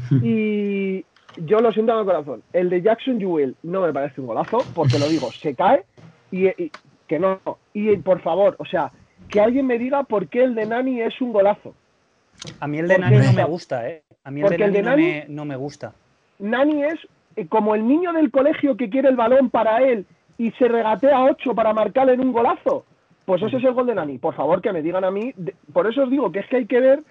sigue. 0.08 0.26
y 0.26 1.04
yo 1.46 1.60
lo 1.60 1.72
siento 1.72 1.92
en 1.92 1.98
el 2.00 2.04
corazón. 2.04 2.42
El 2.52 2.70
de 2.70 2.82
Jackson 2.82 3.18
Jewell 3.18 3.54
no 3.62 3.82
me 3.82 3.92
parece 3.92 4.20
un 4.20 4.26
golazo, 4.26 4.58
porque 4.74 4.98
lo 4.98 5.08
digo, 5.08 5.30
se 5.30 5.54
cae 5.54 5.84
y, 6.30 6.48
y 6.48 6.72
que 7.06 7.18
no. 7.18 7.40
Y 7.72 7.96
por 7.98 8.20
favor, 8.20 8.56
o 8.58 8.64
sea, 8.64 8.90
que 9.28 9.40
alguien 9.40 9.66
me 9.66 9.78
diga 9.78 10.04
por 10.04 10.28
qué 10.28 10.44
el 10.44 10.54
de 10.54 10.66
Nani 10.66 11.00
es 11.00 11.20
un 11.20 11.32
golazo. 11.32 11.74
A 12.60 12.66
mí 12.66 12.78
el 12.78 12.88
de 12.88 12.98
Nani 12.98 13.18
no 13.18 13.32
me 13.32 13.44
gusta, 13.44 13.88
¿eh? 13.88 14.02
A 14.24 14.30
mí 14.30 14.42
el 14.42 14.48
de 14.50 14.58
Nani, 14.58 14.64
el 14.64 14.72
de 14.72 14.82
Nani 14.82 15.02
no, 15.02 15.12
me, 15.12 15.26
no, 15.28 15.44
me, 15.44 15.56
gusta. 15.56 15.92
Nani 16.38 16.84
es 16.84 16.98
eh, 17.36 17.46
como 17.46 17.74
el 17.74 17.86
niño 17.86 18.12
del 18.12 18.30
colegio 18.30 18.76
que 18.76 18.88
quiere 18.88 19.08
el 19.08 19.16
balón 19.16 19.50
para 19.50 19.78
él 19.82 20.06
y 20.38 20.50
se 20.52 20.68
regatea 20.68 21.24
ocho 21.24 21.54
para 21.54 21.72
marcarle 21.72 22.14
en 22.14 22.20
un 22.20 22.32
golazo. 22.32 22.84
Pues 23.24 23.42
ese 23.42 23.56
es 23.56 23.64
el 23.64 23.72
gol 23.72 23.86
de 23.86 23.94
Nani. 23.94 24.18
Por 24.18 24.34
favor, 24.34 24.60
que 24.60 24.72
me 24.72 24.82
digan 24.82 25.04
a 25.04 25.10
mí. 25.10 25.32
Por 25.72 25.86
eso 25.90 26.02
os 26.02 26.10
digo 26.10 26.30
que 26.30 26.40
es 26.40 26.46
que 26.46 26.56
hay 26.56 26.66
que 26.66 26.80
ver, 26.80 27.02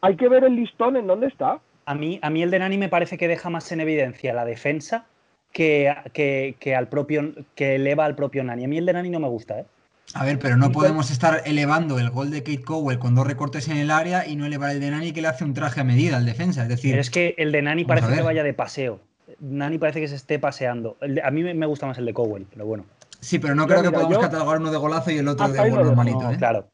hay 0.00 0.16
que 0.16 0.28
ver 0.28 0.44
el 0.44 0.54
listón 0.54 0.96
en 0.96 1.06
dónde 1.06 1.26
está. 1.26 1.60
A 1.86 1.94
mí, 1.94 2.18
a 2.22 2.30
mí 2.30 2.42
el 2.42 2.50
de 2.50 2.58
Nani 2.58 2.78
me 2.78 2.88
parece 2.88 3.18
que 3.18 3.28
deja 3.28 3.50
más 3.50 3.70
en 3.72 3.80
evidencia 3.80 4.34
la 4.34 4.44
defensa 4.44 5.06
que, 5.52 5.92
que, 6.12 6.56
que, 6.60 6.74
al 6.74 6.88
propio, 6.88 7.32
que 7.54 7.76
eleva 7.76 8.04
al 8.04 8.14
propio 8.14 8.44
Nani. 8.44 8.64
A 8.64 8.68
mí 8.68 8.78
el 8.78 8.86
de 8.86 8.92
Nani 8.92 9.10
no 9.10 9.20
me 9.20 9.28
gusta, 9.28 9.60
¿eh? 9.60 9.66
A 10.14 10.24
ver, 10.24 10.38
pero 10.38 10.56
no 10.56 10.70
podemos 10.72 11.10
estar 11.10 11.42
elevando 11.44 11.98
el 11.98 12.10
gol 12.10 12.30
de 12.30 12.42
Kate 12.42 12.62
Cowell 12.62 12.98
con 12.98 13.14
dos 13.14 13.26
recortes 13.26 13.68
en 13.68 13.76
el 13.76 13.90
área 13.90 14.26
y 14.26 14.36
no 14.36 14.46
elevar 14.46 14.70
el 14.70 14.80
de 14.80 14.90
Nani 14.90 15.12
que 15.12 15.20
le 15.20 15.28
hace 15.28 15.44
un 15.44 15.52
traje 15.52 15.80
a 15.80 15.84
medida 15.84 16.16
al 16.16 16.24
defensa. 16.24 16.62
Es 16.62 16.68
decir, 16.68 16.92
pero 16.92 17.00
es 17.00 17.10
que 17.10 17.34
el 17.38 17.52
de 17.52 17.62
Nani 17.62 17.84
parece 17.84 18.14
que 18.14 18.22
vaya 18.22 18.42
de 18.42 18.54
paseo. 18.54 19.00
Nani 19.40 19.78
parece 19.78 20.00
que 20.00 20.08
se 20.08 20.14
esté 20.14 20.38
paseando. 20.38 20.96
A 21.22 21.30
mí 21.30 21.42
me 21.42 21.66
gusta 21.66 21.86
más 21.86 21.98
el 21.98 22.06
de 22.06 22.14
Cowell, 22.14 22.46
pero 22.50 22.66
bueno. 22.66 22.86
Sí, 23.20 23.38
pero 23.38 23.54
no 23.54 23.66
creo 23.66 23.82
que 23.82 23.90
podamos 23.90 24.18
catalogar 24.18 24.58
uno 24.58 24.70
de 24.70 24.78
golazo 24.78 25.10
y 25.10 25.18
el 25.18 25.28
otro 25.28 25.48
de 25.48 25.70
gol 25.70 25.84
normalito. 25.84 26.30
¿eh? 26.30 26.36
Claro. 26.36 26.68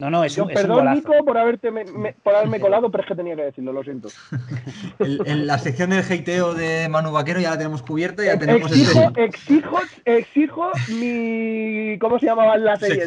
No, 0.00 0.08
no, 0.08 0.24
es, 0.24 0.34
perdón, 0.34 0.94
Nico, 0.94 1.12
por, 1.26 1.36
haberte 1.36 1.70
por 2.22 2.34
haberme 2.34 2.58
colado, 2.58 2.90
pero 2.90 3.02
es 3.02 3.08
que 3.08 3.14
tenía 3.14 3.36
que 3.36 3.42
decirlo, 3.42 3.72
lo 3.74 3.84
siento. 3.84 4.08
en 4.98 5.46
la 5.46 5.58
sección 5.58 5.90
del 5.90 6.02
hateo 6.02 6.54
de 6.54 6.88
Manu 6.88 7.12
Vaquero 7.12 7.38
ya 7.38 7.50
la 7.50 7.58
tenemos 7.58 7.82
cubierta. 7.82 8.24
Ya 8.24 8.38
tenemos 8.38 8.72
exijo, 8.72 9.12
exijo, 9.16 9.78
exijo 10.06 10.70
mi. 10.88 11.98
¿Cómo 12.00 12.18
se 12.18 12.26
llamaba 12.26 12.56
la 12.56 12.76
serie? 12.76 13.04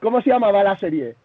¿Cómo 0.00 0.22
se 0.22 0.30
llamaba 0.30 0.62
la 0.62 0.78
serie? 0.78 1.16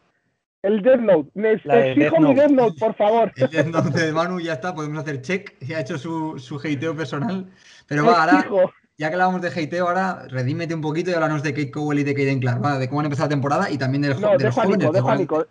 El 0.64 0.82
Death 0.82 1.02
Note. 1.02 1.30
Me 1.36 1.54
exijo 1.54 2.20
mi 2.20 2.34
Death 2.34 2.52
Note, 2.52 2.80
por 2.80 2.96
favor. 2.96 3.32
El 3.36 3.48
Death 3.48 3.68
Note 3.68 4.06
de 4.06 4.12
Manu 4.12 4.40
ya 4.40 4.54
está, 4.54 4.74
podemos 4.74 4.98
hacer 4.98 5.22
check. 5.22 5.56
Ya 5.60 5.78
ha 5.78 5.82
hecho 5.82 6.00
su, 6.00 6.40
su 6.40 6.58
hateo 6.58 6.96
personal. 6.96 7.46
Pero 7.86 8.06
va, 8.06 8.24
ahora 8.24 8.72
ya 9.02 9.10
que 9.10 9.16
hablábamos 9.16 9.42
de 9.42 9.48
hateo, 9.48 9.88
ahora 9.88 10.28
redímete 10.30 10.76
un 10.76 10.82
poquito 10.82 11.10
y 11.10 11.16
háblanos 11.16 11.42
de 11.42 11.56
Kate 11.56 11.72
Cowell 11.72 11.98
y 11.98 12.04
de 12.04 12.14
Kaden 12.14 12.40
Clark, 12.40 12.62
¿vale? 12.62 12.78
de 12.78 12.88
cómo 12.88 13.00
han 13.00 13.08
empezado 13.08 13.26
la 13.26 13.30
temporada 13.32 13.72
y 13.72 13.80
también 13.80 14.04
del 14.04 14.22
no, 14.22 14.38
de 14.38 14.44
los 14.44 14.54
jóvenes. 14.54 14.78
Nico, 14.78 14.92
deja 14.92 15.16
Nico, 15.16 15.48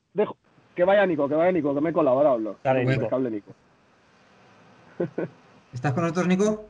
que 0.76 0.84
vaya 0.84 1.05
Nico, 1.05 1.28
que 1.28 1.34
vaya 1.34 1.51
Nico, 1.51 1.74
que 1.74 1.80
me 1.80 1.90
he 1.90 1.92
colado, 1.92 2.18
ahora 2.18 2.30
hablo. 2.30 2.57
Dale, 2.62 2.84
Nico. 2.84 3.09
Que 3.09 3.14
hable 3.16 3.30
Nico. 3.32 3.53
¿Estás 5.74 5.92
con 5.92 6.05
nosotros, 6.05 6.28
Nico? 6.28 6.64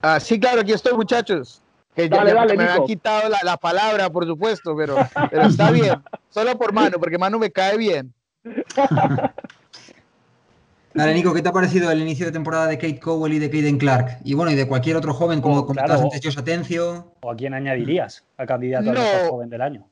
Ah, 0.00 0.20
sí, 0.20 0.38
claro, 0.38 0.60
aquí 0.60 0.70
estoy, 0.70 0.92
muchachos. 0.92 1.60
Que 1.96 2.08
dale, 2.08 2.30
ya, 2.30 2.36
dale, 2.36 2.56
me 2.56 2.64
han 2.68 2.84
quitado 2.84 3.28
la, 3.28 3.40
la, 3.42 3.56
palabra, 3.56 4.10
por 4.10 4.26
supuesto, 4.26 4.76
pero, 4.76 4.96
pero 5.28 5.42
está 5.42 5.70
bien. 5.72 6.00
Solo 6.28 6.56
por 6.56 6.72
mano, 6.72 7.00
porque 7.00 7.18
mano 7.18 7.40
me 7.40 7.50
cae 7.50 7.76
bien. 7.76 8.14
Dale, 10.94 11.12
Nico, 11.12 11.34
¿qué 11.34 11.42
te 11.42 11.48
ha 11.48 11.52
parecido 11.52 11.90
el 11.90 12.00
inicio 12.00 12.24
de 12.24 12.30
temporada 12.30 12.68
de 12.68 12.78
Kate 12.78 13.00
Cowell 13.00 13.32
y 13.32 13.40
de 13.40 13.50
Kaden 13.50 13.78
Clark? 13.78 14.20
Y 14.22 14.34
bueno, 14.34 14.52
y 14.52 14.54
de 14.54 14.68
cualquier 14.68 14.94
otro 14.94 15.12
joven, 15.12 15.40
como 15.40 15.58
oh, 15.58 15.66
comentabas 15.66 16.00
antes, 16.00 16.20
Jos 16.22 16.38
Atencio. 16.38 17.16
¿O 17.20 17.32
a 17.32 17.34
quién 17.36 17.52
añadirías 17.52 18.24
al 18.36 18.46
candidato 18.46 18.90
al 18.90 18.96
mejor 18.96 19.30
joven 19.30 19.50
del 19.50 19.62
año? 19.62 19.90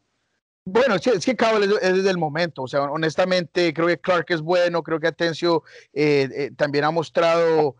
Bueno, 0.64 0.94
es 0.94 1.24
que 1.26 1.36
Cowell 1.36 1.72
es, 1.82 1.94
desde 1.94 2.10
el 2.10 2.18
momento. 2.18 2.62
O 2.62 2.68
sea, 2.68 2.82
honestamente, 2.82 3.74
creo 3.74 3.88
que 3.88 3.98
Clark 3.98 4.26
es 4.28 4.42
bueno. 4.42 4.84
Creo 4.84 5.00
que 5.00 5.08
Atencio 5.08 5.64
eh, 5.92 6.28
eh, 6.32 6.50
también 6.56 6.84
ha 6.84 6.92
mostrado 6.92 7.74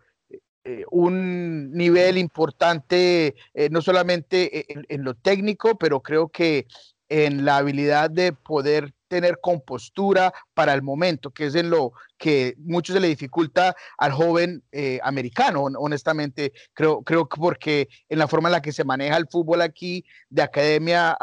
eh, 0.65 0.83
un 0.91 1.71
nivel 1.71 2.17
importante, 2.17 3.35
no 3.71 3.81
solamente 3.81 4.65
en 4.93 5.03
lo 5.05 5.13
técnico, 5.13 5.77
pero 5.77 6.01
creo 6.01 6.27
que 6.27 6.67
en 7.07 7.45
la 7.45 7.57
habilidad 7.57 8.09
de 8.09 8.33
poder 8.33 8.93
tener 9.13 9.39
compostura 9.39 10.33
para 10.55 10.73
el 10.73 10.81
momento, 10.81 11.29
que 11.29 11.45
es 11.45 11.55
en 11.55 11.69
lo 11.69 11.93
que 12.17 12.55
mucho 12.57 12.93
se 12.93 12.99
le 12.99 13.07
dificulta 13.07 13.75
al 13.97 14.11
joven 14.11 14.63
eh, 14.71 14.99
americano, 15.03 15.63
honestamente, 15.77 16.51
creo, 16.73 17.03
creo 17.03 17.29
que 17.29 17.39
porque 17.39 17.89
en 18.09 18.17
la 18.17 18.27
forma 18.27 18.49
en 18.49 18.53
la 18.53 18.61
que 18.61 18.71
se 18.71 18.83
maneja 18.83 19.17
el 19.17 19.27
fútbol 19.27 19.61
aquí, 19.61 20.03
de 20.29 20.41
academia 20.41 21.15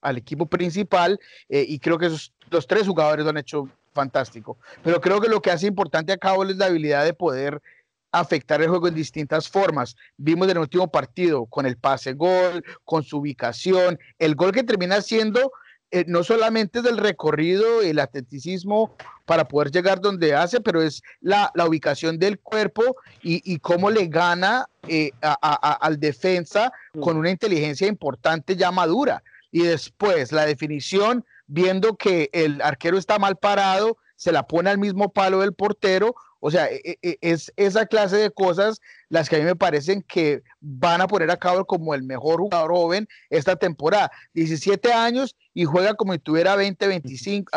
al 0.00 0.16
equipo 0.16 0.46
principal, 0.46 1.20
eh, 1.48 1.64
y 1.68 1.78
creo 1.78 1.96
que 1.96 2.06
esos, 2.06 2.32
los 2.50 2.66
tres 2.66 2.88
jugadores 2.88 3.24
lo 3.24 3.30
han 3.30 3.36
hecho 3.36 3.68
fantástico. 3.92 4.58
Pero 4.82 5.00
creo 5.00 5.20
que 5.20 5.28
lo 5.28 5.40
que 5.40 5.52
hace 5.52 5.68
importante 5.68 6.12
a 6.12 6.18
Cabo 6.18 6.44
es 6.44 6.56
la 6.56 6.66
habilidad 6.66 7.04
de 7.04 7.14
poder 7.14 7.62
afectar 8.10 8.60
el 8.60 8.68
juego 8.68 8.88
en 8.88 8.94
distintas 8.94 9.48
formas. 9.48 9.96
Vimos 10.16 10.48
en 10.48 10.56
el 10.56 10.62
último 10.62 10.90
partido 10.90 11.46
con 11.46 11.66
el 11.66 11.76
pase 11.76 12.14
gol, 12.14 12.64
con 12.84 13.04
su 13.04 13.18
ubicación, 13.18 13.98
el 14.18 14.34
gol 14.34 14.50
que 14.50 14.64
termina 14.64 15.00
siendo 15.00 15.52
eh, 15.92 16.04
no 16.06 16.22
solamente 16.22 16.82
del 16.82 16.98
recorrido, 16.98 17.82
el 17.82 17.98
atleticismo 17.98 18.94
para 19.24 19.48
poder 19.48 19.72
llegar 19.72 20.00
donde 20.00 20.34
hace, 20.34 20.60
pero 20.60 20.82
es 20.82 21.02
la, 21.20 21.52
ubicación 21.66 22.18
del 22.18 22.38
cuerpo 22.38 22.96
y, 23.22 23.58
cómo 23.58 23.90
le 23.90 24.06
gana 24.06 24.66
eh, 24.88 25.10
al 25.20 25.98
defensa 25.98 26.72
con 27.00 27.16
una 27.16 27.30
inteligencia 27.30 27.86
importante 27.88 28.56
ya 28.56 28.70
madura. 28.70 29.22
Y 29.52 29.62
después 29.62 30.32
la 30.32 30.46
definición, 30.46 31.24
viendo 31.46 31.96
que 31.96 32.30
el 32.32 32.62
arquero 32.62 32.96
está 32.96 33.18
mal 33.18 33.36
parado, 33.36 33.98
se 34.16 34.32
la 34.32 34.46
pone 34.46 34.70
al 34.70 34.78
mismo 34.78 35.08
palo 35.12 35.40
del 35.40 35.54
portero. 35.54 36.14
O 36.40 36.50
sea, 36.50 36.68
e, 36.70 36.98
e, 37.02 37.18
es 37.20 37.52
esa 37.56 37.86
clase 37.86 38.16
de 38.16 38.30
cosas 38.30 38.80
las 39.08 39.28
que 39.28 39.36
a 39.36 39.38
mí 39.38 39.44
me 39.44 39.56
parecen 39.56 40.02
que 40.02 40.42
van 40.60 41.00
a 41.00 41.06
poner 41.06 41.30
a 41.30 41.36
cabo 41.36 41.64
como 41.64 41.94
el 41.94 42.02
mejor 42.02 42.40
jugador 42.40 42.72
joven 42.72 43.08
esta 43.28 43.56
temporada. 43.56 44.10
17 44.34 44.92
años 44.92 45.36
y 45.54 45.64
juega 45.64 45.94
como 45.94 46.14
si 46.14 46.18
tuviera 46.18 46.56
20, 46.56 46.86
25, 46.86 47.52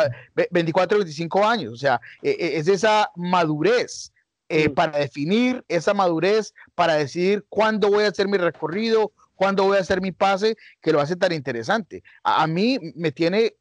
24, 0.50 0.98
25 0.98 1.46
años. 1.46 1.72
O 1.72 1.76
sea, 1.76 2.00
e, 2.22 2.58
es 2.58 2.68
esa 2.68 3.10
madurez. 3.16 4.12
Eh, 4.50 4.68
para 4.68 4.98
definir 4.98 5.64
esa 5.68 5.94
madurez, 5.94 6.52
para 6.74 6.94
decidir 6.96 7.46
cuándo 7.48 7.88
voy 7.88 8.04
a 8.04 8.08
hacer 8.08 8.28
mi 8.28 8.36
recorrido, 8.36 9.10
cuándo 9.34 9.64
voy 9.64 9.78
a 9.78 9.80
hacer 9.80 10.00
mi 10.00 10.12
pase, 10.12 10.56
que 10.80 10.92
lo 10.92 11.00
hace 11.00 11.16
tan 11.16 11.32
interesante. 11.32 12.02
A, 12.22 12.46
mí 12.46 12.78
me 12.94 13.10
tiene 13.10 13.56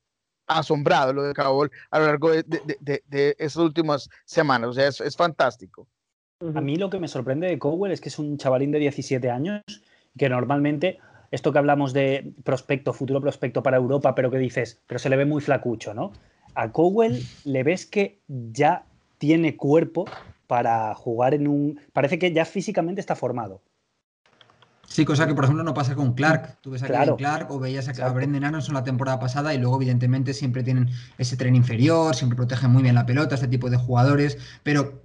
asombrado 0.48 1.14
lo 1.14 1.24
de 1.24 1.34
Cabol 1.34 1.72
a 1.91 2.00
lo 2.00 2.06
largo 2.06 2.32
de, 2.32 2.44
de, 2.44 3.36
últimas 3.58 4.10
semanas. 4.26 4.70
O 4.70 4.74
sea, 4.74 4.88
es, 4.88 5.02
es 5.02 5.16
fantástico. 5.16 5.88
A 6.56 6.62
mí 6.62 6.76
lo 6.76 6.89
que 6.89 7.00
me 7.00 7.08
sorprende 7.08 7.48
de 7.48 7.60
Cowell 7.60 7.91
es 7.91 8.02
que 8.02 8.10
es 8.10 8.20
un 8.20 8.38
chavalín 8.38 8.72
de 8.72 8.80
17 8.80 9.30
años 9.30 9.62
que 10.18 10.30
normalmente 10.30 11.00
esto 11.32 11.52
que 11.52 11.58
hablamos 11.58 11.94
de 11.94 12.34
prospecto, 12.44 12.94
futuro 12.94 13.22
prospecto 13.22 13.64
para 13.64 13.78
Europa, 13.78 14.14
pero 14.14 14.30
que 14.30 14.38
dices, 14.38 14.82
pero 14.86 15.00
se 15.00 15.10
le 15.10 15.16
ve 15.16 15.26
muy 15.26 15.41
flacucho, 15.41 15.94
¿no? 15.94 16.12
A 16.54 16.72
Cowell 16.72 17.24
le 17.46 17.64
ves 17.64 17.86
que 17.86 18.20
ya 18.28 18.86
tiene 19.18 19.58
cuerpo 19.58 20.06
para 20.46 20.94
jugar 20.94 21.34
en 21.34 21.48
un... 21.48 21.80
Parece 21.91 22.20
que 22.20 22.32
ya 22.34 22.46
físicamente 22.46 23.02
está 23.02 23.16
formado. 23.16 23.62
Sí, 24.94 25.06
cosa 25.06 25.26
que 25.26 25.34
por 25.34 25.46
ejemplo 25.46 25.64
no 25.64 25.74
pasa 25.74 25.96
con 25.96 26.14
Clark. 26.14 26.60
Tú 26.62 26.70
ves 26.70 26.84
a 26.84 27.16
Clark 27.16 27.50
o 27.50 27.58
veías 27.58 27.88
a, 27.88 28.06
a 28.06 28.10
Brendan 28.10 28.44
Aronson 28.44 28.76
la 28.76 28.84
temporada 28.84 29.20
pasada 29.20 29.52
y 29.52 29.58
luego 29.58 29.78
evidentemente 29.78 30.36
siempre 30.36 30.62
tienen 30.62 30.88
ese 31.18 31.36
tren 31.36 31.56
inferior, 31.56 32.16
siempre 32.16 32.36
protegen 32.36 32.70
muy 32.70 32.84
bien 32.84 32.94
la 32.94 33.04
pelota, 33.04 33.34
este 33.34 33.48
tipo 33.48 33.72
de 33.72 33.78
jugadores, 33.78 34.38
pero 34.62 35.02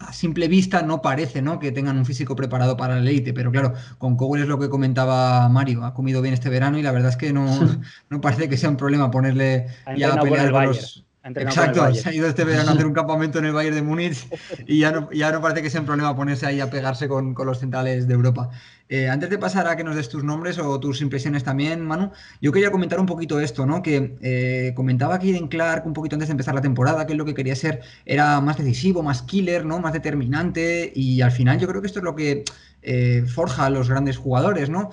a 0.00 0.12
simple 0.12 0.48
vista 0.48 0.82
no 0.82 1.00
parece 1.00 1.40
¿no? 1.40 1.58
que 1.58 1.72
tengan 1.72 1.96
un 1.96 2.04
físico 2.04 2.36
preparado 2.36 2.76
para 2.76 2.98
el 2.98 3.08
elite, 3.08 3.32
pero 3.32 3.50
claro, 3.50 3.72
con 3.96 4.18
Cowell 4.18 4.42
es 4.42 4.48
lo 4.48 4.58
que 4.58 4.68
comentaba 4.68 5.48
Mario, 5.48 5.86
ha 5.86 5.94
comido 5.94 6.20
bien 6.20 6.34
este 6.34 6.50
verano 6.50 6.76
y 6.76 6.82
la 6.82 6.92
verdad 6.92 7.08
es 7.08 7.16
que 7.16 7.32
no, 7.32 7.46
no 8.10 8.20
parece 8.20 8.50
que 8.50 8.58
sea 8.58 8.68
un 8.68 8.76
problema 8.76 9.10
ponerle 9.10 9.68
ya 9.96 10.12
a 10.12 10.20
pelear 10.20 10.52
con 10.52 10.66
los, 10.66 11.06
Exacto, 11.24 11.94
se 11.94 12.08
ha 12.08 12.12
ido 12.12 12.26
este 12.26 12.44
verano 12.44 12.70
a 12.70 12.72
hacer 12.72 12.84
un 12.84 12.92
campamento 12.92 13.38
en 13.38 13.44
el 13.44 13.52
Bayern 13.52 13.76
de 13.76 13.82
Múnich 13.82 14.26
y 14.66 14.80
ya 14.80 14.90
no, 14.90 15.08
ya 15.12 15.30
no 15.30 15.40
parece 15.40 15.62
que 15.62 15.70
sea 15.70 15.80
un 15.80 15.86
problema 15.86 16.16
ponerse 16.16 16.46
ahí 16.46 16.60
a 16.60 16.68
pegarse 16.68 17.06
con, 17.06 17.34
los 17.44 17.60
centrales 17.60 18.08
de 18.08 18.14
Europa. 18.14 18.50
Eh, 18.88 19.08
antes 19.08 19.30
de 19.30 19.38
pasar 19.38 19.68
a 19.68 19.76
que 19.76 19.84
nos 19.84 19.94
des 19.94 20.08
tus 20.08 20.24
nombres 20.24 20.58
o 20.58 20.80
tus 20.80 21.00
impresiones 21.00 21.44
también, 21.44 21.80
Manu, 21.80 22.10
yo 22.40 22.50
quería 22.50 22.72
comentar 22.72 22.98
un 22.98 23.06
poquito 23.06 23.38
esto, 23.38 23.64
¿no? 23.66 23.82
Que 23.82 24.16
eh, 24.20 24.72
comentaba 24.74 25.20
en 25.22 25.46
Clark 25.46 25.86
un 25.86 25.92
poquito 25.92 26.16
antes 26.16 26.28
de 26.28 26.32
empezar 26.32 26.56
la 26.56 26.60
temporada, 26.60 27.06
que 27.06 27.14
lo 27.14 27.24
que 27.24 27.34
quería 27.34 27.54
ser 27.54 27.82
era 28.04 28.40
más 28.40 28.58
decisivo, 28.58 29.02
más 29.02 29.22
killer, 29.22 29.64
¿no? 29.64 29.78
Más 29.78 29.92
determinante 29.92 30.92
y 30.92 31.20
al 31.20 31.30
final 31.30 31.58
yo 31.60 31.68
creo 31.68 31.80
que 31.80 31.86
esto 31.86 32.00
es 32.00 32.04
lo 32.04 32.16
que 32.16 32.44
eh, 32.82 33.24
forja 33.32 33.66
a 33.66 33.70
los 33.70 33.88
grandes 33.88 34.16
jugadores, 34.16 34.68
¿no? 34.68 34.90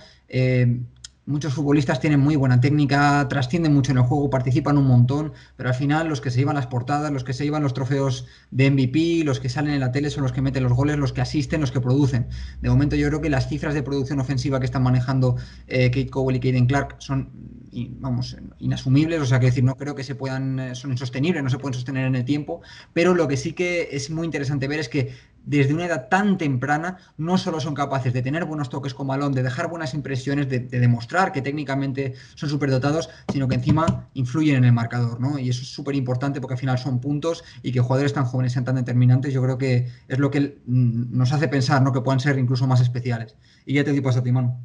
Muchos 1.29 1.53
futbolistas 1.53 1.99
tienen 1.99 2.19
muy 2.19 2.35
buena 2.35 2.59
técnica, 2.59 3.27
trascienden 3.29 3.71
mucho 3.71 3.91
en 3.91 3.99
el 3.99 4.03
juego, 4.03 4.31
participan 4.31 4.79
un 4.79 4.87
montón, 4.87 5.33
pero 5.57 5.69
al 5.69 5.75
final 5.75 6.07
los 6.07 6.21
que 6.21 6.31
se 6.31 6.39
llevan 6.39 6.55
las 6.55 6.65
portadas, 6.65 7.11
los 7.11 7.23
que 7.23 7.33
se 7.33 7.43
llevan 7.43 7.61
los 7.61 7.75
trofeos 7.75 8.25
de 8.49 8.71
MVP, 8.71 9.23
los 9.23 9.39
que 9.39 9.47
salen 9.47 9.75
en 9.75 9.79
la 9.79 9.91
tele 9.91 10.09
son 10.09 10.23
los 10.23 10.31
que 10.31 10.41
meten 10.41 10.63
los 10.63 10.73
goles, 10.73 10.97
los 10.97 11.13
que 11.13 11.21
asisten, 11.21 11.61
los 11.61 11.71
que 11.71 11.81
producen. 11.81 12.29
De 12.63 12.69
momento 12.71 12.95
yo 12.95 13.07
creo 13.09 13.21
que 13.21 13.29
las 13.29 13.47
cifras 13.47 13.75
de 13.75 13.83
producción 13.83 14.19
ofensiva 14.19 14.59
que 14.59 14.65
están 14.65 14.81
manejando 14.81 15.35
eh, 15.67 15.91
Kate 15.91 16.09
Cowell 16.09 16.37
y 16.37 16.39
Kaden 16.39 16.65
Clark 16.65 16.95
son 16.97 17.29
vamos, 17.71 18.35
inasumibles, 18.57 19.21
o 19.21 19.25
sea, 19.25 19.39
que 19.39 19.47
decir, 19.47 19.63
no 19.63 19.75
creo 19.75 19.95
que 19.95 20.03
se 20.03 20.15
puedan, 20.15 20.59
eh, 20.59 20.75
son 20.75 20.91
insostenibles, 20.91 21.43
no 21.43 21.49
se 21.49 21.59
pueden 21.59 21.73
sostener 21.73 22.05
en 22.05 22.15
el 22.15 22.25
tiempo, 22.25 22.61
pero 22.93 23.13
lo 23.13 23.27
que 23.27 23.37
sí 23.37 23.53
que 23.53 23.89
es 23.91 24.09
muy 24.09 24.25
interesante 24.25 24.67
ver 24.67 24.79
es 24.79 24.89
que 24.89 25.13
desde 25.45 25.73
una 25.73 25.85
edad 25.85 26.09
tan 26.09 26.37
temprana, 26.37 26.97
no 27.17 27.37
solo 27.37 27.59
son 27.59 27.73
capaces 27.73 28.13
de 28.13 28.21
tener 28.21 28.45
buenos 28.45 28.69
toques 28.69 28.93
con 28.93 29.07
balón, 29.07 29.33
de 29.33 29.43
dejar 29.43 29.69
buenas 29.69 29.93
impresiones, 29.93 30.49
de, 30.49 30.59
demostrar 30.59 31.31
que 31.31 31.41
técnicamente 31.41 32.13
son 32.35 32.49
superdotados, 32.49 33.09
sino 33.31 33.47
que 33.47 33.55
encima 33.55 34.09
influyen 34.13 34.57
en 34.57 34.65
el 34.65 34.73
marcador, 34.73 35.19
¿no? 35.19 35.39
Y 35.39 35.49
eso 35.49 35.61
es 35.61 35.69
súper 35.69 35.95
importante 35.95 36.41
porque 36.41 36.55
al 36.55 36.59
final 36.59 36.77
son 36.77 36.99
puntos 36.99 37.43
y 37.63 37.71
que 37.71 37.79
jugadores 37.79 38.13
tan 38.13 38.25
jóvenes 38.25 38.53
sean 38.53 38.65
tan 38.65 38.75
determinantes, 38.75 39.33
yo 39.33 39.41
creo 39.41 39.57
que 39.57 39.87
es 40.07 40.19
lo 40.19 40.29
que 40.31 40.57
mm, 40.65 41.17
nos 41.17 41.31
hace 41.33 41.47
pensar, 41.47 41.81
¿no? 41.81 41.91
Que 41.91 42.01
puedan 42.01 42.19
ser 42.19 42.37
incluso 42.37 42.67
más 42.67 42.81
especiales. 42.81 43.37
Y 43.65 43.75
ya 43.75 43.83
te 43.83 43.91
digo 43.91 44.09
a 44.09 44.23
ti, 44.23 44.31
mano. 44.31 44.59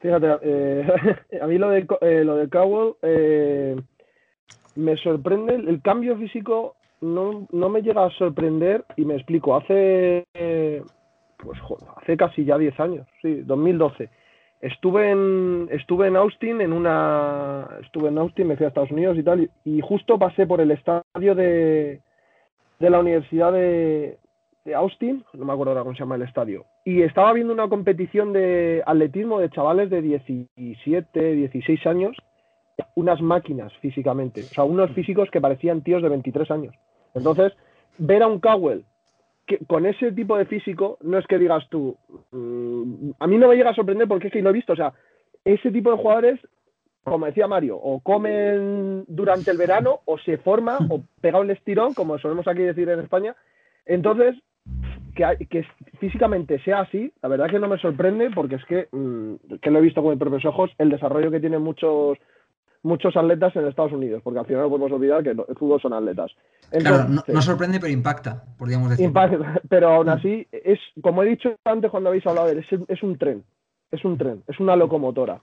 Fíjate, 0.00 0.26
eh, 0.42 0.86
a 1.42 1.46
mí 1.46 1.58
lo 1.58 1.70
de, 1.70 1.86
eh, 2.00 2.24
lo 2.24 2.36
de 2.36 2.48
Cowell 2.48 2.94
eh, 3.02 3.76
me 4.74 4.96
sorprende 4.96 5.54
el 5.54 5.80
cambio 5.80 6.16
físico 6.18 6.76
no, 7.02 7.46
no 7.50 7.68
me 7.68 7.82
llega 7.82 8.04
a 8.06 8.10
sorprender 8.10 8.84
y 8.96 9.04
me 9.04 9.14
explico. 9.14 9.54
Hace, 9.54 10.24
pues, 11.36 11.60
hace 11.96 12.16
casi 12.16 12.44
ya 12.44 12.56
10 12.56 12.80
años, 12.80 13.06
sí, 13.20 13.42
2012. 13.42 14.08
Estuve 14.60 15.10
en, 15.10 15.68
estuve 15.72 16.06
en 16.06 16.16
Austin, 16.16 16.60
en 16.60 16.72
una, 16.72 17.68
estuve 17.82 18.08
en 18.08 18.18
Austin, 18.18 18.46
me 18.46 18.56
fui 18.56 18.64
a 18.64 18.68
Estados 18.68 18.92
Unidos 18.92 19.18
y 19.18 19.24
tal, 19.24 19.50
y, 19.64 19.80
justo 19.80 20.20
pasé 20.20 20.46
por 20.46 20.60
el 20.60 20.70
estadio 20.70 21.34
de, 21.34 22.00
de 22.78 22.90
la 22.90 23.00
Universidad 23.00 23.52
de, 23.52 24.18
de 24.64 24.74
Austin, 24.76 25.24
no 25.32 25.44
me 25.44 25.52
acuerdo 25.52 25.72
ahora 25.72 25.82
cómo 25.82 25.96
se 25.96 26.04
llama 26.04 26.14
el 26.14 26.22
estadio, 26.22 26.64
y 26.84 27.02
estaba 27.02 27.32
viendo 27.32 27.52
una 27.52 27.68
competición 27.68 28.32
de 28.32 28.84
atletismo 28.86 29.40
de 29.40 29.50
chavales 29.50 29.90
de 29.90 30.00
17, 30.00 31.32
16 31.32 31.86
años, 31.88 32.16
unas 32.94 33.20
máquinas 33.20 33.72
físicamente, 33.78 34.42
o 34.42 34.44
sea, 34.44 34.62
unos 34.62 34.92
físicos 34.92 35.28
que 35.32 35.40
parecían 35.40 35.82
tíos 35.82 36.04
de 36.04 36.08
23 36.08 36.50
años. 36.52 36.74
Entonces, 37.14 37.52
ver 37.98 38.22
a 38.22 38.26
un 38.26 38.40
Cowell 38.40 38.84
que, 39.46 39.58
con 39.66 39.86
ese 39.86 40.12
tipo 40.12 40.36
de 40.36 40.46
físico, 40.46 40.98
no 41.02 41.18
es 41.18 41.26
que 41.26 41.38
digas 41.38 41.68
tú, 41.68 41.96
mm, 42.30 43.10
a 43.18 43.26
mí 43.26 43.38
no 43.38 43.48
me 43.48 43.56
llega 43.56 43.70
a 43.70 43.74
sorprender 43.74 44.08
porque 44.08 44.28
es 44.28 44.32
que 44.32 44.42
lo 44.42 44.50
he 44.50 44.54
visto, 44.54 44.72
o 44.72 44.76
sea, 44.76 44.92
ese 45.44 45.70
tipo 45.70 45.90
de 45.90 45.96
jugadores, 45.96 46.40
como 47.04 47.26
decía 47.26 47.48
Mario, 47.48 47.76
o 47.76 48.00
comen 48.00 49.04
durante 49.08 49.50
el 49.50 49.58
verano, 49.58 50.00
o 50.04 50.18
se 50.18 50.38
forma, 50.38 50.78
o 50.88 51.02
pega 51.20 51.40
un 51.40 51.50
estirón, 51.50 51.94
como 51.94 52.18
solemos 52.18 52.46
aquí 52.46 52.62
decir 52.62 52.88
en 52.88 53.00
España. 53.00 53.34
Entonces, 53.86 54.36
que, 55.16 55.46
que 55.50 55.66
físicamente 55.98 56.60
sea 56.60 56.80
así, 56.80 57.12
la 57.22 57.28
verdad 57.28 57.50
que 57.50 57.58
no 57.58 57.68
me 57.68 57.78
sorprende 57.78 58.30
porque 58.30 58.56
es 58.56 58.64
que, 58.66 58.88
mm, 58.92 59.58
que 59.60 59.70
lo 59.70 59.78
he 59.78 59.82
visto 59.82 60.00
con 60.00 60.10
mis 60.10 60.20
propios 60.20 60.44
ojos, 60.44 60.70
el 60.78 60.90
desarrollo 60.90 61.30
que 61.30 61.40
tienen 61.40 61.62
muchos 61.62 62.18
muchos 62.82 63.16
atletas 63.16 63.54
en 63.56 63.66
Estados 63.66 63.92
Unidos, 63.92 64.20
porque 64.22 64.40
al 64.40 64.46
final 64.46 64.62
no 64.62 64.68
podemos 64.68 64.92
olvidar 64.92 65.22
que 65.22 65.30
el 65.30 65.56
fútbol 65.56 65.80
son 65.80 65.92
atletas. 65.92 66.32
claro, 66.70 67.08
no, 67.26 67.42
sorprende, 67.42 67.78
pero 67.80 67.92
impacta, 67.92 68.42
podríamos 68.58 68.90
decir. 68.90 69.06
Impacta, 69.06 69.60
pero 69.68 69.92
aún 69.92 70.08
así, 70.08 70.46
es, 70.50 70.78
como 71.00 71.22
he 71.22 71.28
dicho 71.28 71.54
antes 71.64 71.90
cuando 71.90 72.08
habéis 72.08 72.26
hablado 72.26 72.48
de 72.48 72.54
él, 72.54 72.66
es, 72.88 73.02
un 73.02 73.18
tren, 73.18 73.44
es 73.90 74.04
un 74.04 74.18
tren, 74.18 74.42
es 74.46 74.58
una 74.58 74.76
locomotora. 74.76 75.40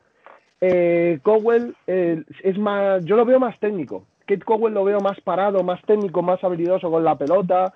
Eh, 0.62 1.20
Cowell 1.24 1.76
eh, 1.88 2.24
es 2.44 2.58
más, 2.58 3.04
yo 3.06 3.16
lo 3.16 3.26
veo 3.26 3.40
más 3.40 3.58
técnico. 3.60 4.06
Kate 4.26 4.44
Cowell 4.44 4.74
lo 4.74 4.84
veo 4.84 5.00
más 5.00 5.20
parado, 5.22 5.64
más 5.64 5.82
técnico, 5.84 6.22
más 6.22 6.44
habilidoso 6.44 6.92
con 6.92 7.04
la 7.04 7.18
pelota, 7.18 7.74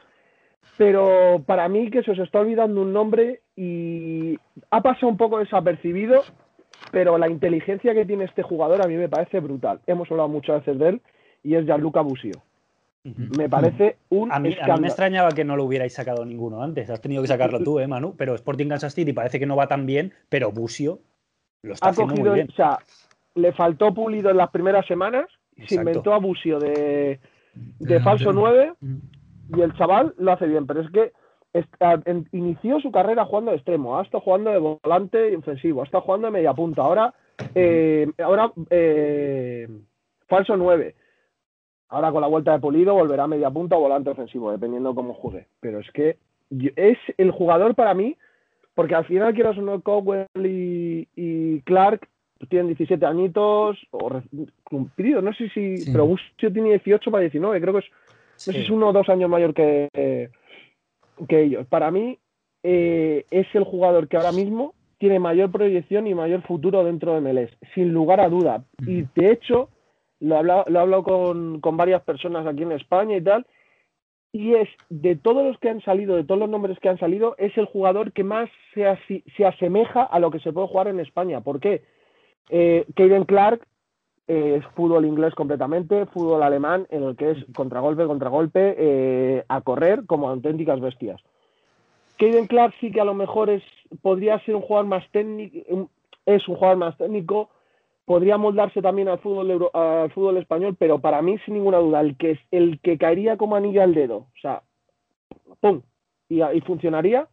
pero 0.78 1.42
para 1.46 1.68
mí 1.68 1.90
que 1.90 2.04
se 2.04 2.12
os 2.12 2.20
está 2.20 2.40
olvidando 2.40 2.82
un 2.82 2.94
nombre 2.94 3.42
y 3.56 4.38
ha 4.70 4.82
pasado 4.82 5.08
un 5.08 5.18
poco 5.18 5.40
desapercibido, 5.40 6.24
pero 6.94 7.18
la 7.18 7.28
inteligencia 7.28 7.96
que 7.96 8.06
tiene 8.06 8.26
este 8.26 8.44
jugador 8.44 8.84
a 8.84 8.88
mí 8.88 8.96
me 8.96 9.10
parece 9.10 9.40
brutal. 9.40 9.80
Hemos 9.88 10.12
hablado 10.12 10.30
muchas 10.30 10.60
veces 10.60 10.78
de 10.78 10.90
él 10.90 11.02
y 11.42 11.56
es 11.56 11.66
Gianluca 11.66 12.02
Busio. 12.02 12.44
Me 13.04 13.50
parece 13.50 13.98
un 14.10 14.32
a 14.32 14.40
mí, 14.40 14.56
a 14.62 14.76
mí, 14.76 14.82
me 14.82 14.88
extrañaba 14.88 15.32
que 15.32 15.44
no 15.44 15.58
lo 15.58 15.64
hubierais 15.64 15.92
sacado 15.92 16.24
ninguno 16.24 16.62
antes. 16.62 16.92
Has 16.92 17.02
tenido 17.02 17.24
que 17.24 17.28
sacarlo 17.28 17.62
tú, 17.62 17.80
¿eh, 17.80 17.88
Manu? 17.88 18.16
Pero 18.16 18.36
Sporting 18.36 18.68
Kansas 18.68 18.94
City 18.94 19.12
parece 19.12 19.40
que 19.40 19.48
no 19.48 19.56
va 19.56 19.68
tan 19.68 19.88
bien, 19.88 20.14
pero 20.30 20.52
Busio 20.52 21.00
lo 21.64 21.74
está 21.74 21.90
haciendo 21.90 22.14
muy 22.14 22.30
bien. 22.30 22.50
O 22.50 22.54
sea, 22.54 22.78
le 23.34 23.54
faltó 23.54 23.92
pulido 23.92 24.30
en 24.30 24.38
las 24.38 24.52
primeras 24.52 24.86
semanas, 24.86 25.26
se 25.66 25.76
inventó 25.76 26.14
a 26.14 26.20
Busio 26.20 26.60
de, 26.60 27.20
de 27.80 28.00
falso 28.02 28.32
9 28.32 28.74
y 29.50 29.62
el 29.62 29.74
chaval 29.74 30.14
lo 30.20 30.32
hace 30.32 30.46
bien, 30.46 30.68
pero 30.68 30.82
es 30.82 30.92
que 30.92 31.12
inició 32.32 32.80
su 32.80 32.92
carrera 32.92 33.26
jugando 33.26 33.52
de 33.52 33.58
extremo, 33.58 33.98
ha 33.98 34.04
estado 34.04 34.24
jugando 34.24 34.52
de 34.52 34.60
volante 34.60 35.36
ofensivo, 35.36 35.82
ha 35.82 35.86
estado 35.86 36.04
jugando 36.04 36.28
de 36.28 36.34
media 36.34 36.54
punta, 36.54 36.82
ahora, 36.82 37.14
eh, 37.54 38.08
ahora 38.24 38.52
eh, 38.70 39.68
falso 40.28 40.58
9. 40.58 40.96
Ahora 41.90 42.12
con 42.12 42.22
la 42.22 42.28
vuelta 42.28 42.54
de 42.54 42.60
Pulido 42.60 42.96
volverá 42.96 43.26
a 43.26 43.28
media 43.28 43.52
punta 43.52 43.78
o 43.78 43.82
volante 43.82 44.10
ofensivo, 44.10 44.52
dependiendo 44.52 44.96
cómo 44.96 45.14
juegue. 45.14 45.48
Pero 45.60 45.80
es 45.80 45.92
que 45.92 46.18
es 46.76 46.98
el 47.18 47.30
jugador 47.30 47.76
para 47.76 47.94
mí, 47.94 48.18
porque 48.74 48.96
al 48.96 49.06
final 49.06 49.34
quiero 49.36 49.54
no 49.54 49.82
Cowell 49.82 50.28
y, 50.36 51.08
y 51.16 51.62
Clark 51.62 52.08
tienen 52.50 52.68
17 52.68 53.06
añitos 53.06 53.78
o 53.92 54.22
cumplidos, 54.64 55.24
no 55.24 55.34
sé 55.34 55.50
si, 55.50 55.92
pero 55.92 56.06
Busio 56.06 56.52
tiene 56.52 56.70
18 56.70 57.12
para 57.12 57.22
19, 57.22 57.62
creo 57.62 57.74
que 57.74 57.80
es, 57.80 57.86
no 57.90 58.38
sé 58.38 58.52
si 58.54 58.60
es 58.60 58.70
uno 58.70 58.90
o 58.90 58.94
dos 58.94 59.08
años 59.10 59.30
mayor 59.30 59.54
que, 59.54 60.30
que 61.28 61.44
ellos. 61.44 61.68
Para 61.68 61.92
mí 61.92 62.20
eh, 62.64 63.26
es 63.32 63.48
el 63.54 63.64
jugador 63.64 64.08
que 64.08 64.18
ahora 64.18 64.32
mismo 64.32 64.74
tiene 64.98 65.20
mayor 65.20 65.52
proyección 65.52 66.08
y 66.08 66.14
mayor 66.14 66.42
futuro 66.44 66.84
dentro 66.84 67.14
de 67.14 67.22
MLS, 67.22 67.52
sin 67.76 67.92
lugar 67.92 68.22
a 68.22 68.30
duda. 68.30 68.64
Y 68.88 69.04
de 69.16 69.32
hecho, 69.32 69.70
lo 70.20 70.36
he 70.36 70.38
hablado, 70.38 70.66
lo 70.68 70.80
he 70.80 70.82
hablado 70.82 71.04
con, 71.04 71.60
con, 71.60 71.76
varias 71.76 72.02
personas 72.04 72.48
aquí 72.48 72.64
en 72.64 72.72
España 72.72 73.18
y 73.18 73.22
tal, 73.22 73.46
y 74.32 74.54
es 74.54 74.70
de 74.90 75.16
todos 75.16 75.46
los 75.46 75.60
que 75.60 75.70
han 75.70 75.82
salido, 75.82 76.16
de 76.16 76.24
todos 76.24 76.40
los 76.40 76.50
nombres 76.50 76.80
que 76.80 76.90
han 76.90 76.98
salido, 76.98 77.36
es 77.38 77.56
el 77.58 77.66
jugador 77.66 78.14
que 78.14 78.24
más 78.24 78.50
se, 78.74 78.98
se 79.36 79.46
asemeja 79.46 80.04
a 80.04 80.20
lo 80.20 80.32
que 80.32 80.40
se 80.40 80.54
puede 80.54 80.68
jugar 80.68 80.88
en 80.88 81.00
España. 81.00 81.42
¿Por 81.42 81.60
qué? 81.60 81.84
Eh, 82.50 82.86
Clark 82.96 83.68
eh, 84.28 84.60
es 84.60 84.66
fútbol 84.74 85.06
inglés 85.06 85.36
completamente, 85.36 86.06
fútbol 86.08 86.44
alemán, 86.44 86.88
en 86.90 87.04
el 87.04 87.16
que 87.16 87.32
es 87.32 87.46
contragolpe, 87.56 88.06
contragolpe, 88.06 88.76
eh, 88.78 89.44
a 89.50 89.62
correr 89.62 90.06
como 90.06 90.30
auténticas 90.30 90.80
bestias. 90.80 91.22
Caden 92.18 92.48
Clark 92.48 92.74
sí 92.80 92.92
que 92.92 93.02
a 93.02 93.06
lo 93.06 93.14
mejor 93.14 93.50
es, 93.50 93.64
podría 94.02 94.40
ser 94.46 94.56
un 94.56 94.62
jugador 94.62 94.88
más 94.88 95.04
técnico, 95.12 95.90
es 96.26 96.48
un 96.48 96.56
jugador 96.56 96.78
más 96.78 96.98
técnico, 96.98 97.50
podría 98.06 98.38
moldarse 98.38 98.82
también 98.82 99.10
al 99.10 99.20
fútbol, 99.20 99.70
al 99.74 100.12
fútbol 100.12 100.38
español, 100.38 100.76
pero 100.78 101.00
para 101.00 101.22
mí, 101.22 101.38
sin 101.46 101.56
ninguna 101.56 101.80
duda, 101.80 102.00
el 102.00 102.16
que, 102.16 102.40
el 102.52 102.80
que 102.82 102.98
caería 102.98 103.36
como 103.36 103.56
anillo 103.56 103.82
al 103.82 103.94
dedo, 103.94 104.18
o 104.18 104.40
sea, 104.42 104.62
¡pum! 105.60 105.82
Y, 106.30 106.42
funcionaría, 106.62 107.28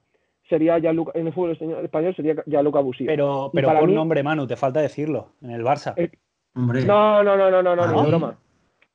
sería 0.49 0.79
ya 0.79 0.91
en 0.91 1.27
el 1.27 1.33
fútbol 1.33 1.57
español 1.83 2.15
sería 2.17 2.43
ya 2.47 2.63
Luca 2.63 2.81
Busio. 2.81 3.07
Pero, 3.07 3.51
pero 3.55 3.73
por 3.79 3.89
nombre, 3.89 4.23
Manu, 4.23 4.47
te 4.47 4.57
falta 4.57 4.81
decirlo, 4.81 5.29
en 5.41 5.53
el 5.53 5.63
Barça. 5.63 5.95
Eh, 5.97 6.11
no, 6.55 7.23
no, 7.23 7.37
no, 7.37 7.51
no, 7.51 7.63
no, 7.63 7.77
no, 7.77 8.07
broma. 8.07 8.37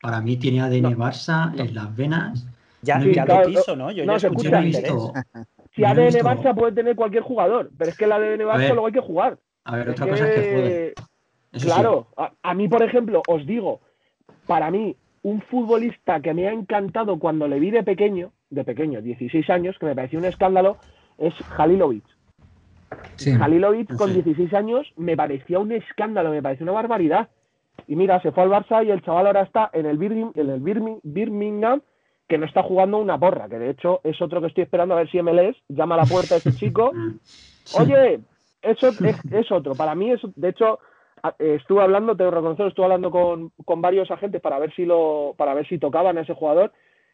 Para 0.02 0.22
mí 0.22 0.38
tiene 0.38 0.62
ADN 0.62 0.98
Barça 0.98 1.58
en 1.58 1.74
las 1.74 1.96
venas. 1.96 2.48
Ya, 2.82 3.00
no 3.00 3.12
ya 3.12 3.26
lo 3.26 3.48
quiso, 3.48 3.76
¿no? 3.76 3.92
Yo 3.92 4.04
ya 4.04 4.16
escuché 4.16 4.94
Si 5.74 5.84
ADN 5.84 6.20
Barça 6.22 6.54
puede 6.54 6.74
tener 6.74 6.96
cualquier 6.96 7.24
jugador, 7.24 7.72
pero 7.78 7.90
es 7.90 7.98
que 7.98 8.06
el 8.06 8.12
ADN 8.12 8.42
Barça 8.42 8.70
luego 8.70 8.88
hay 8.88 8.94
que 8.94 9.00
jugar. 9.00 9.40
A 9.64 9.78
ver, 9.78 9.90
otra 9.90 10.08
cosa 10.08 10.30
es 10.30 10.36
que 10.36 10.54
juegue. 10.54 10.94
claro, 11.64 12.08
a, 12.44 12.54
mí, 12.54 12.68
por 12.68 12.84
ejemplo, 12.84 13.24
os 13.28 13.46
digo, 13.48 13.82
para 14.46 14.70
mí, 14.70 14.96
un 15.24 15.42
futbolista 15.42 16.20
que 16.20 16.34
me 16.34 16.48
ha 16.48 16.52
encantado 16.52 17.18
cuando 17.18 17.48
le 17.48 17.60
vi 17.60 17.72
de 17.72 17.82
pequeño, 17.82 18.32
de 18.52 18.64
pequeño, 18.64 19.02
16 19.02 19.50
años, 19.50 19.78
que 19.80 19.88
me 19.88 19.96
pareció 19.96 20.20
un 20.20 20.26
escándalo, 20.26 20.78
es 21.18 21.34
Halilovic. 21.58 22.06
Sí. 23.16 23.32
Halilovic 23.32 23.96
con 23.96 24.14
16 24.14 24.54
años 24.54 24.94
me 24.98 25.18
parecía 25.18 25.58
un 25.58 25.72
escándalo, 25.72 26.30
me 26.30 26.44
parecía 26.44 26.64
una 26.66 26.74
barbaridad. 26.74 27.30
Y 27.88 27.96
mira, 27.96 28.22
se 28.22 28.32
fue 28.32 28.44
al 28.44 28.50
Barça 28.50 28.86
y 28.86 28.92
el 28.92 29.02
chaval 29.02 29.28
ahora 29.28 29.42
está 29.42 29.70
en 29.74 29.86
el, 29.86 29.98
Birmingham, 29.98 30.34
en 30.36 30.50
el 30.50 31.00
Birmingham, 31.04 31.82
que 32.28 32.38
no 32.38 32.46
está 32.46 32.64
jugando 32.64 32.98
una 32.98 33.20
porra, 33.20 33.48
que 33.48 33.60
de 33.60 33.70
hecho 33.70 34.02
es 34.04 34.20
otro 34.22 34.42
que 34.42 34.48
estoy 34.48 34.64
esperando 34.64 34.96
a 34.96 34.98
ver 34.98 35.12
si 35.12 35.22
MLS 35.22 35.56
llama 35.70 35.96
a 35.96 36.00
la 36.00 36.06
puerta 36.06 36.36
a 36.36 36.38
ese 36.40 36.52
chico. 36.56 36.92
Oye, 37.80 38.20
eso 38.62 38.88
es, 38.90 39.52
otro. 39.52 39.76
Para 39.76 39.94
mí, 39.94 40.12
es, 40.12 40.22
de 40.36 40.50
hecho, 40.50 40.80
estuve 41.38 41.84
hablando, 41.84 42.16
tengo 42.16 42.32
que 42.32 42.38
reconocer, 42.38 42.68
estuve 42.68 42.86
hablando 42.86 43.12
con, 43.12 43.52
con, 43.64 43.82
varios 43.82 44.10
agentes 44.10 44.42
para 44.42 44.58
ver 44.58 44.74
si 44.74 44.86
lo, 44.86 45.36
para 45.38 45.54
ver 45.54 45.68
si 45.68 45.78
tocaban 45.78 46.18
a 46.18 46.22
ese 46.22 46.34
jugador 46.34 46.72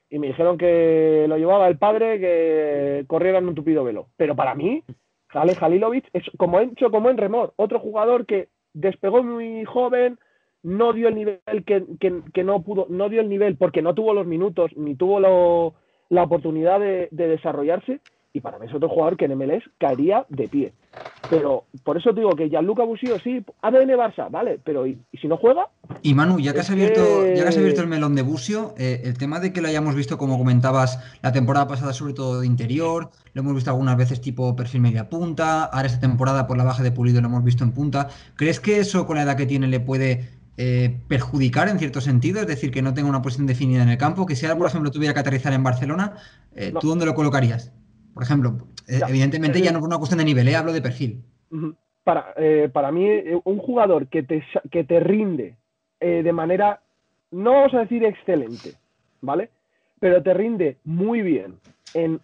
y 0.10 0.20
me 0.20 0.28
dijeron 0.28 0.58
que 0.58 1.26
lo 1.28 1.38
llevaba 1.38 1.68
el 1.68 1.78
padre, 1.78 2.20
que 2.20 3.06
corriera 3.08 3.40
en 3.40 3.48
un 3.48 3.56
tupido 3.56 3.84
velo. 3.84 4.08
Pero 4.18 4.36
para 4.36 4.56
mí, 4.56 4.84
Jale 5.30 5.56
Jalilovic 5.56 6.10
es 6.14 6.24
como 6.38 6.60
he 6.60 6.66
hecho 6.66 6.92
como 6.92 7.10
en 7.10 7.18
Remor, 7.18 7.54
otro 7.56 7.80
jugador 7.80 8.26
que 8.26 8.50
despegó 8.74 9.24
muy 9.24 9.64
joven, 9.64 10.20
no 10.64 10.94
dio 10.94 11.08
el 11.08 11.16
nivel 11.16 11.40
que, 11.66 12.44
no 12.44 12.62
pudo, 12.62 12.88
no 12.90 13.10
dio 13.10 13.22
el 13.22 13.30
nivel 13.30 13.56
porque 13.58 13.82
no 13.82 13.94
tuvo 13.94 14.14
los 14.14 14.28
minutos 14.28 14.72
ni 14.76 14.96
tuvo 14.96 15.20
la 15.20 16.24
oportunidad 16.24 16.80
de, 16.80 17.10
desarrollarse. 17.12 18.00
Y 18.34 18.40
para 18.40 18.60
mí 18.60 18.66
es 18.66 18.74
otro 18.74 18.88
jugador 18.88 19.18
que 19.18 19.26
en 19.26 19.38
MLS 19.38 19.64
caería 19.78 20.26
de 20.30 20.48
pie. 20.48 20.74
Pero 21.30 21.66
por 21.84 21.98
eso 21.98 22.14
digo 22.14 22.30
que 22.32 22.48
Gianluca 22.48 22.84
Busio 22.84 23.20
sí, 23.20 23.44
ADN 23.62 23.90
Barça, 23.90 24.32
vale, 24.32 24.58
pero 24.64 24.88
¿y, 24.88 24.98
si 25.20 25.28
no 25.28 25.36
juega? 25.36 25.68
Y 26.02 26.14
Manu, 26.14 26.40
ya 26.40 26.54
que, 26.54 26.62
has 26.62 26.72
abierto, 26.72 27.28
ya 27.28 27.44
que 27.44 27.50
has 27.50 27.58
abierto 27.58 27.82
el 27.82 27.88
melón 27.88 28.16
de 28.16 28.22
Busio, 28.22 28.74
eh, 28.78 29.02
el 29.04 29.18
tema 29.18 29.42
de 29.42 29.52
que 29.52 29.60
lo 29.60 29.68
hayamos 29.68 29.96
visto, 29.96 30.18
como 30.18 30.38
comentabas, 30.38 31.04
la 31.22 31.34
temporada 31.34 31.68
pasada, 31.68 31.92
sobre 31.92 32.14
todo 32.14 32.40
de 32.40 32.48
interior, 32.48 33.10
lo 33.34 33.42
hemos 33.42 33.54
visto 33.54 33.70
algunas 33.70 33.98
veces 33.98 34.22
tipo 34.22 34.56
perfil 34.56 34.80
media 34.80 35.10
punta, 35.10 35.66
ahora 35.66 35.88
esta 35.88 36.00
temporada 36.00 36.48
por 36.48 36.58
la 36.58 36.64
baja 36.64 36.84
de 36.84 36.92
Pulido 36.94 37.20
lo 37.20 37.28
hemos 37.28 37.44
visto 37.44 37.66
en 37.66 37.74
punta. 37.74 38.08
¿Crees 38.38 38.62
que 38.62 38.80
eso 38.80 39.06
con 39.06 39.18
la 39.18 39.24
edad 39.24 39.36
que 39.36 39.46
tiene 39.46 39.68
le 39.68 39.82
puede 39.82 40.41
eh, 40.64 40.96
perjudicar 41.08 41.70
en 41.70 41.80
cierto 41.80 42.02
sentido, 42.02 42.40
es 42.40 42.46
decir, 42.46 42.70
que 42.70 42.84
no 42.84 42.94
tenga 42.94 43.10
una 43.10 43.24
posición 43.24 43.48
definida 43.48 43.82
en 43.82 43.90
el 43.90 43.98
campo, 43.98 44.28
que 44.28 44.36
si 44.36 44.46
ahora, 44.46 44.60
por 44.60 44.68
ejemplo, 44.68 44.92
tuviera 44.92 45.12
que 45.12 45.20
aterrizar 45.20 45.54
en 45.54 45.64
Barcelona, 45.64 46.18
eh, 46.56 46.72
¿tú 46.80 46.88
dónde 46.88 47.08
lo 47.08 47.16
colocarías? 47.16 47.74
Por 48.14 48.22
ejemplo, 48.22 48.58
eh, 48.88 49.00
evidentemente 49.10 49.60
ya 49.60 49.72
no 49.72 49.80
es 49.80 49.86
una 49.86 49.98
cuestión 49.98 50.20
de 50.20 50.26
nivel, 50.26 50.54
hablo 50.54 50.72
de 50.72 50.84
perfil. 50.84 51.24
Para, 52.04 52.36
para 52.72 52.92
mí, 52.92 53.08
un 53.44 53.58
jugador 53.58 54.06
que 54.06 54.22
te, 54.22 54.44
que 54.70 54.84
te 54.84 55.00
rinde 55.00 55.56
de 56.00 56.32
manera, 56.32 56.80
no 57.32 57.54
vamos 57.54 57.74
a 57.74 57.80
decir 57.80 58.06
excelente, 58.06 58.74
¿vale? 59.22 59.50
Pero 60.00 60.22
te 60.22 60.32
rinde 60.32 60.78
muy 60.84 61.24
bien 61.24 61.56
en 61.96 62.20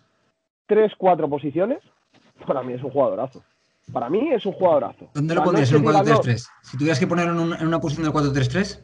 3-4 0.70 1.28
posiciones, 1.28 1.80
para 2.46 2.62
mí 2.62 2.74
es 2.74 2.84
un 2.84 2.92
jugadorazo. 2.92 3.42
Para 3.92 4.10
mí 4.10 4.30
es 4.34 4.46
un 4.46 4.54
jugadorazo. 4.54 5.10
¿Dónde 5.14 5.34
lo 5.34 5.44
pondrías 5.44 5.72
en 5.72 5.78
un 5.78 5.86
4-3-3? 5.86 6.48
Si 6.62 6.78
tuvieras 6.78 7.00
que 7.00 7.08
ponerlo 7.08 7.56
en, 7.56 7.68
una 7.68 7.80
posición 7.80 8.04
del 8.04 8.14
4-3-3. 8.14 8.80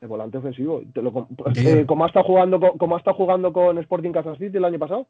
El 0.00 0.08
volante 0.08 0.36
ofensivo. 0.36 0.82
Eh, 0.82 1.84
como, 1.86 2.04
ha 2.04 2.08
estado 2.08 2.26
jugando 2.26 2.60
con, 2.60 2.76
como 2.76 2.98
jugando 2.98 3.52
con 3.52 3.78
Sporting 3.78 4.12
Kansas 4.12 4.36
City 4.36 4.58
el 4.58 4.64
año 4.64 4.78
pasado. 4.78 5.06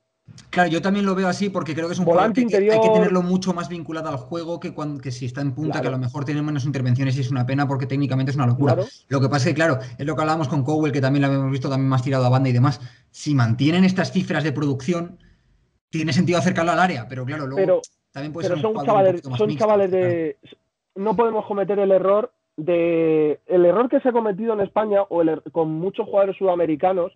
Claro, 0.50 0.70
yo 0.70 0.80
también 0.80 1.04
lo 1.04 1.14
veo 1.14 1.26
así 1.26 1.48
porque 1.48 1.74
creo 1.74 1.88
que 1.88 1.94
es 1.94 1.98
un 1.98 2.04
Volante 2.04 2.42
jugador 2.42 2.60
que, 2.60 2.66
que 2.66 2.72
hay 2.72 2.78
que 2.78 2.86
interior. 2.86 2.94
tenerlo 2.94 3.22
mucho 3.22 3.54
más 3.54 3.68
vinculado 3.68 4.08
al 4.10 4.18
juego 4.18 4.60
que, 4.60 4.72
cuando, 4.72 5.00
que 5.00 5.10
si 5.10 5.26
está 5.26 5.40
en 5.40 5.52
punta, 5.52 5.80
que 5.80 5.88
a 5.88 5.90
lo 5.90 5.98
mejor 5.98 6.24
tiene 6.24 6.42
menos 6.42 6.64
intervenciones 6.64 7.16
y 7.16 7.22
es 7.22 7.30
una 7.30 7.44
pena 7.44 7.66
porque 7.66 7.86
técnicamente 7.86 8.30
es 8.30 8.36
una 8.36 8.46
locura. 8.46 8.74
Claro. 8.74 8.88
Lo 9.08 9.20
que 9.20 9.28
pasa 9.28 9.48
es 9.48 9.54
que, 9.54 9.54
claro, 9.54 9.78
es 9.98 10.06
lo 10.06 10.14
que 10.14 10.20
hablábamos 10.20 10.46
con 10.46 10.62
Cowell, 10.62 10.92
que 10.92 11.00
también 11.00 11.22
lo 11.22 11.28
habíamos 11.28 11.50
visto 11.50 11.68
también 11.68 11.88
más 11.88 12.02
tirado 12.02 12.26
a 12.26 12.28
banda 12.28 12.50
y 12.50 12.52
demás. 12.52 12.80
Si 13.10 13.34
mantienen 13.34 13.84
estas 13.84 14.12
cifras 14.12 14.44
de 14.44 14.52
producción, 14.52 15.18
tiene 15.90 16.12
sentido 16.12 16.38
acercarlo 16.38 16.72
al 16.72 16.80
área, 16.80 17.08
pero 17.08 17.24
claro, 17.24 17.46
luego 17.46 17.56
Pero, 17.56 17.80
también 18.14 18.32
puede 18.32 18.48
pero 18.48 18.60
ser 18.60 18.62
son 18.74 18.84
chavales, 18.86 19.20
son 19.20 19.46
mixto, 19.48 19.64
chavales 19.66 19.90
claro. 19.90 20.06
de. 20.06 20.36
No 20.96 21.14
podemos 21.16 21.44
cometer 21.46 21.78
el 21.78 21.90
error 21.92 22.30
de. 22.56 23.40
El 23.46 23.64
error 23.66 23.88
que 23.90 24.00
se 24.00 24.08
ha 24.08 24.12
cometido 24.12 24.54
en 24.54 24.60
España, 24.60 25.02
o 25.02 25.20
el 25.20 25.28
er- 25.28 25.42
con 25.52 25.70
muchos 25.72 26.06
jugadores 26.06 26.36
sudamericanos, 26.36 27.12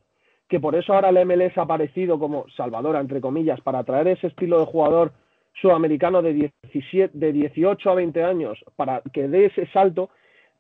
que 0.49 0.61
por 0.61 0.74
eso 0.74 0.92
ahora 0.92 1.09
el 1.11 1.24
MLS 1.24 1.57
ha 1.57 1.62
aparecido 1.62 2.18
como 2.18 2.46
salvadora, 2.57 3.01
entre 3.01 3.20
comillas, 3.20 3.61
para 3.61 3.84
traer 3.84 4.09
ese 4.09 4.26
estilo 4.26 4.59
de 4.61 4.66
jugador 4.66 5.12
sudamericano 5.61 6.22
de, 6.22 6.32
17, 6.34 7.11
de 7.16 7.32
18 7.32 7.90
a 7.90 7.94
20 7.94 8.22
años, 8.24 8.59
para 8.76 9.01
que 9.12 9.28
dé 9.28 9.46
ese 9.46 9.66
salto. 9.72 10.11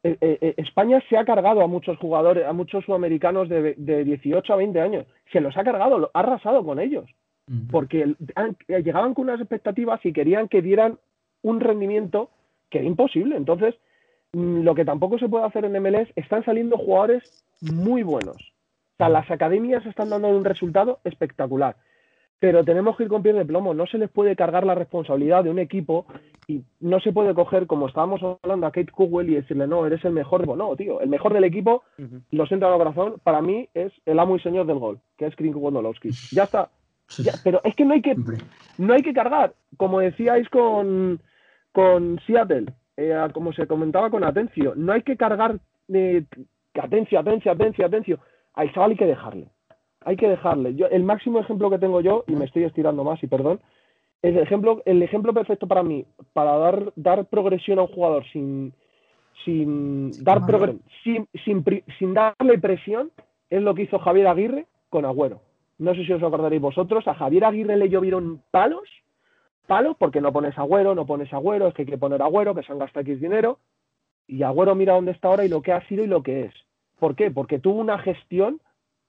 Eh, 0.04 0.16
eh, 0.20 0.38
eh, 0.40 0.54
España 0.58 1.02
se 1.08 1.16
ha 1.16 1.24
cargado 1.24 1.60
a 1.60 1.66
muchos 1.66 1.98
jugadores, 1.98 2.46
a 2.46 2.52
muchos 2.52 2.84
sudamericanos 2.84 3.48
de, 3.48 3.74
de 3.76 4.04
18 4.04 4.52
a 4.52 4.56
20 4.56 4.80
años. 4.80 5.06
Se 5.32 5.40
los 5.40 5.56
ha 5.56 5.64
cargado, 5.64 5.98
lo- 5.98 6.10
ha 6.14 6.20
arrasado 6.20 6.64
con 6.64 6.78
ellos. 6.78 7.04
Porque 7.70 8.14
eh, 8.68 8.82
llegaban 8.82 9.14
con 9.14 9.24
unas 9.24 9.40
expectativas 9.40 10.04
y 10.04 10.12
querían 10.12 10.48
que 10.48 10.62
dieran 10.62 10.98
un 11.42 11.60
rendimiento 11.60 12.30
que 12.70 12.78
era 12.78 12.86
imposible. 12.86 13.36
Entonces, 13.36 13.74
mm, 14.32 14.60
lo 14.62 14.74
que 14.74 14.84
tampoco 14.84 15.18
se 15.18 15.28
puede 15.28 15.44
hacer 15.44 15.64
en 15.64 15.76
MLS, 15.80 16.12
están 16.16 16.44
saliendo 16.44 16.76
jugadores 16.76 17.44
muy 17.60 18.02
buenos. 18.02 18.36
O 18.36 18.96
sea, 18.98 19.08
las 19.08 19.30
academias 19.30 19.86
están 19.86 20.10
dando 20.10 20.28
un 20.28 20.44
resultado 20.44 20.98
espectacular. 21.04 21.76
Pero 22.40 22.64
tenemos 22.64 22.96
que 22.96 23.02
ir 23.04 23.08
con 23.08 23.22
pies 23.22 23.34
de 23.34 23.44
plomo. 23.44 23.74
No 23.74 23.86
se 23.86 23.98
les 23.98 24.10
puede 24.10 24.36
cargar 24.36 24.64
la 24.64 24.76
responsabilidad 24.76 25.42
de 25.42 25.50
un 25.50 25.58
equipo 25.58 26.06
y 26.46 26.62
no 26.78 27.00
se 27.00 27.12
puede 27.12 27.34
coger, 27.34 27.66
como 27.66 27.88
estábamos 27.88 28.22
hablando 28.22 28.66
a 28.66 28.70
Kate 28.70 28.92
Cowell 28.92 29.28
y 29.28 29.34
decirle, 29.34 29.66
no, 29.66 29.84
eres 29.86 30.04
el 30.04 30.12
mejor. 30.12 30.46
No, 30.56 30.76
tío, 30.76 31.00
el 31.00 31.08
mejor 31.08 31.34
del 31.34 31.44
equipo, 31.44 31.82
lo 32.30 32.46
siento 32.46 32.66
en 32.66 32.72
el 32.72 32.78
corazón, 32.78 33.16
para 33.24 33.42
mí 33.42 33.68
es 33.74 33.92
el 34.06 34.20
amo 34.20 34.36
y 34.36 34.40
señor 34.40 34.66
del 34.66 34.78
gol, 34.78 35.00
que 35.16 35.26
es 35.26 35.34
Krim 35.34 35.56
Wondolowski. 35.56 36.10
Ya 36.30 36.44
está. 36.44 36.70
Ya, 37.16 37.32
pero 37.42 37.60
es 37.64 37.74
que 37.74 37.84
no 37.84 37.94
hay 37.94 38.02
que 38.02 38.14
no 38.76 38.92
hay 38.92 39.02
que 39.02 39.14
cargar, 39.14 39.54
como 39.76 40.00
decíais 40.00 40.48
con, 40.50 41.20
con 41.72 42.20
Seattle, 42.26 42.66
eh, 42.96 43.16
como 43.32 43.52
se 43.52 43.66
comentaba 43.66 44.10
con 44.10 44.24
Atencio, 44.24 44.74
no 44.76 44.92
hay 44.92 45.02
que 45.02 45.16
cargar 45.16 45.58
de 45.88 46.26
Atencio, 46.74 47.18
Atencio, 47.18 47.52
Atencio, 47.52 47.86
Atencio. 47.86 48.18
Al 48.54 48.72
chaval 48.72 48.90
hay 48.90 48.96
que 48.96 49.06
dejarle. 49.06 49.48
Hay 50.04 50.16
que 50.16 50.28
dejarle. 50.28 50.74
Yo, 50.74 50.86
el 50.86 51.02
máximo 51.02 51.40
ejemplo 51.40 51.70
que 51.70 51.78
tengo 51.78 52.00
yo, 52.00 52.24
y 52.26 52.34
me 52.34 52.44
estoy 52.44 52.64
estirando 52.64 53.04
más, 53.04 53.22
y 53.22 53.26
perdón, 53.26 53.60
el 54.22 54.36
ejemplo, 54.38 54.82
el 54.84 55.02
ejemplo 55.02 55.32
perfecto 55.32 55.66
para 55.66 55.82
mí, 55.82 56.04
para 56.32 56.56
dar, 56.56 56.92
dar 56.96 57.26
progresión 57.26 57.78
a 57.78 57.82
un 57.82 57.88
jugador 57.88 58.24
sin, 58.32 58.72
sin 59.44 60.10
dar 60.24 60.42
sin, 61.04 61.28
sin, 61.44 61.64
sin 61.98 62.14
darle 62.14 62.58
presión, 62.58 63.10
es 63.50 63.62
lo 63.62 63.74
que 63.74 63.82
hizo 63.82 63.98
Javier 63.98 64.26
Aguirre 64.26 64.66
con 64.90 65.04
Agüero. 65.04 65.40
No 65.78 65.94
sé 65.94 66.04
si 66.04 66.12
os 66.12 66.22
acordaréis 66.22 66.60
vosotros, 66.60 67.06
a 67.06 67.14
Javier 67.14 67.44
Aguirre 67.44 67.76
le 67.76 67.88
llovieron 67.88 68.42
palos, 68.50 68.88
palos, 69.66 69.96
porque 69.98 70.20
no 70.20 70.32
pones 70.32 70.58
Agüero, 70.58 70.94
no 70.94 71.06
pones 71.06 71.32
Agüero, 71.32 71.68
es 71.68 71.74
que 71.74 71.82
hay 71.82 71.86
que 71.86 71.98
poner 71.98 72.20
Agüero, 72.20 72.54
que 72.54 72.62
se 72.62 72.72
han 72.72 72.78
gastado 72.78 73.02
X 73.02 73.20
dinero, 73.20 73.58
y 74.26 74.42
Agüero 74.42 74.74
mira 74.74 74.94
dónde 74.94 75.12
está 75.12 75.28
ahora 75.28 75.44
y 75.44 75.48
lo 75.48 75.62
que 75.62 75.72
ha 75.72 75.86
sido 75.86 76.04
y 76.04 76.08
lo 76.08 76.22
que 76.22 76.46
es. 76.46 76.54
¿Por 76.98 77.14
qué? 77.14 77.30
Porque 77.30 77.60
tuvo 77.60 77.80
una 77.80 77.98
gestión, 77.98 78.60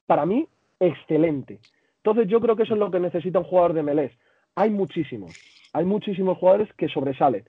para 0.06 0.26
mí, 0.26 0.48
excelente. 0.80 1.60
Entonces 1.98 2.28
yo 2.28 2.40
creo 2.40 2.56
que 2.56 2.64
eso 2.64 2.74
es 2.74 2.80
lo 2.80 2.92
que 2.92 3.00
necesita 3.00 3.40
un 3.40 3.46
jugador 3.46 3.74
de 3.74 3.84
MLS. 3.84 4.12
Hay 4.56 4.70
muchísimos, 4.70 5.34
hay 5.74 5.86
muchísimos 5.86 6.38
jugadores 6.38 6.72
que 6.74 6.88
sobresalen. 6.88 7.46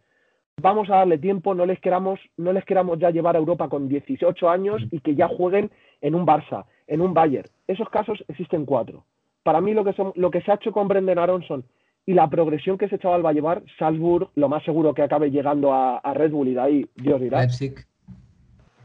Vamos 0.60 0.88
a 0.90 0.96
darle 0.96 1.18
tiempo, 1.18 1.54
no 1.54 1.64
les 1.66 1.80
queramos, 1.80 2.18
no 2.36 2.52
les 2.52 2.64
queramos 2.64 2.98
ya 2.98 3.10
llevar 3.10 3.36
a 3.36 3.38
Europa 3.38 3.68
con 3.68 3.88
18 3.88 4.48
años 4.48 4.82
y 4.90 5.00
que 5.00 5.14
ya 5.14 5.28
jueguen 5.28 5.70
en 6.00 6.14
un 6.14 6.26
Barça, 6.26 6.64
en 6.86 7.00
un 7.00 7.14
Bayern. 7.14 7.48
Esos 7.66 7.88
casos 7.88 8.22
existen 8.28 8.64
cuatro. 8.66 9.04
Para 9.42 9.60
mí 9.60 9.72
lo 9.74 9.84
que, 9.84 9.92
se, 9.92 10.02
lo 10.14 10.30
que 10.30 10.40
se 10.42 10.50
ha 10.50 10.56
hecho 10.56 10.72
con 10.72 10.88
Brendan 10.88 11.18
Aronson 11.18 11.64
y 12.06 12.14
la 12.14 12.28
progresión 12.28 12.76
que 12.78 12.86
ese 12.86 12.98
chaval 12.98 13.24
va 13.24 13.30
a 13.30 13.34
llevar, 13.34 13.62
Salzburg, 13.78 14.28
lo 14.34 14.48
más 14.48 14.62
seguro 14.64 14.92
que 14.94 15.02
acabe 15.02 15.30
llegando 15.30 15.72
a, 15.72 15.98
a 15.98 16.14
Red 16.14 16.32
Bull 16.32 16.48
y 16.48 16.54
de 16.54 16.60
ahí 16.60 16.86
Dios 16.96 17.20
dirá. 17.20 17.38
Leipzig. 17.40 17.74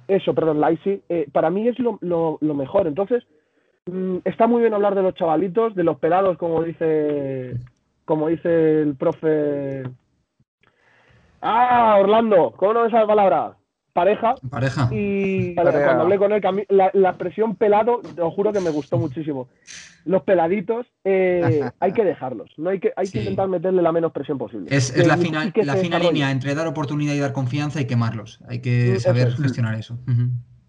Eso, 0.07 0.33
perdón, 0.35 0.61
Leipzig, 0.61 1.01
eh, 1.09 1.27
para 1.31 1.49
mí 1.49 1.67
es 1.67 1.79
lo, 1.79 1.97
lo- 2.01 2.37
lo 2.41 2.53
mejor. 2.53 2.85
Entonces, 2.87 3.23
mm, 3.87 4.17
está 4.23 4.45
muy 4.47 4.61
bien 4.61 4.73
hablar 4.73 4.93
de 4.95 5.01
los 5.01 5.15
chavalitos, 5.15 5.73
de 5.75 5.83
los 5.83 5.97
pelados, 5.97 6.37
como 6.37 6.61
dice, 6.63 7.53
como 8.05 8.27
dice 8.27 8.81
el 8.81 8.95
profe. 8.95 9.83
Ah, 11.47 11.97
Orlando, 11.99 12.53
¿cómo 12.57 12.73
no 12.73 12.83
me 12.85 12.89
sale 12.89 13.03
la 13.03 13.07
palabra? 13.07 13.57
Pareja. 13.93 14.35
Pareja. 14.49 14.89
Y 14.91 15.51
Pareja. 15.53 15.85
cuando 15.85 16.03
hablé 16.03 16.17
con 16.17 16.33
él, 16.33 16.41
la, 16.69 16.89
la 16.93 17.09
expresión 17.09 17.55
pelado, 17.55 18.01
te 18.01 18.19
lo 18.19 18.29
juro 18.31 18.51
que 18.51 18.59
me 18.59 18.69
gustó 18.71 18.97
muchísimo. 18.97 19.47
Los 20.03 20.23
peladitos, 20.23 20.85
eh, 21.05 21.61
hay 21.79 21.93
que 21.93 22.03
dejarlos. 22.03 22.49
No 22.57 22.71
hay 22.71 22.79
que, 22.79 22.91
hay 22.95 23.05
Sí. 23.05 23.13
que 23.13 23.19
intentar 23.19 23.47
meterle 23.47 23.81
la 23.81 23.91
menos 23.93 24.11
presión 24.11 24.37
posible. 24.37 24.75
Es, 24.75 24.95
la, 25.07 25.15
final, 25.17 25.53
la 25.55 25.75
fina 25.77 25.97
línea 25.99 26.31
entre 26.31 26.55
dar 26.55 26.67
oportunidad 26.67 27.13
y 27.13 27.19
dar 27.19 27.31
confianza 27.31 27.79
y 27.79 27.85
quemarlos. 27.85 28.41
Hay 28.49 28.57
Mm, 28.57 28.61
que 28.61 28.91
eso 28.93 28.99
saber 29.01 29.27
es. 29.29 29.35
gestionar 29.37 29.75
eso. 29.75 29.97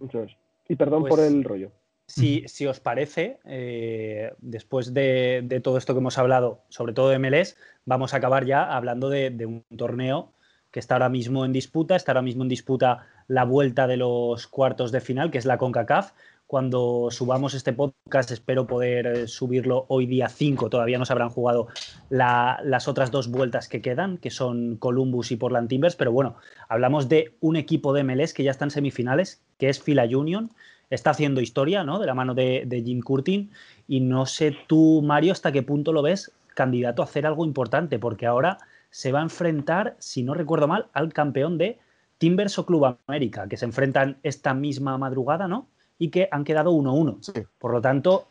Eso 0.06 0.22
es. 0.22 0.36
Y 0.68 0.76
perdón 0.76 1.00
Pues- 1.02 1.14
por 1.16 1.24
el 1.24 1.42
rollo. 1.42 1.72
Si, 2.08 2.44
si 2.46 2.64
os 2.68 2.78
parece, 2.78 3.40
eh, 3.44 4.32
después 4.38 4.94
de, 4.94 5.40
de 5.44 5.58
todo 5.60 5.76
esto 5.78 5.92
que 5.92 5.98
hemos 5.98 6.18
hablado, 6.18 6.62
sobre 6.68 6.92
todo 6.92 7.08
de 7.08 7.18
MLS, 7.18 7.56
vamos 7.84 8.14
a 8.14 8.18
acabar 8.18 8.44
ya 8.44 8.62
hablando 8.62 9.08
de, 9.08 9.30
de 9.30 9.46
un 9.46 9.64
torneo 9.76 10.32
que 10.76 10.80
está 10.80 10.96
ahora 10.96 11.08
mismo 11.08 11.46
en 11.46 11.54
disputa. 11.54 11.96
Está 11.96 12.12
ahora 12.12 12.20
mismo 12.20 12.42
en 12.42 12.50
disputa 12.50 13.06
la 13.28 13.44
vuelta 13.46 13.86
de 13.86 13.96
los 13.96 14.46
cuartos 14.46 14.92
de 14.92 15.00
final, 15.00 15.30
que 15.30 15.38
es 15.38 15.46
la 15.46 15.56
CONCACAF. 15.56 16.12
Cuando 16.46 17.08
subamos 17.10 17.54
este 17.54 17.72
podcast, 17.72 18.30
espero 18.30 18.66
poder 18.66 19.06
eh, 19.06 19.26
subirlo 19.26 19.86
hoy 19.88 20.04
día 20.04 20.28
5. 20.28 20.68
Todavía 20.68 20.98
no 20.98 21.06
se 21.06 21.14
habrán 21.14 21.30
jugado 21.30 21.68
la- 22.10 22.60
las 22.62 22.88
otras 22.88 23.10
dos 23.10 23.30
vueltas 23.30 23.68
que 23.68 23.80
quedan, 23.80 24.18
que 24.18 24.28
son 24.28 24.76
Columbus 24.76 25.32
y 25.32 25.36
Portland 25.36 25.70
Timbers. 25.70 25.96
Pero 25.96 26.12
bueno, 26.12 26.36
hablamos 26.68 27.08
de 27.08 27.34
un 27.40 27.56
equipo 27.56 27.94
de 27.94 28.04
MLS 28.04 28.34
que 28.34 28.42
ya 28.44 28.50
está 28.50 28.66
en 28.66 28.70
semifinales, 28.70 29.40
que 29.58 29.70
es 29.70 29.80
Fila 29.82 30.04
Union 30.04 30.50
está 30.90 31.08
haciendo 31.08 31.40
historia, 31.40 31.84
¿no? 31.84 31.98
De 31.98 32.06
la 32.06 32.12
mano 32.14 32.34
de 32.34 32.82
Jim 32.84 33.00
Curtin. 33.00 33.50
Y 33.88 34.00
no 34.00 34.26
sé 34.26 34.54
tú, 34.66 35.00
Mario, 35.02 35.32
hasta 35.32 35.52
qué 35.52 35.62
punto 35.62 35.94
lo 35.94 36.02
ves 36.02 36.32
candidato 36.54 37.00
a 37.00 37.06
hacer 37.06 37.24
algo 37.26 37.46
importante, 37.46 37.98
porque 37.98 38.26
ahora 38.26 38.58
se 38.96 39.12
va 39.12 39.18
a 39.18 39.24
enfrentar, 39.24 39.94
si 39.98 40.22
no 40.22 40.32
recuerdo 40.32 40.68
mal, 40.68 40.88
al 40.94 41.12
campeón 41.12 41.58
de 41.58 41.78
Timbers 42.16 42.58
o 42.58 42.64
Club 42.64 42.96
América, 43.06 43.46
que 43.46 43.58
se 43.58 43.66
enfrentan 43.66 44.16
esta 44.22 44.54
misma 44.54 44.96
madrugada, 44.96 45.46
¿no? 45.46 45.68
Y 45.98 46.08
que 46.08 46.30
han 46.32 46.44
quedado 46.44 46.72
1-1. 46.72 47.18
Sí. 47.20 47.42
Por 47.58 47.72
lo 47.72 47.82
tanto, 47.82 48.26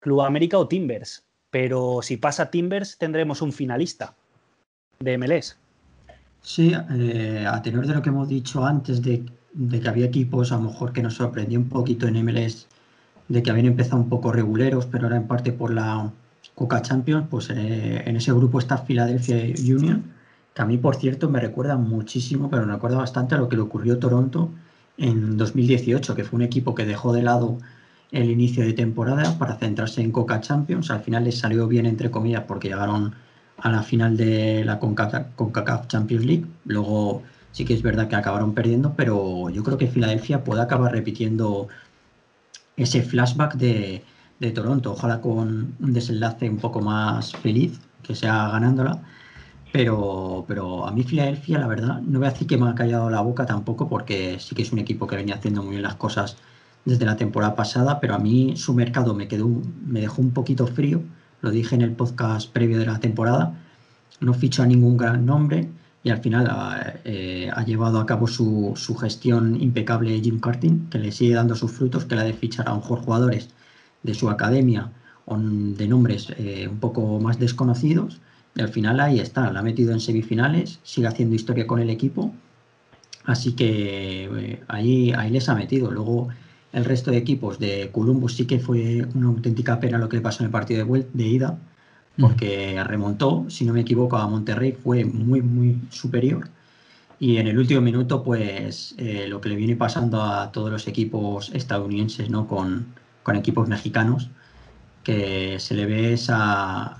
Club 0.00 0.22
América 0.22 0.56
o 0.56 0.66
Timbers. 0.66 1.22
Pero 1.50 2.00
si 2.00 2.16
pasa 2.16 2.50
Timbers, 2.50 2.96
tendremos 2.96 3.42
un 3.42 3.52
finalista 3.52 4.14
de 5.00 5.18
MLS. 5.18 5.58
Sí, 6.40 6.72
eh, 6.92 7.44
a 7.46 7.60
tenor 7.60 7.86
de 7.86 7.92
lo 7.92 8.00
que 8.00 8.08
hemos 8.08 8.26
dicho 8.26 8.64
antes, 8.64 9.02
de, 9.02 9.22
de 9.52 9.80
que 9.80 9.88
había 9.88 10.06
equipos 10.06 10.50
a 10.50 10.56
lo 10.56 10.62
mejor 10.62 10.94
que 10.94 11.02
nos 11.02 11.12
sorprendió 11.12 11.58
un 11.58 11.68
poquito 11.68 12.08
en 12.08 12.24
MLS, 12.24 12.66
de 13.28 13.42
que 13.42 13.50
habían 13.50 13.66
empezado 13.66 13.98
un 13.98 14.08
poco 14.08 14.32
reguleros, 14.32 14.86
pero 14.86 15.08
era 15.08 15.16
en 15.16 15.26
parte 15.26 15.52
por 15.52 15.74
la 15.74 16.10
Coca 16.54 16.82
Champions, 16.82 17.26
pues 17.30 17.50
eh, 17.50 18.02
en 18.06 18.16
ese 18.16 18.32
grupo 18.32 18.58
está 18.58 18.78
Philadelphia 18.78 19.36
Union, 19.58 20.04
que 20.54 20.62
a 20.62 20.64
mí, 20.64 20.78
por 20.78 20.96
cierto, 20.96 21.28
me 21.28 21.40
recuerda 21.40 21.76
muchísimo, 21.76 22.48
pero 22.48 22.64
me 22.66 22.72
recuerda 22.72 22.98
bastante 22.98 23.34
a 23.34 23.38
lo 23.38 23.48
que 23.48 23.56
le 23.56 23.62
ocurrió 23.62 23.94
a 23.94 24.00
Toronto 24.00 24.50
en 24.96 25.36
2018, 25.36 26.14
que 26.14 26.24
fue 26.24 26.36
un 26.38 26.42
equipo 26.42 26.74
que 26.74 26.86
dejó 26.86 27.12
de 27.12 27.22
lado 27.22 27.58
el 28.12 28.30
inicio 28.30 28.64
de 28.64 28.72
temporada 28.72 29.38
para 29.38 29.56
centrarse 29.56 30.00
en 30.00 30.12
Coca 30.12 30.40
Champions. 30.40 30.90
Al 30.90 31.00
final 31.00 31.24
les 31.24 31.38
salió 31.38 31.68
bien, 31.68 31.86
entre 31.86 32.10
comillas, 32.10 32.44
porque 32.44 32.68
llegaron 32.68 33.14
a 33.58 33.70
la 33.70 33.82
final 33.82 34.16
de 34.16 34.64
la 34.64 34.78
CONCACAF, 34.78 35.34
CONCACAF 35.34 35.88
Champions 35.88 36.24
League. 36.24 36.46
Luego 36.64 37.22
sí 37.52 37.64
que 37.64 37.74
es 37.74 37.82
verdad 37.82 38.08
que 38.08 38.16
acabaron 38.16 38.54
perdiendo, 38.54 38.94
pero 38.96 39.50
yo 39.50 39.62
creo 39.62 39.78
que 39.78 39.88
Filadelfia 39.88 40.44
puede 40.44 40.62
acabar 40.62 40.92
repitiendo 40.92 41.68
ese 42.76 43.02
flashback 43.02 43.54
de, 43.54 44.02
de 44.38 44.50
Toronto. 44.50 44.92
Ojalá 44.92 45.20
con 45.20 45.74
un 45.80 45.92
desenlace 45.92 46.48
un 46.48 46.58
poco 46.58 46.80
más 46.80 47.32
feliz, 47.32 47.80
que 48.02 48.14
sea 48.14 48.48
ganándola. 48.48 49.02
Pero, 49.72 50.44
pero 50.48 50.86
a 50.86 50.92
mí 50.92 51.02
Filadelfia, 51.02 51.58
la 51.58 51.66
verdad, 51.66 52.00
no 52.00 52.18
voy 52.18 52.28
a 52.28 52.30
decir 52.30 52.46
que 52.46 52.56
me 52.56 52.68
ha 52.68 52.74
callado 52.74 53.10
la 53.10 53.20
boca 53.20 53.44
tampoco, 53.46 53.88
porque 53.88 54.38
sí 54.40 54.54
que 54.54 54.62
es 54.62 54.72
un 54.72 54.78
equipo 54.78 55.06
que 55.06 55.16
venía 55.16 55.34
haciendo 55.34 55.62
muy 55.62 55.72
bien 55.72 55.82
las 55.82 55.96
cosas 55.96 56.36
desde 56.84 57.04
la 57.04 57.16
temporada 57.16 57.54
pasada, 57.56 58.00
pero 58.00 58.14
a 58.14 58.18
mí 58.18 58.56
su 58.56 58.72
mercado 58.72 59.12
me, 59.14 59.28
quedó, 59.28 59.48
me 59.84 60.00
dejó 60.00 60.22
un 60.22 60.30
poquito 60.30 60.66
frío, 60.66 61.02
lo 61.42 61.50
dije 61.50 61.74
en 61.74 61.82
el 61.82 61.92
podcast 61.92 62.50
previo 62.50 62.78
de 62.78 62.86
la 62.86 63.00
temporada, 63.00 63.54
no 64.20 64.32
fichó 64.32 64.62
a 64.62 64.66
ningún 64.66 64.96
gran 64.96 65.26
nombre 65.26 65.68
y 66.04 66.10
al 66.10 66.18
final 66.18 66.46
ha, 66.48 66.94
eh, 67.04 67.50
ha 67.52 67.64
llevado 67.64 68.00
a 68.00 68.06
cabo 68.06 68.28
su, 68.28 68.72
su, 68.76 68.94
gestión 68.94 69.60
impecable 69.60 70.20
Jim 70.20 70.38
Curtin, 70.40 70.88
que 70.88 70.98
le 70.98 71.10
sigue 71.10 71.34
dando 71.34 71.56
sus 71.56 71.72
frutos, 71.72 72.04
que 72.04 72.14
la 72.14 72.22
de 72.22 72.32
fichar 72.32 72.68
a 72.68 72.74
mejor 72.74 73.00
jugadores 73.00 73.50
de 74.06 74.14
su 74.14 74.30
academia 74.30 74.90
de 75.26 75.88
nombres 75.88 76.32
eh, 76.38 76.68
un 76.70 76.78
poco 76.78 77.18
más 77.20 77.38
desconocidos. 77.38 78.20
Y 78.54 78.62
al 78.62 78.68
final 78.68 79.00
ahí 79.00 79.20
está, 79.20 79.50
la 79.52 79.60
ha 79.60 79.62
metido 79.62 79.92
en 79.92 80.00
semifinales, 80.00 80.78
sigue 80.82 81.08
haciendo 81.08 81.34
historia 81.34 81.66
con 81.66 81.80
el 81.80 81.90
equipo. 81.90 82.32
Así 83.24 83.52
que 83.52 84.24
eh, 84.24 84.62
ahí, 84.68 85.12
ahí 85.12 85.30
les 85.30 85.48
ha 85.48 85.54
metido. 85.54 85.90
Luego 85.90 86.28
el 86.72 86.84
resto 86.84 87.10
de 87.10 87.18
equipos 87.18 87.58
de 87.58 87.90
Columbus 87.92 88.34
sí 88.34 88.46
que 88.46 88.60
fue 88.60 89.06
una 89.14 89.28
auténtica 89.28 89.80
pena 89.80 89.98
lo 89.98 90.08
que 90.08 90.16
le 90.16 90.22
pasó 90.22 90.42
en 90.42 90.46
el 90.46 90.52
partido 90.52 90.86
de, 90.86 91.06
de 91.12 91.26
ida, 91.26 91.58
porque 92.18 92.82
remontó, 92.84 93.44
si 93.48 93.66
no 93.66 93.74
me 93.74 93.82
equivoco, 93.82 94.16
a 94.16 94.26
Monterrey, 94.26 94.72
fue 94.72 95.04
muy, 95.04 95.42
muy 95.42 95.78
superior. 95.90 96.48
Y 97.18 97.38
en 97.38 97.46
el 97.46 97.58
último 97.58 97.80
minuto, 97.80 98.22
pues 98.22 98.94
eh, 98.98 99.26
lo 99.28 99.40
que 99.40 99.48
le 99.50 99.56
viene 99.56 99.76
pasando 99.76 100.22
a 100.22 100.52
todos 100.52 100.70
los 100.70 100.86
equipos 100.86 101.50
estadounidenses, 101.52 102.30
¿no? 102.30 102.46
Con, 102.46 102.86
con 103.26 103.34
equipos 103.34 103.66
mexicanos, 103.68 104.30
que 105.02 105.58
se 105.58 105.74
le 105.74 105.84
ve 105.84 106.12
esa, 106.12 106.98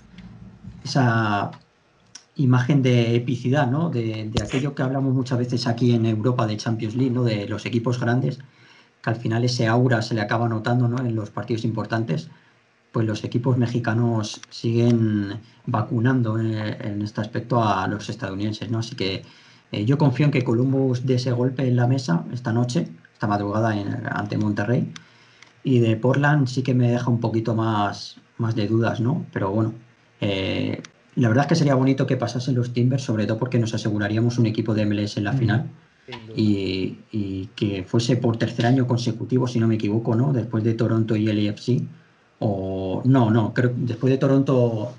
esa 0.82 1.52
imagen 2.34 2.82
de 2.82 3.14
epicidad, 3.14 3.70
¿no? 3.70 3.90
De, 3.90 4.28
de, 4.32 4.42
aquello 4.42 4.74
que 4.74 4.82
hablamos 4.82 5.14
muchas 5.14 5.38
veces 5.38 5.68
aquí 5.68 5.94
en 5.94 6.04
Europa 6.04 6.48
de 6.48 6.56
Champions 6.56 6.96
League, 6.96 7.12
¿no? 7.12 7.22
De 7.22 7.46
los 7.46 7.64
equipos 7.64 8.00
grandes, 8.00 8.40
que 9.02 9.10
al 9.10 9.14
final 9.14 9.44
ese 9.44 9.68
aura 9.68 10.02
se 10.02 10.16
le 10.16 10.20
acaba 10.20 10.48
notando, 10.48 10.88
¿no? 10.88 10.98
En 10.98 11.14
los 11.14 11.30
partidos 11.30 11.64
importantes 11.64 12.28
pues 12.90 13.06
los 13.06 13.22
equipos 13.22 13.56
mexicanos 13.56 14.40
siguen 14.48 15.38
vacunando 15.66 16.40
en, 16.40 17.02
este 17.02 17.20
aspecto 17.20 17.62
a 17.62 17.86
los 17.86 18.08
estadounidenses, 18.08 18.68
¿no? 18.70 18.78
Así 18.80 18.96
que 18.96 19.22
eh, 19.70 19.84
yo 19.84 19.96
confío 19.96 20.26
en 20.26 20.32
que 20.32 20.42
Columbus 20.42 21.06
dé 21.06 21.16
ese 21.16 21.30
golpe 21.30 21.68
en 21.68 21.76
la 21.76 21.86
mesa 21.86 22.24
esta 22.32 22.52
noche, 22.52 22.88
esta 23.12 23.28
madrugada 23.28 23.74
ante 24.10 24.38
Monterrey. 24.38 24.92
Y 25.66 25.80
de 25.80 25.97
Portland 25.97 26.47
sí 26.47 26.62
que 26.62 26.74
me 26.74 26.93
deja 26.93 27.10
un 27.10 27.18
poquito 27.18 27.52
más, 27.56 28.18
más 28.38 28.55
de 28.55 28.68
dudas, 28.68 29.01
¿no? 29.01 29.26
Pero 29.32 29.51
bueno, 29.51 29.74
eh, 30.20 30.80
la 31.16 31.26
verdad 31.26 31.47
es 31.47 31.48
que 31.48 31.55
sería 31.56 31.74
bonito 31.74 32.06
que 32.06 32.16
pasasen 32.16 32.55
los 32.55 32.72
Timbers, 32.72 33.02
sobre 33.02 33.26
todo 33.26 33.36
porque 33.36 33.59
nos 33.59 33.74
aseguraríamos 33.74 34.38
un 34.38 34.47
equipo 34.47 34.74
de 34.74 34.86
MLS 34.86 35.16
en 35.16 35.24
la 35.24 35.32
final. 35.32 35.68
Y, 36.36 36.98
y, 37.10 37.47
que 37.56 37.82
fuese 37.82 38.16
por 38.16 38.36
tercer 38.36 38.64
año 38.64 38.86
consecutivo, 38.86 39.48
si 39.48 39.59
no 39.59 39.66
me 39.66 39.74
equivoco, 39.74 40.14
¿no? 40.14 40.32
Después 40.32 40.62
de 40.62 40.74
Toronto 40.74 41.16
y 41.16 41.28
el 41.28 41.40
EFC 41.40 41.82
o 42.38 43.02
no, 43.05 43.32
no, 43.32 43.52
creo 43.52 43.74
que 43.74 43.80
después 43.80 44.12
de 44.12 44.18
Toronto 44.18 44.93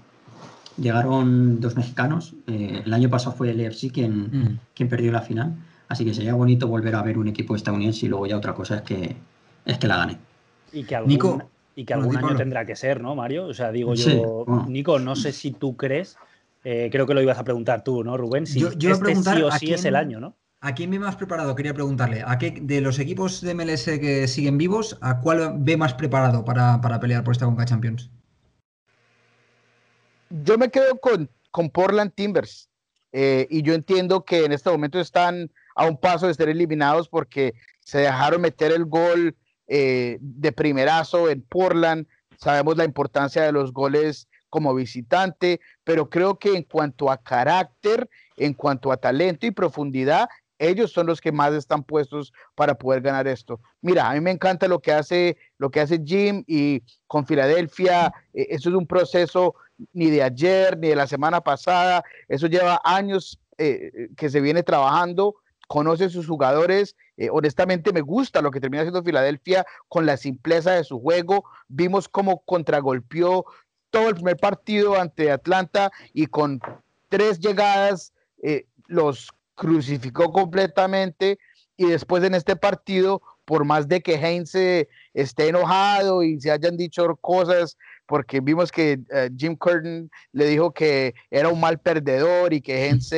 llegaron 0.76 1.61
dos 1.61 1.77
mexicanos. 1.77 2.34
Eh, 2.45 2.81
el 2.85 2.94
año 2.94 3.10
pasado 3.10 3.34
fue 3.38 3.52
el 3.52 3.61
EFC 3.61 3.89
quien, 3.94 4.19
mm. 4.19 4.60
quien 4.76 4.89
perdió 4.89 5.14
la 5.14 5.22
final. 5.22 5.56
Así 5.88 6.03
que 6.03 6.14
sería 6.14 6.34
bonito 6.34 6.68
volver 6.68 6.94
a 6.95 7.03
ver 7.03 7.18
un 7.18 7.30
equipo 7.30 7.56
estadounidense 7.56 8.06
y 8.06 8.10
luego 8.10 8.26
ya 8.27 8.35
otra 8.35 8.53
cosa 8.53 8.76
es 8.76 8.81
que, 8.81 9.15
es 9.64 9.77
que 9.77 9.88
la 9.88 9.95
gane. 9.95 10.26
Y 10.72 10.84
que 10.84 10.95
algún, 10.95 11.44
y 11.76 11.85
que 11.85 11.94
algún 11.94 12.18
año 12.18 12.35
tendrá 12.35 12.65
que 12.65 12.76
ser, 12.76 13.02
¿no, 13.02 13.15
Mario? 13.15 13.45
O 13.48 13.53
sea, 13.53 13.72
digo 13.72 13.94
yo, 13.94 14.45
Nico, 14.68 14.99
no 14.99 15.15
sé 15.15 15.31
si 15.31 15.52
tú 15.52 15.77
crees, 15.77 16.18
eh, 16.64 16.89
creo 16.91 17.06
que 17.06 17.14
lo 17.14 17.22
ibas 17.22 17.38
a 17.38 17.44
preguntar 17.44 17.84
tú, 17.84 18.03
¿no, 18.03 18.18
Rubén? 18.18 18.45
Si 18.45 18.60
yo, 18.60 18.72
yo 18.73 18.91
este 18.91 19.15
sí 19.15 19.41
o 19.41 19.52
sí 19.52 19.73
es 19.73 19.85
el 19.85 19.95
año, 19.95 20.19
¿no? 20.19 20.35
¿A 20.60 20.73
quién 20.73 20.89
ve 20.89 20.98
más 20.98 21.15
preparado? 21.15 21.56
Quería 21.56 21.73
preguntarle. 21.73 22.23
¿A 22.26 22.38
qué 22.39 22.52
de 22.60 22.81
los 22.81 22.98
equipos 22.98 23.41
de 23.41 23.53
MLS 23.53 23.85
que 23.85 24.27
siguen 24.27 24.57
vivos, 24.57 24.98
a 25.02 25.19
cuál 25.19 25.53
ve 25.60 25.77
más 25.77 25.94
preparado 25.94 26.44
para, 26.44 26.99
pelear 26.99 27.23
por 27.23 27.34
esta 27.34 27.45
Conca 27.45 27.65
Champions? 27.65 28.10
Yo 30.30 30.57
me 30.57 30.69
quedo 30.69 30.99
con, 30.99 31.30
con 31.52 31.69
Portland 31.69 32.11
Timbers. 32.14 32.69
Eh, 33.11 33.48
y 33.49 33.61
yo 33.61 33.73
entiendo 33.73 34.26
que 34.26 34.45
en 34.45 34.52
este 34.52 34.69
momento 34.69 34.99
están 34.99 35.49
a 35.76 35.85
un 35.85 35.95
paso 35.95 36.27
de 36.27 36.34
ser 36.34 36.49
eliminados 36.49 37.07
porque 37.07 37.53
se 37.80 37.99
dejaron 37.99 38.41
meter 38.41 38.72
el 38.72 38.85
gol 38.85 39.35
eh, 39.68 40.18
de 40.22 40.52
primerazo 40.52 41.30
en 41.30 41.41
Portland. 41.41 42.07
Sabemos 42.38 42.77
la 42.77 42.85
importancia 42.85 43.44
de 43.44 43.52
los 43.52 43.73
goles 43.73 44.27
como 44.49 44.73
visitante, 44.73 45.60
pero 45.84 46.10
creo 46.10 46.39
que 46.39 46.56
en 46.56 46.64
cuanto 46.64 47.11
a 47.11 47.18
carácter, 47.18 48.10
en 48.38 48.53
cuanto 48.53 48.91
a 48.91 48.98
talento 48.98 49.45
y 49.45 49.52
profundidad, 49.52 50.30
ellos 50.60 50.91
son 50.91 51.07
los 51.07 51.22
que 51.22 51.31
más 51.31 51.53
están 51.53 51.84
puestos 51.84 52.34
para 52.56 52.76
poder 52.76 53.02
ganar 53.02 53.27
esto. 53.27 53.60
Mira, 53.81 54.10
a 54.10 54.14
mí 54.14 54.22
me 54.22 54.31
encanta 54.31 54.68
lo 54.68 54.80
que 54.80 54.91
hace, 54.91 55.38
lo 55.57 55.69
que 55.69 55.81
hace 55.81 56.02
Jim 56.03 56.44
y 56.48 56.81
con 57.06 57.26
Filadelfia, 57.26 58.14
eh, 58.34 58.48
eso 58.49 58.69
es 58.69 58.76
un 58.76 58.88
proceso 58.88 59.56
ni 59.94 60.10
de 60.10 60.23
ayer 60.23 60.77
ni 60.77 60.88
de 60.88 60.95
la 60.95 61.07
semana 61.07 61.41
pasada, 61.41 62.03
eso 62.27 62.48
lleva 62.48 62.81
años 62.84 63.39
eh, 63.57 64.10
que 64.15 64.30
se 64.30 64.41
viene 64.41 64.64
trabajando, 64.64 65.35
conoce 65.68 66.10
sus 66.10 66.27
jugadores, 66.27 66.95
honestamente 67.31 67.94
me 67.94 68.02
gusta 68.02 68.41
lo 68.41 68.52
que 68.52 68.60
termina 68.60 68.81
haciendo 68.81 69.03
Filadelfia 69.03 69.65
con 69.88 70.06
la 70.06 70.18
simpleza 70.18 70.72
de 70.72 70.84
su 70.84 70.99
juego, 70.99 71.44
vimos 71.68 72.07
cómo 72.07 72.41
contragolpeó 72.45 73.45
todo 73.89 74.10
el 74.10 74.15
primer 74.15 74.38
partido 74.38 74.99
ante 74.99 75.31
Atlanta 75.31 75.91
y 76.14 76.27
con 76.27 76.61
tres 77.10 77.39
llegadas 77.39 78.14
los 78.88 79.30
crucificó 79.57 80.31
completamente. 80.31 81.38
Y 81.76 81.88
después 81.88 82.23
en 82.23 82.34
este 82.34 82.56
partido, 82.56 83.22
por 83.45 83.65
más 83.65 83.88
de 83.88 84.02
que 84.02 84.15
Heinz 84.15 84.56
esté 85.14 85.49
enojado 85.49 86.23
y 86.23 86.39
se 86.39 86.52
hayan 86.52 86.77
dicho 86.77 87.15
cosas, 87.18 87.77
porque 88.07 88.39
vimos 88.39 88.72
que 88.72 88.99
eh, 89.11 89.30
Jim 89.38 89.56
Curtin 89.56 90.10
le 90.31 90.45
dijo 90.48 90.72
que 90.72 91.14
era 91.30 91.49
un 91.49 91.60
mal 91.60 91.80
perdedor 91.80 92.53
y 92.53 92.61
que 92.61 92.88
Heinz 92.88 93.11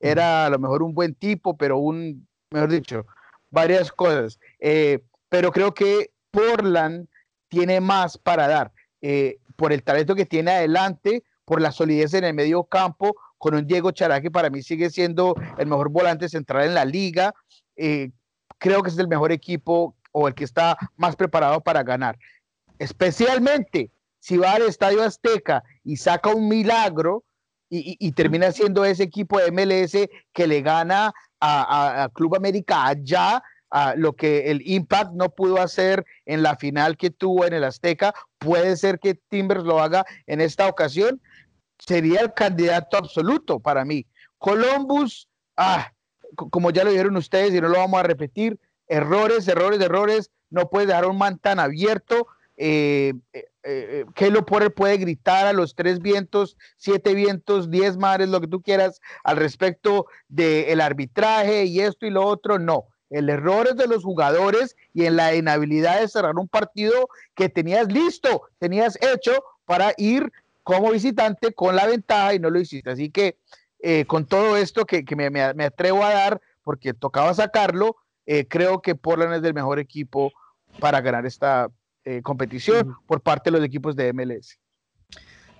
era 0.00 0.46
a 0.46 0.50
lo 0.50 0.58
mejor 0.58 0.82
un 0.82 0.94
buen 0.94 1.14
tipo, 1.14 1.56
pero 1.56 1.78
un, 1.78 2.26
mejor 2.50 2.70
dicho, 2.70 3.06
varias 3.50 3.92
cosas. 3.92 4.38
Eh, 4.60 5.04
pero 5.28 5.52
creo 5.52 5.74
que 5.74 6.10
Portland 6.30 7.08
tiene 7.48 7.80
más 7.80 8.18
para 8.18 8.48
dar 8.48 8.72
eh, 9.00 9.38
por 9.56 9.72
el 9.72 9.82
talento 9.82 10.14
que 10.14 10.26
tiene 10.26 10.52
adelante, 10.52 11.24
por 11.44 11.60
la 11.60 11.72
solidez 11.72 12.14
en 12.14 12.24
el 12.24 12.34
medio 12.34 12.64
campo, 12.64 13.16
con 13.38 13.54
un 13.54 13.66
Diego 13.66 13.90
Chará 13.92 14.20
que 14.20 14.30
para 14.30 14.50
mí 14.50 14.62
sigue 14.62 14.90
siendo 14.90 15.34
el 15.58 15.66
mejor 15.66 15.90
volante 15.90 16.28
central 16.28 16.66
en 16.66 16.74
la 16.74 16.84
liga. 16.84 17.34
Eh, 17.76 18.10
creo 18.58 18.82
que 18.82 18.90
es 18.90 18.98
el 18.98 19.08
mejor 19.08 19.32
equipo 19.32 19.96
o 20.12 20.28
el 20.28 20.34
que 20.34 20.44
está 20.44 20.76
más 20.96 21.16
preparado 21.16 21.60
para 21.60 21.82
ganar. 21.82 22.18
Especialmente 22.78 23.90
si 24.20 24.36
va 24.36 24.52
al 24.52 24.62
Estadio 24.62 25.02
Azteca 25.02 25.62
y 25.84 25.96
saca 25.96 26.30
un 26.30 26.48
milagro 26.48 27.24
y, 27.70 28.12
termina 28.12 28.50
siendo 28.52 28.84
ese 28.84 29.02
equipo 29.02 29.38
de 29.38 29.52
MLS 29.52 30.08
que 30.32 30.46
le 30.46 30.62
gana 30.62 31.12
a, 31.40 32.08
Club 32.14 32.36
América 32.36 32.86
allá, 32.86 33.42
a 33.70 33.94
lo 33.94 34.14
que 34.14 34.50
el 34.50 34.62
Impact 34.66 35.12
no 35.12 35.28
pudo 35.28 35.60
hacer 35.60 36.06
en 36.24 36.42
la 36.42 36.56
final 36.56 36.96
que 36.96 37.10
tuvo 37.10 37.44
en 37.44 37.52
el 37.52 37.64
Azteca, 37.64 38.14
puede 38.38 38.76
ser 38.76 38.98
que 38.98 39.14
Timbers 39.14 39.64
lo 39.64 39.80
haga 39.80 40.06
en 40.26 40.40
esta 40.40 40.66
ocasión 40.66 41.20
sería 41.78 42.20
el 42.20 42.32
candidato 42.32 42.96
absoluto 42.96 43.60
para 43.60 43.84
mí. 43.84 44.06
Columbus, 44.38 45.28
ah, 45.56 45.92
como 46.34 46.70
ya 46.70 46.84
lo 46.84 46.90
dijeron 46.90 47.16
ustedes 47.16 47.54
y 47.54 47.60
no 47.60 47.68
lo 47.68 47.78
vamos 47.78 48.00
a 48.00 48.04
repetir, 48.04 48.58
errores, 48.86 49.46
errores, 49.48 49.80
errores, 49.80 50.30
no 50.50 50.68
puede 50.70 50.86
dejar 50.86 51.06
un 51.06 51.18
man 51.18 51.38
tan 51.38 51.60
abierto. 51.60 52.26
Eh, 52.60 53.14
eh, 53.32 54.04
eh 54.14 54.30
lo 54.30 54.44
puede 54.44 54.96
gritar 54.98 55.46
a 55.46 55.52
los 55.52 55.74
tres 55.74 56.00
vientos, 56.00 56.56
siete 56.76 57.14
vientos, 57.14 57.70
diez 57.70 57.96
mares, 57.96 58.28
lo 58.28 58.40
que 58.40 58.48
tú 58.48 58.60
quieras 58.60 59.00
al 59.22 59.36
respecto 59.36 60.06
del 60.28 60.80
arbitraje 60.80 61.64
y 61.64 61.80
esto 61.80 62.04
y 62.06 62.10
lo 62.10 62.26
otro, 62.26 62.58
no. 62.58 62.86
El 63.10 63.30
error 63.30 63.68
es 63.68 63.76
de 63.76 63.86
los 63.86 64.04
jugadores 64.04 64.76
y 64.92 65.06
en 65.06 65.16
la 65.16 65.34
inhabilidad 65.34 66.00
de 66.00 66.08
cerrar 66.08 66.36
un 66.36 66.48
partido 66.48 67.08
que 67.34 67.48
tenías 67.48 67.90
listo, 67.90 68.42
tenías 68.58 68.98
hecho 69.00 69.32
para 69.64 69.94
ir 69.96 70.30
como 70.62 70.90
visitante 70.90 71.54
con 71.54 71.76
la 71.76 71.86
ventaja 71.86 72.34
y 72.34 72.38
no 72.38 72.50
lo 72.50 72.60
hiciste. 72.60 72.90
Así 72.90 73.10
que 73.10 73.38
eh, 73.80 74.04
con 74.06 74.26
todo 74.26 74.56
esto 74.56 74.84
que, 74.84 75.04
me, 75.16 75.64
atrevo 75.64 76.04
a 76.04 76.12
dar, 76.12 76.40
porque 76.62 76.92
tocaba 76.92 77.32
sacarlo, 77.32 77.96
eh, 78.26 78.46
creo 78.46 78.82
que 78.82 78.94
Portland 78.94 79.34
es 79.34 79.44
el 79.44 79.54
mejor 79.54 79.78
equipo 79.78 80.32
para 80.80 81.00
ganar 81.00 81.24
esta 81.24 81.70
eh, 82.16 82.22
competición 82.22 82.96
por 83.06 83.20
parte 83.20 83.50
de 83.50 83.58
los 83.58 83.66
equipos 83.66 83.96
de 83.96 84.12
MLS. 84.12 84.58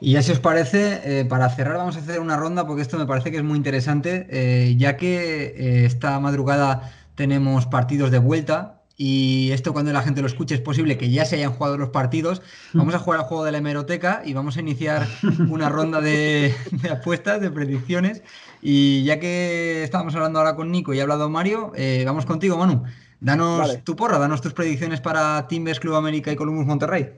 Y 0.01 0.13
ya 0.13 0.23
si 0.23 0.31
os 0.31 0.39
parece, 0.39 1.27
para 1.29 1.51
cerrar 1.51 1.77
vamos 1.77 1.97
a 1.97 1.99
hacer 1.99 2.21
una 2.21 2.37
ronda 2.37 2.67
porque 2.67 2.83
esto 2.83 2.97
me 2.99 3.07
parece 3.07 3.33
que 3.33 3.39
es 3.39 3.43
muy 3.43 3.57
interesante, 3.57 4.77
ya 4.79 4.97
que 4.97 5.85
esta 5.85 6.21
madrugada 6.21 6.93
tenemos 7.17 7.67
partidos 7.67 8.13
de 8.13 8.21
vuelta 8.21 8.79
y 9.01 9.53
esto 9.53 9.73
cuando 9.73 9.93
la 9.93 10.03
gente 10.03 10.21
lo 10.21 10.27
escuche 10.27 10.57
es 10.57 10.61
posible 10.61 10.99
que 10.99 11.09
ya 11.09 11.25
se 11.25 11.37
hayan 11.37 11.53
jugado 11.53 11.79
los 11.79 11.91
partidos. 11.91 12.43
Vamos 12.75 12.97
a 12.97 12.99
jugar 12.99 13.21
al 13.21 13.27
juego 13.27 13.45
de 13.45 13.53
la 13.53 13.59
hemeroteca 13.59 14.23
y 14.25 14.35
vamos 14.35 14.57
a 14.57 14.61
iniciar 14.61 15.07
una 15.49 15.69
ronda 15.69 16.01
de, 16.01 16.53
apuestas, 16.91 17.41
de 17.41 17.49
predicciones. 17.49 18.23
Y 18.61 19.05
ya 19.05 19.21
que 19.21 19.85
estábamos 19.85 20.17
hablando 20.17 20.41
ahora 20.41 20.57
con 20.57 20.73
Nico 20.73 20.93
y 20.93 20.99
ha 20.99 21.03
hablado 21.03 21.31
Mario, 21.31 21.71
eh, 21.77 22.03
vamos 22.05 22.27
contigo, 22.27 22.59
Manu. 22.59 22.83
Danos 23.21 23.83
tu 23.85 23.97
porra, 23.97 24.19
danos 24.19 24.41
tus 24.41 24.55
predicciones 24.55 25.01
para 25.01 25.47
Timbers, 25.49 25.81
Club 25.81 25.97
América 25.97 26.31
y 26.31 26.37
Columbus 26.37 26.67
Monterrey. 26.67 27.11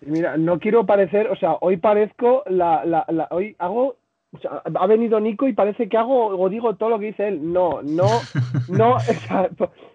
Mira, 0.00 0.36
no 0.36 0.58
quiero 0.58 0.86
parecer, 0.86 1.28
o 1.28 1.36
sea, 1.36 1.56
hoy 1.60 1.76
parezco 1.76 2.44
la, 2.46 2.84
la, 2.84 3.04
la 3.08 3.28
hoy 3.30 3.56
hago 3.58 3.96
ha 4.74 4.86
venido 4.86 5.18
Nico 5.20 5.48
y 5.48 5.54
parece 5.54 5.88
que 5.88 5.96
hago 5.96 6.26
o 6.38 6.48
digo 6.48 6.76
todo 6.76 6.90
lo 6.90 6.98
que 6.98 7.06
dice 7.06 7.28
él. 7.28 7.52
No, 7.52 7.82
no, 7.82 8.06
no, 8.68 8.98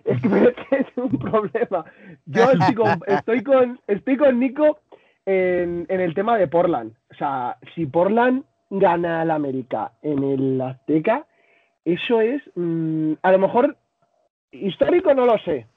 es 0.05 0.22
que 0.22 0.27
es 0.77 0.88
un 0.95 1.18
problema. 1.19 1.85
Yo 2.26 2.51
estoy 3.07 3.43
con, 3.43 3.80
estoy 3.88 4.18
con, 4.18 4.39
Nico 4.39 4.80
en, 5.26 5.85
el 5.88 6.14
tema 6.14 6.38
de 6.38 6.47
Portland. 6.47 6.93
O 7.11 7.15
sea, 7.15 7.57
si 7.76 7.85
Portland 7.85 8.43
gana 8.69 9.22
al 9.22 9.31
América 9.31 9.91
en 10.01 10.23
el 10.23 10.61
Azteca, 10.61 11.26
eso 11.85 12.22
es, 12.22 12.41
mm, 12.55 13.14
a 13.22 13.31
lo 13.31 13.39
mejor, 13.39 13.77
histórico 14.53 15.13
no 15.13 15.25
lo 15.25 15.38
sé, 15.39 15.67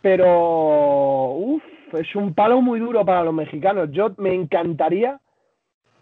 pero, 0.00 1.32
uff, 1.32 1.62
es 1.94 2.14
un 2.14 2.34
palo 2.34 2.60
muy 2.60 2.80
duro 2.80 3.04
para 3.04 3.22
los 3.22 3.34
mexicanos. 3.34 3.88
Yo 3.90 4.12
me 4.18 4.34
encantaría, 4.34 5.20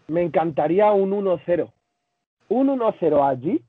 me 0.09 0.23
encantaría 0.23 0.91
un 0.93 1.13
1-0. 1.13 1.71
Un 2.49 2.69
1-0 2.69 3.29
allí. 3.29 3.63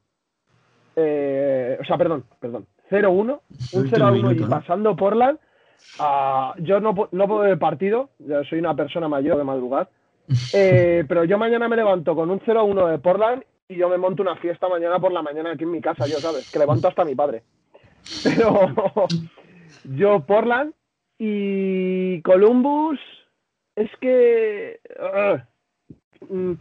Eh, 0.96 1.78
o 1.80 1.86
sea, 1.86 1.98
perdón, 1.98 2.26
perdón. 2.40 2.66
0-1, 2.90 3.40
un 3.74 3.92
0-1 3.92 4.36
y 4.36 4.50
pasando 4.50 4.96
Portland. 4.96 5.40
Uh, 6.00 6.62
yo 6.64 6.80
no, 6.80 6.94
no 7.12 7.28
puedo 7.28 7.42
ver 7.42 7.52
el 7.52 7.60
partido, 7.60 8.10
yo 8.20 8.44
soy 8.46 8.60
una 8.60 8.76
persona 8.76 9.08
mayor 9.08 9.38
de 9.38 9.44
madrugar. 9.44 9.90
Eh, 10.54 11.04
pero 11.06 11.26
yo 11.26 11.38
mañana 11.38 11.68
me 11.68 11.76
levanto 11.76 12.16
con 12.16 12.32
un 12.32 12.40
0-1 12.40 12.92
de 12.92 12.98
Portland 13.00 13.44
y 13.68 13.76
yo 13.76 13.90
me 13.90 13.98
monto 13.98 14.22
una 14.22 14.38
fiesta 14.38 14.70
mañana 14.70 14.98
por 14.98 15.12
la 15.12 15.22
mañana 15.22 15.52
aquí 15.52 15.64
en 15.64 15.72
mi 15.72 15.82
casa, 15.82 16.08
yo 16.08 16.18
sabes, 16.20 16.50
que 16.50 16.60
levanto 16.60 16.88
hasta 16.88 17.04
mi 17.04 17.14
padre. 17.14 17.44
Pero 18.24 18.72
yo 19.96 20.20
Portland 20.26 20.74
y 21.18 22.22
Columbus 22.22 23.00
es 23.76 23.90
que 24.02 24.80
uh, 26.30 26.56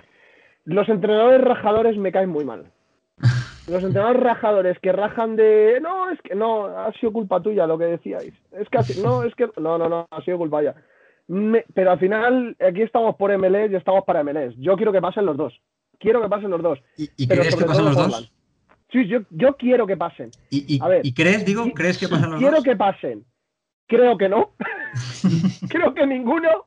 los 0.64 0.88
entrenadores 0.88 1.40
rajadores 1.40 1.96
me 1.96 2.12
caen 2.12 2.30
muy 2.30 2.44
mal. 2.44 2.70
Los 3.68 3.84
entrenadores 3.84 4.22
rajadores 4.22 4.78
que 4.80 4.90
rajan 4.90 5.36
de 5.36 5.78
no, 5.80 6.10
es 6.10 6.20
que 6.22 6.34
no, 6.34 6.66
ha 6.66 6.92
sido 6.94 7.12
culpa 7.12 7.40
tuya 7.40 7.66
lo 7.66 7.78
que 7.78 7.84
decíais. 7.84 8.34
Es 8.50 8.68
que 8.68 8.78
así, 8.78 9.00
no, 9.00 9.22
es 9.22 9.34
que 9.34 9.48
no, 9.56 9.78
no, 9.78 9.88
no, 9.88 10.06
ha 10.10 10.22
sido 10.22 10.38
culpa 10.38 10.62
ya. 10.62 10.74
pero 11.72 11.92
al 11.92 11.98
final 11.98 12.56
aquí 12.58 12.82
estamos 12.82 13.14
por 13.16 13.36
MLS 13.38 13.70
y 13.70 13.76
estamos 13.76 14.04
para 14.04 14.24
MLS. 14.24 14.56
Yo 14.58 14.76
quiero 14.76 14.92
que 14.92 15.00
pasen 15.00 15.26
los 15.26 15.36
dos. 15.36 15.60
Quiero 15.98 16.20
que 16.20 16.28
pasen 16.28 16.50
los 16.50 16.60
dos. 16.60 16.80
¿Y, 16.96 17.28
crees 17.28 17.54
que 17.54 17.64
pasen 17.64 17.84
los 17.84 17.94
dos? 17.94 18.32
Sí, 18.92 19.06
yo, 19.06 19.20
yo 19.30 19.56
quiero 19.56 19.86
que 19.86 19.96
pasen. 19.96 20.30
¿Y, 20.50 20.78
y 21.02 21.14
crees, 21.14 21.44
digo, 21.46 21.64
crees 21.74 21.98
que 21.98 22.08
pasen 22.08 22.30
los 22.30 22.38
quiero 22.38 22.56
dos? 22.56 22.64
Que 22.64 22.76
pasen. 22.76 23.24
Creo 23.88 24.18
que 24.18 24.28
no. 24.28 24.50
Creo 25.68 25.94
que 25.94 26.06
ninguno. 26.06 26.66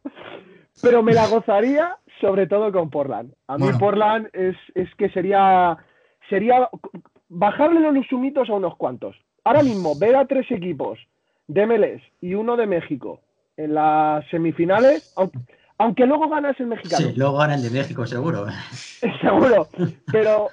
Pero 0.81 1.03
me 1.03 1.14
la 1.14 1.27
gozaría 1.27 1.97
sobre 2.19 2.47
todo 2.47 2.72
con 2.72 2.89
Portland. 2.89 3.34
A 3.47 3.57
mí 3.57 3.68
Portland 3.80 4.30
es, 4.34 4.56
es 4.73 4.93
que 4.95 5.10
sería 5.10 5.77
sería 6.30 6.69
bajarle 7.30 7.80
los 7.80 8.06
sumitos 8.07 8.49
a 8.49 8.53
unos 8.53 8.76
cuantos. 8.77 9.15
Ahora 9.43 9.64
mismo, 9.64 9.97
ver 9.97 10.15
a 10.15 10.26
tres 10.26 10.49
equipos 10.49 10.97
de 11.47 11.65
MLS 11.68 12.02
y 12.22 12.34
uno 12.34 12.57
de 12.57 12.65
México 12.65 13.22
en 13.57 13.76
las 13.76 14.27
semifinales, 14.30 15.14
aunque, 15.15 15.39
luego 15.97 16.30
ganas 16.30 16.60
el 16.60 16.68
mexicano. 16.68 17.07
Sí, 17.07 17.14
luego 17.15 17.38
gana 17.38 17.56
el 17.56 17.64
de 17.64 17.69
México, 17.69 18.06
seguro. 18.06 18.45
seguro. 19.22 19.68
Pero 20.11 20.49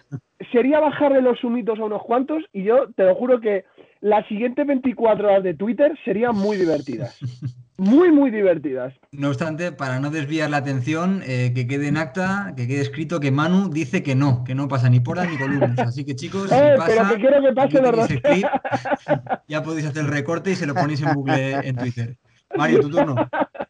sería 0.50 0.80
bajarle 0.80 1.22
los 1.22 1.38
sumitos 1.38 1.78
a 1.78 1.84
unos 1.84 2.02
cuantos 2.02 2.42
y 2.52 2.64
yo 2.64 2.92
te 2.96 3.04
lo 3.04 3.14
juro 3.14 3.40
que 3.40 3.64
las 4.00 4.26
siguientes 4.26 4.66
24 4.66 5.28
horas 5.28 5.42
de 5.42 5.54
Twitter 5.54 5.96
serían 6.04 6.34
muy 6.34 6.56
divertidas 6.56 7.18
muy, 7.82 8.12
muy 8.12 8.30
divertidas. 8.30 8.94
No 9.10 9.28
obstante, 9.28 9.72
para 9.72 9.98
no 9.98 10.10
desviar 10.10 10.50
la 10.50 10.58
atención, 10.58 11.22
eh, 11.26 11.52
que 11.52 11.66
quede 11.66 11.88
en 11.88 11.96
acta, 11.96 12.54
que 12.56 12.68
quede 12.68 12.80
escrito 12.80 13.18
que 13.18 13.32
Manu 13.32 13.70
dice 13.70 14.04
que 14.04 14.14
no, 14.14 14.44
que 14.44 14.54
no 14.54 14.68
pasa 14.68 14.88
ni 14.88 15.00
por 15.00 15.18
ni 15.26 15.36
columnas. 15.36 15.78
Así 15.78 16.04
que 16.04 16.14
chicos, 16.14 16.48
si 16.48 16.54
eh, 16.54 16.74
pasa, 16.76 16.86
pero 16.86 17.08
que 17.08 17.20
quiero 17.20 17.42
que 17.42 17.52
pase 17.52 17.82
los 17.82 18.08
ya 19.48 19.62
podéis 19.62 19.86
hacer 19.86 20.04
el 20.04 20.12
recorte 20.12 20.52
y 20.52 20.54
se 20.54 20.66
lo 20.66 20.74
ponéis 20.74 21.02
en 21.02 21.12
Google 21.12 21.68
en 21.68 21.76
Twitter. 21.76 22.16
Mario, 22.56 22.80
tu 22.80 22.90
turno. 22.90 23.16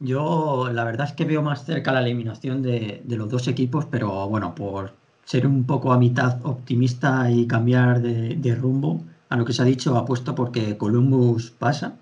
Yo 0.00 0.70
la 0.72 0.84
verdad 0.84 1.08
es 1.08 1.12
que 1.12 1.26
veo 1.26 1.42
más 1.42 1.64
cerca 1.64 1.92
la 1.92 2.00
eliminación 2.00 2.62
de, 2.62 3.02
los 3.06 3.28
dos 3.28 3.48
equipos, 3.48 3.84
pero 3.84 4.28
bueno, 4.28 4.54
por 4.54 4.94
ser 5.24 5.46
un 5.46 5.64
poco 5.64 5.92
a 5.92 5.98
mitad 5.98 6.44
optimista 6.44 7.30
y 7.30 7.46
cambiar 7.46 8.00
de, 8.00 8.34
de 8.36 8.54
rumbo 8.54 9.04
a 9.28 9.36
lo 9.36 9.44
que 9.44 9.52
se 9.52 9.62
ha 9.62 9.66
dicho, 9.66 9.96
apuesto 9.96 10.34
porque 10.34 10.76
Columbus 10.78 11.50
pasa 11.50 11.96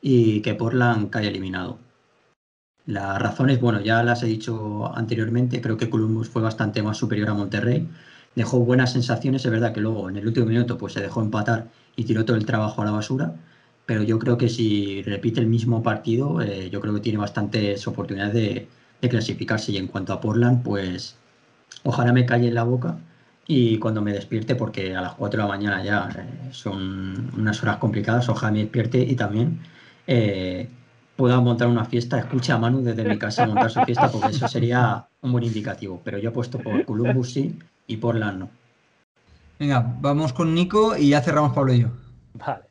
y 0.00 0.40
que 0.42 0.54
Portland 0.54 1.10
cae 1.10 1.28
eliminado. 1.28 1.78
Las 2.86 3.20
razones, 3.20 3.60
bueno, 3.60 3.80
ya 3.80 4.02
las 4.02 4.22
he 4.22 4.26
dicho 4.26 4.90
anteriormente, 4.96 5.60
creo 5.60 5.76
que 5.76 5.90
Columbus 5.90 6.28
fue 6.28 6.40
bastante 6.42 6.82
más 6.82 6.96
superior 6.96 7.30
a 7.30 7.34
Monterrey, 7.34 7.88
dejó 8.34 8.60
buenas 8.60 8.92
sensaciones, 8.92 9.44
es 9.44 9.50
verdad 9.50 9.72
que 9.72 9.80
luego 9.80 10.08
en 10.08 10.16
el 10.16 10.26
último 10.26 10.46
minuto 10.46 10.78
pues 10.78 10.92
se 10.94 11.00
dejó 11.00 11.20
empatar 11.20 11.68
y 11.96 12.04
tiró 12.04 12.24
todo 12.24 12.36
el 12.36 12.46
trabajo 12.46 12.80
a 12.80 12.84
la 12.84 12.92
basura, 12.92 13.34
pero 13.88 14.02
yo 14.02 14.18
creo 14.18 14.36
que 14.36 14.50
si 14.50 15.00
repite 15.00 15.40
el 15.40 15.46
mismo 15.46 15.82
partido, 15.82 16.42
eh, 16.42 16.68
yo 16.68 16.78
creo 16.78 16.92
que 16.92 17.00
tiene 17.00 17.16
bastantes 17.16 17.88
oportunidades 17.88 18.34
de, 18.34 18.68
clasificarse 19.08 19.72
y 19.72 19.78
en 19.78 19.86
cuanto 19.86 20.12
a 20.12 20.20
Portland, 20.20 20.62
pues 20.62 21.16
ojalá 21.84 22.12
me 22.12 22.26
calle 22.26 22.48
en 22.48 22.54
la 22.54 22.64
boca 22.64 22.98
y 23.46 23.78
cuando 23.78 24.02
me 24.02 24.12
despierte, 24.12 24.56
porque 24.56 24.94
a 24.94 25.00
las 25.00 25.14
4 25.14 25.40
de 25.40 25.42
la 25.42 25.48
mañana 25.48 25.82
ya 25.82 26.06
eh, 26.14 26.50
son 26.50 27.30
unas 27.34 27.62
horas 27.62 27.78
complicadas, 27.78 28.28
ojalá 28.28 28.52
me 28.52 28.58
despierte 28.58 28.98
y 28.98 29.14
también 29.14 29.58
eh, 30.06 30.68
pueda 31.16 31.40
montar 31.40 31.68
una 31.68 31.86
fiesta, 31.86 32.18
escuche 32.18 32.52
a 32.52 32.58
Manu 32.58 32.82
desde 32.82 33.04
mi 33.04 33.16
casa 33.16 33.46
montar 33.46 33.70
su 33.70 33.80
fiesta, 33.84 34.10
porque 34.12 34.32
eso 34.32 34.48
sería 34.48 35.06
un 35.22 35.32
buen 35.32 35.44
indicativo. 35.44 36.02
Pero 36.04 36.18
yo 36.18 36.28
he 36.28 36.32
puesto 36.32 36.58
por 36.58 36.84
Columbus 36.84 37.32
sí 37.32 37.58
y 37.86 37.96
por 37.96 38.16
no. 38.16 38.50
Venga, 39.58 39.96
vamos 40.02 40.34
con 40.34 40.54
Nico 40.54 40.94
y 40.94 41.08
ya 41.08 41.22
cerramos 41.22 41.54
Pablo 41.54 41.72
y 41.72 41.80
yo. 41.80 41.88
Vale. 42.34 42.67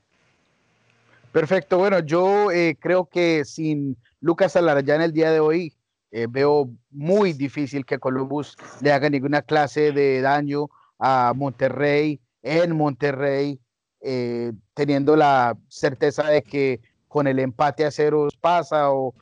Perfecto, 1.38 1.78
bueno, 1.78 2.00
yo 2.00 2.50
eh, 2.50 2.76
creo 2.80 3.06
que 3.06 3.46
sin 3.46 3.96
Lucas 4.22 4.56
Alarayán 4.56 5.04
el 5.04 5.14
día 5.14 5.30
de 5.30 5.40
hoy, 5.40 5.72
eh, 6.10 6.26
veo 6.28 6.72
muy 6.90 7.34
difícil 7.34 7.86
que 7.86 8.00
Columbus 8.00 8.58
le 8.82 8.92
haga 8.92 9.08
ninguna 9.08 9.44
clase 9.44 9.92
de 9.92 10.22
daño 10.22 10.68
a 10.98 11.34
Monterrey 11.36 12.20
en 12.42 12.76
Monterrey, 12.76 13.60
eh, 14.02 14.52
teniendo 14.74 15.16
la 15.16 15.56
certeza 15.68 16.28
de 16.28 16.42
que 16.42 16.82
con 17.08 17.28
el 17.28 17.38
empate 17.38 17.86
a 17.86 17.92
ceros 17.92 18.36
pasa 18.36 18.90
o 18.90 19.14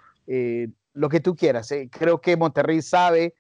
lo 0.93 1.09
que 1.09 1.19
tú 1.19 1.35
quieras. 1.35 1.69
Creo 1.91 2.21
que 2.21 2.37
Monterrey 2.37 2.81
sabe 2.81 3.33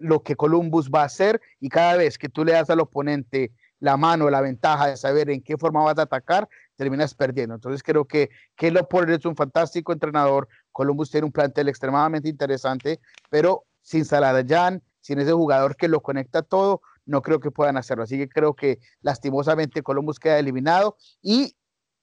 lo 0.00 0.22
que 0.22 0.36
Columbus 0.36 0.88
va 0.88 1.02
a 1.02 1.06
hacer 1.06 1.40
y 1.58 1.68
cada 1.68 1.96
vez 1.96 2.16
que 2.16 2.28
tú 2.28 2.44
le 2.44 2.52
das 2.52 2.70
al 2.70 2.78
oponente 2.78 3.50
la 3.80 3.96
mano, 3.96 4.30
la 4.30 4.40
ventaja 4.40 4.86
de 4.86 4.96
saber 4.96 5.30
en 5.30 5.40
qué 5.40 5.56
forma 5.56 5.82
vas 5.82 5.98
a 5.98 6.02
atacar, 6.02 6.48
terminas 6.78 7.12
perdiendo. 7.12 7.56
Entonces 7.56 7.82
creo 7.82 8.06
que 8.06 8.30
Kelo 8.56 8.88
Porter 8.88 9.18
es 9.18 9.26
un 9.26 9.36
fantástico 9.36 9.92
entrenador. 9.92 10.48
Columbus 10.72 11.10
tiene 11.10 11.26
un 11.26 11.32
plantel 11.32 11.68
extremadamente 11.68 12.30
interesante, 12.30 13.00
pero 13.28 13.64
sin 13.82 14.06
Saladayan, 14.06 14.82
sin 15.02 15.18
ese 15.18 15.32
jugador 15.32 15.76
que 15.76 15.88
lo 15.88 16.00
conecta 16.00 16.40
todo, 16.40 16.80
no 17.04 17.20
creo 17.20 17.40
que 17.40 17.50
puedan 17.50 17.76
hacerlo. 17.76 18.04
Así 18.04 18.16
que 18.16 18.28
creo 18.28 18.54
que 18.54 18.78
lastimosamente 19.02 19.82
Columbus 19.82 20.18
queda 20.18 20.38
eliminado 20.38 20.96
y 21.20 21.54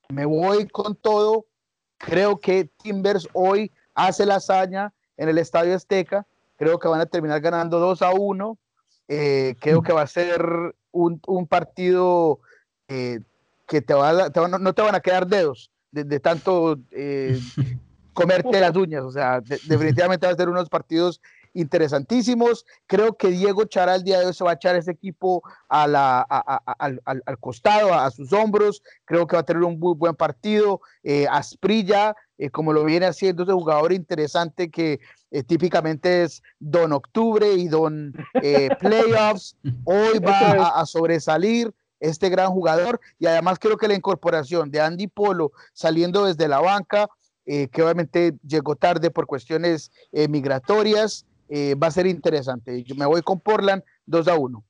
me 0.10 0.26
voy 0.26 0.68
con 0.68 0.96
todo 0.96 1.48
Creo 1.98 2.40
que 2.40 2.66
Timbers 2.66 3.28
hoy 3.34 3.72
hace 3.94 4.26
la 4.26 4.36
hazaña 4.36 4.94
en 5.18 5.30
el 5.30 5.38
Estadio 5.38 5.76
Azteca. 5.76 6.28
Creo 6.58 6.80
que 6.80 6.88
van 6.88 7.02
a 7.02 7.06
terminar 7.06 7.42
ganando 7.42 7.80
2 7.80 8.02
a 8.02 8.12
1. 8.12 8.58
Eh, 9.08 9.56
creo 9.60 9.82
que 9.82 9.94
va 9.94 10.02
a 10.02 10.08
ser 10.08 10.76
un, 10.92 11.48
partido 11.48 12.40
eh, 12.88 13.20
que 13.68 13.82
te 13.82 13.94
va 13.94 14.30
no 14.60 14.74
te 14.74 14.82
van 14.82 14.96
a 14.96 15.00
quedar 15.00 15.28
dedos 15.28 15.72
de, 15.92 16.20
tanto 16.20 16.78
eh, 16.92 17.40
comerte 18.14 18.60
las 18.60 18.76
uñas. 18.76 19.04
O 19.04 19.12
sea, 19.12 19.42
definitivamente 19.42 20.28
va 20.28 20.34
a 20.34 20.36
ser 20.36 20.50
unos 20.50 20.70
partidos 20.70 21.22
interesantísimos. 21.54 22.66
Creo 22.86 23.16
que 23.16 23.30
Diego 23.30 23.66
Chara 23.66 23.96
el 23.96 24.04
día 24.04 24.20
de 24.20 24.28
hoy 24.28 24.34
se 24.34 24.44
va 24.44 24.52
a 24.52 24.56
echar 24.56 24.76
ese 24.76 24.92
equipo 24.92 25.42
a 25.70 25.88
la, 25.88 26.22
al, 26.22 27.02
al, 27.06 27.40
costado, 27.40 27.94
a, 27.94 28.12
sus 28.12 28.32
hombros. 28.34 28.84
Creo 29.06 29.26
que 29.26 29.36
va 29.36 29.42
a 29.42 29.46
tener 29.46 29.64
un 29.64 29.80
muy 29.80 29.96
buen 29.96 30.16
partido. 30.16 30.82
Eh, 31.04 31.28
Asprilla, 31.30 32.16
eh, 32.38 32.50
como 32.50 32.74
lo 32.74 32.84
viene 32.84 33.06
haciendo, 33.06 33.44
ese 33.44 33.54
jugador 33.54 33.94
interesante 33.94 34.70
que 34.70 35.00
eh, 35.32 35.44
típicamente 35.44 36.24
es 36.24 36.44
Don 36.60 36.92
Octubre 36.92 37.52
y 37.54 37.68
Don 37.68 38.14
Playoffs. 38.80 39.56
Hoy 39.86 40.20
va 40.20 40.80
a, 40.80 40.86
sobresalir 40.86 41.74
este 42.00 42.30
gran 42.30 42.52
jugador 42.52 43.00
y 43.20 43.26
además 43.26 43.60
creo 43.60 43.78
que 43.78 43.88
la 43.88 43.96
incorporación 43.96 44.72
de 44.72 44.82
Andy 44.82 45.08
Polo 45.08 45.52
saliendo 45.74 46.26
desde 46.26 46.48
la 46.48 46.60
banca, 46.60 47.10
que 47.46 47.84
obviamente 47.84 48.34
llegó 48.48 48.76
tarde 48.76 49.12
por 49.12 49.28
cuestiones 49.28 49.92
migratorias, 50.12 51.26
eh, 51.50 51.76
va 51.76 51.88
a 51.88 51.92
ser 51.92 52.08
interesante. 52.08 52.84
Yo 52.84 52.96
me 52.96 53.06
voy 53.06 53.22
con 53.22 53.40
Portland 53.40 53.84
2 54.08 54.28
a 54.28 54.36
1. 54.36 54.64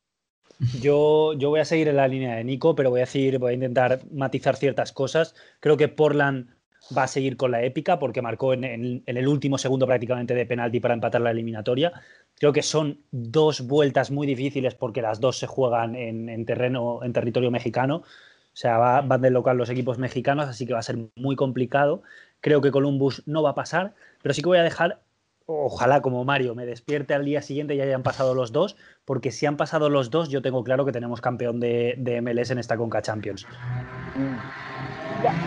Yo, 0.80 1.34
yo 1.34 1.49
voy 1.49 1.60
a 1.60 1.65
seguir 1.65 1.89
en 1.89 1.97
la 1.97 2.07
línea 2.07 2.35
de 2.35 2.43
Nico, 2.43 2.76
pero 2.76 2.89
voy 2.89 3.02
a, 3.02 3.03
decir, 3.03 3.39
voy 3.39 3.52
a 3.52 3.56
intentar 3.56 4.02
matizar 4.11 4.56
ciertas 4.56 4.91
cosas. 4.91 5.35
Creo 5.60 5.76
que 5.76 5.89
Portland 5.89 6.55
va 6.95 7.03
a 7.03 7.07
seguir 7.07 7.37
con 7.37 7.51
la 7.51 7.63
épica 7.63 7.99
porque 7.99 8.21
marcó 8.21 8.53
en, 8.53 9.03
el 9.05 9.27
último 9.27 9.57
segundo 9.57 9.87
prácticamente 9.87 10.33
de 10.33 10.45
penalti 10.45 10.79
para 10.79 10.93
empatar 10.93 11.21
la 11.21 11.31
eliminatoria. 11.31 11.93
Creo 12.37 12.53
que 12.53 12.61
son 12.61 12.99
dos 13.11 13.67
vueltas 13.67 14.11
muy 14.11 14.27
difíciles 14.27 14.75
porque 14.75 15.01
las 15.01 15.19
dos 15.19 15.37
se 15.37 15.47
juegan 15.47 15.95
en, 15.95 16.45
terreno, 16.45 17.03
en 17.03 17.13
territorio 17.13 17.51
mexicano. 17.51 17.97
O 17.97 18.57
sea, 18.57 19.01
van 19.01 19.21
de 19.21 19.31
local 19.31 19.57
los 19.57 19.69
equipos 19.69 19.97
mexicanos, 19.97 20.47
así 20.47 20.65
que 20.65 20.73
va 20.73 20.79
a 20.79 20.83
ser 20.83 20.97
muy 21.15 21.35
complicado. 21.35 22.03
Creo 22.39 22.61
que 22.61 22.71
Columbus 22.71 23.23
no 23.25 23.43
va 23.43 23.49
a 23.51 23.55
pasar, 23.55 23.93
pero 24.21 24.33
sí 24.33 24.41
que 24.41 24.47
voy 24.47 24.59
a 24.59 24.63
dejar, 24.63 25.01
ojalá 25.45 26.01
como 26.01 26.23
Mario, 26.23 26.55
me 26.55 26.65
despierte 26.65 27.13
al 27.13 27.25
día 27.25 27.41
siguiente 27.41 27.75
y 27.75 27.81
hayan 27.81 28.03
pasado 28.03 28.33
los 28.33 28.51
dos, 28.51 28.77
porque 29.03 29.31
si 29.31 29.45
han 29.45 29.57
pasado 29.57 29.89
los 29.89 30.09
dos, 30.09 30.29
yo 30.29 30.41
tengo 30.41 30.63
claro 30.63 30.85
que 30.85 30.91
tenemos 30.91 31.21
campeón 31.21 31.59
de, 31.59 32.21
MLS 32.21 32.51
en 32.51 32.59
esta 32.59 32.77
Conca 32.77 33.01
Champions. 33.01 33.45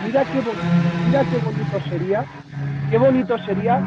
Mira, 0.02 0.24
qué, 0.26 0.42
mira 1.04 1.24
qué 1.24 1.38
bonito 1.38 1.80
sería, 1.88 2.24
qué 2.88 2.98
bonito 2.98 3.36
sería 3.38 3.82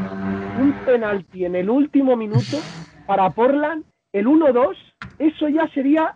un 0.56 0.74
penalti 0.86 1.46
en 1.46 1.56
el 1.56 1.70
último 1.70 2.16
minuto 2.16 2.60
para 3.06 3.30
Portland, 3.32 3.84
el 4.14 4.28
1-2, 4.28 4.76
eso 5.20 5.50
ya 5.50 5.68
sería... 5.74 6.16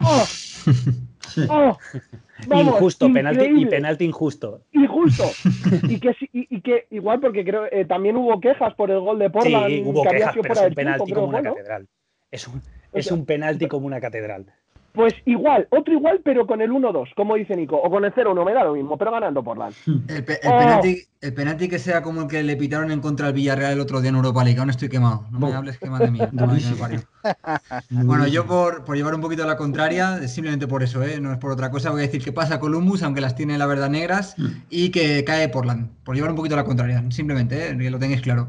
¡Oh! 0.00 0.24
¡Oh! 1.48 1.78
injusto, 2.46 3.12
penalti 3.12 3.44
y 3.44 3.66
penalti 3.66 4.04
injusto. 4.04 4.60
Injusto. 4.72 5.24
y, 5.88 6.00
que, 6.00 6.14
y, 6.32 6.60
que 6.60 6.86
igual, 6.90 7.20
porque 7.20 7.44
creo 7.44 7.66
eh, 7.70 7.84
también 7.84 8.16
hubo 8.16 8.40
quejas 8.40 8.74
por 8.74 8.90
el 8.90 9.00
gol 9.00 9.18
de 9.18 9.30
Portland. 9.30 9.68
Sí, 9.68 9.82
hubo 9.84 10.02
quejas, 10.02 10.36
pero 10.42 10.54
es 10.54 10.60
un 10.60 10.74
penalti 10.74 11.12
como 11.12 11.28
una 11.28 11.42
catedral. 11.42 11.88
Es 12.30 12.48
un, 12.48 12.62
es 12.92 13.10
un 13.10 13.24
penalti 13.24 13.68
como 13.68 13.86
una 13.86 14.00
catedral. 14.00 14.46
Pues 14.94 15.12
igual, 15.24 15.66
otro 15.70 15.92
igual, 15.92 16.20
pero 16.22 16.46
con 16.46 16.60
el 16.60 16.70
1-2, 16.70 17.14
como 17.16 17.34
dice 17.34 17.56
Nico, 17.56 17.76
o 17.76 17.90
con 17.90 18.04
el 18.04 18.14
0-1, 18.14 18.46
me 18.46 18.52
da 18.52 18.62
lo 18.62 18.74
mismo, 18.74 18.96
pero 18.96 19.10
ganando 19.10 19.42
Portland. 19.42 19.74
El, 19.86 20.18
el, 20.18 20.22
oh. 20.22 20.56
penalti, 20.56 21.02
el, 21.20 21.34
penalti, 21.34 21.68
que 21.68 21.80
sea 21.80 22.00
como 22.00 22.22
el 22.22 22.28
que 22.28 22.44
le 22.44 22.56
pitaron 22.56 22.92
en 22.92 23.00
contra 23.00 23.26
del 23.26 23.34
Villarreal 23.34 23.72
el 23.72 23.80
otro 23.80 24.00
día 24.00 24.10
en 24.10 24.14
Europa 24.14 24.44
League, 24.44 24.60
aún 24.60 24.70
estoy 24.70 24.88
quemado. 24.88 25.26
No 25.32 25.40
me 25.40 25.52
hables 25.52 25.78
que 25.78 25.88
de 25.88 26.10
mí. 26.12 26.20
bueno, 27.90 28.28
yo 28.28 28.46
por, 28.46 28.84
por, 28.84 28.94
llevar 28.94 29.16
un 29.16 29.20
poquito 29.20 29.42
a 29.42 29.46
la 29.46 29.56
contraria, 29.56 30.28
simplemente 30.28 30.68
por 30.68 30.84
eso, 30.84 31.02
¿eh? 31.02 31.18
no 31.20 31.32
es 31.32 31.38
por 31.38 31.50
otra 31.50 31.72
cosa, 31.72 31.90
voy 31.90 32.02
a 32.02 32.06
decir 32.06 32.22
que 32.22 32.30
pasa 32.30 32.60
Columbus, 32.60 33.02
aunque 33.02 33.20
las 33.20 33.34
tiene 33.34 33.58
la 33.58 33.66
verdad 33.66 33.90
negras, 33.90 34.38
mm. 34.38 34.46
y 34.70 34.90
que 34.90 35.24
cae 35.24 35.48
Portland, 35.48 35.90
por 36.04 36.14
llevar 36.14 36.30
un 36.30 36.36
poquito 36.36 36.54
a 36.54 36.58
la 36.58 36.64
contraria, 36.64 37.02
simplemente, 37.10 37.70
¿eh? 37.70 37.76
que 37.76 37.90
lo 37.90 37.98
tengáis 37.98 38.22
claro. 38.22 38.46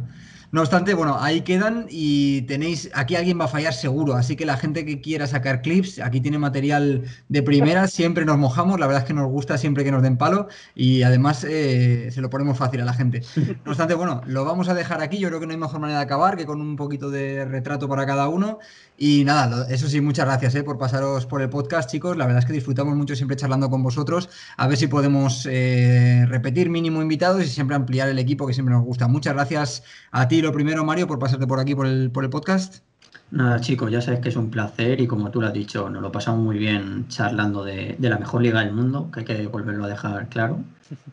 No 0.55 0.61
obstante, 0.61 0.93
bueno, 0.93 1.17
ahí 1.19 1.41
quedan 1.41 1.85
y 1.89 2.43
tenéis, 2.43 2.89
aquí 2.93 3.17
alguien 3.17 3.37
va 3.37 3.43
a 3.43 3.49
fallar 3.49 3.73
seguro, 3.73 4.13
así 4.13 4.37
que 4.37 4.45
la 4.45 4.55
gente 4.55 4.85
que 4.85 5.01
quiera 5.01 5.27
sacar 5.27 5.61
clips, 5.61 5.99
aquí 5.99 6.21
tiene 6.21 6.37
material 6.37 7.03
de 7.27 7.43
primera, 7.43 7.87
siempre 7.89 8.23
nos 8.23 8.37
mojamos, 8.37 8.79
la 8.79 8.87
verdad 8.87 9.01
es 9.01 9.07
que 9.09 9.13
nos 9.13 9.29
gusta 9.29 9.57
siempre 9.57 9.83
que 9.83 9.91
nos 9.91 10.01
den 10.01 10.17
palo 10.17 10.47
y 10.73 11.03
además 11.03 11.43
eh, 11.43 12.09
se 12.09 12.21
lo 12.21 12.29
ponemos 12.29 12.57
fácil 12.57 12.79
a 12.79 12.85
la 12.85 12.93
gente. 12.93 13.21
No 13.65 13.71
obstante, 13.71 13.95
bueno, 13.95 14.21
lo 14.27 14.45
vamos 14.45 14.69
a 14.69 14.73
dejar 14.73 15.01
aquí, 15.01 15.17
yo 15.17 15.27
creo 15.27 15.41
que 15.41 15.45
no 15.45 15.51
hay 15.51 15.59
mejor 15.59 15.81
manera 15.81 15.99
de 15.99 16.05
acabar 16.05 16.37
que 16.37 16.45
con 16.45 16.61
un 16.61 16.77
poquito 16.77 17.09
de 17.09 17.43
retrato 17.43 17.89
para 17.89 18.05
cada 18.05 18.29
uno 18.29 18.59
y 18.97 19.23
nada, 19.25 19.67
eso 19.69 19.87
sí, 19.87 19.99
muchas 20.01 20.25
gracias 20.25 20.55
eh, 20.55 20.63
por 20.63 20.77
pasaros 20.77 21.25
por 21.25 21.41
el 21.41 21.49
podcast, 21.49 21.89
chicos, 21.89 22.15
la 22.15 22.25
verdad 22.25 22.39
es 22.39 22.45
que 22.45 22.53
disfrutamos 22.53 22.95
mucho 22.95 23.15
siempre 23.15 23.35
charlando 23.35 23.69
con 23.69 23.83
vosotros, 23.83 24.29
a 24.57 24.67
ver 24.67 24.77
si 24.77 24.87
podemos 24.87 25.45
eh, 25.49 26.25
repetir 26.27 26.69
mínimo 26.69 27.01
invitados 27.01 27.43
y 27.43 27.47
siempre 27.47 27.75
ampliar 27.75 28.07
el 28.09 28.19
equipo 28.19 28.47
que 28.47 28.53
siempre 28.53 28.73
nos 28.73 28.83
gusta. 28.83 29.07
Muchas 29.07 29.33
gracias 29.33 29.83
a 30.11 30.27
ti 30.27 30.41
lo 30.41 30.51
primero, 30.51 30.85
Mario, 30.85 31.07
por 31.07 31.19
pasarte 31.19 31.45
por 31.45 31.59
aquí 31.59 31.75
por 31.75 31.87
el, 31.87 32.11
por 32.11 32.23
el 32.23 32.29
podcast. 32.29 32.83
Nada, 33.31 33.59
chicos, 33.59 33.91
ya 33.91 34.01
sabes 34.01 34.19
que 34.19 34.29
es 34.29 34.35
un 34.35 34.49
placer 34.51 35.01
y 35.01 35.07
como 35.07 35.31
tú 35.31 35.41
lo 35.41 35.47
has 35.47 35.53
dicho, 35.53 35.89
nos 35.89 36.01
lo 36.01 36.11
pasamos 36.11 36.41
muy 36.41 36.57
bien 36.57 37.07
charlando 37.09 37.63
de, 37.63 37.97
la 37.99 38.17
mejor 38.17 38.41
liga 38.41 38.61
del 38.61 38.71
mundo, 38.71 39.09
que 39.11 39.21
hay 39.21 39.25
que 39.25 39.47
volverlo 39.47 39.85
a 39.85 39.87
dejar 39.89 40.29
claro. 40.29 40.59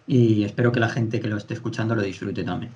Y 0.07 0.45
espero 0.45 0.71
que 0.73 0.81
la 0.81 0.89
gente 0.89 1.21
que 1.21 1.29
lo 1.29 1.37
esté 1.37 1.55
escuchando 1.55 1.95
lo 1.95 2.03
disfrute 2.03 2.45
también. 2.45 2.71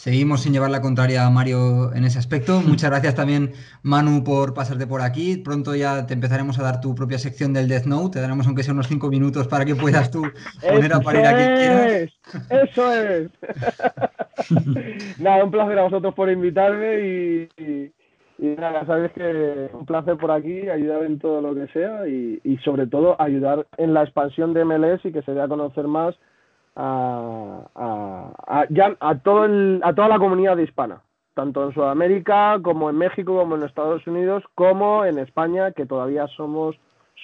Seguimos 0.00 0.40
sin 0.40 0.54
llevar 0.54 0.70
la 0.70 0.80
contraria 0.80 1.26
a 1.26 1.30
Mario 1.30 1.92
en 1.94 2.04
ese 2.04 2.18
aspecto. 2.18 2.62
Muchas 2.66 2.88
gracias 2.88 3.14
también, 3.14 3.52
Manu, 3.82 4.24
por 4.24 4.54
pasarte 4.54 4.86
por 4.86 5.02
aquí. 5.02 5.36
Pronto 5.36 5.74
ya 5.74 6.06
te 6.06 6.14
empezaremos 6.14 6.58
a 6.58 6.62
dar 6.62 6.80
tu 6.80 6.94
propia 6.94 7.18
sección 7.18 7.52
del 7.52 7.68
Death 7.68 7.84
Note. 7.84 8.14
Te 8.14 8.20
daremos 8.22 8.46
aunque 8.46 8.62
sea 8.62 8.72
unos 8.72 8.88
cinco 8.88 9.10
minutos 9.10 9.46
para 9.46 9.66
que 9.66 9.74
puedas 9.74 10.10
tú 10.10 10.22
poner 10.66 10.94
a 10.94 11.00
parir 11.00 11.26
a 11.26 11.36
quien 11.36 11.54
quieras. 11.54 12.10
Eso 12.48 12.94
es. 12.94 13.30
nada, 15.18 15.44
un 15.44 15.50
placer 15.50 15.78
a 15.78 15.82
vosotros 15.82 16.14
por 16.14 16.30
invitarme 16.30 17.48
y, 17.58 17.92
nada, 18.38 18.86
sabes 18.86 19.12
que 19.12 19.68
un 19.74 19.84
placer 19.84 20.16
por 20.16 20.30
aquí, 20.30 20.66
ayudar 20.70 21.04
en 21.04 21.18
todo 21.18 21.42
lo 21.42 21.54
que 21.54 21.70
sea 21.74 22.08
y, 22.08 22.40
sobre 22.64 22.86
todo 22.86 23.20
ayudar 23.20 23.66
en 23.76 23.92
la 23.92 24.04
expansión 24.04 24.54
de 24.54 24.64
MLS 24.64 25.04
y 25.04 25.12
que 25.12 25.20
se 25.20 25.34
dé 25.34 25.42
a 25.42 25.48
conocer 25.48 25.86
más 25.86 26.14
a, 26.76 27.66
a, 27.74 28.66
a, 29.00 29.18
todo 29.18 29.44
a 29.82 29.94
toda 29.94 30.08
la 30.08 30.18
comunidad 30.18 30.56
hispana, 30.58 31.02
tanto 31.34 31.66
en 31.66 31.74
Sudamérica 31.74 32.58
como 32.62 32.90
en 32.90 32.96
México, 32.96 33.36
como 33.36 33.56
en 33.56 33.62
Estados 33.62 34.06
Unidos, 34.06 34.44
como 34.54 35.04
en 35.04 35.18
España, 35.18 35.72
que 35.72 35.86
todavía 35.86 36.26
somos 36.28 36.76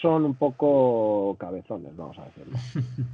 son 0.03 0.25
un 0.25 0.35
poco 0.35 1.37
cabezones, 1.39 1.97
vamos 1.97 2.19
a 2.19 2.25
decirlo. 2.25 2.59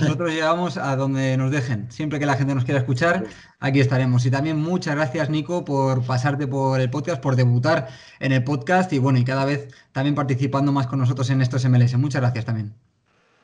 Nosotros 0.00 0.30
llegamos 0.30 0.76
a 0.78 0.96
donde 0.96 1.36
nos 1.36 1.50
dejen. 1.50 1.90
Siempre 1.90 2.18
que 2.18 2.26
la 2.26 2.36
gente 2.36 2.54
nos 2.54 2.64
quiera 2.64 2.80
escuchar, 2.80 3.24
aquí 3.58 3.80
estaremos. 3.80 4.24
Y 4.24 4.30
también 4.30 4.58
muchas 4.58 4.94
gracias, 4.94 5.28
Nico, 5.28 5.64
por 5.64 6.04
pasarte 6.04 6.46
por 6.46 6.80
el 6.80 6.90
podcast, 6.90 7.22
por 7.22 7.36
debutar 7.36 7.88
en 8.20 8.32
el 8.32 8.44
podcast 8.44 8.92
y 8.92 8.98
bueno, 8.98 9.18
y 9.18 9.24
cada 9.24 9.44
vez 9.44 9.68
también 9.92 10.14
participando 10.14 10.72
más 10.72 10.86
con 10.86 10.98
nosotros 10.98 11.28
en 11.30 11.42
estos 11.42 11.68
MLS. 11.68 11.96
Muchas 11.98 12.22
gracias 12.22 12.44
también. 12.44 12.74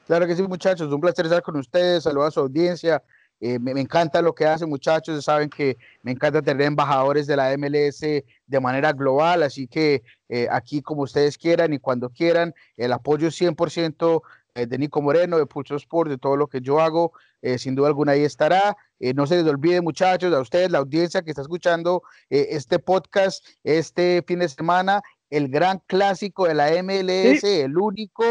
Claro 0.07 0.27
que 0.27 0.37
sí, 0.37 0.43
muchachos. 0.43 0.93
Un 0.93 1.01
placer 1.01 1.27
estar 1.27 1.43
con 1.43 1.57
ustedes. 1.57 2.05
Saludos 2.05 2.29
a 2.29 2.31
su 2.31 2.41
audiencia. 2.41 3.03
Eh, 3.41 3.59
me, 3.59 3.73
encanta 3.73 4.23
lo 4.23 4.35
que 4.35 4.47
hacen, 4.47 4.69
muchachos. 4.69 5.25
Saben 5.25 5.51
que 5.51 5.77
me 6.03 6.13
encanta 6.13 6.41
tener 6.43 6.67
embajadores 6.67 7.27
de 7.27 7.37
la 7.37 7.57
MLS 7.59 8.01
de 8.01 8.61
manera 8.61 8.93
global, 8.93 9.43
así 9.43 9.67
que 9.67 10.05
eh, 10.29 10.47
aquí 10.51 10.81
como 10.81 11.03
ustedes 11.03 11.37
quieran 11.37 11.73
y 11.73 11.81
cuando 11.81 12.09
quieran, 12.11 12.55
el 12.77 12.93
apoyo 12.93 13.29
100% 13.29 14.23
eh, 14.55 14.67
de 14.67 14.79
Nico 14.79 15.03
Moreno, 15.03 15.39
de 15.39 15.47
Pulso 15.47 15.75
Sport, 15.75 16.09
de 16.09 16.19
todo 16.19 16.37
lo 16.37 16.47
que 16.47 16.61
yo 16.61 16.81
hago, 16.81 17.13
sin 17.59 17.77
duda 17.77 17.89
alguna 17.89 18.13
ahí 18.13 18.25
estará. 18.25 18.77
no 19.15 19.25
se 19.27 19.37
les 19.37 19.47
olvide, 19.47 19.81
muchachos, 19.81 20.35
a 20.35 20.41
ustedes, 20.41 20.69
la 20.71 20.79
audiencia 20.79 21.23
que 21.23 21.31
está 21.31 21.43
escuchando 21.43 22.03
este 22.29 22.81
podcast 22.81 23.47
este 23.63 24.25
fin 24.27 24.41
de 24.41 24.49
semana, 24.49 25.01
el 25.31 25.49
gran 25.49 25.81
clásico 25.87 26.47
de 26.47 26.55
la 26.55 26.71
MLS, 26.83 27.45
el 27.45 27.77
único 27.77 28.25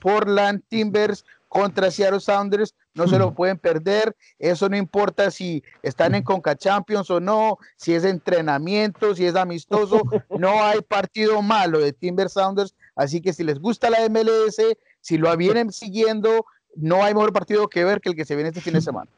Portland 0.00 0.62
Timbers 0.68 1.24
contra 1.48 1.90
Seattle 1.90 2.20
Sounders, 2.20 2.74
no 2.94 3.06
se 3.06 3.18
lo 3.18 3.34
pueden 3.34 3.58
perder, 3.58 4.16
eso 4.38 4.70
no 4.70 4.76
importa 4.76 5.30
si 5.30 5.62
están 5.82 6.14
en 6.14 6.22
Conca 6.22 6.56
Champions 6.56 7.10
o 7.10 7.20
no, 7.20 7.58
si 7.76 7.94
es 7.94 8.04
entrenamiento, 8.04 9.14
si 9.14 9.26
es 9.26 9.34
amistoso, 9.34 10.02
no 10.38 10.62
hay 10.62 10.80
partido 10.80 11.42
malo 11.42 11.78
de 11.78 11.92
Timbers 11.92 12.32
Sounders, 12.32 12.74
así 12.96 13.20
que 13.20 13.34
si 13.34 13.44
les 13.44 13.58
gusta 13.58 13.90
la 13.90 14.08
MLS, 14.08 14.56
si 15.00 15.18
lo 15.18 15.36
vienen 15.36 15.72
siguiendo, 15.72 16.46
no 16.74 17.02
hay 17.02 17.12
mejor 17.12 17.34
partido 17.34 17.68
que 17.68 17.84
ver 17.84 18.00
que 18.00 18.08
el 18.08 18.16
que 18.16 18.24
se 18.24 18.34
viene 18.34 18.48
este 18.48 18.62
fin 18.62 18.72
de 18.72 18.80
semana. 18.80 19.10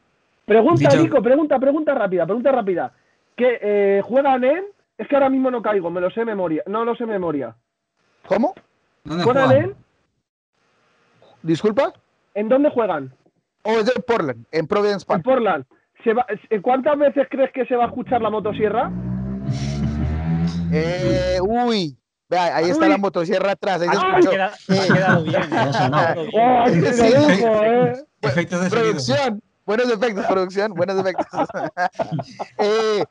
Pregunta, 0.45 0.95
Nico, 0.95 1.21
pregunta, 1.21 1.57
pregunta 1.57 1.93
rápida, 1.93 2.25
pregunta 2.25 2.51
rápida. 2.51 2.93
¿Que 3.35 3.59
eh, 3.61 4.01
juegan 4.03 4.43
en? 4.43 4.65
Es 4.97 5.07
que 5.07 5.15
ahora 5.15 5.29
mismo 5.29 5.51
no 5.51 5.61
caigo, 5.61 5.89
me 5.89 6.01
lo 6.01 6.09
sé 6.11 6.23
memoria. 6.23 6.63
No 6.67 6.85
lo 6.85 6.95
sé 6.95 7.05
memoria. 7.05 7.55
¿Cómo? 8.27 8.53
¿Juegan 9.05 9.51
en? 9.51 9.75
¿Disculpa? 11.43 11.93
¿En 12.33 12.49
dónde 12.49 12.69
juegan? 12.71 13.13
Oh, 13.63 13.79
es 13.79 13.85
de 13.85 13.93
Portland, 14.01 14.45
en 14.51 14.67
Providence 14.67 15.05
Park. 15.05 15.19
En 15.19 15.23
Portland. 15.23 15.65
¿Cuántas 16.61 16.97
veces 16.97 17.27
crees 17.29 17.51
que 17.51 17.65
se 17.65 17.75
va 17.75 17.85
a 17.85 17.87
escuchar 17.87 18.21
la 18.21 18.29
motosierra? 18.29 18.91
Eh, 20.71 21.39
uy, 21.41 21.97
Vea, 22.27 22.55
ahí 22.55 22.69
está 22.69 22.87
la 22.87 22.97
motosierra 22.97 23.51
atrás. 23.51 23.81
Ahí 23.81 23.89
ah. 23.91 24.19
Queda, 24.19 24.51
ha 24.69 24.93
quedado 24.93 25.23
bien. 25.23 25.43
oh, 26.33 26.65
eh. 27.63 27.93
Efectos 28.21 28.63
de 28.63 28.69
producción. 28.69 29.43
Buenos 29.65 29.91
efectos, 29.91 30.25
producción. 30.25 30.73
Buenos 30.73 30.99
efectos. 30.99 31.27
eh, 32.59 33.03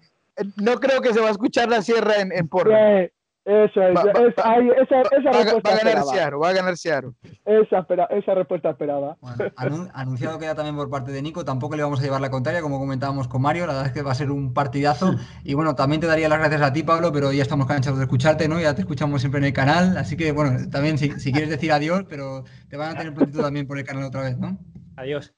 no 0.56 0.74
creo 0.76 1.00
que 1.00 1.12
se 1.12 1.20
va 1.20 1.28
a 1.28 1.32
escuchar 1.32 1.68
la 1.68 1.82
sierra 1.82 2.16
en, 2.20 2.32
en 2.32 2.48
Portland. 2.48 3.10
Eso 3.44 3.82
es, 3.82 3.94
va, 3.94 4.00
esa, 4.00 4.22
esa 4.22 5.30
va, 5.30 5.42
respuesta 5.42 5.68
va 5.68 5.76
a 5.76 5.84
ganar 5.84 6.02
Seattle, 6.04 6.38
va 6.38 6.48
a 6.48 6.52
ganar 6.54 6.76
Seattle. 6.78 7.10
Esa, 7.44 7.80
espera, 7.80 8.04
esa 8.04 8.34
respuesta 8.34 8.70
esperaba. 8.70 9.18
Bueno, 9.20 9.90
anunciado 9.94 10.38
queda 10.38 10.54
también 10.54 10.76
por 10.76 10.88
parte 10.88 11.12
de 11.12 11.20
Nico, 11.20 11.44
tampoco 11.44 11.76
le 11.76 11.82
vamos 11.82 12.00
a 12.00 12.02
llevar 12.02 12.22
la 12.22 12.30
contraria, 12.30 12.62
como 12.62 12.78
comentábamos 12.78 13.28
con 13.28 13.42
Mario, 13.42 13.66
la 13.66 13.74
verdad 13.74 13.88
es 13.88 13.92
que 13.92 14.00
va 14.00 14.12
a 14.12 14.14
ser 14.14 14.30
un 14.30 14.54
partidazo. 14.54 15.14
Y 15.42 15.52
bueno, 15.52 15.74
también 15.74 16.00
te 16.00 16.06
daría 16.06 16.30
las 16.30 16.38
gracias 16.38 16.62
a 16.62 16.72
ti, 16.72 16.84
Pablo, 16.84 17.12
pero 17.12 17.32
ya 17.32 17.42
estamos 17.42 17.66
cansados 17.66 17.98
de 17.98 18.04
escucharte, 18.06 18.48
¿no? 18.48 18.58
Ya 18.58 18.74
te 18.74 18.80
escuchamos 18.80 19.20
siempre 19.20 19.40
en 19.40 19.44
el 19.44 19.52
canal, 19.52 19.98
así 19.98 20.16
que 20.16 20.32
bueno, 20.32 20.70
también 20.70 20.96
si, 20.96 21.10
si 21.20 21.30
quieres 21.30 21.50
decir 21.50 21.70
adiós, 21.70 22.06
pero 22.08 22.44
te 22.70 22.78
van 22.78 22.94
a 22.94 22.98
tener 22.98 23.12
prontito 23.12 23.42
también 23.42 23.66
por 23.66 23.78
el 23.78 23.84
canal 23.84 24.04
otra 24.04 24.22
vez, 24.22 24.38
¿no? 24.38 24.56
Adiós. 24.96 25.34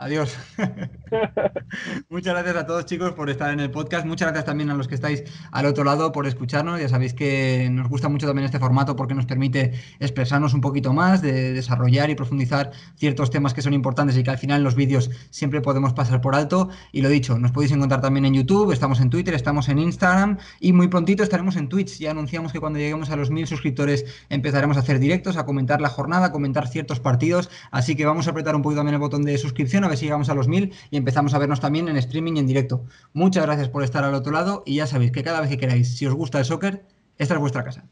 Adiós. 0.00 0.34
Muchas 2.08 2.32
gracias 2.32 2.56
a 2.56 2.66
todos 2.66 2.86
chicos 2.86 3.12
por 3.12 3.28
estar 3.28 3.52
en 3.52 3.60
el 3.60 3.70
podcast. 3.70 4.06
Muchas 4.06 4.28
gracias 4.28 4.46
también 4.46 4.70
a 4.70 4.74
los 4.74 4.88
que 4.88 4.94
estáis 4.94 5.24
al 5.52 5.66
otro 5.66 5.84
lado 5.84 6.10
por 6.10 6.26
escucharnos. 6.26 6.80
Ya 6.80 6.88
sabéis 6.88 7.12
que 7.12 7.68
nos 7.70 7.86
gusta 7.86 8.08
mucho 8.08 8.26
también 8.26 8.46
este 8.46 8.58
formato 8.58 8.96
porque 8.96 9.12
nos 9.12 9.26
permite 9.26 9.74
expresarnos 9.98 10.54
un 10.54 10.62
poquito 10.62 10.94
más, 10.94 11.20
de 11.20 11.52
desarrollar 11.52 12.08
y 12.08 12.14
profundizar 12.14 12.70
ciertos 12.96 13.30
temas 13.30 13.52
que 13.52 13.60
son 13.60 13.74
importantes 13.74 14.16
y 14.16 14.22
que 14.22 14.30
al 14.30 14.38
final 14.38 14.60
en 14.60 14.64
los 14.64 14.74
vídeos 14.74 15.10
siempre 15.28 15.60
podemos 15.60 15.92
pasar 15.92 16.22
por 16.22 16.34
alto. 16.34 16.70
Y 16.92 17.02
lo 17.02 17.10
dicho, 17.10 17.38
nos 17.38 17.52
podéis 17.52 17.72
encontrar 17.72 18.00
también 18.00 18.24
en 18.24 18.32
YouTube, 18.32 18.72
estamos 18.72 19.00
en 19.00 19.10
Twitter, 19.10 19.34
estamos 19.34 19.68
en 19.68 19.80
Instagram 19.80 20.38
y 20.60 20.72
muy 20.72 20.88
prontito 20.88 21.22
estaremos 21.22 21.56
en 21.56 21.68
Twitch. 21.68 21.98
Ya 21.98 22.12
anunciamos 22.12 22.54
que 22.54 22.60
cuando 22.60 22.78
lleguemos 22.78 23.10
a 23.10 23.16
los 23.16 23.30
mil 23.30 23.46
suscriptores 23.46 24.06
empezaremos 24.30 24.78
a 24.78 24.80
hacer 24.80 24.98
directos, 24.98 25.36
a 25.36 25.44
comentar 25.44 25.82
la 25.82 25.90
jornada, 25.90 26.28
a 26.28 26.32
comentar 26.32 26.68
ciertos 26.68 27.00
partidos. 27.00 27.50
Así 27.70 27.96
que 27.96 28.06
vamos 28.06 28.28
a 28.28 28.30
apretar 28.30 28.56
un 28.56 28.62
poquito 28.62 28.78
también 28.78 28.94
el 28.94 29.00
botón 29.00 29.24
de 29.24 29.36
suscripción 29.36 29.89
ver 29.90 29.98
si 29.98 30.08
a 30.08 30.34
los 30.34 30.48
mil 30.48 30.72
y 30.90 30.96
empezamos 30.96 31.34
a 31.34 31.38
vernos 31.38 31.60
también 31.60 31.88
en 31.88 31.96
streaming 31.96 32.36
y 32.36 32.38
en 32.38 32.46
directo. 32.46 32.84
Muchas 33.12 33.44
gracias 33.44 33.68
por 33.68 33.82
estar 33.82 34.04
al 34.04 34.14
otro 34.14 34.32
lado 34.32 34.62
y 34.64 34.76
ya 34.76 34.86
sabéis 34.86 35.12
que 35.12 35.22
cada 35.22 35.40
vez 35.40 35.50
que 35.50 35.58
queráis, 35.58 35.96
si 35.96 36.06
os 36.06 36.14
gusta 36.14 36.38
el 36.38 36.44
soccer, 36.44 36.86
esta 37.18 37.34
es 37.34 37.40
vuestra 37.40 37.64
casa. 37.64 37.84